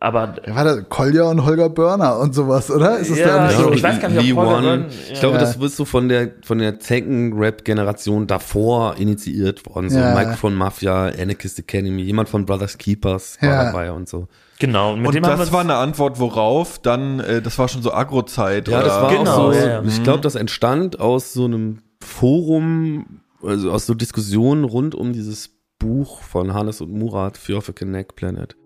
Aber 0.00 0.34
Ja, 0.44 0.56
warte, 0.56 0.82
Kolja 0.88 1.24
und 1.30 1.44
Holger 1.44 1.68
Börner 1.68 2.18
und 2.18 2.34
sowas, 2.34 2.68
oder? 2.72 2.98
Ist 2.98 3.10
es 3.10 3.18
Ja, 3.20 3.28
da 3.36 3.46
nicht 3.46 3.58
ja, 3.58 3.64
so? 3.64 3.72
ich 3.72 3.80
weiß 3.80 4.00
gar 4.00 4.08
nicht, 4.08 4.32
ob 4.32 4.38
Holger 4.38 4.56
One. 4.56 4.62
Byrne- 4.62 4.86
Ich 4.88 5.10
ja. 5.12 5.20
glaube, 5.20 5.34
Ja. 5.36 5.40
das 5.42 5.54
ist 5.54 5.76
so 5.76 5.84
von 5.84 6.08
der 6.08 6.30
von 6.44 6.58
der 6.58 6.80
Zecken-Rap-Generation 6.80 8.26
davor 8.26 8.96
initiiert 8.96 9.64
worden. 9.66 9.88
So 9.88 10.00
Ja. 10.00 10.12
Mike 10.16 10.32
von 10.36 10.54
Mafia, 10.56 11.12
Anarchist 11.16 11.60
Academy, 11.60 12.02
jemand 12.02 12.28
von 12.28 12.46
Brothers 12.46 12.78
Keepers 12.78 13.38
war 13.40 13.48
Ja. 13.48 13.64
dabei 13.66 13.92
und 13.92 14.08
so. 14.08 14.26
genau. 14.58 14.94
Und 14.94 15.02
mit 15.02 15.14
Und 15.14 15.22
das 15.24 15.52
war 15.52 15.60
eine 15.60 15.76
Antwort, 15.76 16.18
worauf 16.18 16.80
dann, 16.80 17.20
äh, 17.20 17.40
das 17.40 17.56
war 17.58 17.68
schon 17.68 17.82
so 17.82 17.92
Agro-Zeit. 17.94 18.66
Ja, 18.66 18.78
oder? 18.78 18.86
das 18.88 19.00
war 19.02 19.10
Genau, 19.16 19.30
auch 19.30 19.52
so. 19.52 19.58
ja, 19.60 19.66
ja. 19.68 19.82
Ich 19.84 20.02
glaube, 20.02 20.20
das 20.20 20.34
entstand 20.34 20.98
aus 20.98 21.32
so 21.32 21.44
einem 21.44 21.78
Forum, 22.02 23.20
also 23.42 23.70
aus 23.70 23.86
so 23.86 23.94
Diskussionen 23.94 24.64
rund 24.64 24.94
um 24.94 25.12
dieses 25.12 25.56
Buch 25.78 26.22
von 26.22 26.54
Hannes 26.54 26.80
und 26.80 26.92
Murat, 26.92 27.36
Fear 27.36 27.58
of 27.58 27.68
a 27.68 27.72
Connect 27.72 28.16
Planet. 28.16 28.56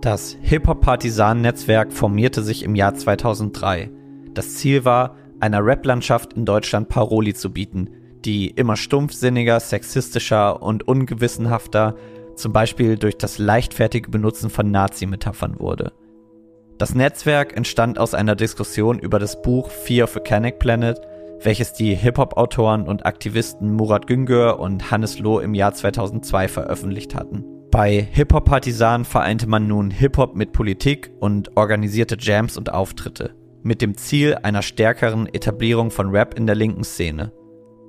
Das 0.00 0.36
Hip-Hop-Partisan-Netzwerk 0.42 1.92
formierte 1.92 2.42
sich 2.42 2.62
im 2.62 2.74
Jahr 2.74 2.94
2003. 2.94 3.90
Das 4.34 4.54
Ziel 4.54 4.84
war, 4.84 5.16
einer 5.40 5.64
Rap-Landschaft 5.64 6.34
in 6.34 6.44
Deutschland 6.44 6.88
Paroli 6.88 7.34
zu 7.34 7.52
bieten, 7.52 7.90
die 8.24 8.48
immer 8.50 8.76
stumpfsinniger, 8.76 9.58
sexistischer 9.58 10.62
und 10.62 10.86
ungewissenhafter, 10.86 11.96
zum 12.36 12.52
Beispiel 12.52 12.96
durch 12.96 13.16
das 13.16 13.38
leichtfertige 13.38 14.10
Benutzen 14.10 14.50
von 14.50 14.70
Nazi-Metaphern 14.70 15.58
wurde. 15.58 15.92
Das 16.78 16.94
Netzwerk 16.94 17.56
entstand 17.56 17.98
aus 17.98 18.14
einer 18.14 18.36
Diskussion 18.36 19.00
über 19.00 19.18
das 19.18 19.42
Buch 19.42 19.70
Fear 19.70 20.04
of 20.04 20.16
a 20.16 20.20
Canic 20.20 20.60
Planet, 20.60 21.00
welches 21.42 21.72
die 21.72 21.94
Hip-Hop-Autoren 21.94 22.86
und 22.86 23.06
Aktivisten 23.06 23.72
Murat 23.74 24.06
Güngör 24.06 24.58
und 24.58 24.90
Hannes 24.90 25.18
Loh 25.18 25.38
im 25.40 25.54
Jahr 25.54 25.72
2002 25.72 26.48
veröffentlicht 26.48 27.14
hatten. 27.14 27.44
Bei 27.70 28.00
Hip-Hop 28.12 28.46
Partisan 28.46 29.04
vereinte 29.04 29.46
man 29.46 29.66
nun 29.66 29.90
Hip-Hop 29.90 30.34
mit 30.34 30.52
Politik 30.52 31.10
und 31.20 31.56
organisierte 31.56 32.16
Jams 32.18 32.56
und 32.56 32.72
Auftritte, 32.72 33.34
mit 33.62 33.82
dem 33.82 33.96
Ziel 33.96 34.36
einer 34.42 34.62
stärkeren 34.62 35.26
Etablierung 35.26 35.90
von 35.90 36.10
Rap 36.10 36.34
in 36.34 36.46
der 36.46 36.54
linken 36.54 36.84
Szene. 36.84 37.32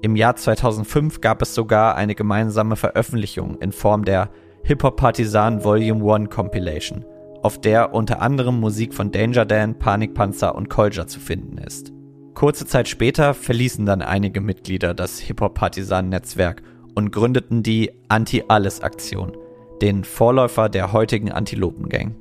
Im 0.02 0.16
Jahr 0.16 0.36
2005 0.36 1.22
gab 1.22 1.42
es 1.42 1.56
sogar 1.56 1.96
eine 1.96 2.16
gemeinsame 2.16 2.76
Veröffentlichung 2.76 3.58
in 3.62 3.72
Form 3.72 4.06
der 4.06 4.30
Hip-Hop 4.64 4.98
Partisan 4.98 5.64
Volume 5.64 6.14
1 6.14 6.30
Compilation, 6.30 7.06
auf 7.42 7.60
der 7.60 7.94
unter 7.94 8.22
anderem 8.22 8.60
Musik 8.60 8.94
von 8.94 9.12
Danger 9.12 9.46
Dan, 9.46 9.80
Panikpanzer 9.80 10.56
und 10.56 10.70
Kolja 10.70 11.08
zu 11.08 11.20
finden 11.20 11.58
ist. 11.58 11.94
Kurze 12.40 12.66
Zeit 12.66 12.88
später 12.88 13.34
verließen 13.34 13.86
dann 13.86 14.02
einige 14.02 14.40
Mitglieder 14.40 14.94
das 14.94 15.20
Hip-Hop-Partisan-Netzwerk 15.20 16.64
und 16.96 17.12
gründeten 17.12 17.64
die 17.64 17.92
Anti-Alles-Aktion, 18.08 19.36
den 19.82 20.06
Vorläufer 20.06 20.70
der 20.70 20.94
heutigen 20.94 21.34
Antilopen-Gang. 21.34 22.16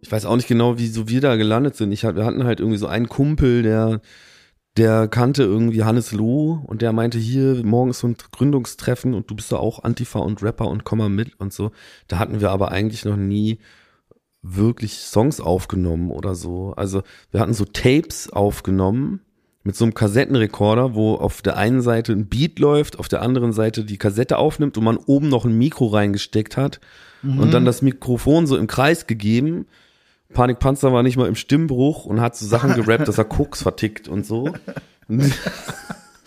Ich 0.00 0.10
weiß 0.10 0.26
auch 0.26 0.34
nicht 0.34 0.48
genau, 0.48 0.76
wieso 0.76 1.08
wir 1.08 1.20
da 1.20 1.36
gelandet 1.36 1.76
sind. 1.76 1.92
Ich, 1.92 2.02
wir 2.02 2.24
hatten 2.24 2.42
halt 2.42 2.58
irgendwie 2.58 2.78
so 2.78 2.88
einen 2.88 3.08
Kumpel, 3.08 3.62
der, 3.62 4.00
der 4.76 5.06
kannte 5.06 5.44
irgendwie 5.44 5.84
Hannes 5.84 6.10
Loh 6.10 6.60
und 6.66 6.82
der 6.82 6.92
meinte, 6.92 7.18
hier, 7.18 7.64
morgen 7.64 7.90
ist 7.90 8.00
so 8.00 8.08
ein 8.08 8.16
Gründungstreffen 8.32 9.14
und 9.14 9.30
du 9.30 9.36
bist 9.36 9.52
da 9.52 9.56
auch 9.56 9.84
Antifa 9.84 10.18
und 10.18 10.42
Rapper 10.42 10.66
und 10.66 10.82
komm 10.82 10.98
mal 10.98 11.08
mit 11.08 11.38
und 11.38 11.52
so. 11.52 11.70
Da 12.08 12.18
hatten 12.18 12.40
wir 12.40 12.50
aber 12.50 12.72
eigentlich 12.72 13.04
noch 13.04 13.14
nie 13.16 13.60
wirklich 14.42 14.98
Songs 14.98 15.40
aufgenommen 15.40 16.10
oder 16.10 16.34
so. 16.34 16.74
Also 16.76 17.02
wir 17.30 17.40
hatten 17.40 17.54
so 17.54 17.64
Tapes 17.64 18.30
aufgenommen 18.30 19.20
mit 19.62 19.76
so 19.76 19.84
einem 19.84 19.94
Kassettenrekorder, 19.94 20.94
wo 20.94 21.14
auf 21.14 21.42
der 21.42 21.56
einen 21.56 21.82
Seite 21.82 22.12
ein 22.12 22.26
Beat 22.26 22.58
läuft, 22.58 22.98
auf 22.98 23.08
der 23.08 23.22
anderen 23.22 23.52
Seite 23.52 23.84
die 23.84 23.98
Kassette 23.98 24.38
aufnimmt 24.38 24.76
und 24.76 24.84
man 24.84 24.96
oben 24.96 25.28
noch 25.28 25.44
ein 25.44 25.56
Mikro 25.56 25.86
reingesteckt 25.86 26.56
hat 26.56 26.80
und 27.22 27.54
dann 27.54 27.64
das 27.64 27.82
Mikrofon 27.82 28.48
so 28.48 28.56
im 28.56 28.66
Kreis 28.66 29.06
gegeben. 29.06 29.66
Panikpanzer 30.34 30.92
war 30.92 31.04
nicht 31.04 31.16
mal 31.16 31.28
im 31.28 31.36
Stimmbruch 31.36 32.04
und 32.04 32.20
hat 32.20 32.36
so 32.36 32.46
Sachen 32.46 32.74
gerappt, 32.74 33.06
dass 33.06 33.18
er 33.18 33.24
Koks 33.26 33.62
vertickt 33.62 34.08
und 34.08 34.26
so. 34.26 34.52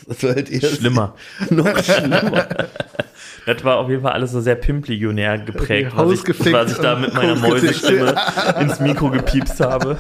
Das 0.08 0.24
war 0.24 0.36
halt 0.36 0.52
eher 0.52 0.70
Schlimmer. 0.70 1.16
noch 1.50 1.84
schlimmer. 1.84 2.48
Das 3.46 3.64
war 3.64 3.78
auf 3.78 3.90
jeden 3.90 4.02
Fall 4.02 4.14
alles 4.14 4.32
so 4.32 4.42
sehr 4.42 4.56
Pimplegionär 4.56 5.38
geprägt, 5.38 5.92
was 5.94 6.12
ich, 6.12 6.52
was 6.52 6.72
ich 6.72 6.78
da 6.80 6.96
mit 6.96 7.14
meiner. 7.14 7.36
Mäusestimme 7.36 8.16
ins 8.60 8.80
Mikro 8.80 9.12
gepiepst 9.12 9.60
habe. 9.60 10.00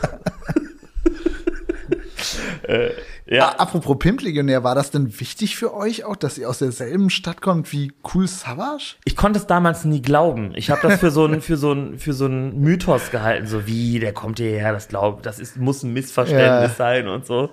äh, 2.63 2.89
ja, 3.27 3.49
apropos 3.57 3.97
Pimp-Legionär, 3.99 4.63
war 4.63 4.75
das 4.75 4.91
denn 4.91 5.19
wichtig 5.19 5.55
für 5.55 5.73
euch 5.73 6.03
auch, 6.05 6.15
dass 6.15 6.37
ihr 6.37 6.49
aus 6.49 6.59
derselben 6.59 7.09
Stadt 7.09 7.41
kommt 7.41 7.71
wie 7.71 7.91
Cool 8.13 8.27
Savage? 8.27 8.95
ich 9.03 9.15
konnte 9.15 9.39
es 9.39 9.47
damals 9.47 9.85
nie 9.85 10.01
glauben. 10.01 10.51
Ich 10.55 10.69
habe 10.69 10.87
das 10.87 10.99
für 10.99 11.11
so 11.11 11.25
ein 11.25 11.41
für 11.41 11.57
so 11.57 11.75
für 11.97 12.13
so 12.13 12.27
ein 12.27 12.59
Mythos 12.59 13.11
gehalten, 13.11 13.47
so 13.47 13.65
wie 13.67 13.99
der 13.99 14.13
kommt 14.13 14.39
hierher, 14.39 14.73
das 14.73 14.87
glaubt, 14.87 15.25
das 15.25 15.39
ist 15.39 15.57
muss 15.57 15.83
ein 15.83 15.93
Missverständnis 15.93 16.71
Ja. 16.71 16.75
sein 16.75 17.07
und 17.07 17.25
so. 17.25 17.49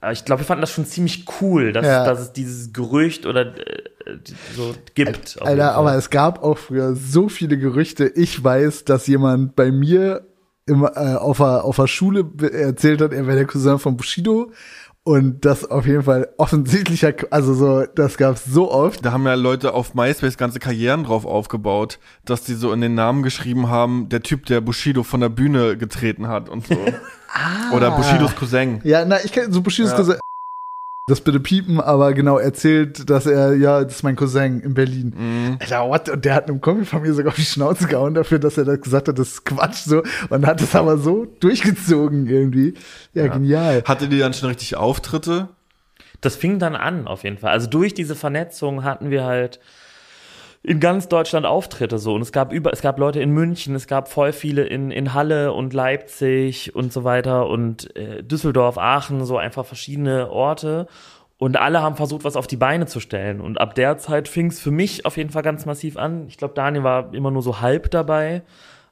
Aber 0.00 0.12
ich 0.12 0.24
glaube, 0.24 0.40
wir 0.42 0.46
fanden 0.46 0.62
das 0.62 0.70
schon 0.72 0.86
ziemlich 0.86 1.26
cool, 1.40 1.72
dass, 1.72 1.84
Ja. 1.86 2.04
dass 2.04 2.20
es 2.20 2.32
dieses 2.32 2.72
Gerücht 2.72 3.26
oder 3.26 3.54
äh, 3.56 3.82
so 4.56 4.74
gibt. 4.94 5.40
Alter, 5.42 5.74
aber 5.74 5.94
es 5.94 6.10
gab 6.10 6.42
auch 6.42 6.58
früher 6.58 6.94
so 6.94 7.28
viele 7.28 7.58
Gerüchte. 7.58 8.06
Ich 8.06 8.42
weiß, 8.42 8.84
dass 8.84 9.06
jemand 9.06 9.56
bei 9.56 9.70
mir 9.70 10.26
im, 10.66 10.84
äh, 10.84 10.88
auf, 10.88 11.38
der, 11.38 11.64
auf 11.64 11.76
der 11.76 11.86
Schule 11.86 12.24
erzählt 12.52 13.00
hat, 13.00 13.12
er 13.12 13.26
wäre 13.26 13.36
der 13.36 13.46
Cousin 13.46 13.78
von 13.78 13.96
Bushido. 13.96 14.52
Und 15.02 15.46
das 15.46 15.64
auf 15.64 15.86
jeden 15.86 16.02
Fall 16.02 16.28
offensichtlicher, 16.36 17.14
also 17.30 17.54
so, 17.54 17.86
das 17.94 18.18
gab's 18.18 18.44
so 18.44 18.70
oft. 18.70 19.04
Da 19.04 19.12
haben 19.12 19.24
ja 19.24 19.34
Leute 19.34 19.72
auf 19.72 19.94
MySpace 19.94 20.36
ganze 20.36 20.58
Karrieren 20.58 21.04
drauf 21.04 21.24
aufgebaut, 21.24 21.98
dass 22.26 22.44
die 22.44 22.54
so 22.54 22.70
in 22.72 22.82
den 22.82 22.94
Namen 22.94 23.22
geschrieben 23.22 23.70
haben, 23.70 24.10
der 24.10 24.22
Typ, 24.22 24.44
der 24.44 24.60
Bushido 24.60 25.02
von 25.02 25.20
der 25.20 25.30
Bühne 25.30 25.78
getreten 25.78 26.28
hat 26.28 26.50
und 26.50 26.66
so. 26.66 26.76
Oder 27.74 27.92
Bushidos 27.92 28.36
Cousin. 28.36 28.80
Ja, 28.84 29.04
na, 29.06 29.24
ich 29.24 29.32
kenne 29.32 29.50
so 29.52 29.62
Bushidos 29.62 29.94
Cousin. 29.94 30.16
Das 31.10 31.20
bitte 31.20 31.40
piepen, 31.40 31.80
aber 31.80 32.12
genau 32.14 32.38
erzählt, 32.38 33.10
dass 33.10 33.26
er, 33.26 33.56
ja, 33.56 33.82
das 33.82 33.96
ist 33.96 34.02
mein 34.04 34.14
Cousin 34.14 34.60
in 34.60 34.74
Berlin. 34.74 35.12
Mhm. 35.16 35.56
Alter, 35.58 35.88
what? 35.88 36.08
Und 36.08 36.24
der 36.24 36.34
hat 36.36 36.48
einem 36.48 36.60
Kumpel 36.60 36.84
von 36.84 37.02
mir 37.02 37.12
sogar 37.12 37.32
auf 37.32 37.36
die 37.36 37.42
Schnauze 37.42 37.88
gehauen 37.88 38.14
dafür, 38.14 38.38
dass 38.38 38.56
er 38.56 38.64
das 38.64 38.80
gesagt 38.80 39.08
hat, 39.08 39.18
das 39.18 39.28
ist 39.28 39.44
Quatsch 39.44 39.82
so. 39.86 40.04
Und 40.28 40.46
hat 40.46 40.60
es 40.60 40.74
aber 40.76 40.98
so 40.98 41.24
durchgezogen 41.40 42.28
irgendwie. 42.28 42.74
Ja, 43.12 43.26
genial. 43.26 43.82
Hattet 43.86 44.12
ihr 44.12 44.20
dann 44.20 44.34
schon 44.34 44.50
richtig 44.50 44.76
Auftritte? 44.76 45.48
das 46.20 46.36
fing 46.36 46.58
dann 46.58 46.76
an, 46.76 47.06
auf 47.06 47.24
jeden 47.24 47.38
Fall. 47.38 47.52
Also 47.52 47.68
durch 47.68 47.94
diese 47.94 48.14
Vernetzung 48.14 48.84
hatten 48.84 49.10
wir 49.10 49.24
halt 49.24 49.58
in 50.62 50.78
ganz 50.78 51.08
Deutschland 51.08 51.46
Auftritte 51.46 51.98
so. 51.98 52.14
Und 52.14 52.22
es 52.22 52.32
gab 52.32 52.52
über, 52.52 52.72
es 52.72 52.82
gab 52.82 52.98
Leute 52.98 53.20
in 53.20 53.30
München, 53.30 53.74
es 53.74 53.86
gab 53.86 54.08
voll 54.08 54.32
viele 54.32 54.64
in, 54.64 54.90
in 54.90 55.14
Halle 55.14 55.52
und 55.52 55.72
Leipzig 55.72 56.74
und 56.74 56.92
so 56.92 57.04
weiter 57.04 57.48
und 57.48 57.94
äh, 57.96 58.22
Düsseldorf, 58.22 58.76
Aachen, 58.76 59.24
so 59.24 59.38
einfach 59.38 59.64
verschiedene 59.64 60.30
Orte. 60.30 60.86
Und 61.38 61.56
alle 61.56 61.80
haben 61.80 61.96
versucht, 61.96 62.24
was 62.24 62.36
auf 62.36 62.46
die 62.46 62.58
Beine 62.58 62.84
zu 62.84 63.00
stellen. 63.00 63.40
Und 63.40 63.58
ab 63.58 63.74
der 63.74 63.96
Zeit 63.96 64.28
fing 64.28 64.48
es 64.48 64.60
für 64.60 64.70
mich 64.70 65.06
auf 65.06 65.16
jeden 65.16 65.30
Fall 65.30 65.42
ganz 65.42 65.64
massiv 65.64 65.96
an. 65.96 66.26
Ich 66.28 66.36
glaube, 66.36 66.52
Daniel 66.52 66.84
war 66.84 67.14
immer 67.14 67.30
nur 67.30 67.42
so 67.42 67.60
halb 67.60 67.90
dabei. 67.90 68.42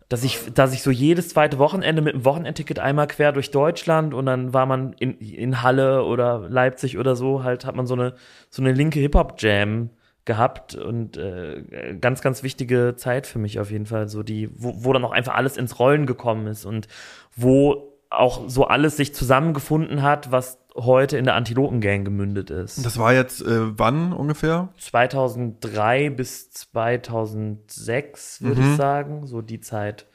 Dass 0.09 0.25
ich, 0.25 0.39
dass 0.55 0.73
ich 0.73 0.83
so 0.83 0.91
jedes 0.91 1.29
zweite 1.29 1.59
Wochenende 1.59 2.01
mit 2.01 2.15
dem 2.15 2.25
Wochenendticket 2.25 2.79
einmal 2.79 3.09
quer 3.09 3.31
durch 3.31 3.51
Deutschland 3.51 4.15
und 4.15 4.25
dann 4.25 4.55
war 4.55 4.65
man 4.65 4.95
in, 4.95 5.19
in 5.19 5.63
Halle 5.63 6.03
oder 6.03 6.49
Leipzig 6.49 6.97
oder 6.97 7.15
so, 7.15 7.45
halt 7.45 7.67
hat 7.67 7.77
man 7.77 7.87
so 7.87 7.93
eine, 7.93 8.15
so 8.49 8.63
eine 8.63 8.73
linke 8.73 9.01
Hip-Hop-Jam 9.01 9.91
gehabt 10.29 10.77
und 10.77 11.17
äh, 11.17 11.97
ganz, 12.01 12.21
ganz 12.21 12.45
wichtige 12.45 12.95
Zeit 12.97 13.27
für 13.27 13.41
mich 13.41 13.59
auf 13.59 13.73
jeden 13.73 13.87
Fall, 13.87 14.09
so 14.09 14.23
die, 14.23 14.49
wo, 14.55 14.85
wo 14.85 14.93
dann 14.93 15.05
auch 15.05 15.11
einfach 15.11 15.35
alles 15.35 15.57
ins 15.57 15.81
Rollen 15.81 16.07
gekommen 16.07 16.47
ist 16.47 16.65
und 16.65 16.87
wo 17.35 17.97
auch 18.11 18.45
so 18.47 18.67
alles 18.67 18.97
sich 18.97 19.15
zusammengefunden 19.15 20.03
hat, 20.03 20.31
was 20.31 20.59
heute 20.77 21.19
in 21.19 21.25
der 21.25 21.35
Antilopen-Gang 21.35 22.05
gemündet 22.05 22.51
ist. 22.51 22.85
Das 22.85 22.99
war 22.99 23.13
jetzt 23.13 23.43
äh, 23.43 23.79
wann 23.79 24.13
ungefähr? 24.13 24.69
2003 24.79 26.11
bis 26.11 26.51
2006, 26.51 28.43
würde 28.43 28.61
ich 28.61 28.77
sagen, 28.77 29.27
so 29.27 29.43
die 29.43 29.61
Zeit. 29.61 30.07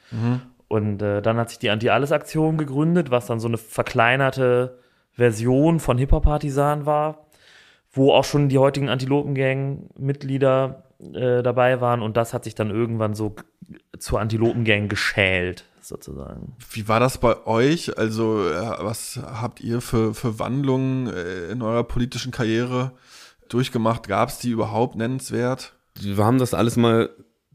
Und 0.68 1.02
äh, 1.02 1.22
dann 1.22 1.36
hat 1.36 1.50
sich 1.50 1.58
die 1.58 1.70
Anti-Alles-Aktion 1.70 2.56
gegründet, 2.56 3.10
was 3.10 3.26
dann 3.26 3.40
so 3.40 3.48
eine 3.48 3.58
verkleinerte 3.58 4.78
Version 5.12 5.80
von 5.80 5.98
Hip-Hop-Partisan 5.98 6.86
war, 6.86 7.26
wo 7.94 8.12
auch 8.12 8.24
schon 8.24 8.48
die 8.48 8.58
heutigen 8.58 8.88
Antilopen-Gang-Mitglieder 8.88 10.84
äh, 11.12 11.42
dabei 11.42 11.80
waren. 11.80 12.02
Und 12.02 12.16
das 12.16 12.34
hat 12.34 12.44
sich 12.44 12.54
dann 12.54 12.70
irgendwann 12.70 13.14
so 13.14 13.34
zur 13.98 14.20
Antilopen-Gang 14.20 14.88
geschält, 14.88 15.64
sozusagen. 15.80 16.56
Wie 16.70 16.86
war 16.88 17.00
das 17.00 17.18
bei 17.18 17.46
euch? 17.46 17.96
Also, 17.96 18.48
äh, 18.48 18.76
was 18.80 19.20
habt 19.22 19.60
ihr 19.60 19.80
für, 19.80 20.14
für 20.14 20.38
Wandlungen 20.38 21.06
äh, 21.06 21.50
in 21.50 21.62
eurer 21.62 21.84
politischen 21.84 22.32
Karriere 22.32 22.92
durchgemacht? 23.48 24.08
Gab 24.08 24.28
es 24.28 24.38
die 24.38 24.50
überhaupt 24.50 24.96
nennenswert? 24.96 25.72
wir 26.00 26.24
haben 26.24 26.38
das 26.38 26.54
alles 26.54 26.76
mal 26.76 27.10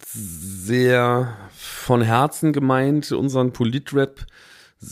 sehr 0.05 1.35
von 1.51 2.01
Herzen 2.01 2.53
gemeint, 2.53 3.11
unseren 3.11 3.51
Politrap 3.51 4.25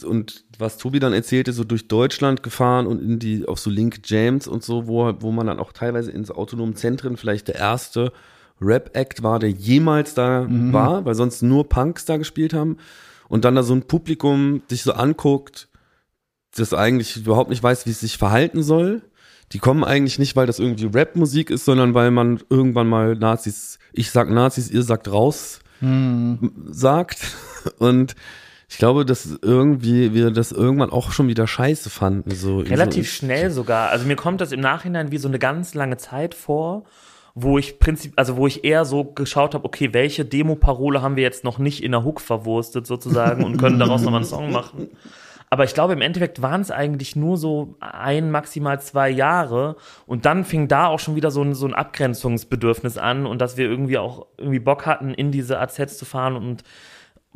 und 0.04 0.44
was 0.60 0.78
Tobi 0.78 1.00
dann 1.00 1.14
erzählte, 1.14 1.54
so 1.54 1.64
durch 1.64 1.88
Deutschland 1.88 2.44
gefahren 2.44 2.88
und 2.88 3.02
in 3.02 3.20
die, 3.20 3.48
auf 3.48 3.60
so 3.60 3.70
linke 3.70 4.02
Jams 4.04 4.48
und 4.48 4.64
so, 4.64 4.88
wo, 4.88 5.14
wo 5.22 5.32
man 5.32 5.48
dann 5.48 5.60
auch 5.60 5.72
teilweise 5.72 6.12
in 6.12 6.26
so 6.26 6.36
autonomen 6.36 6.76
Zentren 6.76 7.16
vielleicht 7.16 7.48
der 7.48 7.56
erste 7.56 8.12
Rap-Act 8.60 9.24
war, 9.24 9.40
der 9.40 9.50
jemals 9.50 10.14
da 10.14 10.46
war, 10.50 11.06
weil 11.06 11.16
sonst 11.16 11.42
nur 11.42 11.70
Punks 11.70 12.06
da 12.06 12.18
gespielt 12.18 12.54
haben 12.54 12.78
und 13.30 13.46
dann 13.46 13.56
da 13.56 13.64
so 13.64 13.74
ein 13.74 13.84
Publikum 13.84 14.62
dich 14.70 14.84
so 14.84 14.94
anguckt, 14.94 15.70
das 16.56 16.74
eigentlich 16.74 17.18
überhaupt 17.18 17.50
nicht 17.50 17.64
weiß, 17.64 17.86
wie 17.86 17.92
es 17.92 18.00
sich 18.00 18.18
verhalten 18.18 18.64
soll. 18.64 19.04
Die 19.54 19.60
kommen 19.60 19.84
eigentlich 19.84 20.20
nicht, 20.20 20.36
weil 20.36 20.48
das 20.48 20.60
irgendwie 20.60 20.86
Rap-Musik 20.86 21.50
ist, 21.50 21.66
sondern 21.66 21.94
weil 21.94 22.12
man 22.12 22.42
irgendwann 22.50 22.88
mal 22.88 23.16
Nazis, 23.16 23.80
ich 23.94 24.12
sag 24.12 24.30
Nazis, 24.30 24.70
ihr 24.70 24.84
sagt 24.84 25.10
raus, 25.10 25.60
sagt. 26.70 27.20
Und 27.78 28.16
ich 28.70 28.78
glaube, 28.78 29.06
dass 29.06 29.40
irgendwie 29.42 30.14
wir 30.14 30.32
das 30.32 30.52
irgendwann 30.52 30.90
auch 30.90 31.12
schon 31.12 31.30
wieder 31.30 31.48
scheiße 31.48 31.90
fanden. 31.90 32.32
So 32.32 32.60
Relativ 32.60 33.10
so, 33.10 33.16
schnell 33.16 33.50
sogar. 33.50 33.90
Also 33.90 34.06
mir 34.06 34.18
kommt 34.18 34.42
das 34.42 34.52
im 34.52 34.60
Nachhinein 34.60 35.12
wie 35.12 35.18
so 35.18 35.30
eine 35.30 35.40
ganz 35.40 35.74
lange 35.74 35.98
Zeit 35.98 36.34
vor, 36.34 36.84
wo 37.34 37.58
ich 37.58 37.80
prinzip, 37.80 38.14
also 38.18 38.36
wo 38.36 38.46
ich 38.46 38.66
eher 38.66 38.84
so 38.84 39.06
geschaut 39.06 39.54
habe, 39.54 39.64
okay, 39.64 39.94
welche 39.94 40.26
Demo-Parole 40.26 41.02
haben 41.02 41.16
wir 41.16 41.24
jetzt 41.24 41.46
noch 41.46 41.60
nicht 41.60 41.82
in 41.82 41.92
der 41.92 42.04
Hook 42.04 42.20
verwurstet 42.20 42.88
sozusagen 42.88 43.46
und 43.46 43.58
können 43.58 43.80
daraus 43.80 44.02
nochmal 44.02 44.22
einen 44.22 44.30
Song 44.30 44.52
machen. 44.52 44.90
Aber 45.50 45.64
ich 45.64 45.74
glaube, 45.74 45.94
im 45.94 46.02
Endeffekt 46.02 46.42
waren 46.42 46.60
es 46.60 46.72
eigentlich 46.72 47.16
nur 47.16 47.38
so 47.38 47.76
ein, 47.80 48.32
maximal 48.32 48.82
zwei 48.82 49.10
Jahre. 49.10 49.78
Und 50.06 50.26
dann 50.26 50.44
fing 50.44 50.68
da 50.68 50.88
auch 50.88 51.00
schon 51.00 51.16
wieder 51.16 51.32
so 51.32 51.42
ein, 51.42 51.54
so 51.54 51.66
ein 51.66 51.74
Abgrenzungsbedürfnis 51.74 52.98
an 52.98 53.26
und 53.26 53.40
dass 53.40 53.56
wir 53.56 53.66
irgendwie 53.66 53.98
auch 53.98 54.26
irgendwie 54.38 54.60
Bock 54.60 54.86
hatten, 54.86 55.14
in 55.14 55.32
diese 55.32 55.58
AZs 55.60 55.98
zu 55.98 56.04
fahren 56.04 56.36
und 56.36 56.64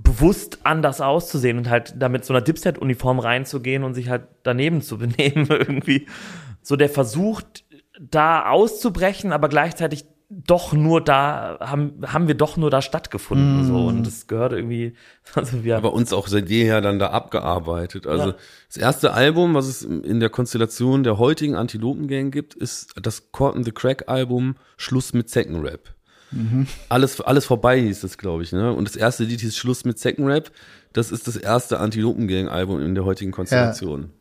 bewusst 0.03 0.59
anders 0.63 1.01
auszusehen 1.01 1.57
und 1.57 1.69
halt 1.69 1.93
damit 1.97 2.25
so 2.25 2.33
einer 2.33 2.41
Dipset-Uniform 2.41 3.19
reinzugehen 3.19 3.83
und 3.83 3.93
sich 3.93 4.09
halt 4.09 4.23
daneben 4.43 4.81
zu 4.81 4.97
benehmen 4.99 5.47
irgendwie. 5.49 6.07
So 6.61 6.75
der 6.75 6.89
Versuch, 6.89 7.41
da 7.99 8.49
auszubrechen, 8.49 9.31
aber 9.31 9.49
gleichzeitig 9.49 10.05
doch 10.33 10.71
nur 10.71 11.01
da, 11.01 11.57
haben, 11.59 12.03
haben 12.07 12.29
wir 12.29 12.35
doch 12.35 12.55
nur 12.55 12.69
da 12.69 12.81
stattgefunden, 12.81 13.65
so. 13.65 13.87
Und 13.87 14.07
das 14.07 14.27
gehört 14.27 14.53
irgendwie, 14.53 14.93
also 15.35 15.65
wir, 15.65 15.75
aber 15.75 15.91
uns 15.91 16.13
auch 16.13 16.27
seit 16.27 16.49
jeher 16.49 16.79
dann 16.79 16.99
da 16.99 17.07
abgearbeitet. 17.09 18.07
Also 18.07 18.29
Ja. 18.29 18.35
das 18.67 18.77
erste 18.77 19.13
Album, 19.13 19.53
was 19.55 19.67
es 19.67 19.83
in 19.83 20.21
der 20.21 20.29
Konstellation 20.29 21.03
der 21.03 21.17
heutigen 21.17 21.55
Antilopen-Gang 21.55 22.31
gibt, 22.31 22.53
ist 22.53 22.93
das 23.01 23.27
in 23.53 23.63
the 23.65 23.73
Crack 23.73 24.07
Album 24.07 24.55
Schluss 24.77 25.13
mit 25.13 25.29
Second 25.29 25.65
Rap. 25.65 25.89
Alles, 26.89 27.19
alles 27.21 27.45
vorbei 27.45 27.79
hieß 27.79 28.03
es, 28.03 28.17
glaube 28.17 28.43
ich, 28.43 28.51
ne? 28.51 28.73
Und 28.73 28.87
das 28.87 28.95
erste 28.95 29.23
Lied 29.23 29.41
hieß 29.41 29.55
Schluss 29.55 29.85
mit 29.85 29.99
Second 29.99 30.27
Rap. 30.27 30.51
Das 30.93 31.11
ist 31.11 31.27
das 31.27 31.35
erste 31.35 31.79
Antilopen-Gang-Album 31.79 32.81
in 32.81 32.95
der 32.95 33.05
heutigen 33.05 33.31
Konstellation. 33.31 34.11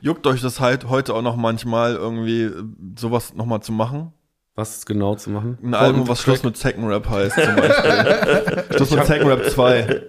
Juckt 0.00 0.26
euch 0.26 0.40
das 0.40 0.60
halt 0.60 0.88
heute 0.88 1.14
auch 1.14 1.22
noch 1.22 1.36
manchmal 1.36 1.94
irgendwie 1.94 2.42
äh, 2.44 2.64
sowas 2.98 3.34
nochmal 3.34 3.60
zu 3.60 3.72
machen? 3.72 4.12
Was 4.56 4.84
genau 4.84 5.14
zu 5.14 5.30
machen? 5.30 5.58
Ein 5.62 5.74
Album, 5.74 6.08
was 6.08 6.20
Schluss 6.20 6.42
mit 6.42 6.56
Second 6.56 6.86
Rap 6.88 7.08
heißt 7.08 7.34
zum 7.34 7.56
Beispiel. 7.56 8.64
Schluss 8.76 8.90
mit 8.90 9.06
Second 9.06 9.30
Rap 9.30 9.50
2. 9.50 10.02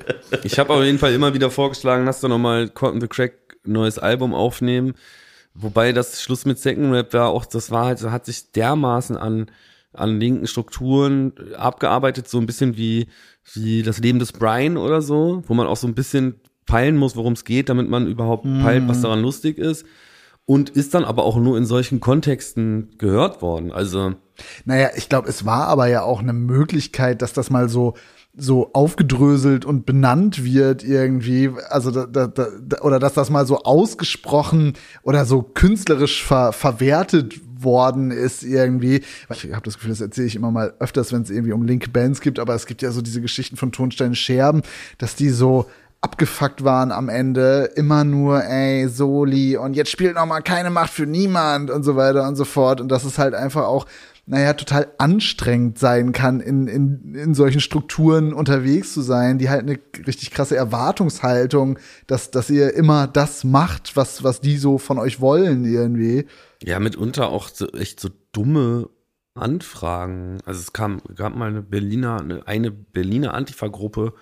Ich 0.43 0.59
habe 0.59 0.73
auf 0.73 0.83
jeden 0.83 0.97
Fall 0.97 1.13
immer 1.13 1.33
wieder 1.33 1.51
vorgeschlagen, 1.51 2.05
lass 2.05 2.21
doch 2.21 2.29
nochmal 2.29 2.67
Cotton 2.69 2.99
the 2.99 3.07
Crack 3.07 3.33
neues 3.63 3.99
Album 3.99 4.33
aufnehmen. 4.33 4.93
Wobei 5.53 5.93
das 5.93 6.21
Schluss 6.21 6.45
mit 6.45 6.59
Second 6.59 6.93
Rap 6.93 7.13
war 7.13 7.29
auch, 7.29 7.45
das 7.45 7.71
war 7.71 7.85
halt, 7.85 8.01
hat 8.03 8.25
sich 8.25 8.51
dermaßen 8.51 9.15
an, 9.17 9.51
an 9.93 10.19
linken 10.19 10.47
Strukturen 10.47 11.33
abgearbeitet, 11.57 12.27
so 12.27 12.39
ein 12.39 12.45
bisschen 12.45 12.77
wie, 12.77 13.07
wie 13.53 13.83
das 13.83 13.99
Leben 13.99 14.19
des 14.19 14.31
Brian 14.31 14.77
oder 14.77 15.01
so, 15.01 15.43
wo 15.47 15.53
man 15.53 15.67
auch 15.67 15.77
so 15.77 15.87
ein 15.87 15.95
bisschen 15.95 16.35
peilen 16.65 16.97
muss, 16.97 17.15
worum 17.15 17.33
es 17.33 17.43
geht, 17.43 17.69
damit 17.69 17.89
man 17.89 18.07
überhaupt 18.07 18.43
peilt, 18.43 18.87
was 18.87 19.01
daran 19.01 19.21
lustig 19.21 19.57
ist. 19.57 19.85
Und 20.45 20.69
ist 20.69 20.93
dann 20.93 21.05
aber 21.05 21.23
auch 21.23 21.37
nur 21.37 21.57
in 21.57 21.65
solchen 21.65 21.99
Kontexten 21.99 22.97
gehört 22.97 23.41
worden. 23.41 23.71
Also, 23.71 24.15
Naja, 24.65 24.89
ich 24.95 25.07
glaube, 25.07 25.29
es 25.29 25.45
war 25.45 25.67
aber 25.67 25.87
ja 25.87 26.01
auch 26.01 26.19
eine 26.19 26.33
Möglichkeit, 26.33 27.21
dass 27.21 27.33
das 27.33 27.49
mal 27.49 27.69
so 27.69 27.93
so 28.35 28.71
aufgedröselt 28.73 29.65
und 29.65 29.85
benannt 29.85 30.43
wird 30.43 30.83
irgendwie, 30.83 31.51
also 31.69 31.91
da, 31.91 32.05
da, 32.05 32.27
da, 32.27 32.47
oder 32.81 32.97
dass 32.97 33.13
das 33.13 33.29
mal 33.29 33.45
so 33.45 33.63
ausgesprochen 33.63 34.73
oder 35.03 35.25
so 35.25 35.41
künstlerisch 35.41 36.23
ver, 36.23 36.53
verwertet 36.53 37.41
worden 37.63 38.11
ist 38.11 38.43
irgendwie. 38.43 39.03
Ich 39.29 39.53
habe 39.53 39.63
das 39.63 39.75
Gefühl, 39.75 39.91
das 39.91 40.01
erzähle 40.01 40.27
ich 40.27 40.35
immer 40.35 40.51
mal 40.51 40.73
öfters, 40.79 41.11
wenn 41.13 41.21
es 41.21 41.29
irgendwie 41.29 41.53
um 41.53 41.63
linke 41.63 41.89
Bands 41.89 42.21
gibt, 42.21 42.39
aber 42.39 42.55
es 42.55 42.65
gibt 42.65 42.81
ja 42.81 42.91
so 42.91 43.01
diese 43.01 43.21
Geschichten 43.21 43.57
von 43.57 43.71
Tonsteine 43.71 44.15
Scherben, 44.15 44.61
dass 44.97 45.15
die 45.15 45.29
so 45.29 45.69
abgefuckt 46.01 46.63
waren 46.63 46.91
am 46.91 47.09
Ende, 47.09 47.69
immer 47.75 48.03
nur, 48.03 48.43
ey, 48.43 48.87
Soli 48.87 49.55
und 49.55 49.75
jetzt 49.75 49.91
spielt 49.91 50.15
noch 50.15 50.25
mal 50.25 50.41
keine 50.41 50.71
Macht 50.71 50.91
für 50.91 51.05
niemand 51.05 51.69
und 51.69 51.83
so 51.83 51.95
weiter 51.95 52.27
und 52.27 52.35
so 52.35 52.43
fort 52.43 52.81
und 52.81 52.89
das 52.89 53.05
ist 53.05 53.19
halt 53.19 53.35
einfach 53.35 53.65
auch 53.65 53.85
naja, 54.27 54.53
total 54.53 54.87
anstrengend 54.97 55.79
sein 55.79 56.11
kann, 56.11 56.39
in, 56.39 56.67
in, 56.67 57.15
in 57.15 57.33
solchen 57.33 57.59
Strukturen 57.59 58.33
unterwegs 58.33 58.93
zu 58.93 59.01
sein, 59.01 59.39
die 59.39 59.49
halt 59.49 59.63
eine 59.63 59.79
richtig 60.05 60.31
krasse 60.31 60.55
Erwartungshaltung, 60.55 61.79
dass, 62.07 62.31
dass 62.31 62.49
ihr 62.49 62.73
immer 62.73 63.07
das 63.07 63.43
macht, 63.43 63.95
was, 63.97 64.23
was 64.23 64.39
die 64.39 64.57
so 64.57 64.77
von 64.77 64.99
euch 64.99 65.19
wollen 65.21 65.65
irgendwie. 65.65 66.27
Ja, 66.63 66.79
mitunter 66.79 67.29
auch 67.29 67.49
so, 67.49 67.67
echt 67.69 67.99
so 67.99 68.09
dumme 68.31 68.89
Anfragen. 69.33 70.39
Also 70.45 70.59
es 70.59 70.73
kam, 70.73 71.01
gab 71.15 71.35
mal 71.35 71.49
eine 71.49 71.61
Berliner, 71.61 72.19
eine, 72.19 72.47
eine 72.47 72.71
Berliner 72.71 73.33
Antifa-Gruppe, 73.33 74.13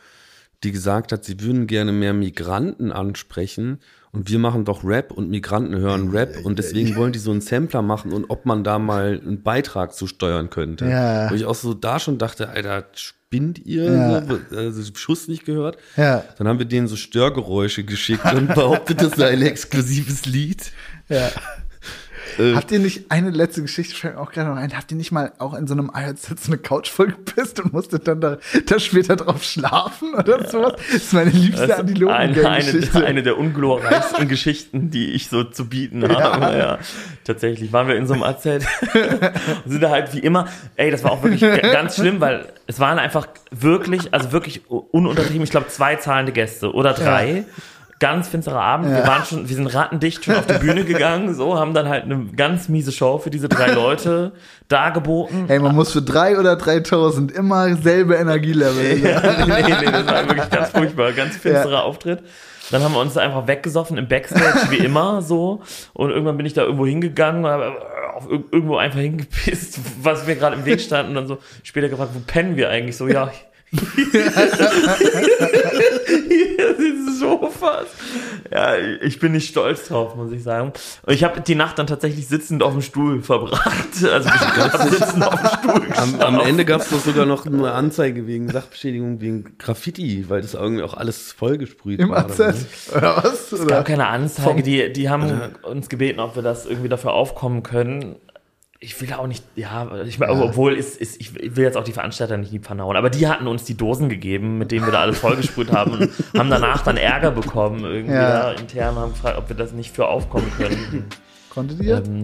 die 0.64 0.72
gesagt 0.72 1.12
hat, 1.12 1.24
sie 1.24 1.40
würden 1.40 1.68
gerne 1.68 1.92
mehr 1.92 2.14
Migranten 2.14 2.92
ansprechen 2.92 3.80
und 4.12 4.30
wir 4.30 4.40
machen 4.40 4.66
doch 4.66 4.84
Rap 4.84 5.12
und 5.12 5.30
Migranten 5.30 5.78
hören 5.78 6.10
Rap 6.10 6.36
und 6.44 6.60
deswegen 6.60 6.96
wollen 6.96 7.14
die 7.14 7.20
so 7.20 7.32
einen 7.32 7.42
Sampler 7.42 7.82
machen 7.82 8.12
und 8.12 8.26
ob 8.30 8.46
man 8.46 8.64
da 8.64 8.78
mal 8.78 9.22
einen 9.26 9.42
Beitrag 9.42 9.94
zu 9.94 10.06
steuern 10.06 10.50
könnte. 10.50 10.86
Ja. 10.86 11.30
Wo 11.32 11.36
ich 11.36 11.46
auch 11.46 11.56
so 11.56 11.74
da 11.74 12.00
schon 12.00 12.18
dachte, 12.18 12.50
Alter, 12.50 12.88
spinnt 12.94 13.60
ihr? 13.60 13.86
Ja. 13.86 14.26
So, 14.26 14.58
also 14.58 14.94
Schuss 14.96 15.28
nicht 15.28 15.46
gehört. 15.46 15.78
Ja. 15.96 16.26
Dann 16.38 16.48
haben 16.48 16.60
wir 16.60 16.66
denen 16.66 16.88
so 16.88 16.98
Störgeräusche 16.98 17.84
geschickt 17.86 18.34
und 18.34 18.54
behauptet, 18.54 19.02
das 19.02 19.14
sei 19.14 19.30
ein 19.30 19.42
exklusives 19.44 20.26
Lied. 20.26 20.74
Ja. 21.08 21.30
Äh, 22.40 22.56
Habt 22.56 22.72
ihr 22.72 22.80
nicht, 22.80 23.12
eine 23.12 23.30
letzte 23.32 23.62
Geschichte 23.62 23.96
fällt 23.96 24.16
mir 24.16 24.22
auch 24.22 24.32
gerade 24.32 24.50
noch 24.50 24.56
ein, 24.56 24.76
habt 24.76 24.90
ihr 24.92 24.98
nicht 24.98 25.12
mal 25.12 25.34
auch 25.40 25.54
in 25.54 25.68
so 25.68 25.74
einem 25.74 25.92
IHZ 25.94 26.48
eine 26.48 26.58
Couch 26.58 26.90
vollgepisst 26.90 27.60
und 27.60 27.74
musstet 27.74 28.08
dann 28.08 28.22
da, 28.22 28.38
da 28.66 28.80
später 28.80 29.16
drauf 29.18 29.44
schlafen 29.44 30.14
oder 30.14 30.48
sowas? 30.48 30.74
Das 30.78 30.96
ist 30.96 31.14
meine 31.14 31.32
liebste 31.32 31.68
Das 31.68 31.80
ist 31.80 32.04
eine, 32.08 32.48
eine, 32.48 33.06
eine 33.06 33.24
der 33.24 33.38
unglorreichsten 33.38 34.28
Geschichten, 34.30 34.90
die 34.90 35.12
ich 35.12 35.28
so 35.28 35.44
zu 35.44 35.68
bieten 35.68 36.08
habe. 36.08 36.58
Ja. 36.58 36.80
Tatsächlich 37.26 37.74
waren 37.74 37.88
wir 37.88 37.96
in 37.96 38.08
so 38.08 38.14
einem 38.14 38.24
AZ 38.24 38.46
und 38.46 38.64
sind 39.66 39.82
da 39.82 39.90
halt 39.90 40.14
wie 40.14 40.20
immer, 40.20 40.48
ey, 40.76 40.92
das 40.92 41.04
war 41.04 41.12
auch 41.12 41.24
wirklich 41.24 41.42
ganz 41.42 41.96
schlimm, 41.96 42.22
weil 42.22 42.46
es 42.68 42.80
waren 42.80 43.00
einfach 43.00 43.28
wirklich, 43.52 44.14
also 44.14 44.32
wirklich 44.32 44.70
ununtertrieben, 44.70 45.44
ich 45.44 45.52
glaube 45.52 45.68
zwei 45.68 45.96
zahlende 45.98 46.32
Gäste 46.32 46.74
oder 46.74 46.94
drei. 46.94 47.44
Ganz 48.00 48.30
finsterer 48.30 48.62
Abend. 48.62 48.90
Wir 48.96 49.06
waren 49.06 49.26
schon, 49.26 49.50
wir 49.50 49.56
sind 49.56 49.68
rattendicht 49.68 50.24
schon 50.24 50.36
auf 50.36 50.46
die 50.48 50.54
Bühne 50.60 50.86
gegangen, 50.86 51.36
so, 51.36 51.60
haben 51.60 51.74
dann 51.74 51.90
halt 51.90 52.06
eine 52.06 52.28
ganz 52.36 52.70
miese 52.70 52.92
Show 52.94 53.18
für 53.18 53.30
diese 53.30 53.50
drei 53.50 53.72
Leute 53.72 54.32
dargeboten. 54.70 55.46
Hey, 55.48 55.60
man 55.60 55.76
muss 55.76 55.92
für 55.92 56.02
drei 56.02 56.40
oder 56.40 56.56
3000 56.56 57.32
immer 57.34 57.76
selbe 57.76 58.16
Energielevel. 58.16 59.00
Ja, 59.04 59.46
nee, 59.46 59.64
nee, 59.82 59.92
das 59.92 60.06
war 60.08 60.28
wirklich 60.30 60.50
ganz 60.50 60.70
furchtbar, 60.70 61.12
ganz 61.12 61.36
finsterer 61.38 61.84
Auftritt. 61.84 62.20
Dann 62.72 62.84
haben 62.84 62.94
wir 62.94 63.00
uns 63.02 63.18
einfach 63.18 63.48
weggesoffen 63.48 63.98
im 63.98 64.08
Backstage, 64.08 64.68
wie 64.70 64.78
immer 64.78 65.22
so. 65.24 65.62
Und 65.94 66.12
irgendwann 66.12 66.38
bin 66.38 66.46
ich 66.46 66.54
da 66.54 66.62
irgendwo 66.62 66.86
hingegangen 66.86 67.44
und 67.44 67.50
habe 67.52 67.74
auf 68.16 68.28
ir- 68.30 68.44
irgendwo 68.52 68.78
einfach 68.78 69.00
hingepisst, 69.00 69.80
was 70.04 70.26
mir 70.28 70.36
gerade 70.36 70.56
im 70.56 70.66
Weg 70.66 70.80
stand. 70.80 71.10
Und 71.10 71.16
dann 71.16 71.28
so 71.28 71.40
später 71.64 71.90
gefragt, 71.90 72.12
wo 72.14 72.20
pennen 72.28 72.56
wir 72.56 72.70
eigentlich? 72.70 72.96
So, 72.96 73.08
ja, 73.08 73.32
sind 76.78 77.18
Sofas. 77.20 77.88
Ja, 78.52 78.76
ich 78.78 79.20
bin 79.20 79.34
nicht 79.34 79.50
stolz 79.50 79.88
drauf, 79.88 80.16
muss 80.16 80.32
ich 80.32 80.44
sagen. 80.44 80.74
Und 81.06 81.14
ich 81.14 81.24
habe 81.24 81.42
die 81.42 81.56
Nacht 81.56 81.80
dann 81.80 81.88
tatsächlich 81.88 82.28
sitzend 82.28 82.64
auf 82.64 82.74
dem 82.74 82.82
Stuhl 82.82 83.22
verbracht. 83.22 83.66
Also 84.10 84.30
ich 84.30 84.92
sitzend 84.92 85.24
auf 85.24 85.36
dem 85.36 85.48
Stuhl 85.48 85.94
Am, 85.98 86.20
am. 86.22 86.40
Ende 86.40 86.64
gab 86.66 86.82
es 86.82 86.90
doch 86.90 87.00
sogar 87.00 87.26
noch 87.26 87.46
eine 87.46 87.72
Anzeige 87.72 88.28
wegen 88.28 88.50
Sachbeschädigung, 88.50 89.20
wegen 89.22 89.58
Graffiti, 89.58 90.26
weil 90.30 90.42
das 90.42 90.54
irgendwie 90.54 90.84
auch 90.84 90.94
alles 90.94 91.32
vollgesprüht 91.32 92.00
Im 92.00 92.10
war. 92.10 92.26
AZ. 92.26 92.38
ne? 92.40 92.56
Oder 92.96 93.18
was? 93.24 93.52
Es 93.52 93.62
Oder? 93.62 93.76
gab 93.76 93.86
keine 93.86 94.08
Anzeige, 94.08 94.64
die, 94.64 94.92
die 94.94 95.10
haben 95.10 95.54
uns 95.64 95.90
gebeten, 95.90 96.20
ob 96.20 96.36
wir 96.36 96.44
das 96.44 96.66
irgendwie 96.66 96.90
dafür 96.90 97.14
aufkommen 97.14 97.64
können. 97.64 98.16
Ich 98.82 99.02
will 99.02 99.12
auch 99.12 99.28
nicht, 99.28 99.44
ja, 99.58 99.90
ich, 100.06 100.22
obwohl 100.22 100.74
ist, 100.74 100.96
ist, 101.02 101.20
ich 101.20 101.36
will 101.36 101.66
jetzt 101.66 101.76
auch 101.76 101.84
die 101.84 101.92
Veranstalter 101.92 102.38
nicht 102.38 102.54
in 102.54 102.60
die 102.62 102.66
Pfanne 102.66 102.84
hauen, 102.84 102.96
aber 102.96 103.10
die 103.10 103.28
hatten 103.28 103.46
uns 103.48 103.66
die 103.66 103.76
Dosen 103.76 104.08
gegeben, 104.08 104.58
mit 104.58 104.72
denen 104.72 104.86
wir 104.86 104.94
da 104.94 105.02
alles 105.02 105.20
vollgesprüht 105.20 105.74
haben 105.74 105.92
und 105.98 106.10
haben 106.38 106.50
danach 106.50 106.82
dann 106.84 106.96
Ärger 106.96 107.32
bekommen 107.32 107.84
irgendwie 107.84 108.14
Ja. 108.16 108.30
da 108.30 108.52
intern, 108.54 108.96
haben 108.96 109.12
gefragt, 109.12 109.38
ob 109.38 109.50
wir 109.50 109.58
das 109.58 109.74
nicht 109.74 109.94
für 109.94 110.08
aufkommen 110.08 110.50
können. 110.58 111.04
Konntet 111.50 111.82
ihr? 111.82 111.98
ähm, 112.06 112.24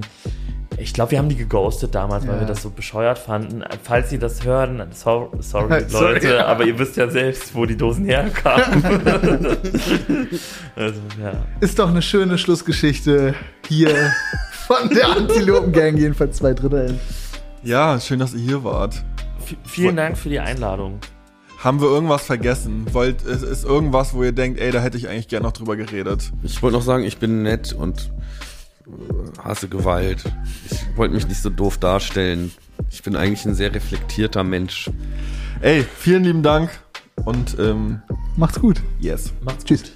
ich 0.78 0.94
glaube, 0.94 1.12
wir 1.12 1.18
haben 1.20 1.28
die 1.28 1.36
geghostet 1.36 1.94
damals, 1.94 2.26
weil 2.26 2.36
Ja. 2.36 2.40
wir 2.42 2.48
das 2.48 2.62
so 2.62 2.70
bescheuert 2.70 3.18
fanden. 3.20 3.62
Falls 3.84 4.10
Sie 4.10 4.20
das 4.20 4.46
hören, 4.46 4.82
so, 4.94 5.34
sorry, 5.40 5.84
Sorry, 5.90 6.14
Leute, 6.14 6.36
ja. 6.36 6.46
aber 6.46 6.64
ihr 6.64 6.80
wisst 6.80 6.96
ja 6.96 7.10
selbst, 7.10 7.54
wo 7.54 7.66
die 7.66 7.76
Dosen 7.76 8.06
herkamen. 8.06 8.82
also, 10.76 11.02
ja. 11.22 11.34
Ist 11.60 11.80
doch 11.80 11.90
eine 11.90 12.02
schöne 12.02 12.38
Schlussgeschichte 12.38 13.36
hier 13.68 13.94
von 14.68 14.90
der 14.90 15.10
Antilopen-Gang, 15.10 15.98
jedenfalls 15.98 16.38
zwei 16.38 16.54
Drittel. 16.54 17.00
Ja, 17.64 18.00
schön, 18.00 18.20
dass 18.20 18.34
ihr 18.34 18.40
hier 18.42 18.64
wart. 18.64 19.04
V 19.40 19.56
vielen 19.64 19.96
Dank 19.96 20.18
für 20.18 20.30
die 20.30 20.40
Einladung. 20.40 21.00
Haben 21.60 21.82
wir 21.82 21.88
irgendwas 21.88 22.24
vergessen? 22.24 22.86
Wollt, 22.94 23.26
es 23.26 23.42
ist 23.42 23.64
irgendwas, 23.66 24.14
wo 24.14 24.24
ihr 24.24 24.32
denkt, 24.32 24.60
ey, 24.60 24.72
da 24.72 24.80
hätte 24.82 24.98
ich 24.98 25.08
eigentlich 25.10 25.28
gerne 25.28 25.46
noch 25.46 25.54
drüber 25.54 25.76
geredet. 25.76 26.32
Ich 26.44 26.62
wollte 26.62 26.78
noch 26.78 26.84
sagen, 26.84 27.04
ich 27.04 27.18
bin 27.18 27.42
nett 27.44 27.74
und 27.74 28.12
äh, 28.88 29.42
hasse 29.44 29.68
Gewalt. 29.68 30.24
Ich 30.70 30.98
wollte 30.98 31.16
mich 31.16 31.28
nicht 31.28 31.42
so 31.42 31.50
doof 31.50 31.78
darstellen. 31.78 32.52
Ich 32.92 33.02
bin 33.04 33.16
eigentlich 33.16 33.46
ein 33.46 33.56
sehr 33.56 33.74
reflektierter 33.74 34.44
Mensch. 34.44 34.90
Ey, 35.62 35.84
vielen 35.98 36.24
lieben 36.24 36.44
Dank 36.44 36.70
und 37.24 37.58
ähm, 37.60 38.02
Macht's 38.38 38.60
gut. 38.60 38.82
yes. 39.00 39.32
Macht's 39.44 39.64
Tschüss. 39.64 39.84
gut. 39.84 39.95